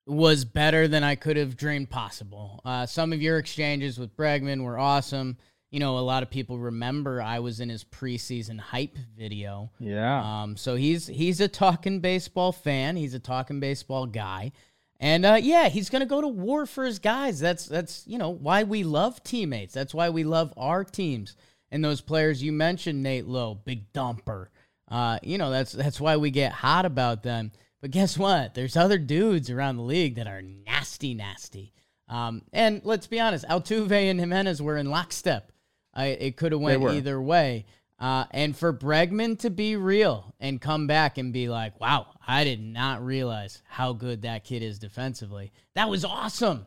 was 0.06 0.44
better 0.44 0.88
than 0.88 1.04
I 1.04 1.14
could 1.14 1.36
have 1.36 1.56
dreamed 1.56 1.90
possible. 1.90 2.60
Uh, 2.64 2.86
some 2.86 3.12
of 3.12 3.22
your 3.22 3.38
exchanges 3.38 3.98
with 3.98 4.16
Bregman 4.16 4.64
were 4.64 4.78
awesome 4.78 5.36
you 5.70 5.78
know, 5.78 5.98
a 5.98 6.00
lot 6.00 6.22
of 6.22 6.30
people 6.30 6.58
remember 6.58 7.22
I 7.22 7.38
was 7.38 7.60
in 7.60 7.68
his 7.68 7.84
preseason 7.84 8.58
hype 8.58 8.98
video. 9.16 9.70
Yeah. 9.78 10.42
Um, 10.42 10.56
so 10.56 10.74
he's 10.74 11.06
he's 11.06 11.40
a 11.40 11.48
talking 11.48 12.00
baseball 12.00 12.52
fan. 12.52 12.96
He's 12.96 13.14
a 13.14 13.20
talking 13.20 13.60
baseball 13.60 14.06
guy. 14.06 14.52
And 14.98 15.24
uh, 15.24 15.38
yeah, 15.40 15.68
he's 15.68 15.88
gonna 15.88 16.06
go 16.06 16.20
to 16.20 16.28
war 16.28 16.66
for 16.66 16.84
his 16.84 16.98
guys. 16.98 17.38
That's 17.38 17.66
that's 17.66 18.04
you 18.06 18.18
know 18.18 18.30
why 18.30 18.64
we 18.64 18.82
love 18.82 19.22
teammates. 19.22 19.72
That's 19.72 19.94
why 19.94 20.10
we 20.10 20.24
love 20.24 20.52
our 20.56 20.82
teams. 20.82 21.36
And 21.70 21.84
those 21.84 22.00
players 22.00 22.42
you 22.42 22.52
mentioned, 22.52 23.02
Nate 23.02 23.26
Lowe, 23.26 23.54
big 23.54 23.92
dumper. 23.92 24.48
Uh, 24.88 25.18
you 25.22 25.38
know 25.38 25.50
that's 25.50 25.72
that's 25.72 26.00
why 26.00 26.16
we 26.16 26.30
get 26.30 26.52
hot 26.52 26.84
about 26.84 27.22
them. 27.22 27.52
But 27.80 27.92
guess 27.92 28.18
what? 28.18 28.54
There's 28.54 28.76
other 28.76 28.98
dudes 28.98 29.50
around 29.50 29.76
the 29.76 29.82
league 29.82 30.16
that 30.16 30.26
are 30.26 30.42
nasty, 30.42 31.14
nasty. 31.14 31.72
Um, 32.08 32.42
and 32.52 32.82
let's 32.84 33.06
be 33.06 33.20
honest, 33.20 33.46
Altuve 33.48 33.92
and 33.92 34.18
Gimenez 34.18 34.60
were 34.60 34.76
in 34.76 34.90
lockstep. 34.90 35.52
I, 35.94 36.06
it 36.06 36.36
could 36.36 36.52
have 36.52 36.60
went 36.60 36.82
either 36.96 37.20
way. 37.20 37.66
Uh, 37.98 38.24
and 38.30 38.56
for 38.56 38.72
Bregman 38.72 39.38
to 39.40 39.50
be 39.50 39.76
real 39.76 40.34
and 40.40 40.60
come 40.60 40.86
back 40.86 41.18
and 41.18 41.32
be 41.32 41.48
like, 41.48 41.78
"Wow, 41.80 42.06
I 42.26 42.44
did 42.44 42.60
not 42.60 43.04
realize 43.04 43.62
how 43.68 43.92
good 43.92 44.22
that 44.22 44.44
kid 44.44 44.62
is 44.62 44.78
defensively." 44.78 45.52
That 45.74 45.90
was 45.90 46.04
awesome. 46.04 46.66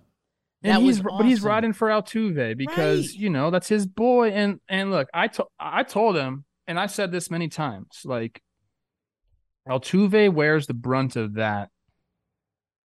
That 0.63 0.77
and 0.77 0.85
he's 0.85 0.99
awesome. 0.99 1.17
but 1.17 1.25
he's 1.25 1.41
riding 1.41 1.73
for 1.73 1.89
Altuve 1.89 2.57
because 2.57 3.09
right. 3.09 3.15
you 3.15 3.29
know 3.29 3.51
that's 3.51 3.67
his 3.67 3.85
boy. 3.85 4.29
And 4.29 4.59
and 4.67 4.91
look, 4.91 5.09
I 5.13 5.27
told 5.27 5.49
I 5.59 5.83
told 5.83 6.15
him, 6.15 6.45
and 6.67 6.79
I 6.79 6.87
said 6.87 7.11
this 7.11 7.29
many 7.29 7.49
times, 7.49 8.01
like 8.05 8.41
Altuve 9.67 10.33
wears 10.33 10.67
the 10.67 10.73
brunt 10.73 11.15
of 11.15 11.35
that 11.35 11.69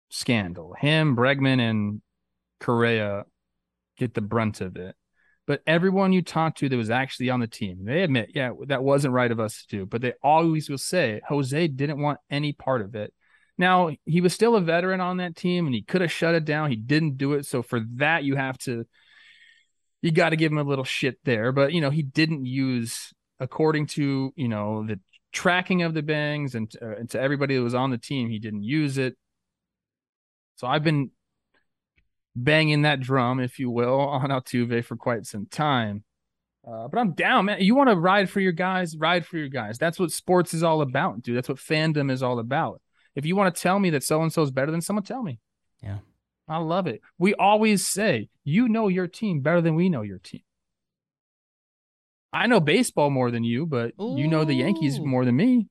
scandal. 0.10 0.76
Him, 0.80 1.16
Bregman, 1.16 1.60
and 1.60 2.02
Correa 2.60 3.26
get 3.98 4.14
the 4.14 4.22
brunt 4.22 4.62
of 4.62 4.78
it 4.78 4.96
but 5.48 5.62
everyone 5.68 6.12
you 6.12 6.22
talk 6.22 6.56
to 6.56 6.70
that 6.70 6.78
was 6.78 6.90
actually 6.90 7.30
on 7.30 7.40
the 7.40 7.48
team, 7.48 7.86
they 7.86 8.02
admit, 8.02 8.32
yeah, 8.34 8.52
that 8.68 8.84
wasn't 8.84 9.14
right 9.14 9.32
of 9.32 9.40
us 9.40 9.64
to 9.64 9.78
do. 9.78 9.86
But 9.86 10.02
they 10.02 10.14
always 10.24 10.70
will 10.70 10.78
say 10.78 11.22
Jose 11.28 11.68
didn't 11.68 12.02
want 12.02 12.20
any 12.30 12.54
part 12.54 12.82
of 12.82 12.96
it. 12.96 13.14
Now 13.58 13.92
he 14.06 14.22
was 14.22 14.34
still 14.34 14.56
a 14.56 14.62
veteran 14.62 15.02
on 15.02 15.18
that 15.18 15.36
team, 15.36 15.66
and 15.66 15.76
he 15.76 15.82
could 15.82 16.02
have 16.02 16.12
shut 16.12 16.36
it 16.36 16.46
down. 16.46 16.70
He 16.70 16.76
didn't 16.76 17.18
do 17.18 17.34
it, 17.34 17.46
so 17.46 17.62
for 17.62 17.82
that 17.96 18.24
you 18.24 18.36
have 18.36 18.58
to, 18.60 18.86
you 20.02 20.12
got 20.12 20.30
to 20.30 20.36
give 20.36 20.52
him 20.52 20.58
a 20.58 20.64
little 20.64 20.84
shit 20.84 21.18
there. 21.24 21.52
But 21.52 21.74
you 21.74 21.82
know 21.82 21.90
he 21.90 22.04
didn't 22.04 22.46
use, 22.46 23.14
according 23.40 23.88
to 23.88 24.34
you 24.36 24.48
know 24.48 24.86
the 24.86 25.00
tracking 25.36 25.84
of 25.84 25.94
the 25.94 26.02
bangs 26.02 26.56
and, 26.56 26.74
uh, 26.82 26.96
and 26.96 27.10
to 27.12 27.20
everybody 27.20 27.56
that 27.56 27.62
was 27.62 27.76
on 27.76 27.92
the 27.92 27.98
team, 27.98 28.30
he 28.30 28.40
didn't 28.40 28.64
use 28.64 28.98
it. 28.98 29.16
So 30.56 30.66
I've 30.66 30.84
been 30.84 31.12
banging 32.36 32.84
that 32.84 33.02
drum, 33.02 33.40
if 33.40 33.60
you 33.60 33.70
will, 33.70 34.00
on 34.00 34.30
Altuve 34.30 34.84
for 34.84 34.96
quite 34.96 35.26
some 35.26 35.46
time. 35.46 36.04
Uh, 36.68 36.88
but 36.88 36.98
I'm 36.98 37.12
down, 37.12 37.46
man. 37.46 37.62
You 37.62 37.76
want 37.76 37.90
to 37.90 37.96
ride 37.96 38.28
for 38.28 38.40
your 38.40 38.52
guys, 38.52 38.98
ride 38.98 39.26
for 39.26 39.38
your 39.38 39.50
guys. 39.50 39.78
That's 39.78 40.00
what 40.00 40.12
sports 40.12 40.54
is 40.54 40.64
all 40.64 40.82
about, 40.82 41.22
dude. 41.22 41.38
That's 41.38 41.50
what 41.50 41.60
fandom 41.60 42.10
is 42.10 42.24
all 42.24 42.40
about. 42.40 42.82
If 43.16 43.26
you 43.26 43.36
want 43.36 43.56
to 43.56 43.62
tell 43.62 43.80
me 43.80 43.90
that 43.92 44.04
so 44.04 44.22
and 44.22 44.32
so 44.32 44.42
is 44.42 44.52
better 44.52 44.72
than 44.72 44.82
someone, 44.82 45.04
tell 45.04 45.24
me. 45.24 45.40
Yeah. 45.82 46.00
I 46.48 46.58
love 46.58 46.88
it. 46.88 47.02
We 47.18 47.34
always 47.34 47.86
say, 47.86 48.30
you 48.44 48.68
know 48.68 48.88
your 48.88 49.08
team 49.08 49.42
better 49.42 49.62
than 49.62 49.76
we 49.76 49.90
know 49.90 50.02
your 50.02 50.20
team. 50.20 50.42
I 52.32 52.48
know 52.48 52.60
baseball 52.60 53.10
more 53.10 53.32
than 53.32 53.44
you, 53.44 53.66
but 53.66 53.94
Ooh. 54.00 54.16
you 54.18 54.28
know 54.28 54.44
the 54.44 54.54
Yankees 54.54 55.00
more 55.00 55.24
than 55.24 55.38
me. 55.38 55.70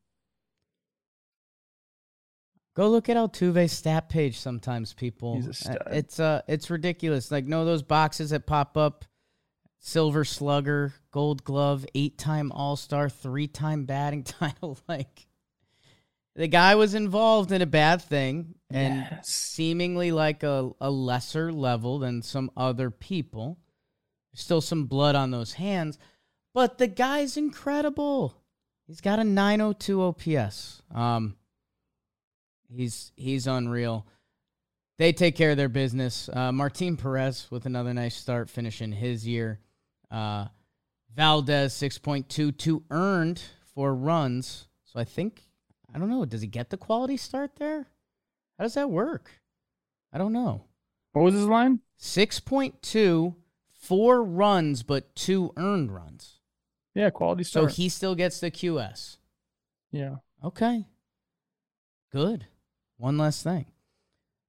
Go 2.74 2.88
look 2.88 3.08
at 3.08 3.16
Altuve's 3.16 3.70
stat 3.70 4.08
page 4.08 4.38
sometimes, 4.38 4.94
people. 4.94 5.40
Uh, 5.68 5.74
it's 5.92 6.18
uh 6.18 6.42
it's 6.48 6.70
ridiculous. 6.70 7.30
Like 7.30 7.44
know 7.44 7.64
those 7.64 7.82
boxes 7.82 8.30
that 8.30 8.46
pop 8.46 8.76
up 8.76 9.04
silver 9.78 10.24
slugger, 10.24 10.94
gold 11.12 11.44
glove, 11.44 11.86
eight 11.94 12.18
time 12.18 12.50
all 12.50 12.74
star, 12.74 13.08
three 13.08 13.46
time 13.46 13.84
batting 13.84 14.24
title. 14.24 14.78
like 14.88 15.26
the 16.36 16.48
guy 16.48 16.74
was 16.74 16.94
involved 16.94 17.52
in 17.52 17.62
a 17.62 17.66
bad 17.66 18.02
thing 18.02 18.54
and 18.70 19.06
Yes. 19.10 19.28
seemingly 19.28 20.10
like 20.12 20.42
a, 20.42 20.70
a 20.80 20.90
lesser 20.90 21.52
level 21.52 21.98
than 21.98 22.22
some 22.22 22.50
other 22.56 22.90
people. 22.90 23.58
Still 24.34 24.60
some 24.60 24.86
blood 24.86 25.14
on 25.14 25.30
those 25.30 25.52
hands, 25.54 25.96
but 26.54 26.78
the 26.78 26.88
guy's 26.88 27.36
incredible. 27.36 28.34
He's 28.88 29.00
got 29.00 29.20
a 29.20 29.24
902 29.24 30.02
OPS. 30.02 30.82
Um, 30.92 31.36
he's 32.68 33.12
he's 33.16 33.46
unreal. 33.46 34.06
They 34.98 35.12
take 35.12 35.36
care 35.36 35.52
of 35.52 35.56
their 35.56 35.68
business. 35.68 36.28
Uh, 36.32 36.50
Martin 36.52 36.96
Perez 36.96 37.46
with 37.50 37.64
another 37.66 37.94
nice 37.94 38.16
start, 38.16 38.50
finishing 38.50 38.92
his 38.92 39.26
year. 39.26 39.60
Uh, 40.10 40.46
Valdez 41.14 41.72
6.2, 41.74 42.56
two 42.56 42.82
earned 42.90 43.42
for 43.74 43.94
runs. 43.94 44.66
So 44.84 44.98
I 45.00 45.04
think 45.04 45.42
I 45.94 45.98
don't 45.98 46.10
know. 46.10 46.24
Does 46.24 46.40
he 46.40 46.48
get 46.48 46.70
the 46.70 46.76
quality 46.76 47.16
start 47.16 47.56
there? 47.56 47.86
How 48.58 48.64
does 48.64 48.74
that 48.74 48.90
work? 48.90 49.30
I 50.12 50.18
don't 50.18 50.32
know. 50.32 50.64
What 51.12 51.22
was 51.22 51.34
his 51.34 51.46
line? 51.46 51.80
6.2, 52.00 53.34
four 53.72 54.24
runs, 54.24 54.82
but 54.82 55.14
two 55.14 55.52
earned 55.56 55.94
runs. 55.94 56.40
Yeah, 56.94 57.10
quality 57.10 57.44
start. 57.44 57.70
So 57.70 57.74
he 57.76 57.88
still 57.88 58.14
gets 58.14 58.40
the 58.40 58.50
QS. 58.50 59.18
yeah. 59.92 60.16
Okay. 60.44 60.84
Good. 62.12 62.46
One 62.98 63.16
last 63.16 63.42
thing. 63.42 63.66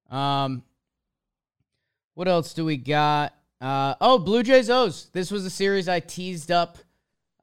Um 0.09 0.63
what 2.13 2.27
else 2.27 2.53
do 2.53 2.65
we 2.65 2.77
got? 2.77 3.33
Uh 3.61 3.95
oh, 4.01 4.19
Blue 4.19 4.43
Jays 4.43 4.69
O's. 4.69 5.09
This 5.13 5.31
was 5.31 5.45
a 5.45 5.49
series 5.49 5.87
I 5.87 5.99
teased 5.99 6.51
up 6.51 6.77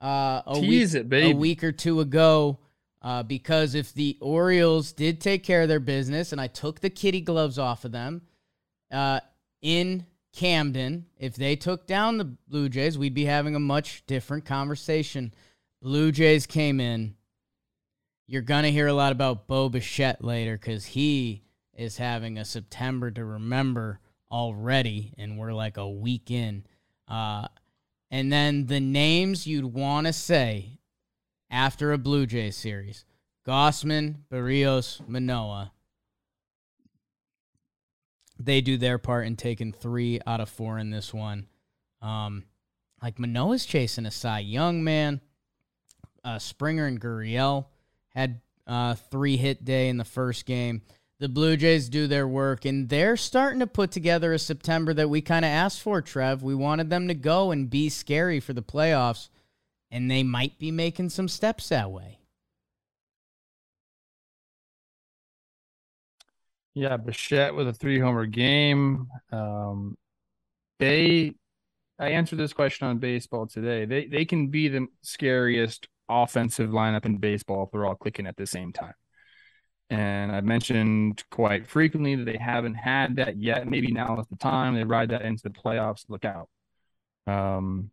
uh 0.00 0.42
a 0.46 0.54
Tease 0.60 0.94
week 0.94 1.12
it, 1.12 1.24
a 1.24 1.32
week 1.34 1.64
or 1.64 1.72
two 1.72 2.00
ago. 2.00 2.58
Uh, 3.02 3.22
because 3.22 3.74
if 3.74 3.92
the 3.92 4.16
Orioles 4.20 4.92
did 4.92 5.20
take 5.20 5.42
care 5.42 5.62
of 5.62 5.68
their 5.68 5.80
business 5.80 6.30
and 6.30 6.40
I 6.40 6.46
took 6.46 6.80
the 6.80 6.90
kitty 6.90 7.20
gloves 7.20 7.58
off 7.58 7.84
of 7.84 7.90
them 7.90 8.22
uh, 8.92 9.20
in 9.60 10.06
Camden, 10.32 11.06
if 11.18 11.34
they 11.34 11.56
took 11.56 11.88
down 11.88 12.16
the 12.16 12.24
Blue 12.24 12.68
Jays, 12.68 12.96
we'd 12.96 13.12
be 13.12 13.24
having 13.24 13.56
a 13.56 13.60
much 13.60 14.06
different 14.06 14.44
conversation. 14.44 15.34
Blue 15.82 16.12
Jays 16.12 16.46
came 16.46 16.80
in. 16.80 17.16
You're 18.28 18.40
going 18.40 18.62
to 18.62 18.70
hear 18.70 18.86
a 18.86 18.94
lot 18.94 19.10
about 19.10 19.48
Bo 19.48 19.68
Bichette 19.68 20.22
later 20.22 20.56
because 20.56 20.86
he 20.86 21.42
is 21.74 21.96
having 21.96 22.38
a 22.38 22.44
September 22.44 23.10
to 23.10 23.24
remember 23.24 23.98
already, 24.30 25.12
and 25.18 25.36
we're 25.36 25.52
like 25.52 25.76
a 25.76 25.90
week 25.90 26.30
in. 26.30 26.64
Uh, 27.08 27.48
and 28.12 28.32
then 28.32 28.66
the 28.66 28.80
names 28.80 29.46
you'd 29.46 29.64
want 29.64 30.06
to 30.06 30.12
say 30.12 30.78
after 31.52 31.92
a 31.92 31.98
Blue 31.98 32.26
Jays 32.26 32.56
series 32.56 33.04
Gausman, 33.46 34.16
Berrios, 34.30 35.06
Manoah. 35.06 35.72
They 38.38 38.60
do 38.60 38.76
their 38.76 38.98
part 38.98 39.26
in 39.26 39.36
taking 39.36 39.72
three 39.72 40.18
out 40.26 40.40
of 40.40 40.48
four 40.48 40.78
in 40.78 40.90
this 40.90 41.14
one. 41.14 41.46
Um, 42.00 42.44
like 43.00 43.18
Manoah's 43.18 43.66
chasing 43.66 44.06
a 44.06 44.10
Cy 44.10 44.40
Young 44.40 44.82
man. 44.82 45.20
Uh, 46.24 46.38
Springer 46.38 46.86
and 46.86 47.00
Gurriel 47.00 47.66
had 48.08 48.40
uh, 48.66 48.94
three 48.94 49.36
hit 49.36 49.64
day 49.64 49.88
in 49.88 49.96
the 49.96 50.04
first 50.04 50.46
game. 50.46 50.82
The 51.18 51.28
Blue 51.28 51.56
Jays 51.56 51.88
do 51.88 52.08
their 52.08 52.26
work, 52.26 52.64
and 52.64 52.88
they're 52.88 53.16
starting 53.16 53.60
to 53.60 53.66
put 53.66 53.92
together 53.92 54.32
a 54.32 54.38
September 54.40 54.92
that 54.94 55.10
we 55.10 55.20
kind 55.20 55.44
of 55.44 55.50
asked 55.50 55.80
for, 55.80 56.02
Trev. 56.02 56.42
We 56.42 56.54
wanted 56.54 56.90
them 56.90 57.06
to 57.06 57.14
go 57.14 57.52
and 57.52 57.70
be 57.70 57.88
scary 57.88 58.40
for 58.40 58.52
the 58.52 58.62
playoffs, 58.62 59.28
and 59.92 60.10
they 60.10 60.22
might 60.22 60.58
be 60.58 60.70
making 60.70 61.10
some 61.10 61.28
steps 61.28 61.68
that 61.68 61.90
way. 61.90 62.18
Yeah, 66.74 66.96
Bichette 66.96 67.54
with 67.54 67.68
a 67.68 67.74
three 67.74 68.00
homer 68.00 68.24
game. 68.24 69.06
Um, 69.30 69.96
they, 70.78 71.34
I 71.98 72.08
answered 72.08 72.38
this 72.38 72.54
question 72.54 72.86
on 72.88 72.98
baseball 72.98 73.46
today. 73.46 73.84
They 73.84 74.06
they 74.06 74.24
can 74.24 74.48
be 74.48 74.68
the 74.68 74.86
scariest 75.02 75.86
offensive 76.08 76.70
lineup 76.70 77.04
in 77.04 77.18
baseball 77.18 77.64
if 77.64 77.70
they're 77.70 77.84
all 77.84 77.94
clicking 77.94 78.26
at 78.26 78.36
the 78.38 78.46
same 78.46 78.72
time. 78.72 78.94
And 79.90 80.32
I've 80.32 80.44
mentioned 80.44 81.22
quite 81.30 81.68
frequently 81.68 82.16
that 82.16 82.24
they 82.24 82.38
haven't 82.38 82.74
had 82.76 83.16
that 83.16 83.36
yet. 83.36 83.68
Maybe 83.68 83.92
now 83.92 84.18
is 84.18 84.26
the 84.28 84.36
time 84.36 84.74
they 84.74 84.84
ride 84.84 85.10
that 85.10 85.20
into 85.20 85.42
the 85.42 85.50
playoffs. 85.50 86.06
Look 86.08 86.24
out. 86.24 86.48
Um, 87.26 87.90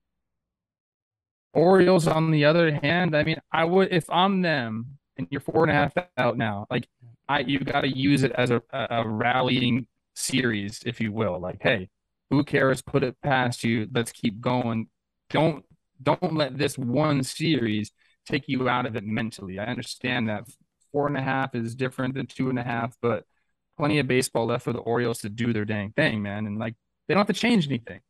Orioles, 1.54 2.08
on 2.08 2.32
the 2.32 2.46
other 2.46 2.72
hand, 2.72 3.16
I 3.16 3.24
mean, 3.24 3.38
I 3.52 3.66
would 3.66 3.92
if 3.92 4.10
I'm 4.10 4.42
them 4.42 4.98
and 5.18 5.28
you're 5.30 5.42
four 5.42 5.64
and 5.64 5.72
a 5.72 5.74
half 5.74 5.94
out 6.18 6.38
now, 6.38 6.68
like 6.70 6.88
I 7.28 7.40
you've 7.40 7.66
got 7.66 7.82
to 7.82 7.90
use 7.90 8.24
it 8.24 8.32
as 8.34 8.52
a, 8.52 8.62
a 8.72 9.08
rallying 9.08 9.88
series, 10.16 10.82
if 10.86 11.02
you 11.02 11.12
will. 11.12 11.40
Like, 11.40 11.60
hey, 11.62 11.90
who 12.30 12.44
cares? 12.44 12.82
Put 12.82 13.04
it 13.04 13.18
past 13.22 13.64
you. 13.64 13.88
Let's 13.94 14.12
keep 14.12 14.40
going. 14.40 14.90
Don't 15.30 15.66
don't 16.02 16.36
let 16.36 16.58
this 16.58 16.78
one 16.78 17.24
series 17.24 17.92
take 18.26 18.48
you 18.48 18.70
out 18.70 18.86
of 18.86 18.96
it 18.96 19.04
mentally. 19.04 19.60
I 19.60 19.66
understand 19.66 20.30
that 20.30 20.48
four 20.92 21.08
and 21.08 21.18
a 21.18 21.22
half 21.22 21.56
is 21.56 21.76
different 21.76 22.14
than 22.14 22.28
two 22.28 22.50
and 22.50 22.60
a 22.60 22.64
half, 22.64 22.96
but 23.02 23.26
plenty 23.78 24.00
of 24.00 24.08
baseball 24.08 24.48
left 24.48 24.64
for 24.64 24.74
the 24.74 24.80
Orioles 24.80 25.20
to 25.20 25.30
do 25.30 25.54
their 25.54 25.66
dang 25.66 25.92
thing, 25.92 26.22
man. 26.22 26.46
And 26.46 26.60
like 26.60 26.76
they 27.08 27.14
don't 27.14 27.22
have 27.26 27.36
to 27.36 27.42
change 27.42 27.68
anything. 27.68 28.02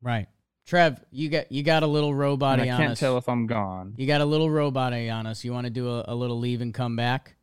Right. 0.00 0.28
Trev, 0.68 1.02
you 1.10 1.30
got 1.30 1.50
you 1.50 1.62
got 1.62 1.82
a 1.82 1.86
little 1.86 2.14
robot 2.14 2.60
And 2.60 2.70
I 2.70 2.76
can't 2.76 2.92
us. 2.92 3.00
tell 3.00 3.16
if 3.16 3.26
I'm 3.26 3.46
gone. 3.46 3.94
You 3.96 4.06
got 4.06 4.20
a 4.20 4.26
little 4.26 4.50
robot 4.50 4.92
on 4.92 5.26
us. 5.26 5.42
You 5.42 5.50
want 5.50 5.64
to 5.64 5.70
do 5.70 5.88
a, 5.88 6.04
a 6.08 6.14
little 6.14 6.38
leave 6.38 6.60
and 6.60 6.74
come 6.74 6.94
back? 6.94 7.36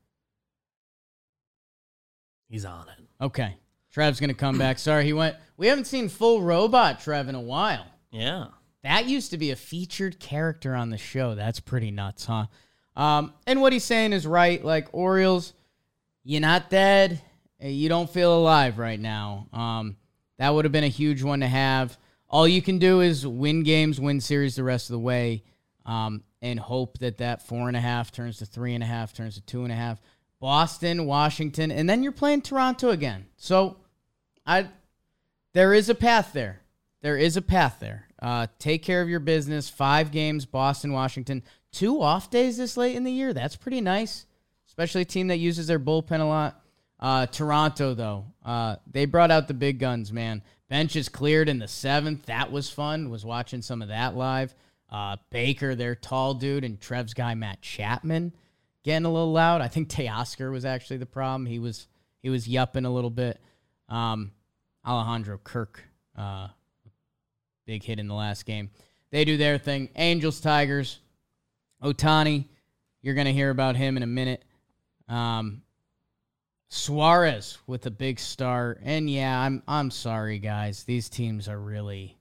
He's 2.48 2.66
on 2.66 2.88
it. 2.88 3.24
Okay. 3.24 3.58
Trev's 3.92 4.20
gonna 4.20 4.36
come 4.36 4.60
back. 4.60 4.78
Sorry, 4.78 5.06
he 5.06 5.14
went. 5.14 5.36
We 5.58 5.66
haven't 5.66 5.86
seen 5.86 6.08
full 6.08 6.44
robot 6.44 7.00
Trev 7.00 7.28
in 7.28 7.34
a 7.34 7.42
while. 7.42 7.88
Yeah. 8.12 8.50
That 8.84 9.08
used 9.08 9.32
to 9.32 9.40
be 9.40 9.50
a 9.50 9.56
featured 9.56 10.20
character 10.20 10.76
on 10.76 10.92
the 10.92 10.98
show. 11.00 11.34
That's 11.34 11.60
pretty 11.60 11.90
nuts, 11.90 12.26
huh? 12.26 12.46
Um, 12.96 13.34
and 13.48 13.60
what 13.60 13.74
he's 13.74 13.84
saying 13.84 14.14
is 14.14 14.28
right. 14.28 14.64
Like 14.64 14.90
Orioles, 14.92 15.54
you're 16.24 16.42
not 16.42 16.70
dead. 16.70 17.20
You 17.60 17.90
don't 17.90 18.10
feel 18.10 18.38
alive 18.38 18.78
right 18.78 19.00
now. 19.00 19.48
Um, 19.52 19.98
that 20.38 20.54
would 20.54 20.66
have 20.66 20.72
been 20.72 20.84
a 20.84 20.90
huge 20.90 21.24
one 21.24 21.40
to 21.40 21.48
have. 21.48 21.98
All 22.36 22.46
you 22.46 22.62
can 22.62 22.80
do 22.80 23.00
is 23.00 23.26
win 23.26 23.64
games, 23.64 23.98
win 23.98 24.20
series 24.20 24.58
the 24.58 24.64
rest 24.66 24.90
of 24.90 24.96
the 24.96 25.00
way, 25.00 25.46
um, 25.86 26.22
and 26.42 26.60
hope 26.60 26.98
that 26.98 27.20
that 27.20 27.48
four 27.48 27.70
and 27.70 27.78
a 27.78 27.80
half 27.80 28.12
turns 28.12 28.40
to 28.40 28.46
three 28.46 28.74
and 28.74 28.84
a 28.84 28.86
half, 28.86 29.14
turns 29.14 29.36
to 29.36 29.42
two 29.42 29.64
and 29.64 29.72
a 29.72 29.76
half. 29.76 30.02
Boston, 30.42 31.06
Washington, 31.06 31.72
and 31.72 31.90
then 31.90 32.04
you're 32.04 32.12
playing 32.12 32.42
Toronto 32.42 32.90
again. 32.90 33.26
So, 33.38 33.78
I 34.46 34.68
there 35.54 35.74
is 35.74 35.88
a 35.88 35.96
path 35.96 36.34
there. 36.34 36.60
There 37.02 37.16
is 37.16 37.38
a 37.38 37.42
path 37.42 37.78
there. 37.80 38.10
Uh, 38.22 38.48
take 38.60 38.84
care 38.84 39.02
of 39.02 39.08
your 39.08 39.22
business. 39.22 39.70
Five 39.70 40.12
games, 40.12 40.46
Boston, 40.46 40.92
Washington. 40.92 41.42
Two 41.72 42.02
off 42.02 42.30
days 42.30 42.58
this 42.58 42.76
late 42.76 42.98
in 42.98 43.06
the 43.06 43.14
year. 43.14 43.32
That's 43.32 43.56
pretty 43.56 43.80
nice, 43.80 44.26
especially 44.68 45.04
a 45.04 45.06
team 45.06 45.28
that 45.28 45.38
uses 45.38 45.68
their 45.68 45.80
bullpen 45.80 46.20
a 46.20 46.26
lot. 46.26 46.62
Uh, 47.00 47.28
Toronto, 47.28 47.94
though, 47.94 48.26
uh, 48.44 48.76
they 48.92 49.06
brought 49.06 49.32
out 49.32 49.48
the 49.48 49.54
big 49.54 49.80
guns, 49.80 50.12
man. 50.12 50.44
Bench 50.70 50.96
is 50.96 51.10
cleared 51.10 51.50
in 51.50 51.60
the 51.60 51.68
seventh. 51.68 52.26
That 52.26 52.52
was 52.52 52.70
fun. 52.70 53.10
Was 53.10 53.26
watching 53.26 53.62
some 53.62 53.82
of 53.82 53.90
that 53.90 54.16
live. 54.16 54.56
Uh, 54.90 55.18
Baker, 55.30 55.76
their 55.76 55.96
tall 55.96 56.34
dude, 56.34 56.64
and 56.64 56.80
Trev's 56.80 57.14
guy 57.14 57.36
Matt 57.36 57.62
Chapman 57.62 58.34
getting 58.86 59.06
a 59.06 59.12
little 59.12 59.32
loud. 59.32 59.62
I 59.62 59.68
think 59.68 59.90
Teoscar 59.90 60.52
was 60.52 60.64
actually 60.64 60.98
the 60.98 61.06
problem. 61.06 61.46
He 61.48 61.60
was 61.60 61.88
he 62.22 62.30
was 62.30 62.48
yupping 62.48 62.86
a 62.86 62.90
little 62.90 63.10
bit. 63.10 63.42
Um, 63.90 64.32
Alejandro 64.86 65.40
Kirk, 65.44 65.84
uh, 66.16 66.48
big 67.66 67.84
hit 67.84 68.00
in 68.00 68.08
the 68.08 68.14
last 68.14 68.46
game. 68.46 68.70
They 69.12 69.26
do 69.26 69.38
their 69.38 69.58
thing. 69.58 69.90
Angels, 69.96 70.40
Tigers, 70.40 71.00
Ohtani. 71.84 72.46
You're 73.02 73.16
gonna 73.16 73.32
hear 73.32 73.50
about 73.50 73.76
him 73.76 73.98
in 73.98 74.04
a 74.04 74.08
minute. 74.08 74.44
Um, 75.10 75.62
Suarez 76.76 77.58
with 77.68 77.86
a 77.86 77.92
big 77.92 78.20
start, 78.20 78.80
and 78.84 79.10
yeah, 79.10 79.40
I'm 79.40 79.64
I'm 79.68 79.90
sorry, 79.90 80.40
guys. 80.40 80.84
These 80.84 81.10
teams 81.10 81.48
are 81.48 81.60
really, 81.60 82.18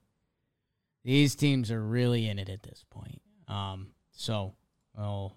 these 1.04 1.34
teams 1.34 1.70
are 1.70 1.82
really 1.82 2.28
in 2.28 2.38
it 2.38 2.48
at 2.48 2.62
this 2.62 2.84
point. 2.88 3.20
Um, 3.48 3.88
so, 4.12 4.54
well, 4.96 5.36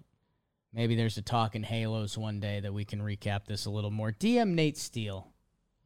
maybe 0.72 0.94
there's 0.94 1.18
a 1.18 1.22
talk 1.22 1.56
in 1.56 1.64
Halos 1.64 2.16
one 2.16 2.38
day 2.38 2.60
that 2.60 2.72
we 2.72 2.84
can 2.84 3.00
recap 3.00 3.46
this 3.46 3.66
a 3.66 3.70
little 3.70 3.90
more. 3.90 4.12
DM 4.12 4.50
Nate 4.54 4.78
Steele 4.78 5.26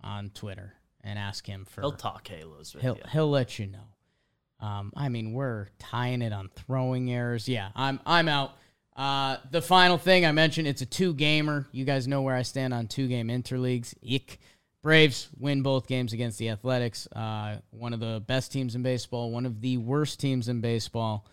on 0.03 0.31
Twitter 0.31 0.75
and 1.03 1.19
ask 1.19 1.47
him 1.47 1.65
for 1.65 1.81
He'll 1.81 1.93
talk 1.93 2.29
Halos 2.29 2.75
with 2.75 2.83
he'll 2.83 2.97
you. 2.97 3.03
he'll 3.13 3.31
let 3.31 3.59
you 3.59 3.67
know. 3.67 4.67
Um, 4.67 4.93
I 4.95 5.09
mean, 5.09 5.33
we're 5.33 5.69
tying 5.79 6.23
it 6.23 6.33
on 6.33 6.51
throwing 6.55 7.11
errors. 7.11 7.49
Yeah, 7.49 7.71
I'm 7.75 7.99
I'm 8.07 8.29
out. 8.29 8.53
Uh, 8.95 9.39
the 9.51 9.63
final 9.63 9.97
thing 9.97 10.27
I 10.27 10.33
mentioned, 10.33 10.69
it's 10.69 10.83
a 10.83 10.87
two 10.87 11.15
gamer. 11.15 11.67
You 11.73 11.85
guys 11.85 12.07
know 12.07 12.23
where 12.23 12.35
I 12.35 12.43
stand 12.43 12.75
on 12.75 12.87
two 12.87 13.09
game 13.09 13.29
interleagues. 13.29 13.95
Ick. 14.09 14.39
Braves 14.83 15.29
win 15.39 15.63
both 15.63 15.87
games 15.87 16.13
against 16.13 16.39
the 16.39 16.51
Athletics. 16.51 17.07
Uh, 17.15 17.59
one 17.71 17.95
of 17.95 18.01
the 18.01 18.23
best 18.27 18.51
teams 18.51 18.75
in 18.75 18.83
baseball, 18.83 19.31
one 19.31 19.47
of 19.47 19.61
the 19.61 19.77
worst 19.77 20.19
teams 20.19 20.49
in 20.49 20.61
baseball. 20.61 21.25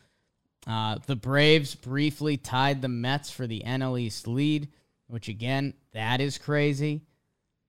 Uh, 0.67 0.99
the 1.07 1.15
Braves 1.15 1.73
briefly 1.73 2.37
tied 2.37 2.81
the 2.81 2.87
Mets 2.87 3.31
for 3.31 3.47
the 3.47 3.63
NL 3.65 3.99
East 3.99 4.27
lead, 4.27 4.67
which 5.07 5.29
again, 5.29 5.73
that 5.93 6.21
is 6.21 6.37
crazy. 6.37 7.01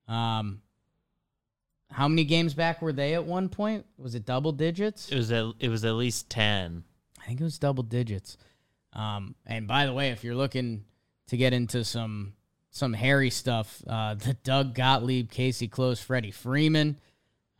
Um, 0.07 0.61
how 1.91 2.09
many 2.09 2.25
games 2.25 2.53
back 2.53 2.83
were 2.83 2.93
they 2.93 3.15
at 3.15 3.25
one 3.25 3.49
point? 3.49 3.87
Was 3.97 4.15
it 4.15 4.27
double 4.27 4.53
digits? 4.53 5.09
It 5.11 5.17
was 5.17 5.33
at, 5.33 5.47
it 5.61 5.71
was 5.71 5.85
at 5.85 5.95
least 5.95 6.29
ten. 6.29 6.85
I 7.23 7.27
think 7.27 7.41
it 7.41 7.45
was 7.45 7.59
double 7.59 7.85
digits. 7.85 8.37
Um, 8.93 9.35
and 9.47 9.67
by 9.67 9.87
the 9.87 9.93
way, 9.93 10.11
if 10.11 10.25
you're 10.25 10.35
looking 10.35 10.85
to 11.29 11.37
get 11.37 11.53
into 11.53 11.85
some 11.85 12.35
some 12.71 12.93
hairy 12.93 13.31
stuff, 13.31 13.83
uh, 13.87 14.15
the 14.19 14.35
Doug 14.45 14.75
Gottlieb, 14.75 15.31
Casey 15.31 15.69
Close, 15.69 16.01
Freddie 16.01 16.31
Freeman. 16.31 16.99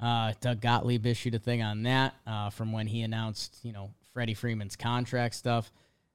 Uh, 0.01 0.33
Doug 0.41 0.61
Gottlieb 0.63 1.05
issued 1.05 1.35
a 1.35 1.39
thing 1.39 1.63
on 1.63 1.83
that 1.83 2.15
uh, 2.27 2.49
from 2.51 2.73
when 2.73 2.87
he 2.87 3.03
announced, 3.03 3.59
you 3.63 3.73
know, 3.73 3.91
Freddie 4.15 4.35
Freeman's 4.35 4.75
contract 4.75 5.35
stuff. 5.35 5.71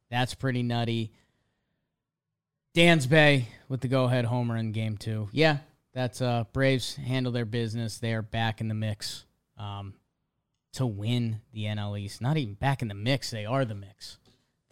That's 0.09 0.33
pretty 0.33 0.63
nutty. 0.63 1.11
Dansby 2.75 3.45
with 3.69 3.81
the 3.81 3.87
go-ahead 3.87 4.25
homer 4.25 4.57
in 4.57 4.71
Game 4.71 4.97
Two. 4.97 5.29
Yeah, 5.31 5.59
that's 5.93 6.21
uh 6.21 6.43
Braves 6.51 6.95
handle 6.95 7.31
their 7.31 7.45
business. 7.45 7.99
They 7.99 8.13
are 8.13 8.21
back 8.21 8.59
in 8.59 8.67
the 8.67 8.73
mix 8.73 9.25
um, 9.57 9.93
to 10.73 10.85
win 10.85 11.41
the 11.53 11.63
NL 11.63 11.97
East. 11.97 12.21
Not 12.21 12.37
even 12.37 12.55
back 12.55 12.81
in 12.81 12.89
the 12.89 12.93
mix. 12.93 13.31
They 13.31 13.45
are 13.45 13.63
the 13.63 13.75
mix. 13.75 14.17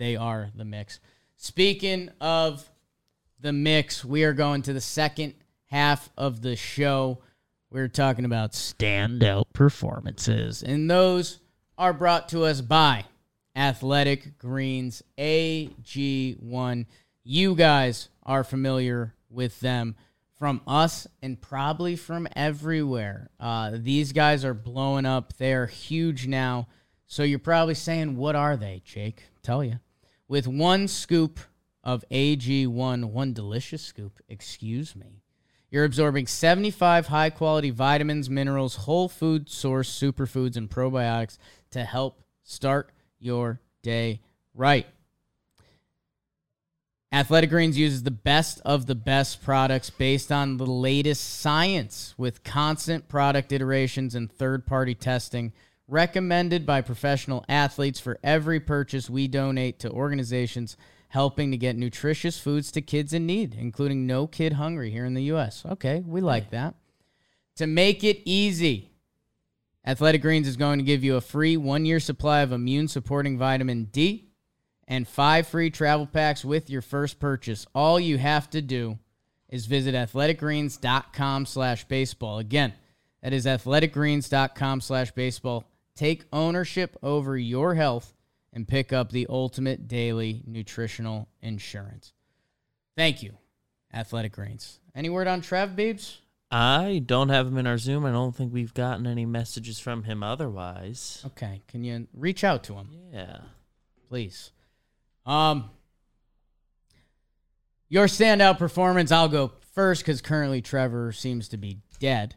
They 0.04 0.18
are 0.18 0.50
the 0.54 0.66
mix. 0.66 1.00
Speaking 1.38 2.10
of 2.20 2.70
the 3.40 3.54
mix, 3.54 4.04
we 4.04 4.26
are 4.26 4.34
going 4.34 4.62
to 4.64 4.74
the 4.74 4.82
second 4.82 5.34
half 5.68 6.10
of 6.18 6.42
the 6.42 6.58
show. 6.58 7.20
We're 7.72 7.88
talking 7.88 8.26
about 8.26 8.52
standout 8.52 9.46
performances, 9.54 10.62
and 10.62 10.92
those 10.92 11.40
are 11.78 11.94
brought 11.94 12.28
to 12.30 12.44
us 12.44 12.60
by 12.60 13.06
Athletic 13.56 14.38
Greens 14.38 15.04
AG1. 15.18 16.86
You 17.24 17.56
guys 17.56 18.10
are 18.24 18.44
familiar 18.44 19.16
with 19.30 19.58
them 19.62 19.96
from 20.38 20.60
us 20.68 21.08
and 21.22 21.40
probably 21.40 21.96
from 21.96 22.28
everywhere. 22.36 23.30
Uh, 23.40 23.72
these 23.76 24.12
guys 24.12 24.44
are 24.44 24.54
blowing 24.54 25.06
up. 25.06 25.38
They 25.38 25.54
are 25.54 25.68
huge 25.68 26.28
now. 26.28 26.68
So 27.06 27.24
you're 27.24 27.40
probably 27.40 27.76
saying, 27.76 28.18
what 28.18 28.36
are 28.36 28.58
they, 28.58 28.82
Jake? 28.84 29.24
Tell 29.44 29.64
you. 29.64 29.80
With 30.34 30.48
one 30.48 30.88
scoop 30.88 31.40
of 31.84 32.04
AG1, 32.10 33.06
one 33.06 33.34
delicious 33.34 33.84
scoop, 33.84 34.20
excuse 34.28 34.96
me, 34.96 35.22
you're 35.70 35.86
absorbing 35.86 36.26
75 36.26 37.06
high 37.06 37.30
quality 37.30 37.70
vitamins, 37.70 38.32
minerals, 38.32 38.78
whole 38.78 39.08
food 39.08 39.48
source 39.48 39.88
superfoods, 39.88 40.58
and 40.58 40.72
probiotics 40.72 41.38
to 41.70 41.84
help 41.84 42.24
start 42.42 42.92
your 43.20 43.62
day 43.84 44.22
right. 44.56 44.88
Athletic 47.12 47.52
Greens 47.52 47.78
uses 47.78 48.02
the 48.02 48.10
best 48.10 48.60
of 48.66 48.88
the 48.88 48.96
best 48.96 49.44
products 49.44 49.92
based 49.92 50.32
on 50.32 50.58
the 50.58 50.66
latest 50.66 51.42
science 51.42 52.16
with 52.18 52.44
constant 52.44 53.08
product 53.08 53.52
iterations 53.52 54.16
and 54.16 54.32
third 54.32 54.66
party 54.66 54.96
testing 54.96 55.54
recommended 55.94 56.66
by 56.66 56.82
professional 56.82 57.46
athletes 57.48 58.00
for 58.00 58.20
every 58.24 58.60
purchase 58.60 59.10
we 59.10 59.28
donate 59.28 59.78
to 59.80 59.90
organizations 59.92 60.76
helping 61.10 61.52
to 61.52 61.58
get 61.58 61.78
nutritious 61.78 62.40
foods 62.40 62.72
to 62.72 62.82
kids 62.82 63.14
in 63.14 63.28
need, 63.28 63.54
including 63.54 64.08
No 64.08 64.26
Kid 64.26 64.54
Hungry 64.54 64.90
here 64.90 65.06
in 65.06 65.14
the 65.14 65.26
U.S. 65.26 65.64
Okay, 65.64 66.04
we 66.06 66.20
like 66.20 66.50
that. 66.50 66.74
To 67.58 67.68
make 67.68 68.04
it 68.04 68.24
easy, 68.26 68.90
Athletic 69.86 70.24
Greens 70.24 70.48
is 70.48 70.58
going 70.58 70.80
to 70.80 70.84
give 70.84 71.04
you 71.04 71.16
a 71.16 71.22
free 71.22 71.56
one 71.56 71.86
year 71.86 72.00
supply 72.00 72.40
of 72.40 72.52
immune 72.52 72.88
supporting 72.88 73.38
vitamin 73.38 73.84
D 73.86 74.32
and 74.88 75.08
five 75.08 75.48
free 75.48 75.70
travel 75.70 76.08
packs 76.08 76.44
with 76.44 76.72
your 76.72 76.82
first 76.82 77.20
purchase. 77.20 77.68
All 77.76 78.00
you 78.00 78.18
have 78.18 78.50
to 78.50 78.64
do 78.64 78.98
is 79.48 79.68
visit 79.68 79.94
athleticgreens.com 79.94 81.46
slash 81.46 81.84
baseball. 81.84 82.40
Again, 82.40 82.74
that 83.22 83.34
is 83.34 83.46
athleticgreens.com 83.46 84.82
slash 84.82 85.12
baseball. 85.12 85.66
Take 85.96 86.26
ownership 86.34 86.98
over 87.04 87.38
your 87.38 87.76
health 87.76 88.14
and 88.52 88.68
pick 88.68 88.92
up 88.92 89.12
the 89.12 89.28
ultimate 89.30 89.88
daily 89.88 90.44
nutritional 90.46 91.28
insurance. 91.42 92.14
Thank 92.98 93.22
you, 93.24 93.38
Athletic 93.94 94.34
Greens. 94.34 94.80
Any 94.96 95.10
word 95.10 95.28
on 95.28 95.42
Trev 95.42 95.72
Beebs? 95.72 96.18
I 96.52 97.02
don't 97.04 97.30
have 97.30 97.48
him 97.48 97.58
in 97.58 97.66
our 97.66 97.80
Zoom. 97.80 98.06
I 98.06 98.12
don't 98.12 98.36
think 98.36 98.54
we've 98.54 98.74
gotten 98.76 99.08
any 99.08 99.26
messages 99.26 99.80
from 99.80 100.04
him 100.04 100.22
otherwise. 100.22 101.24
Okay, 101.26 101.62
can 101.68 101.84
you 101.84 102.08
reach 102.14 102.44
out 102.44 102.64
to 102.66 102.76
him, 102.76 102.90
Yeah. 103.12 103.40
please? 104.08 104.52
Um, 105.26 105.72
your 107.90 108.06
standout 108.06 108.60
performance. 108.60 109.12
I'll 109.12 109.30
go 109.30 109.52
first 109.74 110.02
because 110.04 110.22
currently 110.22 110.62
Trevor 110.62 111.12
seems 111.12 111.48
to 111.50 111.58
be 111.58 111.80
dead. 112.00 112.36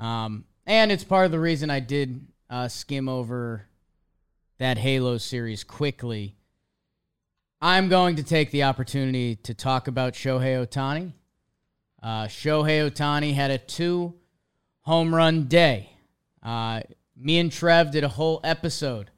Um, 0.00 0.44
and 0.66 0.90
it's 0.90 1.04
part 1.04 1.26
of 1.26 1.30
the 1.32 1.40
reason 1.40 1.70
I 1.70 1.78
did 1.80 2.26
uh, 2.50 2.68
skim 2.68 3.08
over 3.08 3.66
that 4.58 4.78
Halo 4.78 5.18
series 5.18 5.64
quickly. 5.64 6.36
I'm 7.60 7.88
going 7.88 8.16
to 8.16 8.22
take 8.22 8.50
the 8.50 8.64
opportunity 8.64 9.36
to 9.36 9.54
talk 9.54 9.88
about 9.88 10.14
Shohei 10.14 10.64
Ohtani. 10.64 11.12
Uh, 12.02 12.26
Shohei 12.26 12.88
Ohtani 12.88 13.34
had 13.34 13.50
a 13.50 13.58
two 13.58 14.14
home 14.82 15.14
run 15.14 15.44
day. 15.44 15.90
Uh, 16.42 16.82
me 17.16 17.38
and 17.38 17.50
Trev 17.50 17.90
did 17.90 18.04
a 18.04 18.08
whole 18.08 18.40
episode 18.44 19.10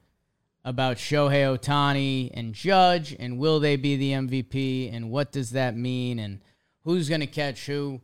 about 0.65 0.97
Shohei 0.97 1.57
Ohtani 1.57 2.31
and 2.33 2.53
Judge 2.53 3.15
and 3.19 3.37
will 3.37 3.59
they 3.59 3.75
be 3.75 3.95
the 3.95 4.11
MVP 4.11 4.93
and 4.93 5.11
what 5.11 5.31
does 5.31 5.51
that 5.51 5.75
mean 5.75 6.19
and 6.19 6.39
who's 6.83 7.09
going 7.09 7.21
to 7.21 7.27
catch 7.27 7.65
who. 7.65 8.01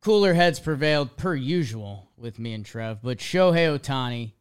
Cooler 0.00 0.34
heads 0.34 0.60
prevailed 0.60 1.16
per 1.16 1.34
usual 1.34 2.08
with 2.16 2.38
me 2.38 2.52
and 2.52 2.64
Trev, 2.64 3.02
but 3.02 3.18
Shohei 3.18 3.78
Ohtani, 3.78 4.32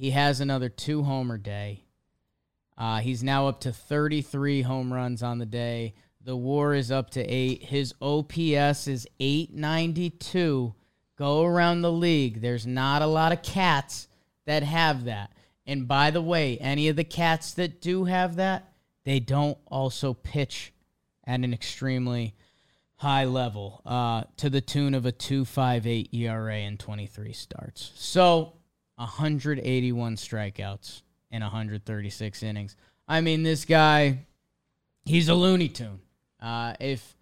he 0.00 0.12
has 0.12 0.40
another 0.40 0.70
two 0.70 1.02
homer 1.02 1.36
day. 1.36 1.84
Uh, 2.78 3.00
he's 3.00 3.22
now 3.22 3.48
up 3.48 3.60
to 3.60 3.70
33 3.70 4.62
home 4.62 4.90
runs 4.90 5.22
on 5.22 5.36
the 5.36 5.44
day. 5.44 5.92
The 6.24 6.34
war 6.34 6.72
is 6.72 6.90
up 6.90 7.10
to 7.10 7.20
eight. 7.22 7.64
His 7.64 7.92
OPS 8.00 8.88
is 8.88 9.06
892. 9.20 10.74
Go 11.18 11.44
around 11.44 11.82
the 11.82 11.92
league. 11.92 12.40
There's 12.40 12.66
not 12.66 13.02
a 13.02 13.06
lot 13.06 13.32
of 13.32 13.42
cats 13.42 14.08
that 14.46 14.62
have 14.62 15.04
that. 15.04 15.34
And 15.66 15.86
by 15.86 16.10
the 16.10 16.22
way, 16.22 16.56
any 16.56 16.88
of 16.88 16.96
the 16.96 17.04
cats 17.04 17.52
that 17.52 17.82
do 17.82 18.04
have 18.04 18.36
that, 18.36 18.72
they 19.04 19.20
don't 19.20 19.58
also 19.66 20.14
pitch 20.14 20.72
at 21.26 21.40
an 21.40 21.52
extremely 21.52 22.34
high 22.94 23.26
level 23.26 23.82
uh, 23.84 24.22
to 24.38 24.48
the 24.48 24.62
tune 24.62 24.94
of 24.94 25.04
a 25.04 25.12
2.58 25.12 26.08
ERA 26.14 26.56
in 26.56 26.78
23 26.78 27.34
starts. 27.34 27.92
So 27.96 28.54
181 29.00 30.16
strikeouts 30.16 31.02
in 31.30 31.40
136 31.42 32.42
innings. 32.42 32.76
I 33.08 33.22
mean, 33.22 33.42
this 33.42 33.64
guy, 33.64 34.26
he's 35.04 35.28
a 35.28 35.34
Looney 35.34 35.68
Tune. 35.68 36.00
Uh, 36.38 36.74
if 36.80 37.16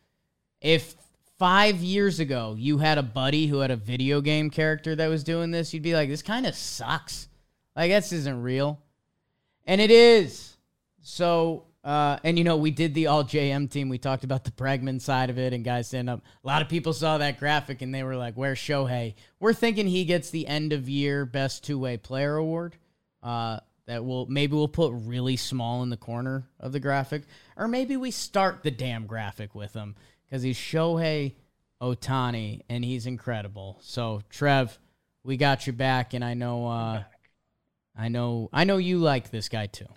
if 0.61 0.97
five 1.39 1.77
years 1.77 2.19
ago 2.19 2.57
you 2.59 2.79
had 2.79 2.99
a 2.99 3.03
buddy 3.03 3.47
who 3.47 3.61
had 3.61 3.71
a 3.71 3.77
video 3.77 4.21
game 4.21 4.51
character 4.51 4.97
that 4.97 5.07
was 5.07 5.23
doing 5.23 5.53
this, 5.53 5.73
you'd 5.73 5.83
be 5.85 5.95
like, 5.95 6.09
this 6.09 6.23
kind 6.23 6.47
of 6.47 6.57
sucks. 6.57 7.29
Like 7.77 7.93
this 7.93 8.13
isn't 8.13 8.43
real, 8.43 8.81
and 9.65 9.81
it 9.81 9.93
is. 9.93 10.57
So, 11.01 11.68
uh, 11.89 12.19
and 12.23 12.37
you 12.37 12.45
know, 12.45 12.59
we 12.59 12.71
did 12.71 12.93
the 12.93 13.07
all 13.07 13.25
JM 13.25 13.71
team. 13.71 13.89
We 13.89 13.97
talked 13.97 14.23
about 14.23 14.45
the 14.45 14.51
Bregman 14.51 15.01
side 15.01 15.31
of 15.31 15.39
it, 15.39 15.55
and 15.55 15.65
guys 15.65 15.89
stand 15.89 16.11
up. 16.11 16.21
A 16.45 16.47
lot 16.47 16.61
of 16.61 16.69
people 16.69 16.93
saw 16.93 17.17
that 17.17 17.41
graphic 17.41 17.81
and 17.81 17.95
they 17.95 18.03
were 18.03 18.15
like, 18.15 18.35
"Where's 18.35 18.59
Shohei?" 18.59 19.15
We're 19.41 19.55
thinking 19.55 19.87
he 19.87 20.05
gets 20.05 20.29
the 20.29 20.47
end 20.47 20.75
of 20.75 20.87
year 20.87 21.25
best 21.25 21.65
two 21.65 21.79
way 21.79 21.97
player 21.97 22.37
award. 22.37 22.77
Uh, 23.23 23.61
that 23.87 24.05
will 24.05 24.27
maybe 24.27 24.55
we'll 24.55 24.69
put 24.69 24.93
really 24.93 25.39
small 25.39 25.83
in 25.83 25.89
the 25.89 25.97
corner 25.97 26.47
of 26.61 26.73
the 26.73 26.81
graphic, 26.81 27.23
or 27.57 27.67
maybe 27.69 27.97
we 27.97 28.11
start 28.11 28.63
the 28.63 28.71
damn 28.71 29.07
graphic 29.07 29.55
with 29.55 29.73
him 29.73 29.97
because 30.27 30.43
he's 30.43 30.59
Shohei 30.59 31.37
Ohtani 31.81 32.65
and 32.69 32.85
he's 32.85 33.07
incredible. 33.07 33.79
So 33.81 34.21
Trev, 34.29 34.79
we 35.25 35.39
got 35.39 35.67
you 35.67 35.73
back, 35.73 36.13
and 36.13 36.23
I 36.23 36.35
know, 36.35 36.69
uh, 36.69 37.03
I 37.97 38.09
know, 38.09 38.51
I 38.53 38.65
know 38.65 38.77
you 38.77 38.99
like 38.99 39.31
this 39.31 39.49
guy 39.49 39.69
too. 39.69 39.89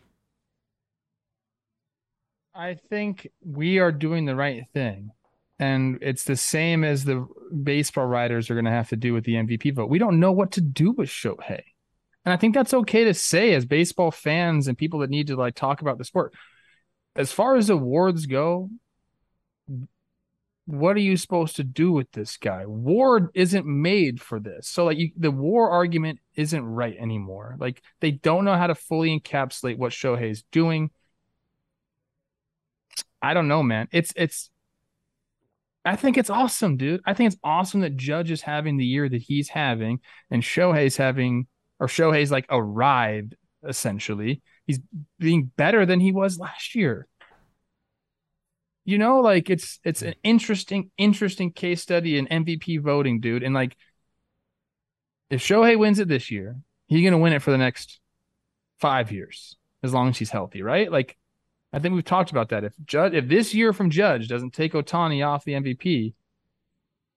I 2.54 2.76
think 2.90 3.30
we 3.46 3.80
are 3.80 3.92
doing 3.92 4.26
the 4.26 4.36
right 4.36 4.64
thing. 4.74 5.12
And 5.60 6.00
it's 6.02 6.24
the 6.24 6.36
same 6.36 6.84
as 6.84 7.06
the 7.06 7.26
baseball 7.64 8.08
writers 8.08 8.50
are 8.50 8.56
going 8.56 8.66
to 8.66 8.72
have 8.72 8.90
to 8.90 8.96
do 8.96 9.14
with 9.14 9.26
the 9.26 9.34
MVP 9.34 9.76
vote. 9.76 9.90
We 9.90 10.00
don't 10.00 10.20
know 10.20 10.32
what 10.32 10.54
to 10.54 10.62
do 10.62 10.92
with 10.92 11.10
Shohei. 11.10 11.62
And 12.26 12.34
I 12.34 12.38
think 12.38 12.56
that's 12.56 12.74
okay 12.74 13.04
to 13.04 13.14
say 13.14 13.54
as 13.54 13.66
baseball 13.66 14.12
fans 14.12 14.68
and 14.68 14.78
people 14.78 15.00
that 15.00 15.10
need 15.10 15.28
to 15.28 15.36
like 15.36 15.56
talk 15.56 15.82
about 15.82 15.98
the 15.98 16.06
sport. 16.06 16.34
As 17.16 17.32
far 17.32 17.56
as 17.56 17.70
awards 17.70 18.26
go, 18.26 18.70
what 20.66 20.96
are 20.96 21.02
you 21.02 21.18
supposed 21.18 21.56
to 21.58 21.64
do 21.64 21.92
with 21.92 22.12
this 22.12 22.38
guy? 22.38 22.66
War 22.66 23.30
isn't 23.34 23.66
made 23.66 24.22
for 24.22 24.40
this. 24.40 24.68
So 24.68 24.86
like 24.86 24.98
you, 24.98 25.12
the 25.18 25.32
war 25.32 25.70
argument 25.70 26.20
isn't 26.36 26.64
right 26.64 26.96
anymore. 26.98 27.56
Like 27.60 27.82
they 28.00 28.12
don't 28.12 28.46
know 28.46 28.56
how 28.56 28.68
to 28.68 28.76
fully 28.76 29.20
encapsulate 29.20 29.78
what 29.78 29.92
Shohei's 29.92 30.44
doing. 30.52 30.92
I 33.22 33.34
don't 33.34 33.48
know, 33.48 33.64
man. 33.64 33.88
It's 33.92 34.14
it's 34.16 34.50
I 35.84 35.96
think 35.96 36.18
it's 36.18 36.30
awesome, 36.30 36.78
dude. 36.78 37.02
I 37.06 37.14
think 37.14 37.32
it's 37.32 37.42
awesome 37.44 37.82
that 37.82 37.98
Judge 37.98 38.32
is 38.32 38.42
having 38.42 38.78
the 38.78 38.86
year 38.86 39.10
that 39.10 39.22
he's 39.22 39.50
having 39.50 40.00
and 40.30 40.44
Shohei's 40.44 40.98
having 40.98 41.48
or 41.80 41.88
Shohei's 41.88 42.32
like 42.32 42.46
arrived 42.50 43.36
essentially. 43.68 44.42
He's 44.66 44.80
being 45.20 45.52
better 45.56 45.86
than 45.86 46.00
he 46.00 46.12
was 46.12 46.40
last 46.40 46.76
year. 46.76 47.08
You 48.86 48.98
know, 48.98 49.20
like 49.20 49.50
it's 49.50 49.80
it's 49.84 50.02
an 50.02 50.16
interesting, 50.24 50.92
interesting 50.98 51.52
case 51.52 51.82
study 51.82 52.18
in 52.18 52.28
MVP 52.28 52.82
voting, 52.82 53.20
dude. 53.20 53.44
And 53.44 53.54
like 53.54 53.76
if 55.30 55.42
Shohei 55.42 55.78
wins 55.78 56.00
it 56.00 56.08
this 56.08 56.32
year, 56.32 56.58
he's 56.88 57.04
gonna 57.04 57.18
win 57.18 57.34
it 57.34 57.42
for 57.42 57.52
the 57.52 57.58
next 57.58 58.00
five 58.80 59.12
years, 59.12 59.56
as 59.84 59.94
long 59.94 60.10
as 60.10 60.18
he's 60.18 60.32
healthy, 60.32 60.62
right? 60.62 60.92
Like 60.92 61.18
I 61.74 61.80
think 61.80 61.96
we've 61.96 62.04
talked 62.04 62.32
about 62.32 62.50
that. 62.50 62.64
If 62.64 62.74
Judge 62.86 63.14
if 63.14 63.28
this 63.28 63.54
year 63.54 63.74
from 63.74 63.90
Judge 63.90 64.28
doesn't 64.28 64.54
take 64.54 64.74
Ohtani 64.74 65.26
off 65.26 65.46
the 65.46 65.54
MVP, 65.54 66.14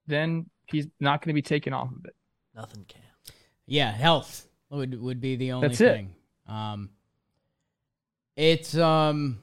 then 0.06 0.48
he's 0.66 0.86
not 1.00 1.20
going 1.20 1.28
to 1.28 1.34
be 1.34 1.42
taken 1.42 1.72
off 1.72 1.90
of 1.90 2.04
it. 2.04 2.14
Nothing 2.54 2.84
can. 2.86 3.00
Yeah, 3.66 3.90
health 3.90 4.46
would 4.70 5.00
would 5.00 5.20
be 5.20 5.36
the 5.36 5.52
only 5.52 5.68
That's 5.68 5.80
it. 5.80 5.92
thing. 5.92 6.14
Um, 6.46 6.90
it's 8.36 8.76
um, 8.76 9.42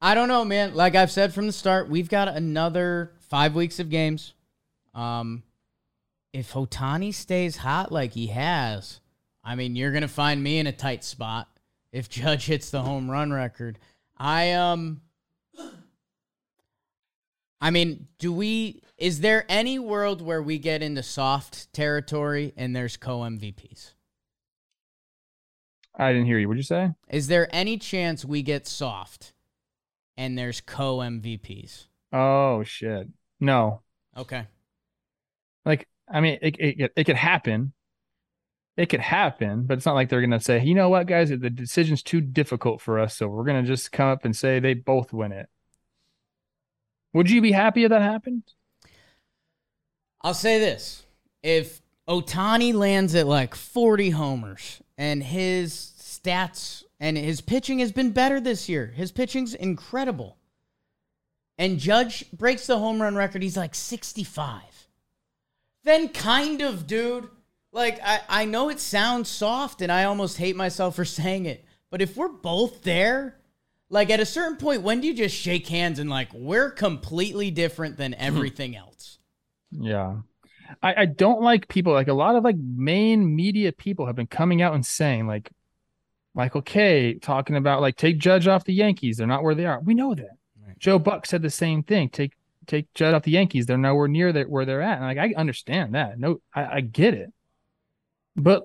I 0.00 0.14
don't 0.14 0.28
know, 0.28 0.44
man. 0.44 0.74
Like 0.74 0.94
I've 0.94 1.10
said 1.10 1.32
from 1.34 1.46
the 1.46 1.52
start, 1.52 1.88
we've 1.88 2.08
got 2.08 2.28
another 2.28 3.12
five 3.28 3.54
weeks 3.54 3.78
of 3.78 3.90
games. 3.90 4.32
Um, 4.94 5.42
if 6.32 6.52
Ohtani 6.52 7.12
stays 7.12 7.58
hot 7.58 7.92
like 7.92 8.12
he 8.12 8.28
has, 8.28 9.00
I 9.44 9.54
mean, 9.54 9.76
you're 9.76 9.92
gonna 9.92 10.08
find 10.08 10.42
me 10.42 10.58
in 10.58 10.66
a 10.66 10.72
tight 10.72 11.04
spot 11.04 11.48
if 11.92 12.08
Judge 12.08 12.46
hits 12.46 12.70
the 12.70 12.82
home 12.82 13.10
run 13.10 13.32
record. 13.32 13.78
I 14.20 14.52
um. 14.52 15.00
I 17.62 17.70
mean, 17.70 18.06
do 18.18 18.32
we? 18.32 18.82
Is 18.98 19.20
there 19.20 19.46
any 19.48 19.78
world 19.78 20.20
where 20.20 20.42
we 20.42 20.58
get 20.58 20.82
into 20.82 21.02
soft 21.02 21.72
territory 21.72 22.52
and 22.56 22.76
there's 22.76 22.98
co 22.98 23.20
MVPs? 23.20 23.94
I 25.96 26.12
didn't 26.12 26.26
hear 26.26 26.38
you. 26.38 26.48
What'd 26.48 26.58
you 26.58 26.64
say? 26.64 26.92
Is 27.08 27.28
there 27.28 27.48
any 27.50 27.78
chance 27.78 28.24
we 28.24 28.42
get 28.42 28.66
soft 28.66 29.32
and 30.18 30.36
there's 30.36 30.60
co 30.60 30.98
MVPs? 30.98 31.86
Oh 32.12 32.62
shit. 32.62 33.08
No. 33.40 33.80
Okay. 34.16 34.46
Like 35.64 35.88
I 36.12 36.20
mean, 36.20 36.38
it 36.42 36.56
it 36.58 36.92
it 36.94 37.04
could 37.04 37.16
happen. 37.16 37.72
It 38.76 38.86
could 38.86 39.00
happen, 39.00 39.64
but 39.64 39.76
it's 39.76 39.86
not 39.86 39.94
like 39.94 40.08
they're 40.08 40.20
gonna 40.20 40.40
say, 40.40 40.62
you 40.64 40.74
know 40.74 40.88
what, 40.88 41.06
guys, 41.06 41.30
the 41.30 41.50
decision's 41.50 42.02
too 42.02 42.20
difficult 42.20 42.80
for 42.80 42.98
us, 42.98 43.16
so 43.16 43.28
we're 43.28 43.44
gonna 43.44 43.62
just 43.62 43.92
come 43.92 44.08
up 44.08 44.24
and 44.24 44.34
say 44.34 44.58
they 44.58 44.74
both 44.74 45.12
win 45.12 45.32
it. 45.32 45.48
Would 47.12 47.30
you 47.30 47.42
be 47.42 47.52
happy 47.52 47.84
if 47.84 47.90
that 47.90 48.02
happened? 48.02 48.44
I'll 50.22 50.34
say 50.34 50.58
this. 50.58 51.04
If 51.42 51.80
Ohtani 52.08 52.74
lands 52.74 53.14
at 53.14 53.26
like 53.26 53.54
40 53.54 54.10
homers 54.10 54.80
and 54.98 55.22
his 55.22 55.92
stats 55.98 56.84
and 56.98 57.16
his 57.16 57.40
pitching 57.40 57.78
has 57.78 57.92
been 57.92 58.10
better 58.10 58.40
this 58.40 58.68
year, 58.68 58.92
his 58.94 59.12
pitching's 59.12 59.54
incredible. 59.54 60.36
And 61.58 61.78
Judge 61.78 62.30
breaks 62.32 62.66
the 62.66 62.78
home 62.78 63.02
run 63.02 63.16
record, 63.16 63.42
he's 63.42 63.56
like 63.56 63.74
65. 63.74 64.62
Then 65.84 66.08
kind 66.08 66.60
of, 66.60 66.86
dude. 66.86 67.28
Like, 67.72 68.00
I, 68.02 68.20
I 68.28 68.44
know 68.44 68.68
it 68.68 68.80
sounds 68.80 69.28
soft 69.28 69.80
and 69.82 69.92
I 69.92 70.04
almost 70.04 70.38
hate 70.38 70.56
myself 70.56 70.96
for 70.96 71.04
saying 71.04 71.46
it, 71.46 71.64
but 71.90 72.02
if 72.02 72.16
we're 72.16 72.28
both 72.28 72.82
there, 72.82 73.36
like 73.88 74.10
at 74.10 74.20
a 74.20 74.26
certain 74.26 74.56
point, 74.56 74.82
when 74.82 75.00
do 75.00 75.08
you 75.08 75.14
just 75.14 75.36
shake 75.36 75.66
hands 75.66 75.98
and 75.98 76.10
like, 76.10 76.32
we're 76.32 76.70
completely 76.70 77.50
different 77.50 77.96
than 77.96 78.12
hmm. 78.12 78.20
everything 78.20 78.76
else? 78.76 79.18
Yeah. 79.70 80.18
I, 80.82 80.94
I 81.02 81.06
don't 81.06 81.42
like 81.42 81.68
people 81.68 81.92
like 81.92 82.08
a 82.08 82.14
lot 82.14 82.36
of 82.36 82.44
like 82.44 82.56
main 82.56 83.34
media 83.34 83.72
people 83.72 84.06
have 84.06 84.16
been 84.16 84.26
coming 84.26 84.62
out 84.62 84.74
and 84.74 84.84
saying 84.84 85.26
like 85.26 85.50
Michael 86.34 86.62
Kay 86.62 87.14
talking 87.14 87.56
about 87.56 87.80
like 87.80 87.96
take 87.96 88.18
Judge 88.18 88.46
off 88.46 88.64
the 88.64 88.74
Yankees. 88.74 89.16
They're 89.16 89.26
not 89.26 89.42
where 89.42 89.54
they 89.54 89.66
are. 89.66 89.80
We 89.80 89.94
know 89.94 90.14
that. 90.14 90.36
Right. 90.64 90.78
Joe 90.78 90.98
Buck 90.98 91.26
said 91.26 91.42
the 91.42 91.50
same 91.50 91.82
thing. 91.82 92.08
Take 92.08 92.34
take 92.66 92.92
Judge 92.94 93.14
off 93.14 93.24
the 93.24 93.32
Yankees. 93.32 93.66
They're 93.66 93.76
nowhere 93.76 94.08
near 94.08 94.32
that 94.32 94.48
where 94.48 94.64
they're 94.64 94.82
at. 94.82 94.98
And 94.98 95.06
like 95.06 95.18
I 95.18 95.34
understand 95.36 95.94
that. 95.94 96.18
No, 96.18 96.40
I, 96.54 96.76
I 96.76 96.80
get 96.80 97.14
it. 97.14 97.32
But 98.42 98.64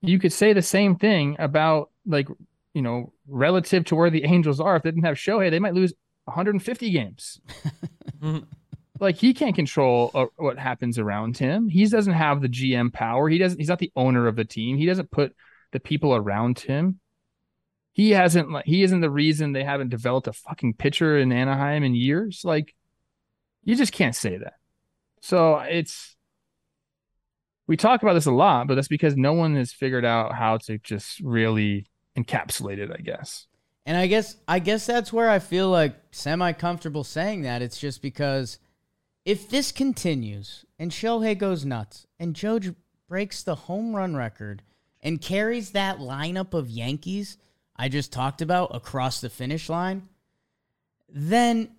you 0.00 0.18
could 0.18 0.32
say 0.32 0.52
the 0.52 0.62
same 0.62 0.96
thing 0.96 1.36
about 1.38 1.90
like 2.06 2.28
you 2.74 2.82
know 2.82 3.12
relative 3.26 3.84
to 3.86 3.96
where 3.96 4.10
the 4.10 4.24
Angels 4.34 4.60
are. 4.60 4.76
If 4.76 4.82
they 4.82 4.90
didn't 4.90 5.04
have 5.04 5.16
Shohei, 5.16 5.50
they 5.50 5.58
might 5.58 5.74
lose 5.74 5.92
150 6.24 6.90
games. 6.90 7.40
like 9.00 9.16
he 9.16 9.34
can't 9.34 9.54
control 9.54 10.10
uh, 10.14 10.26
what 10.36 10.58
happens 10.58 10.98
around 10.98 11.38
him. 11.38 11.68
He 11.68 11.86
doesn't 11.86 12.12
have 12.12 12.40
the 12.40 12.48
GM 12.48 12.92
power. 12.92 13.28
He 13.28 13.38
doesn't. 13.38 13.58
He's 13.58 13.68
not 13.68 13.78
the 13.78 13.92
owner 13.96 14.26
of 14.26 14.36
the 14.36 14.44
team. 14.44 14.76
He 14.76 14.86
doesn't 14.86 15.10
put 15.10 15.34
the 15.72 15.80
people 15.80 16.14
around 16.14 16.60
him. 16.60 17.00
He 17.92 18.10
hasn't. 18.10 18.50
Like 18.50 18.66
he 18.66 18.82
isn't 18.82 19.00
the 19.00 19.10
reason 19.10 19.52
they 19.52 19.64
haven't 19.64 19.90
developed 19.90 20.26
a 20.26 20.32
fucking 20.32 20.74
pitcher 20.74 21.18
in 21.18 21.32
Anaheim 21.32 21.84
in 21.84 21.94
years. 21.94 22.42
Like 22.44 22.74
you 23.62 23.74
just 23.74 23.92
can't 23.92 24.14
say 24.14 24.36
that. 24.38 24.54
So 25.20 25.58
it's 25.58 26.13
we 27.66 27.76
talk 27.76 28.02
about 28.02 28.14
this 28.14 28.26
a 28.26 28.32
lot, 28.32 28.66
but 28.66 28.74
that's 28.74 28.88
because 28.88 29.16
no 29.16 29.32
one 29.32 29.56
has 29.56 29.72
figured 29.72 30.04
out 30.04 30.34
how 30.34 30.58
to 30.58 30.78
just 30.78 31.20
really 31.20 31.86
encapsulate 32.16 32.78
it. 32.78 32.90
I 32.90 33.00
guess. 33.00 33.46
And 33.86 33.96
I 33.96 34.06
guess 34.06 34.36
I 34.48 34.58
guess 34.58 34.86
that's 34.86 35.12
where 35.12 35.30
I 35.30 35.38
feel 35.38 35.68
like 35.68 35.94
semi 36.10 36.52
comfortable 36.52 37.04
saying 37.04 37.42
that. 37.42 37.62
It's 37.62 37.78
just 37.78 38.02
because 38.02 38.58
if 39.24 39.48
this 39.48 39.72
continues 39.72 40.64
and 40.78 40.90
Shohei 40.90 41.36
goes 41.36 41.64
nuts 41.64 42.06
and 42.18 42.34
Judge 42.34 42.72
breaks 43.08 43.42
the 43.42 43.54
home 43.54 43.94
run 43.94 44.16
record 44.16 44.62
and 45.02 45.20
carries 45.20 45.70
that 45.70 45.98
lineup 45.98 46.54
of 46.54 46.70
Yankees 46.70 47.36
I 47.76 47.88
just 47.88 48.12
talked 48.12 48.40
about 48.40 48.74
across 48.74 49.20
the 49.20 49.28
finish 49.28 49.68
line, 49.68 50.08
then 51.08 51.70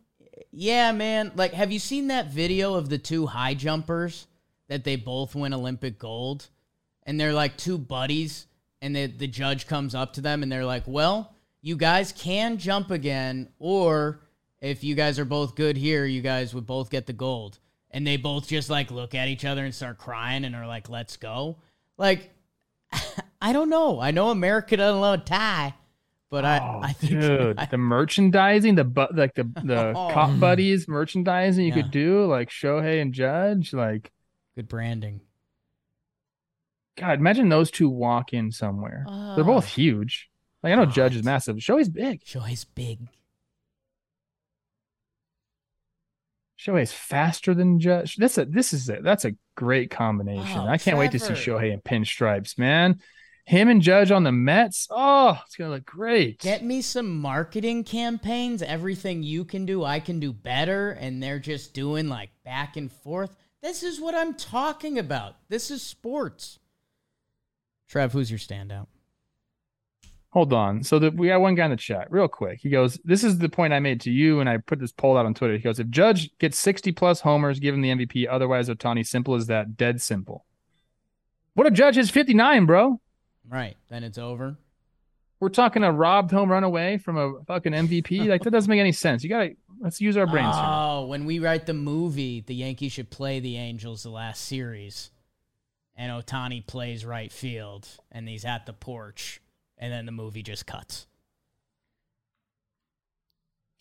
yeah, 0.51 0.91
man. 0.91 1.31
Like, 1.35 1.53
have 1.53 1.71
you 1.71 1.79
seen 1.79 2.07
that 2.07 2.31
video 2.31 2.73
of 2.75 2.89
the 2.89 2.97
two 2.97 3.25
high 3.27 3.53
jumpers 3.53 4.27
that 4.67 4.83
they 4.83 4.95
both 4.95 5.35
win 5.35 5.53
Olympic 5.53 5.97
gold? 5.99 6.47
And 7.03 7.19
they're 7.19 7.33
like 7.33 7.55
two 7.57 7.77
buddies, 7.77 8.47
and 8.81 8.95
the, 8.95 9.05
the 9.07 9.27
judge 9.27 9.67
comes 9.67 9.93
up 9.93 10.13
to 10.13 10.21
them 10.21 10.41
and 10.43 10.51
they're 10.51 10.65
like, 10.65 10.83
well, 10.87 11.33
you 11.61 11.75
guys 11.75 12.11
can 12.11 12.57
jump 12.57 12.89
again, 12.91 13.49
or 13.59 14.21
if 14.61 14.83
you 14.83 14.95
guys 14.95 15.19
are 15.19 15.25
both 15.25 15.55
good 15.55 15.77
here, 15.77 16.05
you 16.05 16.21
guys 16.21 16.53
would 16.53 16.65
both 16.65 16.89
get 16.89 17.05
the 17.05 17.13
gold. 17.13 17.59
And 17.91 18.05
they 18.05 18.17
both 18.17 18.47
just 18.47 18.69
like 18.69 18.89
look 18.91 19.13
at 19.15 19.27
each 19.27 19.45
other 19.45 19.63
and 19.63 19.73
start 19.73 19.97
crying 19.99 20.43
and 20.45 20.55
are 20.55 20.67
like, 20.67 20.89
let's 20.89 21.15
go. 21.17 21.57
Like, 21.97 22.31
I 23.41 23.53
don't 23.53 23.69
know. 23.69 23.99
I 23.99 24.11
know 24.11 24.29
America 24.29 24.75
doesn't 24.77 24.99
love 25.01 25.25
tie, 25.25 25.73
but 26.29 26.43
I, 26.43 26.59
Oh, 26.59 26.79
I 26.83 26.93
think 26.93 27.11
dude, 27.13 27.55
I- 27.59 27.65
the 27.65 27.77
merchandising, 27.77 28.75
the 28.75 28.83
but 28.83 29.15
like 29.15 29.35
the 29.35 29.43
the 29.63 29.89
Oh. 29.95 30.09
cop 30.11 30.39
buddies 30.39 30.87
merchandising 30.87 31.63
you 31.65 31.69
Yeah. 31.69 31.81
could 31.83 31.91
do, 31.91 32.25
like 32.25 32.49
Shohei 32.49 33.01
and 33.01 33.13
Judge, 33.13 33.73
like 33.73 34.11
good 34.55 34.67
branding. 34.67 35.21
God, 36.97 37.19
imagine 37.19 37.49
those 37.49 37.71
two 37.71 37.89
walk 37.89 38.33
in 38.33 38.51
somewhere. 38.51 39.05
They're 39.35 39.43
both 39.43 39.65
huge. 39.65 40.29
Like 40.63 40.73
I 40.73 40.75
know 40.75 40.85
Judge 40.85 41.15
is 41.15 41.23
massive. 41.23 41.57
Shohei's 41.57 41.89
big. 41.89 42.23
Shohei's 42.23 42.63
big. 42.63 43.07
Shohei's 46.57 46.91
faster 46.91 47.53
than 47.53 47.79
Judge. 47.79 48.15
That's 48.15 48.37
a 48.37 48.45
this 48.45 48.73
is 48.73 48.89
a 48.89 48.99
that's 49.01 49.25
a 49.25 49.33
great 49.55 49.91
combination. 49.91 50.61
Oh, 50.61 50.67
I 50.67 50.77
can't 50.77 50.97
wait 50.97 51.11
to 51.11 51.19
see 51.19 51.33
Shohei 51.33 51.71
in 51.71 51.81
pinstripes, 51.81 52.57
man. 52.57 52.99
Him 53.45 53.69
and 53.69 53.81
Judge 53.81 54.09
on 54.09 54.23
the 54.23 54.31
Mets. 54.31 54.87
Oh, 54.89 55.39
it's 55.45 55.55
gonna 55.55 55.71
look 55.71 55.85
great. 55.85 56.39
Get 56.39 56.63
me 56.63 56.81
some 56.81 57.19
marketing 57.19 57.83
campaigns. 57.83 58.63
Everything 58.63 59.21
you 59.21 59.45
can 59.45 59.67
do, 59.67 59.83
I 59.83 59.99
can 59.99 60.19
do 60.19 60.33
better. 60.33 60.91
And 60.91 61.21
they're 61.21 61.37
just 61.37 61.75
doing 61.75 62.09
like 62.09 62.31
back 62.43 62.75
and 62.77 62.91
forth. 62.91 63.35
This 63.65 63.81
is 63.81 63.99
what 63.99 64.13
I'm 64.13 64.35
talking 64.35 64.99
about. 64.99 65.37
This 65.49 65.71
is 65.71 65.81
sports. 65.81 66.59
Trev, 67.89 68.13
who's 68.13 68.29
your 68.29 68.37
standout? 68.37 68.85
Hold 70.29 70.53
on. 70.53 70.83
So 70.83 70.99
the, 70.99 71.09
we 71.09 71.29
got 71.29 71.41
one 71.41 71.55
guy 71.55 71.65
in 71.65 71.71
the 71.71 71.75
chat, 71.75 72.11
real 72.11 72.27
quick. 72.27 72.59
He 72.61 72.69
goes, 72.69 72.99
"This 73.03 73.23
is 73.23 73.39
the 73.39 73.49
point 73.49 73.73
I 73.73 73.79
made 73.79 74.01
to 74.01 74.11
you, 74.11 74.39
and 74.39 74.47
I 74.47 74.57
put 74.57 74.77
this 74.77 74.91
poll 74.91 75.17
out 75.17 75.25
on 75.25 75.33
Twitter." 75.33 75.55
He 75.55 75.63
goes, 75.63 75.79
"If 75.79 75.89
Judge 75.89 76.29
gets 76.37 76.59
sixty 76.59 76.91
plus 76.91 77.21
homers, 77.21 77.59
give 77.59 77.73
him 77.73 77.81
the 77.81 77.89
MVP. 77.89 78.27
Otherwise, 78.29 78.69
Ohtani, 78.69 79.03
simple 79.03 79.33
as 79.33 79.47
that. 79.47 79.75
Dead 79.75 79.99
simple." 79.99 80.45
What 81.55 81.65
if 81.65 81.73
Judge 81.73 81.97
is 81.97 82.11
fifty 82.11 82.35
nine, 82.35 82.67
bro? 82.67 83.01
Right. 83.49 83.77
Then 83.89 84.03
it's 84.03 84.19
over. 84.19 84.59
We're 85.39 85.49
talking 85.49 85.83
a 85.83 85.91
robbed 85.91 86.31
home 86.31 86.49
run 86.51 86.63
away 86.63 86.97
from 86.97 87.17
a 87.17 87.43
fucking 87.45 87.73
MVP. 87.73 88.27
Like 88.27 88.43
that 88.43 88.51
doesn't 88.51 88.69
make 88.69 88.79
any 88.79 88.91
sense. 88.93 89.23
You 89.23 89.29
gotta 89.29 89.55
Let's 89.79 89.99
use 89.99 90.15
our 90.15 90.25
brains. 90.25 90.55
here. 90.55 90.65
Oh, 90.65 91.05
when 91.07 91.25
we 91.25 91.39
write 91.39 91.65
the 91.65 91.73
movie, 91.73 92.39
the 92.39 92.55
Yankees 92.55 92.93
should 92.93 93.09
play 93.09 93.39
the 93.41 93.57
Angels 93.57 94.03
the 94.03 94.09
last 94.09 94.45
series, 94.45 95.11
and 95.97 96.11
Ohtani 96.11 96.65
plays 96.65 97.05
right 97.05 97.31
field, 97.31 97.87
and 98.11 98.27
he's 98.29 98.45
at 98.45 98.65
the 98.65 98.71
porch, 98.73 99.41
and 99.77 99.91
then 99.91 100.05
the 100.05 100.13
movie 100.13 100.41
just 100.43 100.65
cuts. 100.65 101.07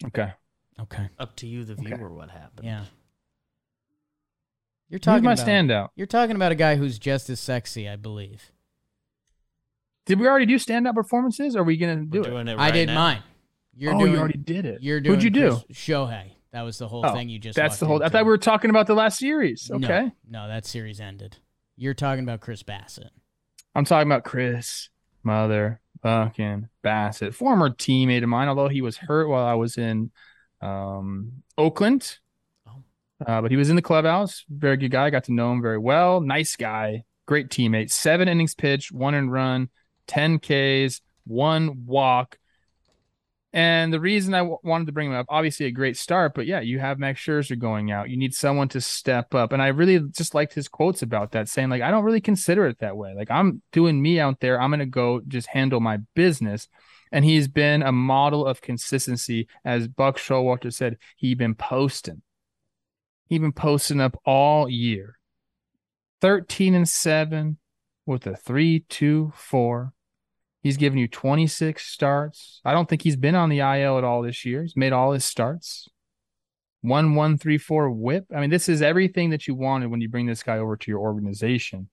Okay. 0.05 0.33
Okay. 0.81 1.09
Up 1.19 1.37
to 1.37 1.47
you, 1.47 1.65
the 1.65 1.75
Okay. 1.75 1.95
viewer, 1.95 2.13
what 2.13 2.31
happened. 2.31 2.67
Yeah. 2.67 2.85
You're 4.89 4.99
Who's 4.99 5.05
talking 5.05 5.25
my 5.25 5.33
about 5.35 5.47
standout? 5.47 5.89
You're 5.95 6.07
talking 6.09 6.37
about 6.37 6.53
a 6.53 6.57
guy 6.57 6.75
who's 6.77 6.99
just 6.99 7.31
as 7.31 7.39
sexy, 7.41 7.89
I 7.89 7.97
believe. 7.97 8.51
Did 10.07 10.21
we 10.21 10.27
already 10.29 10.47
do 10.47 10.57
standout 10.57 10.95
performances? 10.95 11.57
Or 11.57 11.61
are 11.61 11.65
we 11.65 11.77
gonna 11.77 11.97
We're 11.97 12.05
do 12.05 12.23
it? 12.23 12.31
doing 12.31 12.49
it 12.49 12.59
I 12.59 12.71
did 12.71 12.89
now. 12.89 12.95
mine. 12.95 13.23
You're 13.77 13.95
oh, 13.95 13.99
doing. 13.99 14.13
you 14.13 14.19
already 14.19 14.39
did 14.39 14.67
it. 14.67 14.83
You're 14.83 15.01
doing. 15.01 15.15
Who'd 15.15 15.25
you 15.25 15.31
do? 15.31 15.51
Chris 15.67 15.79
Shohei. 15.79 16.31
That 16.53 16.63
was 16.63 16.79
the 16.79 16.87
whole 16.87 17.05
Oh, 17.05 17.13
thing 17.13 17.29
you 17.29 17.39
just. 17.41 17.57
That's 17.57 17.73
walked 17.73 17.81
the 17.81 17.87
whole. 17.87 18.03
I 18.03 18.07
into. 18.07 18.11
thought 18.11 18.25
we 18.25 18.31
were 18.31 18.39
talking 18.39 18.71
about 18.71 18.87
the 18.87 18.95
last 18.95 19.19
series. 19.19 19.69
No, 19.71 19.77
Okay. 19.77 20.11
No, 20.29 20.47
that 20.47 20.65
series 20.67 21.01
ended. 21.01 21.39
You're 21.77 21.95
talking 21.95 22.23
about 22.23 22.41
Chris 22.41 22.63
Bassitt. 22.63 23.09
I'm 23.75 23.85
talking 23.85 24.07
about 24.07 24.23
Chris, 24.25 24.89
mother 25.25 25.81
fucking 26.03 26.69
Bassitt, 26.85 27.35
former 27.35 27.71
teammate 27.71 28.23
of 28.23 28.29
mine. 28.29 28.47
Although 28.47 28.69
he 28.69 28.83
was 28.83 28.97
hurt 28.97 29.29
while 29.29 29.45
I 29.45 29.55
was 29.55 29.77
in 29.79 30.13
um, 30.61 31.43
Oakland, 31.59 32.19
Oh. 32.69 32.83
uh, 33.27 33.41
but 33.43 33.51
he 33.51 33.57
was 33.57 33.71
in 33.71 33.77
the 33.77 33.83
clubhouse. 33.83 34.45
Very 34.49 34.77
good 34.77 34.91
guy. 34.93 35.11
Got 35.11 35.25
to 35.25 35.33
know 35.33 35.51
him 35.53 35.61
very 35.63 35.79
well. 35.79 36.21
Nice 36.21 36.55
guy. 36.55 37.03
Great 37.27 37.49
teammate. 37.49 37.91
Seven 37.91 38.29
innings 38.29 38.55
pitched, 38.55 38.93
one 38.93 39.15
and 39.15 39.33
run, 39.33 39.71
ten 40.07 40.39
Ks, 40.39 41.01
one 41.27 41.87
walk. 41.87 42.39
And 43.53 43.93
the 43.93 44.01
reason 44.01 44.35
I 44.35 44.39
w- 44.39 44.59
wanted 44.65 44.87
to 44.87 44.93
bring 44.93 45.11
him 45.11 45.17
up, 45.17 45.27
obviously 45.29 45.67
a 45.67 45.71
great 45.71 45.97
start, 45.97 46.35
but 46.35 46.45
yeah, 46.45 46.59
you 46.59 46.81
have 46.81 46.99
Max 46.99 47.21
Scherzer 47.21 47.57
going 47.57 47.93
out. 47.93 48.11
You 48.11 48.17
need 48.17 48.35
someone 48.35 48.69
to 48.71 48.81
step 48.81 49.33
up. 49.33 49.53
And 49.53 49.63
I 49.63 49.69
really 49.69 50.01
just 50.11 50.35
liked 50.35 50.55
his 50.55 50.67
quotes 50.67 51.03
about 51.03 51.31
that, 51.33 51.49
saying 51.49 51.69
like, 51.69 51.81
I 51.81 51.93
don't 51.93 52.03
really 52.03 52.21
consider 52.21 52.67
it 52.67 52.81
that 52.81 52.97
way. 52.97 53.15
Like 53.15 53.31
I'm 53.31 53.63
doing 53.71 54.03
me 54.03 54.19
out 54.19 54.41
there. 54.41 54.61
I'm 54.61 54.71
gonna 54.71 54.87
go 54.87 55.21
just 55.29 55.47
handle 55.47 55.79
my 55.79 55.99
business. 56.15 56.69
And 57.13 57.25
he's 57.25 57.47
been 57.47 57.83
a 57.83 57.93
model 57.93 58.45
of 58.45 58.61
consistency, 58.61 59.47
as 59.65 59.87
Buck 59.87 60.19
Showalter 60.19 60.73
said. 60.73 60.99
He's 61.15 61.37
been 61.37 61.55
posting. 61.55 62.23
He's 63.29 63.39
been 63.39 63.53
posting 63.53 64.01
up 64.01 64.21
all 64.27 64.69
year. 64.69 65.17
13 66.23 66.75
and 66.75 66.89
7 66.89 67.59
with 68.07 68.27
a 68.27 68.37
3 68.37 68.85
2 68.89 69.33
4. 69.35 69.93
He's 70.63 70.77
given 70.79 70.99
you 70.99 71.09
26 71.09 71.85
starts. 71.85 72.61
I 72.65 72.73
don't 72.73 72.89
think 72.89 73.03
he's 73.03 73.17
been 73.17 73.35
on 73.35 73.51
the 73.51 73.59
IL 73.59 73.99
at 73.99 74.05
all 74.05 74.23
this 74.23 74.47
year. 74.47 74.63
He's 74.63 74.77
made 74.77 74.95
all 74.95 75.13
his 75.13 75.25
starts. 75.25 75.89
One, 76.81 77.15
one, 77.15 77.37
three, 77.37 77.59
four 77.59 77.91
whip. 77.91 78.27
I 78.35 78.41
mean, 78.41 78.51
this 78.51 78.69
is 78.69 78.81
everything 78.81 79.31
that 79.31 79.47
you 79.47 79.55
wanted 79.55 79.91
when 79.91 80.01
you 80.01 80.09
bring 80.09 80.27
this 80.27 80.43
guy 80.43 80.59
over 80.59 80.77
to 80.77 80.91
your 80.91 81.01
organization. 81.01 81.89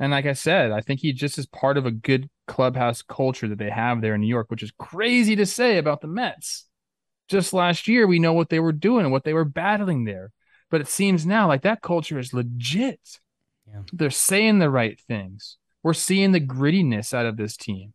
And 0.00 0.12
like 0.12 0.26
I 0.26 0.32
said, 0.32 0.72
I 0.72 0.80
think 0.80 1.00
he 1.00 1.12
just 1.12 1.38
is 1.38 1.46
part 1.46 1.76
of 1.76 1.84
a 1.84 1.90
good 1.90 2.30
clubhouse 2.48 3.02
culture 3.02 3.46
that 3.48 3.58
they 3.58 3.70
have 3.70 4.00
there 4.00 4.14
in 4.14 4.22
New 4.22 4.28
York, 4.28 4.50
which 4.50 4.62
is 4.62 4.72
crazy 4.78 5.36
to 5.36 5.46
say 5.46 5.78
about 5.78 6.00
the 6.00 6.08
Mets. 6.08 6.66
Just 7.28 7.52
last 7.52 7.86
year, 7.86 8.06
we 8.06 8.18
know 8.18 8.32
what 8.32 8.48
they 8.48 8.60
were 8.60 8.72
doing 8.72 9.04
and 9.04 9.12
what 9.12 9.24
they 9.24 9.34
were 9.34 9.44
battling 9.44 10.04
there. 10.04 10.32
But 10.70 10.80
it 10.80 10.88
seems 10.88 11.26
now 11.26 11.46
like 11.48 11.62
that 11.62 11.82
culture 11.82 12.18
is 12.18 12.32
legit. 12.32 13.20
Yeah. 13.72 13.82
They're 13.92 14.10
saying 14.10 14.58
the 14.58 14.70
right 14.70 14.98
things. 15.00 15.56
We're 15.82 15.94
seeing 15.94 16.32
the 16.32 16.40
grittiness 16.40 17.14
out 17.14 17.26
of 17.26 17.36
this 17.36 17.56
team. 17.56 17.94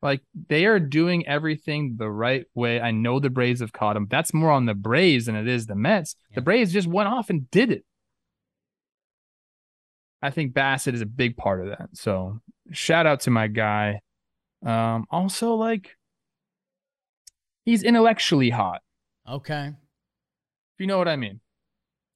Like 0.00 0.20
they 0.48 0.66
are 0.66 0.78
doing 0.78 1.26
everything 1.26 1.96
the 1.98 2.10
right 2.10 2.44
way. 2.54 2.80
I 2.80 2.92
know 2.92 3.18
the 3.18 3.30
Braves 3.30 3.60
have 3.60 3.72
caught 3.72 3.94
them. 3.94 4.06
That's 4.08 4.32
more 4.32 4.50
on 4.50 4.66
the 4.66 4.74
Braves 4.74 5.26
than 5.26 5.34
it 5.34 5.48
is 5.48 5.66
the 5.66 5.74
Mets. 5.74 6.14
Yeah. 6.30 6.36
The 6.36 6.42
Braves 6.42 6.72
just 6.72 6.86
went 6.86 7.08
off 7.08 7.30
and 7.30 7.50
did 7.50 7.72
it. 7.72 7.84
I 10.22 10.30
think 10.30 10.52
Bassitt 10.52 10.94
is 10.94 11.00
a 11.00 11.06
big 11.06 11.36
part 11.36 11.60
of 11.60 11.68
that. 11.68 11.90
So 11.94 12.40
shout 12.70 13.06
out 13.06 13.20
to 13.20 13.30
my 13.30 13.48
guy. 13.48 14.00
Um, 14.64 15.06
also 15.10 15.54
like 15.54 15.96
he's 17.64 17.82
intellectually 17.82 18.50
hot. 18.50 18.82
Okay. 19.28 19.68
If 19.68 20.80
you 20.80 20.86
know 20.86 20.98
what 20.98 21.08
I 21.08 21.16
mean. 21.16 21.40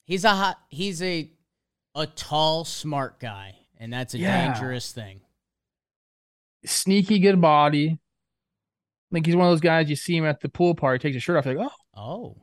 He's 0.05 0.25
a 0.25 0.31
hot. 0.31 0.59
He's 0.69 1.03
a 1.03 1.33
a 1.95 2.07
tall, 2.07 2.65
smart 2.65 3.21
guy, 3.21 3.55
and 3.79 3.93
that's 3.93 4.15
a 4.15 4.19
Yeah. 4.19 4.47
dangerous 4.53 4.93
thing. 4.93 5.21
Sneaky 6.65 7.19
good 7.19 7.41
body. 7.41 7.99
Like 9.11 9.27
he's 9.27 9.37
one 9.37 9.47
of 9.47 9.53
those 9.53 9.61
guys 9.61 9.91
you 9.91 9.97
see 9.97 10.17
him 10.17 10.25
at 10.25 10.41
the 10.41 10.49
pool 10.49 10.75
party, 10.75 10.99
takes 11.03 11.15
his 11.15 11.23
shirt 11.23 11.37
off, 11.37 11.47
like, 11.47 11.59
oh, 11.59 11.71
Oh, 11.95 12.37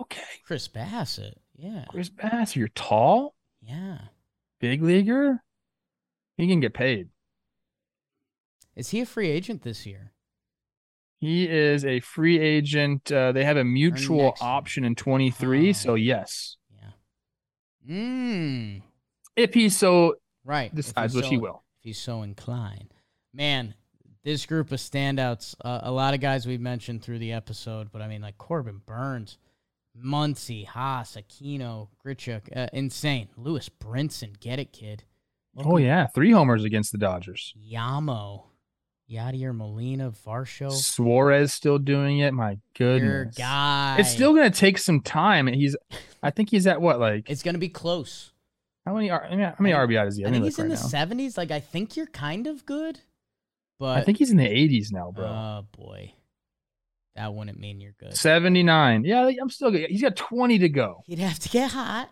okay. 0.00 0.22
Chris 0.44 0.66
Bassitt. 0.66 1.34
Yeah. 1.56 1.84
Chris 1.88 2.10
Bassitt, 2.10 2.56
you're 2.56 2.68
tall, 2.68 3.36
Yeah. 3.62 4.08
big 4.60 4.82
leaguer. 4.82 5.42
He 6.36 6.48
can 6.48 6.58
get 6.60 6.74
paid. 6.74 7.10
Is 8.74 8.90
he 8.90 9.00
a 9.00 9.06
free 9.06 9.28
agent 9.30 9.62
this 9.62 9.86
year? 9.86 10.12
He 11.18 11.48
is 11.48 11.84
a 11.84 12.00
free 12.00 12.38
agent. 12.38 13.10
Uh, 13.10 13.32
they 13.32 13.44
have 13.44 13.56
a 13.56 13.64
mutual 13.64 14.24
next 14.26 14.42
year. 14.42 14.48
option 14.50 14.84
in 14.84 14.94
23. 14.96 15.70
Oh. 15.70 15.72
So, 15.72 15.94
yes, 15.94 16.56
Yeah. 16.70 16.90
Mmm. 17.88 18.82
If 19.36 19.54
he 19.54 19.68
so 19.68 20.16
Right. 20.44 20.70
if 20.70 20.76
decides, 20.76 21.12
he's 21.12 21.22
which 21.22 21.30
he 21.30 21.38
will. 21.38 21.62
If 21.80 21.84
he's 21.84 21.98
so 21.98 22.22
inclined. 22.22 22.92
Man, 23.32 23.74
this 24.24 24.46
group 24.46 24.72
of 24.72 24.78
standouts, 24.80 25.54
uh, 25.64 25.80
a 25.82 25.90
lot 25.92 26.14
of 26.14 26.20
guys 26.20 26.46
we've 26.46 26.60
mentioned 26.60 27.02
through 27.02 27.18
the 27.18 27.32
episode, 27.32 27.92
but 27.92 28.02
I 28.02 28.08
mean, 28.08 28.22
like 28.22 28.38
Corbin 28.38 28.80
Burnes, 28.84 29.38
Muncy, 30.02 30.66
Haase, 30.66 31.16
Aquino, 31.22 31.88
Grichuk, 32.04 32.42
uh, 32.56 32.68
insane. 32.72 33.28
Lewin 33.36 33.62
Brinson, 33.80 34.38
get 34.40 34.58
it, 34.58 34.72
kid. 34.72 35.04
Oh, 35.56 35.78
yeah. 35.78 36.06
Three 36.08 36.32
homers 36.32 36.64
against 36.64 36.92
the 36.92 36.98
Dodgers. 36.98 37.54
Yamo, 37.58 38.44
Yadier 39.10 39.56
Molina, 39.56 40.10
Varsho, 40.10 40.70
Suarez 40.70 41.52
still 41.52 41.78
doing 41.78 42.18
it. 42.18 42.34
My 42.34 42.58
your 42.78 42.98
goodness. 42.98 43.36
guy. 43.36 43.96
It's 43.98 44.10
still 44.10 44.34
going 44.34 44.50
to 44.50 44.58
take 44.58 44.76
some 44.78 45.00
time. 45.00 45.46
He's, 45.46 45.76
I 46.22 46.30
think 46.30 46.50
he's 46.50 46.66
at 46.66 46.80
what, 46.80 47.00
like, 47.00 47.30
It's 47.30 47.42
gonna 47.42 47.56
be 47.58 47.68
close. 47.70 48.32
How 48.86 48.94
many, 48.94 49.10
I 49.10 49.18
how 49.18 49.54
many 49.58 49.74
I 49.74 49.78
RBI 49.78 50.04
does 50.04 50.16
he 50.16 50.24
I 50.24 50.28
have? 50.28 50.34
think 50.34 50.44
he's 50.44 50.58
in 50.58 50.68
right 50.68 50.70
the 50.70 50.76
seventies. 50.76 51.36
Like 51.36 51.50
I 51.50 51.60
think 51.60 51.96
you're 51.96 52.06
kind 52.06 52.46
of 52.46 52.64
good, 52.64 53.00
but 53.78 53.98
I 53.98 54.02
think 54.02 54.18
he's 54.18 54.30
in 54.30 54.36
the 54.36 54.46
80s 54.46 54.92
now, 54.92 55.10
bro. 55.10 55.26
Oh 55.26 55.66
boy, 55.76 56.12
that 57.16 57.34
wouldn't 57.34 57.58
mean 57.58 57.80
you're 57.80 57.94
good. 57.98 58.16
79. 58.16 59.04
Yeah, 59.04 59.30
I'm 59.40 59.50
still 59.50 59.70
good. 59.70 59.90
He's 59.90 60.02
got 60.02 60.16
20 60.16 60.58
to 60.60 60.68
go. 60.68 61.02
He'd 61.06 61.18
have 61.18 61.38
to 61.40 61.48
get 61.48 61.72
hot. 61.72 62.10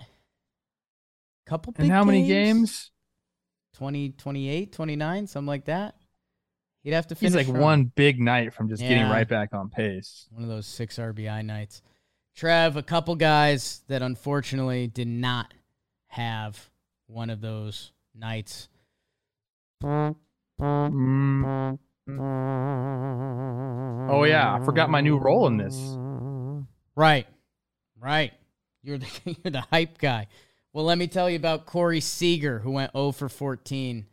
Couple 1.47 1.73
big 1.73 1.85
And 1.85 1.93
how 1.93 2.05
many 2.05 2.27
games? 2.27 2.59
games? 2.59 2.91
20, 3.77 4.11
28, 4.11 4.73
29, 4.73 5.27
something 5.27 5.47
like 5.47 5.65
that. 5.67 5.97
He'd 6.85 6.93
have 6.93 7.07
to 7.09 7.15
finish. 7.15 7.33
He's 7.33 7.37
like 7.37 7.47
strong. 7.47 7.61
one 7.63 7.85
big 7.95 8.21
night 8.21 8.53
from 8.55 8.69
just 8.69 8.83
getting 8.83 9.09
right 9.09 9.29
back 9.29 9.53
on 9.53 9.69
pace. 9.69 10.27
one 10.31 10.43
of 10.43 10.49
those 10.49 10.67
six 10.67 10.97
RBI 10.97 11.45
nights. 11.45 11.83
Trev, 12.37 12.77
a 12.77 12.83
couple 12.83 13.15
guys 13.17 13.83
that 13.89 14.01
unfortunately 14.03 14.87
did 14.87 15.09
not 15.09 15.53
have 16.15 16.71
one 17.07 17.29
of 17.29 17.41
those 17.41 17.91
nights. 18.15 18.69
Oh 19.83 20.17
yeah, 24.25 24.55
I 24.55 24.65
forgot 24.65 24.91
my 24.91 25.01
new 25.01 25.19
role 25.19 25.49
in 25.49 25.57
this. 25.57 25.75
Right, 26.95 27.27
right. 28.01 28.33
You're 28.85 28.99
the 28.99 29.07
you're 29.25 29.51
the 29.51 29.65
hype 29.73 29.99
guy. 29.99 30.29
Well, 30.73 30.85
let 30.85 30.99
me 30.99 31.09
tell 31.09 31.29
you 31.29 31.37
about 31.37 31.67
Corey 31.67 32.01
Seager, 32.01 32.61
who 32.61 32.71
went 32.71 32.93
0 32.93 33.13
for 33.13 33.29
14. 33.29 34.07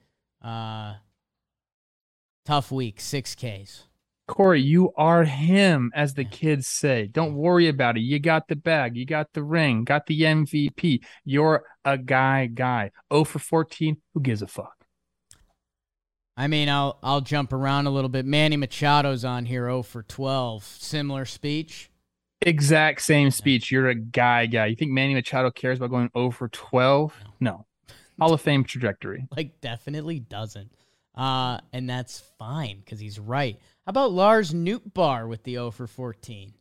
Uh, 0.44 0.96
tough 2.46 2.72
week, 2.72 3.00
six 3.00 3.36
Ks. 3.36 3.84
Corey, 4.32 4.62
you 4.62 4.94
are 4.96 5.26
him, 5.26 5.92
as 5.94 6.14
the 6.14 6.24
kids 6.24 6.66
say. 6.66 7.06
Don't 7.08 7.36
worry 7.36 7.68
about 7.68 7.98
it. 7.98 8.04
You 8.04 8.18
got 8.18 8.48
the 8.48 8.56
bag, 8.56 8.96
you 8.96 9.06
got 9.06 9.28
the 9.34 9.44
ring, 9.44 9.84
got 9.84 10.06
the 10.06 10.22
MVP. 10.22 11.02
You're 11.26 11.66
a 11.84 11.98
guy, 11.98 12.46
guy. 12.46 12.92
0 13.12 13.26
for 13.26 13.40
14. 13.40 13.98
Who 14.14 14.22
gives 14.22 14.42
a 14.42 14.48
fuck? 14.48 14.86
I 16.38 16.48
mean, 16.48 16.70
I'll 16.70 16.98
I'll 17.04 17.20
jump 17.20 17.52
around 17.52 17.88
a 17.88 17.90
little 17.90 18.08
bit. 18.08 18.26
Manny 18.26 18.56
Machado's 18.56 19.26
on 19.26 19.46
here, 19.46 19.66
0 19.66 19.84
for 19.84 20.02
12. 20.02 20.64
Similar 20.64 21.26
speech. 21.26 21.92
Exact 22.42 23.02
same 23.02 23.32
speech. 23.32 23.70
You're 23.70 23.90
a 23.90 23.96
guy, 23.96 24.46
guy. 24.46 24.68
You 24.68 24.78
think 24.78 24.92
Manny 24.92 25.14
Machado 25.14 25.52
cares 25.52 25.78
about 25.78 25.90
going 25.90 26.10
0 26.16 26.32
for 26.32 26.48
12? 26.48 27.14
No. 27.42 27.66
Hall 28.18 28.34
of 28.34 28.40
Fame 28.42 28.64
trajectory. 28.64 29.28
Like, 29.36 29.60
definitely 29.60 30.22
doesn't. 30.22 30.72
Uh, 31.16 31.60
and 31.74 31.90
that's 31.90 32.24
fine 32.40 32.80
because 32.80 33.00
he's 33.00 33.20
right. 33.20 33.60
How 33.86 33.90
about 33.90 34.12
Lars 34.12 34.54
Nootbaar 34.54 35.28
with 35.28 35.44
the 35.44 35.54
0 35.54 35.72
for 35.72 35.88
14? 35.88 36.54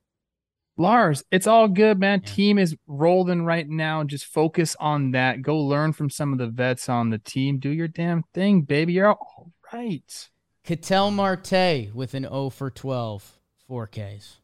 Lars, 0.76 1.22
it's 1.30 1.46
all 1.46 1.68
good, 1.68 1.98
man. 1.98 2.22
Yeah. 2.24 2.32
Team 2.32 2.58
is 2.58 2.74
rolling 2.86 3.44
right 3.44 3.68
now. 3.68 4.02
Just 4.02 4.24
focus 4.24 4.74
on 4.80 5.10
that. 5.12 5.42
Go 5.42 5.58
learn 5.58 5.92
from 5.92 6.08
some 6.08 6.32
of 6.32 6.38
the 6.38 6.46
vets 6.46 6.88
on 6.88 7.10
the 7.10 7.18
team. 7.18 7.58
Do 7.58 7.68
your 7.68 7.88
damn 7.88 8.22
thing, 8.34 8.62
baby. 8.62 8.94
You're 8.94 9.12
all 9.12 9.52
right. 9.72 10.28
Ketel 10.64 11.10
Marte 11.10 11.94
with 11.94 12.14
an 12.14 12.22
0 12.24 12.50
for 12.50 12.70
12, 12.70 13.38
4Ks. 13.68 14.36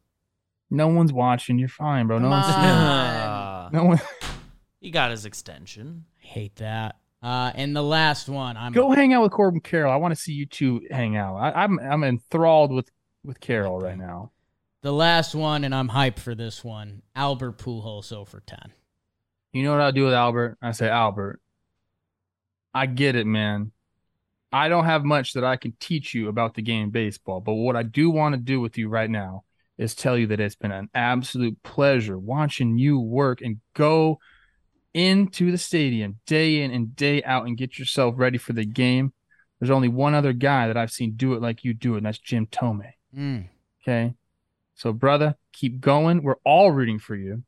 No 0.71 0.89
one's 0.89 1.13
watching. 1.13 1.59
You're 1.59 1.69
fine, 1.69 2.07
bro. 2.07 2.19
No 2.19 2.29
Come 2.29 2.31
one's 2.31 2.55
on. 2.55 3.73
No 3.73 3.85
one. 3.85 4.01
he 4.81 4.91
got 4.91 5.11
his 5.11 5.25
extension. 5.25 6.05
I 6.23 6.27
Hate 6.27 6.57
that. 6.57 6.97
Uh, 7.23 7.51
and 7.55 7.75
the 7.75 7.83
last 7.83 8.29
one, 8.29 8.57
I'm 8.57 8.73
Go 8.73 8.93
hang 8.93 9.13
out 9.13 9.23
with 9.23 9.33
Corbin 9.33 9.61
Carroll. 9.61 9.93
I 9.93 9.97
want 9.97 10.15
to 10.15 10.21
see 10.21 10.33
you 10.33 10.47
two 10.47 10.83
hang 10.91 11.17
out. 11.17 11.37
I, 11.37 11.65
I'm 11.65 11.79
I'm 11.81 12.05
enthralled 12.05 12.73
with 12.73 12.91
with 13.25 13.41
Carroll 13.41 13.81
right 13.81 13.99
now. 13.99 14.31
the 14.83 14.93
last 14.93 15.35
one, 15.35 15.65
and 15.65 15.75
I'm 15.75 15.89
hyped 15.89 16.19
for 16.21 16.35
this 16.35 16.63
one. 16.63 17.03
Albert 17.17 17.59
Pujols 17.59 18.13
over 18.13 18.43
ten. 18.47 18.73
You 19.53 19.63
know 19.65 19.73
what 19.73 19.81
I'll 19.81 19.93
do 19.93 20.05
with 20.05 20.13
Albert? 20.15 20.59
I 20.61 20.73
say, 20.73 20.89
Albert, 20.89 21.41
I 22.75 22.87
get 22.87 23.17
it, 23.17 23.27
man. 23.27 23.73
I 24.53 24.69
don't 24.69 24.85
have 24.85 25.03
much 25.05 25.33
that 25.33 25.45
I 25.45 25.57
can 25.57 25.75
teach 25.81 26.15
you 26.15 26.29
about 26.29 26.55
the 26.55 26.63
game 26.63 26.89
of 26.89 26.93
baseball, 26.93 27.41
but 27.41 27.55
what 27.55 27.75
I 27.75 27.83
do 27.83 28.11
want 28.11 28.35
to 28.35 28.41
do 28.41 28.61
with 28.61 28.79
you 28.79 28.89
right 28.89 29.11
now 29.11 29.45
is 29.79 29.95
tell 29.95 30.17
you 30.17 30.27
that 30.29 30.41
it's 30.41 30.55
been 30.55 30.73
an 30.73 30.89
absolute 30.95 31.63
pleasure 31.63 32.19
watching 32.19 32.79
you 32.79 33.01
work 33.01 33.41
and 33.41 33.61
go 33.75 34.19
into 34.97 35.51
the 35.51 35.59
stadium 35.59 36.17
day 36.27 36.63
in 36.63 36.71
and 36.71 36.97
day 36.97 37.23
out 37.23 37.47
and 37.47 37.57
get 37.57 37.79
yourself 37.79 38.15
ready 38.17 38.39
for 38.39 38.55
the 38.55 38.65
game. 38.65 39.13
There's 39.61 39.71
only 39.71 39.89
one 39.89 40.15
other 40.15 40.33
guy 40.33 40.67
that 40.69 40.77
I've 40.77 40.91
seen 40.91 41.13
do 41.17 41.35
it 41.35 41.43
like 41.43 41.65
you 41.65 41.75
do 41.75 41.95
it, 41.95 41.99
and 41.99 42.07
that's 42.07 42.19
Jim 42.19 42.47
Thome. 42.47 42.93
Mm. 43.17 43.49
Okay. 43.83 44.15
So, 44.75 44.93
brother, 44.93 45.37
keep 45.53 45.81
going. 45.81 46.23
We're 46.23 46.37
all 46.45 46.71
rooting 46.73 46.99
for 46.99 47.15
you 47.15 47.43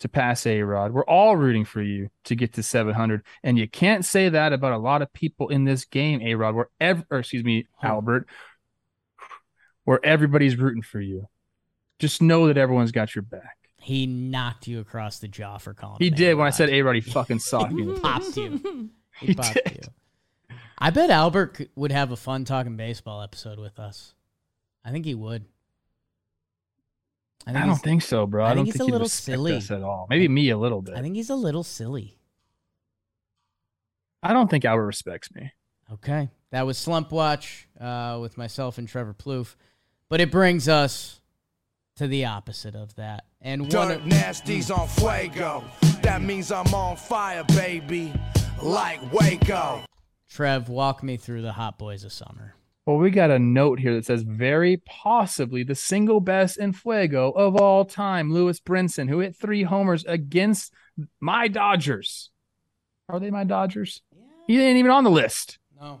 to 0.00 0.08
pass 0.08 0.44
A 0.46 0.62
Rod. 0.62 0.92
We're 0.92 1.04
all 1.04 1.36
rooting 1.36 1.64
for 1.64 1.80
you 1.82 2.10
to 2.24 2.34
get 2.34 2.54
to 2.54 2.62
700. 2.62 3.22
And 3.44 3.56
you 3.58 3.68
can't 3.68 4.04
say 4.04 4.28
that 4.28 4.52
about 4.52 4.72
a 4.72 4.78
lot 4.78 5.02
of 5.02 5.12
people 5.12 5.48
in 5.48 5.64
this 5.64 5.84
game, 5.84 6.20
A 6.22 6.34
Rod, 6.34 6.54
where 6.56 6.68
ev- 6.80 7.04
or 7.10 7.20
excuse 7.20 7.44
me, 7.44 7.66
Huh. 7.76 7.88
Albert, 7.88 8.28
where 9.84 10.04
everybody's 10.04 10.56
rooting 10.56 10.82
for 10.82 11.00
you. 11.00 11.28
Just 11.98 12.20
know 12.22 12.48
that 12.48 12.56
everyone's 12.56 12.92
got 12.92 13.14
your 13.14 13.22
back. 13.22 13.56
He 13.82 14.06
knocked 14.06 14.66
you 14.68 14.78
across 14.80 15.18
the 15.18 15.26
jaw 15.28 15.58
for 15.58 15.74
calling. 15.74 15.96
He 15.98 16.08
did 16.10 16.34
when 16.34 16.44
I 16.44 16.48
A-Rod. 16.48 16.54
said 16.54 16.70
A 16.70 16.82
Rod, 16.82 16.94
he 16.96 17.00
fucking 17.00 17.40
socked 17.40 17.72
me. 17.72 17.98
popped 17.98 18.36
you. 18.36 18.90
He, 19.20 19.26
He 19.26 19.34
popped 19.34 19.54
did. 19.54 19.88
you. 20.50 20.56
I 20.78 20.90
bet 20.90 21.10
Albert 21.10 21.60
would 21.76 21.92
have 21.92 22.10
a 22.12 22.16
fun 22.16 22.44
talking 22.44 22.76
baseball 22.76 23.22
episode 23.22 23.58
with 23.58 23.78
us. 23.78 24.14
I 24.84 24.90
think 24.92 25.04
he 25.04 25.14
would. 25.14 25.44
I 27.46 27.50
I 27.62 27.66
don't 27.66 27.76
think 27.76 28.02
so, 28.02 28.24
bro. 28.26 28.44
I 28.44 28.50
I, 28.50 28.54
don't 28.54 28.64
think 28.64 28.74
he's 28.74 28.78
think 28.78 28.90
a 28.90 28.92
little 28.92 29.08
silly. 29.08 29.56
us 29.56 29.70
at 29.72 29.82
all. 29.82 30.06
Maybe 30.08 30.28
me 30.28 30.50
a 30.50 30.56
little 30.58 30.80
bit. 30.80 30.94
I 30.94 31.02
think 31.02 31.16
he's 31.16 31.30
a 31.30 31.34
little 31.34 31.64
silly. 31.64 32.18
I 34.22 34.32
don't 34.32 34.48
think 34.48 34.64
Albert 34.64 34.86
respects 34.86 35.34
me. 35.34 35.52
Okay. 35.92 36.30
That 36.52 36.66
was 36.66 36.78
Slump 36.78 37.10
Watch 37.10 37.66
uh, 37.80 38.18
with 38.20 38.38
myself 38.38 38.78
and 38.78 38.86
Trevor 38.86 39.14
Plouffe. 39.14 39.56
But 40.08 40.20
it 40.20 40.30
brings 40.30 40.68
us 40.68 41.20
to 41.96 42.06
the 42.06 42.24
opposite 42.24 42.74
of 42.74 42.94
that. 42.96 43.24
And 43.40 43.62
one 43.62 43.70
Dirt 43.70 44.00
of, 44.00 44.06
Nasty's 44.06 44.70
on 44.70 44.88
Fuego. 44.88 45.64
That 46.02 46.22
means 46.22 46.50
I'm 46.50 46.72
on 46.74 46.96
fire, 46.96 47.44
baby. 47.54 48.12
Like 48.62 49.12
Waco. 49.12 49.82
Trev, 50.28 50.68
walk 50.68 51.02
me 51.02 51.16
through 51.16 51.42
the 51.42 51.52
Hot 51.52 51.78
Boys 51.78 52.04
of 52.04 52.12
Summer. 52.12 52.54
Well, 52.86 52.96
we 52.96 53.10
got 53.10 53.30
a 53.30 53.38
note 53.38 53.78
here 53.78 53.94
that 53.94 54.06
says 54.06 54.22
very 54.22 54.78
possibly 54.78 55.62
the 55.62 55.76
single 55.76 56.18
best 56.20 56.58
in 56.58 56.72
Fuego 56.72 57.30
of 57.30 57.54
all 57.54 57.84
time, 57.84 58.32
Lewin 58.32 58.54
Brinson, 58.54 59.08
who 59.08 59.20
hit 59.20 59.36
three 59.36 59.62
homers 59.62 60.04
against 60.04 60.72
my 61.20 61.46
Dodgers. 61.46 62.30
Are 63.08 63.20
they 63.20 63.30
my 63.30 63.44
Dodgers? 63.44 64.02
He 64.48 64.60
ain't 64.60 64.78
even 64.78 64.90
on 64.90 65.04
the 65.04 65.10
list. 65.10 65.58
No. 65.80 66.00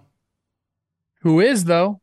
Who 1.20 1.38
is 1.40 1.64
though? 1.64 2.01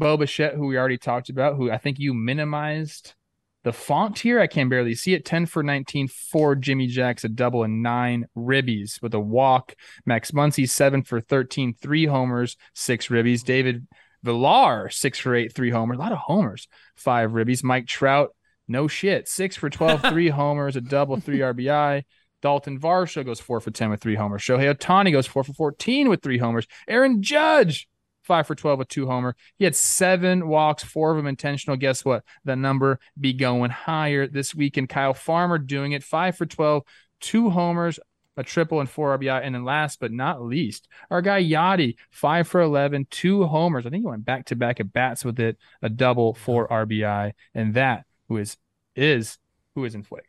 Bo 0.00 0.16
Bichette, 0.16 0.54
who 0.54 0.66
we 0.66 0.78
already 0.78 0.98
talked 0.98 1.28
about, 1.28 1.56
who 1.56 1.70
I 1.70 1.78
think 1.78 1.98
you 1.98 2.14
minimized 2.14 3.14
the 3.62 3.72
font 3.72 4.18
here. 4.18 4.40
I 4.40 4.46
can 4.46 4.70
barely 4.70 4.94
see 4.94 5.12
it. 5.12 5.26
10 5.26 5.44
for 5.46 5.62
19 5.62 6.08
for 6.08 6.56
Jimmy 6.56 6.86
Jacks, 6.86 7.22
a 7.22 7.28
double 7.28 7.62
and 7.62 7.82
nine 7.82 8.26
ribbies 8.36 9.00
with 9.02 9.12
a 9.14 9.20
walk. 9.20 9.74
Max 10.06 10.30
Muncy, 10.30 10.68
seven 10.68 11.02
for 11.02 11.20
13, 11.20 11.74
three 11.74 12.06
homers, 12.06 12.56
six 12.74 13.08
ribbies. 13.08 13.44
David 13.44 13.86
Villar, 14.22 14.88
six 14.88 15.18
for 15.18 15.34
eight, 15.34 15.54
three 15.54 15.70
homers. 15.70 15.98
A 15.98 16.00
lot 16.00 16.12
of 16.12 16.18
homers, 16.18 16.66
five 16.96 17.32
ribbies. 17.32 17.62
Mike 17.62 17.86
Trout, 17.86 18.34
no 18.66 18.88
shit, 18.88 19.28
six 19.28 19.54
for 19.54 19.68
12, 19.68 20.02
three 20.08 20.30
homers, 20.30 20.76
a 20.76 20.80
double, 20.80 21.20
three 21.20 21.40
RBI. 21.40 22.04
Daulton 22.42 22.80
Varsho 22.80 23.22
goes 23.22 23.38
four 23.38 23.60
for 23.60 23.70
10 23.70 23.90
with 23.90 24.00
three 24.00 24.14
homers. 24.14 24.40
Shohei 24.40 24.74
Ohtani 24.74 25.12
goes 25.12 25.26
four 25.26 25.44
for 25.44 25.52
14 25.52 26.08
with 26.08 26.22
three 26.22 26.38
homers. 26.38 26.66
Aaron 26.88 27.22
Judge, 27.22 27.86
five 28.22 28.46
for 28.46 28.54
12 28.54 28.78
with 28.78 28.88
two 28.88 29.06
homer. 29.06 29.36
He 29.58 29.64
had 29.64 29.76
seven 29.76 30.48
walks, 30.48 30.82
four 30.82 31.10
of 31.10 31.16
them 31.16 31.26
intentional. 31.26 31.76
Guess 31.76 32.04
what? 32.04 32.24
The 32.44 32.56
number 32.56 32.98
be 33.18 33.32
going 33.32 33.70
higher 33.70 34.26
this 34.26 34.54
week. 34.54 34.70
weekend. 34.70 34.88
Kyle 34.88 35.14
Farmer 35.14 35.58
doing 35.58 35.92
it, 35.92 36.02
five 36.02 36.36
for 36.36 36.46
12, 36.46 36.82
two 37.20 37.50
homers, 37.50 37.98
a 38.36 38.42
triple 38.42 38.80
and 38.80 38.88
four 38.88 39.16
RBI. 39.18 39.40
And 39.44 39.54
then 39.54 39.64
last 39.64 40.00
but 40.00 40.12
not 40.12 40.42
least, 40.42 40.88
our 41.10 41.22
guy 41.22 41.42
Yachty, 41.42 41.96
five 42.10 42.46
for 42.46 42.60
11, 42.60 43.06
two 43.10 43.44
homers. 43.44 43.86
I 43.86 43.90
think 43.90 44.02
he 44.02 44.06
went 44.06 44.24
back 44.24 44.46
to 44.46 44.56
back 44.56 44.80
at 44.80 44.92
bats 44.92 45.24
with 45.24 45.40
it, 45.40 45.58
a 45.82 45.88
double, 45.88 46.34
four 46.34 46.68
RBI. 46.68 47.32
And 47.54 47.74
that 47.74 48.04
who 48.28 48.36
is, 48.36 48.56
is, 48.94 49.38
who 49.74 49.84
is 49.84 49.94
in 49.94 50.02
Fuego. 50.02 50.24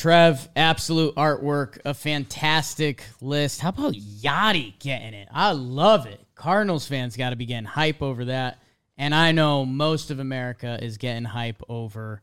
Trev, 0.00 0.48
absolute 0.56 1.14
artwork, 1.16 1.78
a 1.84 1.92
fantastic 1.92 3.04
list. 3.20 3.60
How 3.60 3.68
about 3.68 3.92
Yachty 3.92 4.78
getting 4.78 5.12
it? 5.12 5.28
I 5.30 5.52
love 5.52 6.06
it. 6.06 6.18
Cardinals 6.34 6.88
fans 6.88 7.18
got 7.18 7.30
to 7.30 7.36
be 7.36 7.44
getting 7.44 7.66
hype 7.66 8.00
over 8.00 8.24
that. 8.24 8.62
And 8.96 9.14
I 9.14 9.32
know 9.32 9.66
most 9.66 10.10
of 10.10 10.18
America 10.18 10.78
is 10.80 10.96
getting 10.96 11.24
hype 11.24 11.62
over 11.68 12.22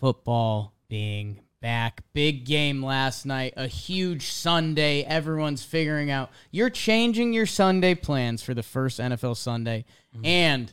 football 0.00 0.74
being 0.88 1.38
back. 1.60 2.02
Big 2.14 2.46
game 2.46 2.84
last 2.84 3.24
night, 3.24 3.54
a 3.56 3.68
huge 3.68 4.26
Sunday. 4.26 5.04
Everyone's 5.04 5.62
figuring 5.62 6.10
out. 6.10 6.32
You're 6.50 6.68
changing 6.68 7.32
your 7.32 7.46
Sunday 7.46 7.94
plans 7.94 8.42
for 8.42 8.54
the 8.54 8.64
first 8.64 8.98
NFL 8.98 9.36
Sunday. 9.36 9.84
Mm-hmm. 10.16 10.26
And 10.26 10.72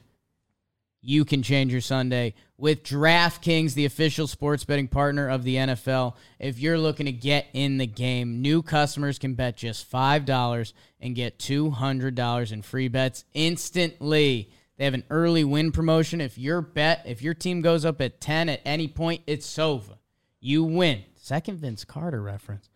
you 1.01 1.23
can 1.23 1.43
change 1.43 1.71
your 1.71 1.81
Sunday 1.81 2.34
with 2.57 2.84
DraftKings, 2.84 3.73
the 3.73 3.85
official 3.85 4.27
sports 4.27 4.65
betting 4.65 4.88
partner 4.88 5.30
of 5.30 5.43
the 5.43 5.55
NFL. 5.55 6.15
If 6.39 6.59
you're 6.59 6.77
looking 6.77 7.05
to 7.05 7.11
get 7.11 7.47
in 7.53 7.77
the 7.77 7.88
game, 7.88 8.41
new 8.41 8.61
customers 8.61 9.17
can 9.17 9.34
bet 9.34 9.55
just 9.55 9.89
$5 9.89 10.73
and 10.99 11.15
get 11.15 11.39
$200 11.39 12.51
in 12.51 12.61
free 12.61 12.88
bets 12.89 13.23
instantly. 13.34 14.51
They 14.77 14.85
have 14.85 14.93
an 14.93 15.05
early 15.09 15.43
win 15.43 15.71
promotion. 15.71 16.21
If 16.21 16.38
your 16.38 16.61
bet, 16.61 17.03
if 17.05 17.21
your 17.21 17.34
team 17.34 17.61
goes 17.61 17.85
up 17.85 18.01
at 18.01 18.19
10 18.19 18.49
at 18.49 18.61
any 18.65 18.88
point, 18.88 19.21
it's 19.26 19.57
over. 19.57 19.95
You 20.41 20.63
win. 20.63 21.03
Second 21.15 21.57
Vince 21.59 21.85
Carter 21.85 22.21
reference. 22.21 22.69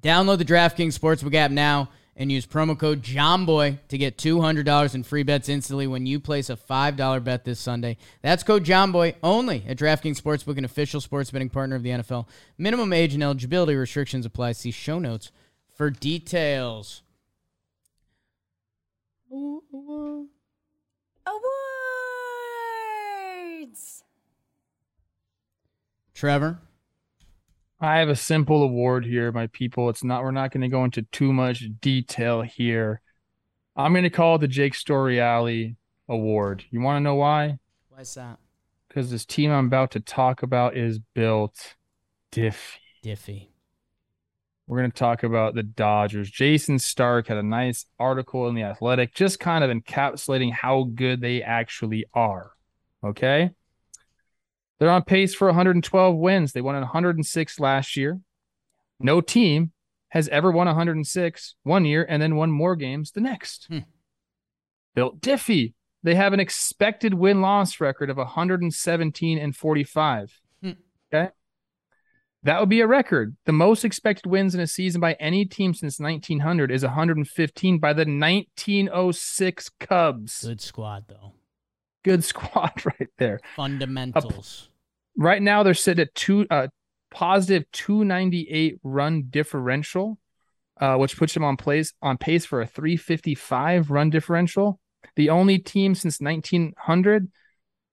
Download 0.00 0.38
the 0.38 0.44
DraftKings 0.44 0.96
Sportsbook 0.96 1.34
app 1.34 1.50
now 1.50 1.90
and 2.18 2.30
use 2.32 2.44
promo 2.44 2.76
code 2.76 3.00
JOMBOY 3.00 3.78
to 3.88 3.96
get 3.96 4.18
$200 4.18 4.94
in 4.94 5.04
free 5.04 5.22
bets 5.22 5.48
instantly 5.48 5.86
when 5.86 6.04
you 6.04 6.18
place 6.18 6.50
a 6.50 6.56
$5 6.56 7.24
bet 7.24 7.44
this 7.44 7.60
Sunday. 7.60 7.96
That's 8.22 8.42
code 8.42 8.64
JOMBOY 8.64 9.14
only 9.22 9.64
at 9.68 9.78
DraftKings 9.78 10.20
Sportsbook, 10.20 10.58
an 10.58 10.64
official 10.64 11.00
sports 11.00 11.30
betting 11.30 11.48
partner 11.48 11.76
of 11.76 11.84
the 11.84 11.90
NFL. 11.90 12.26
Minimum 12.58 12.92
age 12.92 13.14
and 13.14 13.22
eligibility 13.22 13.76
restrictions 13.76 14.26
apply. 14.26 14.52
See 14.52 14.72
show 14.72 14.98
notes 14.98 15.30
for 15.76 15.90
details. 15.90 17.02
Awards. 19.30 20.02
Trevor, 26.14 26.58
I 27.80 27.98
have 27.98 28.08
a 28.08 28.16
simple 28.16 28.62
award 28.62 29.04
here, 29.04 29.30
my 29.30 29.46
people. 29.46 29.88
It's 29.88 30.02
not, 30.02 30.22
we're 30.24 30.32
not 30.32 30.50
going 30.50 30.62
to 30.62 30.68
go 30.68 30.84
into 30.84 31.02
too 31.02 31.32
much 31.32 31.64
detail 31.80 32.42
here. 32.42 33.00
I'm 33.76 33.92
going 33.92 34.02
to 34.02 34.10
call 34.10 34.34
it 34.34 34.38
the 34.38 34.48
Jake 34.48 34.74
Storiale 34.74 35.76
Award. 36.08 36.64
You 36.70 36.80
want 36.80 36.96
to 36.96 37.00
know 37.00 37.14
why? 37.14 37.58
why's 37.90 38.14
that? 38.14 38.38
Because 38.88 39.10
this 39.10 39.24
team 39.24 39.52
I'm 39.52 39.66
about 39.66 39.92
to 39.92 40.00
talk 40.00 40.42
about 40.42 40.76
is 40.76 40.98
built 41.14 41.76
diffy. 42.32 42.78
Diffie. 43.04 43.48
We're 44.66 44.78
going 44.78 44.90
to 44.90 44.98
talk 44.98 45.22
about 45.22 45.54
the 45.54 45.62
Dodgers. 45.62 46.30
Jayson 46.30 46.80
Stark 46.80 47.28
had 47.28 47.38
a 47.38 47.42
nice 47.42 47.86
article 47.98 48.48
in 48.48 48.54
The 48.54 48.64
Athletic, 48.64 49.14
just 49.14 49.40
kind 49.40 49.64
of 49.64 49.70
encapsulating 49.70 50.52
how 50.52 50.90
good 50.94 51.20
they 51.20 51.42
actually 51.42 52.04
are. 52.12 52.50
Okay. 53.04 53.50
They're 54.78 54.90
on 54.90 55.02
pace 55.02 55.34
for 55.34 55.48
112 55.48 56.16
wins. 56.16 56.52
They 56.52 56.60
won 56.60 56.74
106 56.74 57.60
last 57.60 57.96
year. 57.96 58.20
No 59.00 59.20
team 59.20 59.72
has 60.08 60.28
ever 60.28 60.50
won 60.50 60.66
106 60.66 61.54
one 61.62 61.84
year 61.84 62.06
and 62.08 62.22
then 62.22 62.36
won 62.36 62.50
more 62.50 62.76
games 62.76 63.10
the 63.10 63.20
next. 63.20 63.66
Hmm. 63.68 63.80
Built 64.94 65.20
Diffie. 65.20 65.74
They 66.02 66.14
have 66.14 66.32
an 66.32 66.40
expected 66.40 67.14
win 67.14 67.40
loss 67.40 67.80
record 67.80 68.08
of 68.08 68.16
117 68.16 69.38
and 69.38 69.54
45. 69.54 70.40
Hmm. 70.62 70.70
Okay. 71.12 71.30
That 72.44 72.60
would 72.60 72.68
be 72.68 72.80
a 72.80 72.86
record. 72.86 73.36
The 73.46 73.52
most 73.52 73.84
expected 73.84 74.26
wins 74.26 74.54
in 74.54 74.60
a 74.60 74.66
season 74.66 75.00
by 75.00 75.14
any 75.14 75.44
team 75.44 75.74
since 75.74 75.98
1900 75.98 76.70
is 76.70 76.84
115 76.84 77.78
by 77.78 77.92
the 77.92 78.00
1906 78.00 79.70
Cubs. 79.80 80.44
Good 80.44 80.60
squad, 80.60 81.04
though. 81.08 81.34
Good 82.08 82.24
squad 82.32 82.72
right 82.84 83.08
there. 83.18 83.40
Fundamentals. 83.56 84.68
Right 85.16 85.42
now 85.42 85.62
they're 85.62 85.74
sitting 85.74 86.02
at 86.02 86.14
two 86.14 86.46
uh 86.50 86.68
positive 87.10 87.64
298 87.72 88.78
run 88.82 89.24
differential, 89.30 90.18
uh, 90.80 90.96
which 90.96 91.16
puts 91.16 91.34
them 91.34 91.44
on 91.44 91.56
place 91.56 91.92
on 92.02 92.18
pace 92.18 92.44
for 92.44 92.60
a 92.60 92.66
355 92.66 93.90
run 93.90 94.10
differential. 94.10 94.78
The 95.16 95.30
only 95.30 95.58
team 95.58 95.94
since 95.94 96.20
1900 96.20 97.30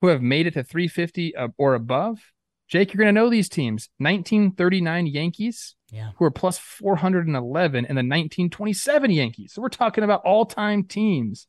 who 0.01 0.07
have 0.07 0.21
made 0.21 0.45
it 0.47 0.53
to 0.55 0.63
350 0.63 1.33
or 1.57 1.73
above. 1.73 2.19
Jake, 2.67 2.93
you're 2.93 2.99
going 3.03 3.13
to 3.13 3.19
know 3.21 3.29
these 3.29 3.47
teams 3.47 3.89
1939 3.99 5.07
Yankees, 5.07 5.75
Yeah. 5.91 6.11
who 6.17 6.25
are 6.25 6.31
plus 6.31 6.57
411, 6.57 7.85
and 7.85 7.95
the 7.97 8.01
1927 8.01 9.11
Yankees. 9.11 9.53
So 9.53 9.61
we're 9.61 9.69
talking 9.69 10.03
about 10.03 10.21
all 10.25 10.45
time 10.45 10.83
teams 10.83 11.47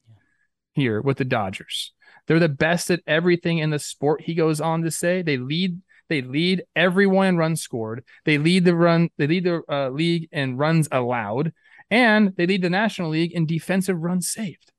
here 0.74 1.00
with 1.00 1.16
the 1.16 1.24
Dodgers. 1.24 1.92
They're 2.26 2.38
the 2.38 2.48
best 2.48 2.90
at 2.90 3.00
everything 3.06 3.58
in 3.58 3.70
the 3.70 3.78
sport. 3.78 4.22
He 4.22 4.34
goes 4.34 4.60
on 4.60 4.82
to 4.82 4.90
say 4.90 5.22
they 5.22 5.36
lead. 5.36 5.80
They 6.08 6.22
lead 6.22 6.62
everyone 6.76 7.26
in 7.26 7.36
runs 7.36 7.62
scored. 7.62 8.04
They 8.24 8.38
lead 8.38 8.64
the 8.64 8.76
run. 8.76 9.10
They 9.18 9.26
lead 9.26 9.44
the 9.44 9.62
uh, 9.68 9.90
league 9.90 10.28
in 10.30 10.56
runs 10.56 10.88
allowed, 10.92 11.52
and 11.90 12.34
they 12.36 12.46
lead 12.46 12.62
the 12.62 12.70
National 12.70 13.10
League 13.10 13.32
in 13.32 13.46
defensive 13.46 13.98
runs 13.98 14.28
saved. 14.28 14.72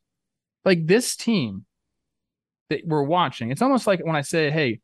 Like 0.64 0.86
this 0.86 1.16
team 1.16 1.66
that 2.70 2.82
we're 2.86 3.04
watching, 3.04 3.52
it's 3.52 3.62
almost 3.62 3.88
like 3.88 4.06
when 4.06 4.16
I 4.16 4.22
say, 4.22 4.50
"Hey, 4.50 4.80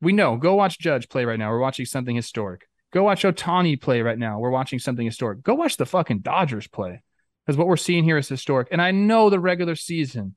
we 0.00 0.12
know. 0.12 0.36
Go 0.36 0.54
watch 0.54 0.78
Judge 0.78 1.08
play 1.08 1.24
right 1.24 1.38
now. 1.38 1.50
We're 1.50 1.58
watching 1.58 1.86
something 1.86 2.14
historic. 2.14 2.68
Go 2.92 3.02
watch 3.02 3.24
Ohtani 3.24 3.80
play 3.80 4.02
right 4.02 4.18
now. 4.18 4.38
We're 4.38 4.50
watching 4.50 4.78
something 4.78 5.04
historic. 5.04 5.42
Go 5.42 5.54
watch 5.54 5.76
the 5.76 5.86
fucking 5.86 6.20
Dodgers 6.20 6.68
play 6.68 7.02
because 7.44 7.58
what 7.58 7.66
we're 7.66 7.76
seeing 7.76 8.04
here 8.04 8.18
is 8.18 8.28
historic. 8.28 8.68
And 8.70 8.80
I 8.80 8.92
know 8.92 9.30
the 9.30 9.40
regular 9.40 9.74
season 9.74 10.36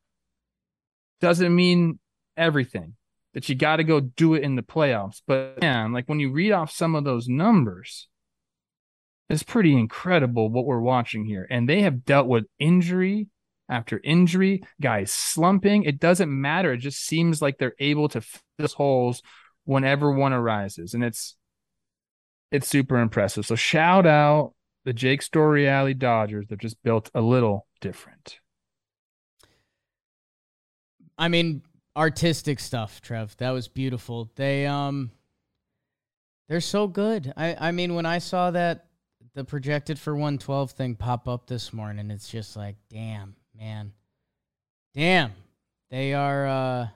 doesn't 1.21 1.55
mean 1.55 1.99
everything 2.35 2.95
that 3.33 3.49
you 3.49 3.55
got 3.55 3.77
to 3.77 3.83
go 3.83 3.99
do 3.99 4.33
it 4.33 4.43
in 4.43 4.55
the 4.55 4.61
playoffs. 4.61 5.21
But 5.27 5.61
man, 5.61 5.93
like 5.93 6.07
when 6.07 6.19
you 6.19 6.31
read 6.31 6.51
off 6.51 6.71
some 6.71 6.95
of 6.95 7.03
those 7.03 7.27
numbers, 7.27 8.07
it's 9.29 9.43
pretty 9.43 9.73
incredible 9.73 10.49
what 10.49 10.65
we're 10.65 10.79
watching 10.79 11.25
here. 11.25 11.45
And 11.49 11.67
they 11.67 11.81
have 11.81 12.05
dealt 12.05 12.27
with 12.27 12.45
injury 12.59 13.27
after 13.69 13.99
injury, 14.03 14.63
guys 14.81 15.11
slumping. 15.11 15.83
It 15.83 15.99
doesn't 15.99 16.29
matter. 16.29 16.73
It 16.73 16.77
just 16.77 17.05
seems 17.05 17.41
like 17.41 17.57
they're 17.57 17.75
able 17.79 18.09
to 18.09 18.21
fill 18.21 18.67
holes 18.75 19.21
whenever 19.65 20.11
one 20.11 20.33
arises. 20.33 20.93
And 20.93 21.03
it's 21.03 21.35
it's 22.49 22.67
super 22.67 22.97
impressive. 22.97 23.45
So 23.45 23.55
shout 23.55 24.07
out 24.07 24.53
the 24.85 24.93
Jake 24.93 25.21
Storiale 25.21 25.97
Dodgers. 25.97 26.47
They're 26.47 26.57
just 26.57 26.81
built 26.81 27.11
a 27.13 27.21
little 27.21 27.67
different. 27.81 28.39
I 31.17 31.27
mean, 31.27 31.63
artistic 31.95 32.59
stuff, 32.59 33.01
Trev. 33.01 33.35
That 33.37 33.51
was 33.51 33.67
beautiful. 33.67 34.31
They 34.35 34.65
um 34.65 35.11
they're 36.47 36.61
so 36.61 36.87
good. 36.87 37.33
I 37.35 37.55
I 37.69 37.71
mean, 37.71 37.95
when 37.95 38.05
I 38.05 38.19
saw 38.19 38.51
that 38.51 38.85
the 39.33 39.43
projected 39.43 39.99
for 39.99 40.13
112 40.13 40.71
thing 40.71 40.95
pop 40.95 41.27
up 41.27 41.47
this 41.47 41.73
morning, 41.73 42.09
it's 42.11 42.29
just 42.29 42.55
like, 42.55 42.75
damn, 42.89 43.35
man. 43.57 43.93
Damn. 44.93 45.33
They 45.89 46.13
are 46.13 46.47
uh 46.47 46.87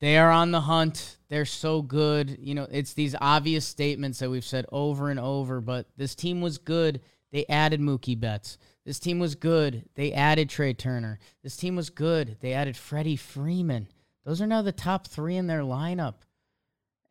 they 0.00 0.18
are 0.18 0.30
on 0.30 0.50
the 0.50 0.60
hunt. 0.60 1.16
They're 1.28 1.44
so 1.46 1.82
good. 1.82 2.38
You 2.40 2.54
know, 2.54 2.68
it's 2.70 2.92
these 2.92 3.16
obvious 3.20 3.64
statements 3.64 4.18
that 4.18 4.30
we've 4.30 4.44
said 4.44 4.66
over 4.70 5.10
and 5.10 5.18
over, 5.18 5.60
but 5.60 5.86
this 5.96 6.14
team 6.14 6.40
was 6.40 6.58
good. 6.58 7.00
They 7.32 7.46
added 7.48 7.80
Mookie 7.80 8.18
Betts. 8.18 8.58
This 8.86 9.00
team 9.00 9.18
was 9.18 9.34
good. 9.34 9.84
They 9.96 10.12
added 10.12 10.48
Trea 10.48 10.72
Turner. 10.72 11.18
This 11.42 11.56
team 11.56 11.74
was 11.74 11.90
good. 11.90 12.36
They 12.40 12.52
added 12.52 12.76
Freddie 12.76 13.16
Freeman. 13.16 13.88
Those 14.24 14.40
are 14.40 14.46
now 14.46 14.62
the 14.62 14.70
top 14.70 15.08
three 15.08 15.36
in 15.36 15.48
their 15.48 15.62
lineup. 15.62 16.14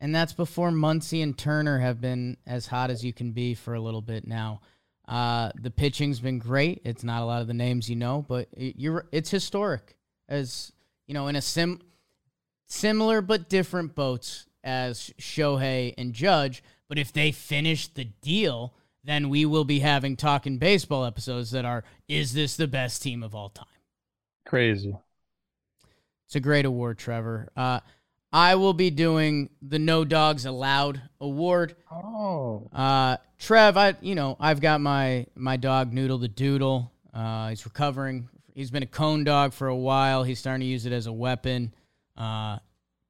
And 0.00 0.14
that's 0.14 0.32
before 0.32 0.70
Muncy 0.70 1.22
and 1.22 1.36
Turner 1.36 1.78
have 1.78 2.00
been 2.00 2.38
as 2.46 2.66
hot 2.66 2.90
as 2.90 3.04
you 3.04 3.12
can 3.12 3.32
be 3.32 3.54
for 3.54 3.74
a 3.74 3.80
little 3.80 4.00
bit 4.00 4.26
now. 4.26 4.62
Uh, 5.06 5.50
the 5.60 5.70
pitching's 5.70 6.18
been 6.18 6.38
great. 6.38 6.80
It's 6.84 7.04
not 7.04 7.22
a 7.22 7.26
lot 7.26 7.42
of 7.42 7.46
the 7.46 7.54
names 7.54 7.88
you 7.88 7.96
know, 7.96 8.24
but 8.26 8.48
it, 8.52 8.76
you're 8.76 9.06
it's 9.12 9.30
historic. 9.30 9.96
As 10.28 10.72
you 11.06 11.14
know, 11.14 11.28
in 11.28 11.36
a 11.36 11.42
sim 11.42 11.80
similar 12.66 13.20
but 13.20 13.48
different 13.48 13.94
boats 13.94 14.46
as 14.64 15.12
Shohei 15.20 15.94
and 15.96 16.12
Judge. 16.12 16.62
But 16.88 16.98
if 16.98 17.12
they 17.12 17.32
finish 17.32 17.88
the 17.88 18.04
deal, 18.04 18.74
then 19.06 19.28
we 19.28 19.46
will 19.46 19.64
be 19.64 19.78
having 19.78 20.16
talking 20.16 20.58
baseball 20.58 21.04
episodes 21.04 21.52
that 21.52 21.64
are 21.64 21.84
is 22.08 22.32
this 22.34 22.56
the 22.56 22.68
best 22.68 23.02
team 23.02 23.22
of 23.22 23.34
all 23.34 23.48
time? 23.48 23.66
Crazy. 24.44 24.96
It's 26.26 26.36
a 26.36 26.40
great 26.40 26.64
award, 26.64 26.98
Trevor. 26.98 27.48
Uh, 27.56 27.80
I 28.32 28.56
will 28.56 28.74
be 28.74 28.90
doing 28.90 29.50
the 29.62 29.78
No 29.78 30.04
Dogs 30.04 30.44
Allowed 30.44 31.00
award. 31.20 31.76
Oh. 31.90 32.68
Uh, 32.72 33.16
Trev, 33.38 33.76
I 33.76 33.94
you 34.00 34.14
know 34.14 34.36
I've 34.40 34.60
got 34.60 34.80
my 34.80 35.26
my 35.34 35.56
dog 35.56 35.92
Noodle 35.92 36.18
the 36.18 36.28
Doodle. 36.28 36.92
Uh, 37.14 37.50
he's 37.50 37.64
recovering. 37.64 38.28
He's 38.54 38.70
been 38.70 38.82
a 38.82 38.86
cone 38.86 39.24
dog 39.24 39.52
for 39.52 39.68
a 39.68 39.76
while. 39.76 40.22
He's 40.24 40.38
starting 40.38 40.60
to 40.60 40.66
use 40.66 40.86
it 40.86 40.92
as 40.92 41.06
a 41.06 41.12
weapon. 41.12 41.74
Uh, 42.16 42.58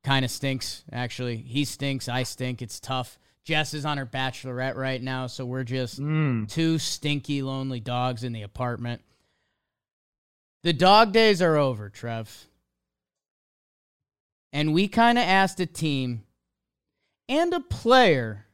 kind 0.05 0.25
of 0.25 0.31
stinks 0.31 0.85
actually. 0.93 1.37
He 1.37 1.65
stinks. 1.65 2.09
I 2.09 2.23
stink. 2.25 2.61
It's 2.61 2.81
tough. 2.81 3.19
Jess 3.47 3.75
is 3.75 3.85
on 3.87 3.97
her 3.97 4.05
bachelorette 4.05 4.75
right 4.75 5.01
now, 5.01 5.29
so 5.29 5.47
we're 5.47 5.63
just 5.63 6.01
Mm. 6.01 6.51
two 6.51 6.79
stinky, 6.81 7.43
lonely 7.43 7.79
dogs 7.79 8.25
in 8.25 8.33
the 8.33 8.43
apartment. 8.43 9.03
The 10.65 10.73
dog 10.73 11.13
days 11.13 11.41
are 11.41 11.55
over, 11.57 11.89
Trev. 11.89 12.49
And 14.53 14.75
we 14.75 14.89
kind 14.89 15.17
of 15.17 15.23
asked 15.23 15.61
a 15.61 15.67
team 15.67 16.25
and 17.29 17.55
a 17.55 17.61
player 17.61 18.47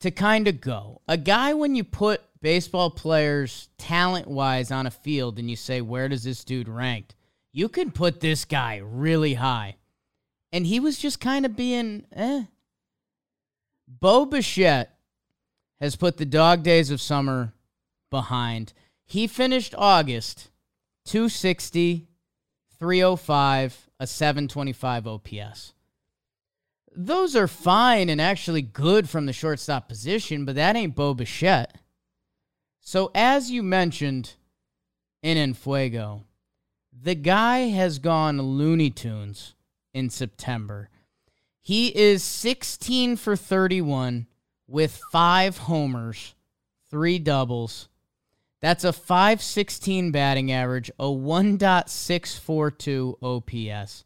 to 0.00 0.10
kind 0.10 0.48
of 0.48 0.60
go. 0.60 1.00
A 1.06 1.16
guy, 1.16 1.54
when 1.54 1.76
you 1.76 1.84
put 1.84 2.22
baseball 2.40 2.90
players 2.90 3.68
talent 3.78 4.26
wise 4.26 4.72
on 4.72 4.86
a 4.88 4.90
field 4.90 5.38
and 5.38 5.48
you 5.48 5.54
say, 5.54 5.80
where 5.80 6.08
does 6.08 6.24
this 6.24 6.42
dude 6.42 6.68
ranked? 6.68 7.14
You 7.52 7.68
could 7.68 7.94
put 7.94 8.18
this 8.18 8.44
guy 8.44 8.78
really 8.78 9.34
high. 9.34 9.76
And 10.50 10.66
he 10.66 10.80
was 10.80 10.98
just 10.98 11.20
kind 11.20 11.46
of 11.46 11.54
being, 11.54 12.06
eh. 12.12 12.46
Bo 13.98 14.24
Bichette 14.24 14.96
has 15.80 15.96
put 15.96 16.16
the 16.16 16.24
dog 16.24 16.62
days 16.62 16.90
of 16.90 17.00
summer 17.00 17.54
behind. 18.10 18.72
He 19.04 19.26
finished 19.26 19.74
August 19.76 20.50
260, 21.06 22.06
305, 22.78 23.90
a 23.98 24.06
725 24.06 25.06
OPS. 25.06 25.72
Those 26.94 27.34
are 27.34 27.48
fine 27.48 28.08
and 28.08 28.20
actually 28.20 28.62
good 28.62 29.08
from 29.08 29.26
the 29.26 29.32
shortstop 29.32 29.88
position, 29.88 30.44
but 30.44 30.54
that 30.54 30.76
ain't 30.76 30.94
Bo 30.94 31.14
Bichette. 31.14 31.76
So, 32.80 33.10
as 33.14 33.50
you 33.50 33.62
mentioned 33.62 34.34
in 35.22 35.36
Enfuego, 35.36 36.22
the 36.92 37.14
guy 37.14 37.68
has 37.68 37.98
gone 37.98 38.40
Looney 38.40 38.90
Tunes 38.90 39.54
in 39.92 40.10
September. 40.10 40.90
He 41.62 41.96
is 41.96 42.22
16 42.22 43.16
for 43.16 43.34
31 43.36 44.26
with 44.66 45.00
five 45.12 45.58
homers, 45.58 46.34
three 46.90 47.18
doubles. 47.18 47.88
That's 48.62 48.84
a 48.84 48.92
516 48.92 50.10
batting 50.10 50.52
average, 50.52 50.90
a 50.98 51.04
1.642 51.04 53.16
OPS. 53.22 54.04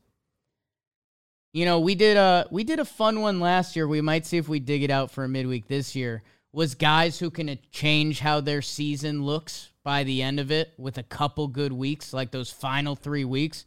You 1.52 1.64
know, 1.64 1.80
we 1.80 1.94
did 1.94 2.16
a 2.16 2.48
we 2.50 2.64
did 2.64 2.80
a 2.80 2.84
fun 2.84 3.20
one 3.20 3.38
last 3.38 3.76
year. 3.76 3.86
We 3.86 4.00
might 4.00 4.26
see 4.26 4.38
if 4.38 4.48
we 4.48 4.58
dig 4.58 4.82
it 4.82 4.90
out 4.90 5.12
for 5.12 5.22
a 5.22 5.28
midweek 5.28 5.68
this 5.68 5.94
year. 5.94 6.24
Was 6.52 6.74
guys 6.74 7.18
who 7.18 7.30
can 7.30 7.56
change 7.70 8.20
how 8.20 8.40
their 8.40 8.62
season 8.62 9.24
looks 9.24 9.70
by 9.84 10.02
the 10.02 10.22
end 10.22 10.40
of 10.40 10.50
it 10.50 10.72
with 10.78 10.98
a 10.98 11.04
couple 11.04 11.46
good 11.46 11.72
weeks, 11.72 12.12
like 12.12 12.32
those 12.32 12.50
final 12.50 12.96
three 12.96 13.24
weeks. 13.24 13.66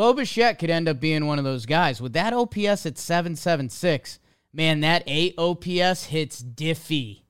Bo 0.00 0.14
Bichette 0.14 0.58
could 0.58 0.70
end 0.70 0.88
up 0.88 0.98
being 0.98 1.26
one 1.26 1.38
of 1.38 1.44
those 1.44 1.66
guys. 1.66 2.00
With 2.00 2.14
that 2.14 2.32
OPS 2.32 2.86
at 2.86 2.96
776, 2.96 4.18
man, 4.50 4.80
that 4.80 5.02
8 5.06 5.34
OPS 5.36 6.04
hits 6.04 6.42
diffy, 6.42 7.24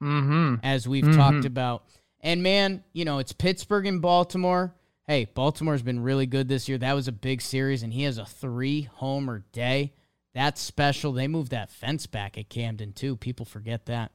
Mm-hmm. 0.00 0.54
as 0.62 0.86
we've 0.86 1.02
Mhm. 1.02 1.16
talked 1.16 1.44
about. 1.44 1.84
And 2.20 2.40
man, 2.40 2.84
you 2.92 3.04
know, 3.04 3.18
it's 3.18 3.32
Pittsburgh 3.32 3.86
and 3.86 4.00
Baltimore. 4.00 4.72
Hey, 5.08 5.24
Baltimore's 5.34 5.82
been 5.82 5.98
really 5.98 6.26
good 6.26 6.46
this 6.46 6.68
year. 6.68 6.78
That 6.78 6.92
was 6.92 7.08
a 7.08 7.12
big 7.12 7.42
series, 7.42 7.82
and 7.82 7.92
he 7.92 8.04
has 8.04 8.18
a 8.18 8.24
three 8.24 8.82
homer 8.82 9.44
day. 9.50 9.92
That's 10.32 10.60
special. 10.60 11.12
They 11.12 11.26
moved 11.26 11.50
that 11.50 11.72
fence 11.72 12.06
back 12.06 12.38
at 12.38 12.48
Camden, 12.48 12.92
too. 12.92 13.16
People 13.16 13.46
forget 13.46 13.86
that. 13.86 14.12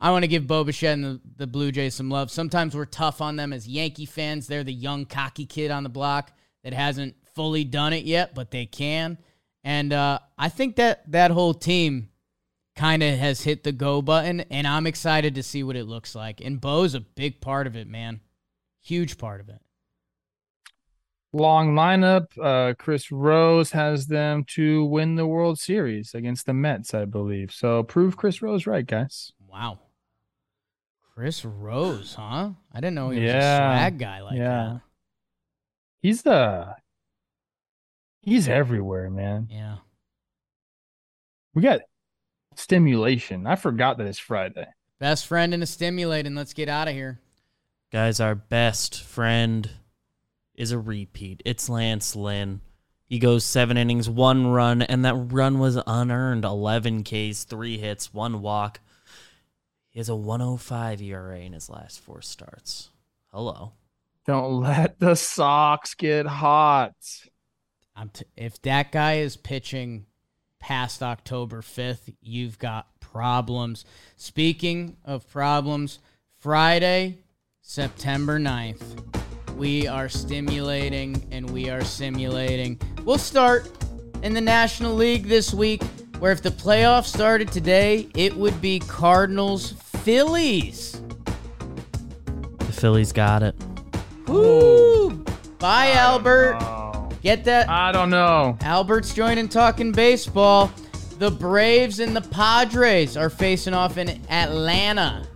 I 0.00 0.10
want 0.10 0.24
to 0.24 0.28
give 0.28 0.48
Bo 0.48 0.64
Bichette 0.64 0.94
and 0.94 1.04
the, 1.04 1.20
the 1.36 1.46
Blue 1.46 1.70
Jays 1.70 1.94
some 1.94 2.10
love. 2.10 2.32
Sometimes 2.32 2.74
we're 2.74 2.84
tough 2.84 3.20
on 3.20 3.36
them 3.36 3.52
as 3.52 3.68
Yankee 3.68 4.06
fans. 4.06 4.48
They're 4.48 4.64
the 4.64 4.72
young, 4.72 5.06
cocky 5.06 5.46
kid 5.46 5.70
on 5.70 5.84
the 5.84 5.88
block 5.88 6.32
that 6.64 6.72
hasn't 6.72 7.14
fully 7.38 7.62
done 7.62 7.92
it 7.92 8.04
yet, 8.04 8.34
but 8.34 8.50
they 8.50 8.66
can. 8.66 9.16
And 9.62 9.92
uh, 9.92 10.18
I 10.36 10.48
think 10.48 10.74
that 10.74 11.08
that 11.12 11.30
whole 11.30 11.54
team 11.54 12.08
kind 12.74 13.00
of 13.00 13.16
has 13.16 13.42
hit 13.42 13.62
the 13.62 13.70
go 13.70 14.02
button, 14.02 14.40
and 14.50 14.66
I'm 14.66 14.88
excited 14.88 15.36
to 15.36 15.42
see 15.44 15.62
what 15.62 15.76
it 15.76 15.84
looks 15.84 16.16
like. 16.16 16.40
And 16.40 16.60
Bo's 16.60 16.96
a 16.96 17.00
big 17.00 17.40
part 17.40 17.68
of 17.68 17.76
it, 17.76 17.86
man. 17.86 18.22
Huge 18.82 19.18
part 19.18 19.40
of 19.40 19.48
it. 19.48 19.60
long 21.32 21.74
lineup. 21.76 22.26
Uh, 22.42 22.74
Chris 22.76 23.12
Rose 23.12 23.70
has 23.70 24.06
them 24.08 24.42
to 24.54 24.84
win 24.84 25.14
the 25.14 25.26
World 25.28 25.60
Series 25.60 26.12
against 26.14 26.46
the 26.46 26.54
Mets, 26.54 26.92
I 26.92 27.04
believe. 27.04 27.52
So 27.52 27.84
prove 27.84 28.16
Chris 28.16 28.42
Rose 28.42 28.66
right, 28.66 28.84
guys. 28.86 29.32
Wow. 29.46 29.78
Chris 31.14 31.44
Rose, 31.44 32.14
huh? 32.14 32.50
I 32.72 32.80
didn't 32.80 32.94
know 32.96 33.10
he 33.10 33.20
was 33.20 33.28
Yeah. 33.28 33.38
a 33.38 33.76
swag 33.78 33.98
guy 33.98 34.22
like 34.22 34.38
that. 34.38 34.42
Yeah. 34.42 34.78
He's 36.00 36.22
the 36.22 36.74
he's 38.28 38.48
everywhere, 38.48 39.10
man. 39.10 39.48
Yeah. 39.50 39.76
We 41.54 41.62
got 41.62 41.80
stimulation. 42.56 43.46
I 43.46 43.56
forgot 43.56 43.98
that 43.98 44.06
it's 44.06 44.18
Friday. 44.18 44.66
Best 44.98 45.26
friend 45.26 45.54
in 45.54 45.62
a 45.62 45.66
stimulating. 45.66 46.34
Let's 46.34 46.52
get 46.52 46.68
out 46.68 46.88
of 46.88 46.94
here. 46.94 47.20
Guys, 47.90 48.20
our 48.20 48.34
best 48.34 49.02
friend 49.02 49.70
is 50.54 50.72
a 50.72 50.78
repeat. 50.78 51.42
It's 51.46 51.68
Lance 51.68 52.14
Lynn. 52.14 52.60
He 53.06 53.18
goes 53.18 53.44
seven 53.44 53.78
innings, 53.78 54.10
one 54.10 54.48
run, 54.48 54.82
and 54.82 55.04
that 55.04 55.14
run 55.14 55.58
was 55.58 55.78
unearned. 55.86 56.44
11 56.44 57.04
Ks, 57.04 57.44
three 57.44 57.78
hits, 57.78 58.12
one 58.12 58.42
walk. 58.42 58.80
He 59.88 59.98
has 59.98 60.10
a 60.10 60.16
105 60.16 61.00
ERA 61.00 61.38
in 61.38 61.54
his 61.54 61.70
last 61.70 62.00
four 62.00 62.20
starts. 62.20 62.90
Hello. 63.32 63.72
Don't 64.26 64.60
let 64.60 65.00
the 65.00 65.14
socks 65.14 65.94
get 65.94 66.26
hot. 66.26 66.92
I'm 67.98 68.10
t- 68.10 68.24
if 68.36 68.62
that 68.62 68.92
guy 68.92 69.14
is 69.14 69.36
pitching 69.36 70.06
past 70.60 71.02
October 71.02 71.62
5th, 71.62 72.14
you've 72.20 72.56
got 72.56 72.86
problems. 73.00 73.84
Speaking 74.16 74.96
of 75.04 75.28
problems, 75.28 75.98
Friday, 76.38 77.18
September 77.60 78.38
9th, 78.38 79.56
we 79.56 79.88
are 79.88 80.08
stimulating 80.08 81.26
and 81.32 81.50
we 81.50 81.70
are 81.70 81.82
simulating. 81.82 82.80
We'll 83.04 83.18
start 83.18 83.68
in 84.22 84.32
the 84.32 84.40
National 84.40 84.94
League 84.94 85.26
this 85.26 85.52
week, 85.52 85.82
where 86.20 86.30
if 86.30 86.40
the 86.40 86.50
playoffs 86.50 87.06
started 87.06 87.50
today, 87.50 88.08
it 88.14 88.36
would 88.36 88.60
be 88.60 88.78
Cardinals 88.78 89.72
Phillies. 89.72 91.02
The 92.60 92.72
Phillies 92.72 93.12
got 93.12 93.42
it. 93.42 93.56
Woo! 94.28 95.24
Bye, 95.58 95.90
Albert. 95.94 96.77
Get 97.28 97.44
that 97.44 97.68
I 97.68 97.92
don't 97.92 98.08
know. 98.08 98.56
Albert's 98.62 99.12
joining 99.12 99.50
talking 99.50 99.92
baseball. 99.92 100.72
The 101.18 101.30
Braves 101.30 102.00
and 102.00 102.16
the 102.16 102.22
Padres 102.22 103.18
are 103.18 103.28
facing 103.28 103.74
off 103.74 103.98
in 103.98 104.18
Atlanta. 104.30 105.28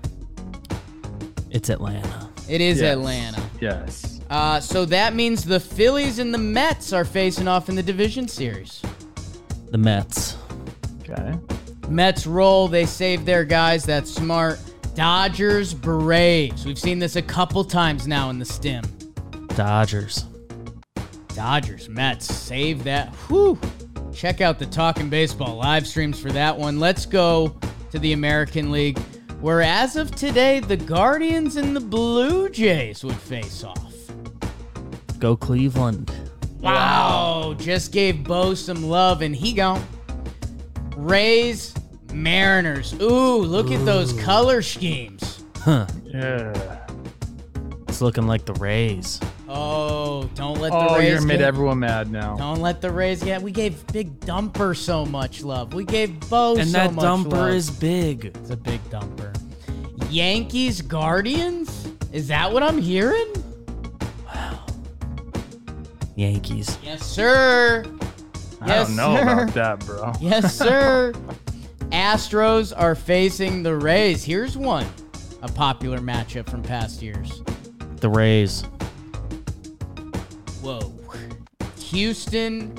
It's 1.50 1.68
Atlanta. 1.68 2.30
It 2.48 2.62
is 2.62 2.80
Yes. 2.80 2.92
Atlanta. 2.94 3.42
Yes. 3.60 4.20
Uh, 4.30 4.58
so 4.58 4.86
that 4.86 5.14
means 5.14 5.44
the 5.44 5.60
Phillies 5.60 6.18
and 6.18 6.32
the 6.32 6.38
Mets 6.38 6.94
are 6.94 7.04
facing 7.04 7.46
off 7.46 7.68
in 7.68 7.74
the 7.74 7.82
division 7.82 8.26
series. 8.26 8.80
The 9.70 9.76
Mets. 9.76 10.38
Okay. 11.02 11.34
Mets 11.90 12.26
roll. 12.26 12.68
They 12.68 12.86
save 12.86 13.26
their 13.26 13.44
guys. 13.44 13.84
That's 13.84 14.10
smart. 14.10 14.58
Dodgers, 14.94 15.74
Braves. 15.74 16.64
We've 16.64 16.78
seen 16.78 16.98
this 17.00 17.16
a 17.16 17.22
couple 17.22 17.62
times 17.64 18.08
now 18.08 18.30
in 18.30 18.38
the 18.38 18.46
stim. 18.46 18.82
Dodgers. 19.56 20.24
Dodgers, 21.34 21.88
Mets, 21.88 22.26
save 22.26 22.84
that. 22.84 23.14
Whew. 23.28 23.58
Check 24.12 24.40
out 24.40 24.58
the 24.58 24.66
Talking 24.66 25.08
Baseball 25.08 25.56
live 25.56 25.86
streams 25.86 26.20
for 26.20 26.30
that 26.32 26.56
one. 26.56 26.78
Let's 26.78 27.06
go 27.06 27.56
to 27.90 27.98
the 27.98 28.12
American 28.12 28.70
League, 28.70 28.98
where 29.40 29.62
as 29.62 29.96
of 29.96 30.14
today, 30.14 30.60
the 30.60 30.76
Guardians 30.76 31.56
and 31.56 31.74
the 31.74 31.80
Blue 31.80 32.48
Jays 32.48 33.02
would 33.04 33.16
face 33.16 33.64
off. 33.64 33.94
Go 35.18 35.36
Cleveland. 35.36 36.12
Wow. 36.60 37.56
Just 37.58 37.92
gave 37.92 38.22
Bo 38.24 38.54
some 38.54 38.84
love, 38.84 39.22
and 39.22 39.34
he 39.34 39.52
gone. 39.52 39.82
Rays, 40.96 41.74
Mariners. 42.12 42.92
Ooh, 43.00 43.38
look 43.38 43.70
at 43.70 43.84
those 43.84 44.12
color 44.20 44.62
schemes. 44.62 45.44
Huh. 45.56 45.86
Yeah. 46.04 46.86
It's 47.88 48.00
looking 48.00 48.26
like 48.26 48.44
the 48.44 48.54
Rays. 48.54 49.20
Oh, 49.54 50.30
don't 50.34 50.58
let 50.60 50.70
the 50.72 50.78
Oh, 50.78 50.96
Rays 50.98 51.10
you're 51.10 51.20
made 51.22 51.42
everyone 51.42 51.80
mad 51.80 52.10
now. 52.10 52.36
Don't 52.36 52.60
let 52.60 52.80
the 52.80 52.90
Rays 52.90 53.22
get. 53.22 53.42
We 53.42 53.50
gave 53.52 53.86
Big 53.88 54.18
Dumper 54.20 54.74
so 54.76 55.04
much 55.04 55.42
love. 55.42 55.74
We 55.74 55.84
gave 55.84 56.18
Bo 56.30 56.56
and 56.56 56.66
so 56.68 56.72
that 56.78 56.90
dumper 56.92 57.32
love. 57.32 57.50
is 57.50 57.70
big. 57.70 58.24
It's 58.26 58.50
a 58.50 58.56
big 58.56 58.82
dumper. 58.84 59.36
Yankees 60.10 60.80
Guardians? 60.80 61.88
Is 62.12 62.28
that 62.28 62.50
what 62.52 62.62
I'm 62.62 62.78
hearing? 62.78 63.30
Wow. 64.26 64.64
Yankees. 66.16 66.78
Yes, 66.82 67.02
sir. 67.02 67.84
I 68.60 68.66
Yes, 68.68 68.86
don't 68.88 68.96
know 68.96 69.16
sir. 69.16 69.22
about 69.32 69.54
that, 69.54 69.86
bro. 69.86 70.12
Yes, 70.20 70.54
sir. 70.56 71.12
Astros 71.90 72.72
are 72.76 72.94
facing 72.94 73.62
the 73.62 73.74
Rays. 73.76 74.24
Here's 74.24 74.56
one. 74.56 74.86
A 75.42 75.48
popular 75.48 75.98
matchup 75.98 76.48
from 76.48 76.62
past 76.62 77.02
years. 77.02 77.42
The 77.96 78.08
Rays. 78.08 78.64
Whoa. 80.62 80.92
Houston 81.76 82.72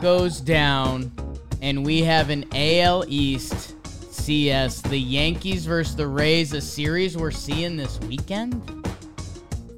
goes 0.00 0.40
down, 0.40 1.12
and 1.60 1.84
we 1.84 2.00
have 2.02 2.30
an 2.30 2.46
AL 2.54 3.04
East 3.08 3.76
CS. 4.10 4.80
The 4.80 4.96
Yankees 4.96 5.66
versus 5.66 5.94
the 5.94 6.06
Rays, 6.06 6.54
a 6.54 6.62
series 6.62 7.18
we're 7.18 7.30
seeing 7.30 7.76
this 7.76 8.00
weekend. 8.00 8.66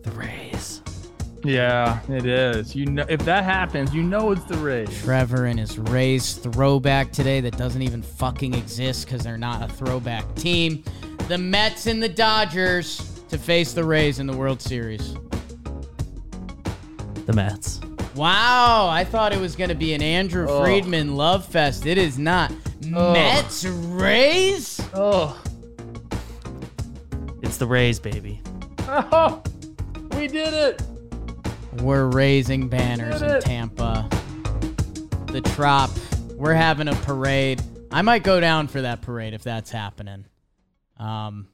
The 0.05 0.13
Rays. 0.13 0.83
Yeah, 1.43 1.99
it 2.09 2.27
is. 2.27 2.77
You 2.77 2.87
know, 2.87 3.05
if 3.09 3.25
that 3.25 3.43
happens, 3.43 3.93
you 3.93 4.05
know 4.05 4.31
it's 4.31 4.45
the 4.45 4.59
Rays. 4.59 5.03
Trevor 5.03 5.47
and 5.47 5.59
his 5.59 5.81
Rays 5.81 6.35
throwback 6.35 7.11
today 7.11 7.41
that 7.41 7.59
doesn't 7.59 7.83
even 7.83 8.03
fucking 8.03 8.55
exist 8.55 9.07
because 9.07 9.25
they're 9.25 9.37
not 9.37 9.69
a 9.69 9.73
throwback 9.73 10.33
team. 10.37 10.85
The 11.27 11.39
Mets 11.39 11.87
and 11.87 12.01
the 12.01 12.09
Dodgers 12.09 13.21
to 13.31 13.37
face 13.37 13.73
the 13.73 13.83
Rays 13.83 14.21
in 14.21 14.29
the 14.29 14.37
World 14.37 14.63
Series. 14.63 15.17
The 17.27 17.33
Mets. 17.33 17.81
Wow, 18.15 18.89
I 18.89 19.05
thought 19.05 19.33
it 19.33 19.41
was 19.41 19.57
going 19.57 19.71
to 19.71 19.75
be 19.77 19.95
an 19.95 20.03
Andrew 20.03 20.47
Oh. 20.49 20.63
Friedman 20.63 21.17
love 21.17 21.47
fest. 21.47 21.87
It 21.87 21.97
is 21.99 22.19
not. 22.19 22.53
Oh. 22.95 23.13
Mets 23.13 23.65
Rays? 23.65 24.81
Oh, 24.93 25.41
It's 27.43 27.57
the 27.57 27.67
Rays, 27.67 27.99
baby. 28.01 28.41
oh 28.89 29.43
we 30.17 30.27
did 30.29 30.53
it. 30.53 30.83
We're 31.81 32.07
raising 32.07 32.69
banners 32.69 33.21
Did 33.21 33.31
in 33.31 33.37
it. 33.37 33.41
Tampa. 33.45 34.09
The 35.29 35.41
Trop. 35.41 35.91
We're 36.35 36.53
having 36.55 36.89
a 36.89 36.95
parade. 36.97 37.63
I 37.91 38.03
might 38.03 38.23
go 38.25 38.41
down 38.41 38.69
for 38.69 38.83
that 38.83 39.01
parade 39.01 39.33
if 39.33 39.43
that's 39.43 39.71
happening. 39.71 40.27
Um, 40.99 41.49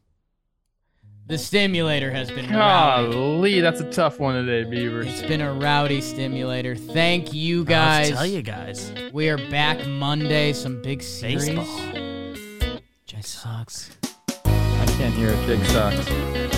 the 1.28 1.36
stimulator 1.36 2.10
has 2.10 2.30
been 2.30 2.50
rowdy. 2.50 3.12
Golly, 3.12 3.60
that's 3.60 3.80
a 3.80 3.90
tough 3.90 4.18
one 4.18 4.34
today, 4.46 4.68
Beavers. 4.68 5.06
It's 5.06 5.22
been 5.22 5.42
a 5.42 5.52
rowdy 5.52 6.00
stimulator. 6.00 6.74
Thank 6.74 7.34
you 7.34 7.58
I'll 7.60 7.64
guys. 7.64 8.10
tell 8.10 8.26
you 8.26 8.40
guys. 8.40 8.90
We 9.12 9.28
are 9.28 9.36
back 9.50 9.86
Monday. 9.86 10.54
Some 10.54 10.80
big 10.80 11.02
series. 11.02 11.50
Baseball. 11.50 12.80
J 13.04 13.20
Sox. 13.20 13.90
I 14.44 14.86
can't 14.96 15.14
hear 15.14 15.28
it. 15.28 15.46
Big 15.46 15.62
sucks. 15.66 16.57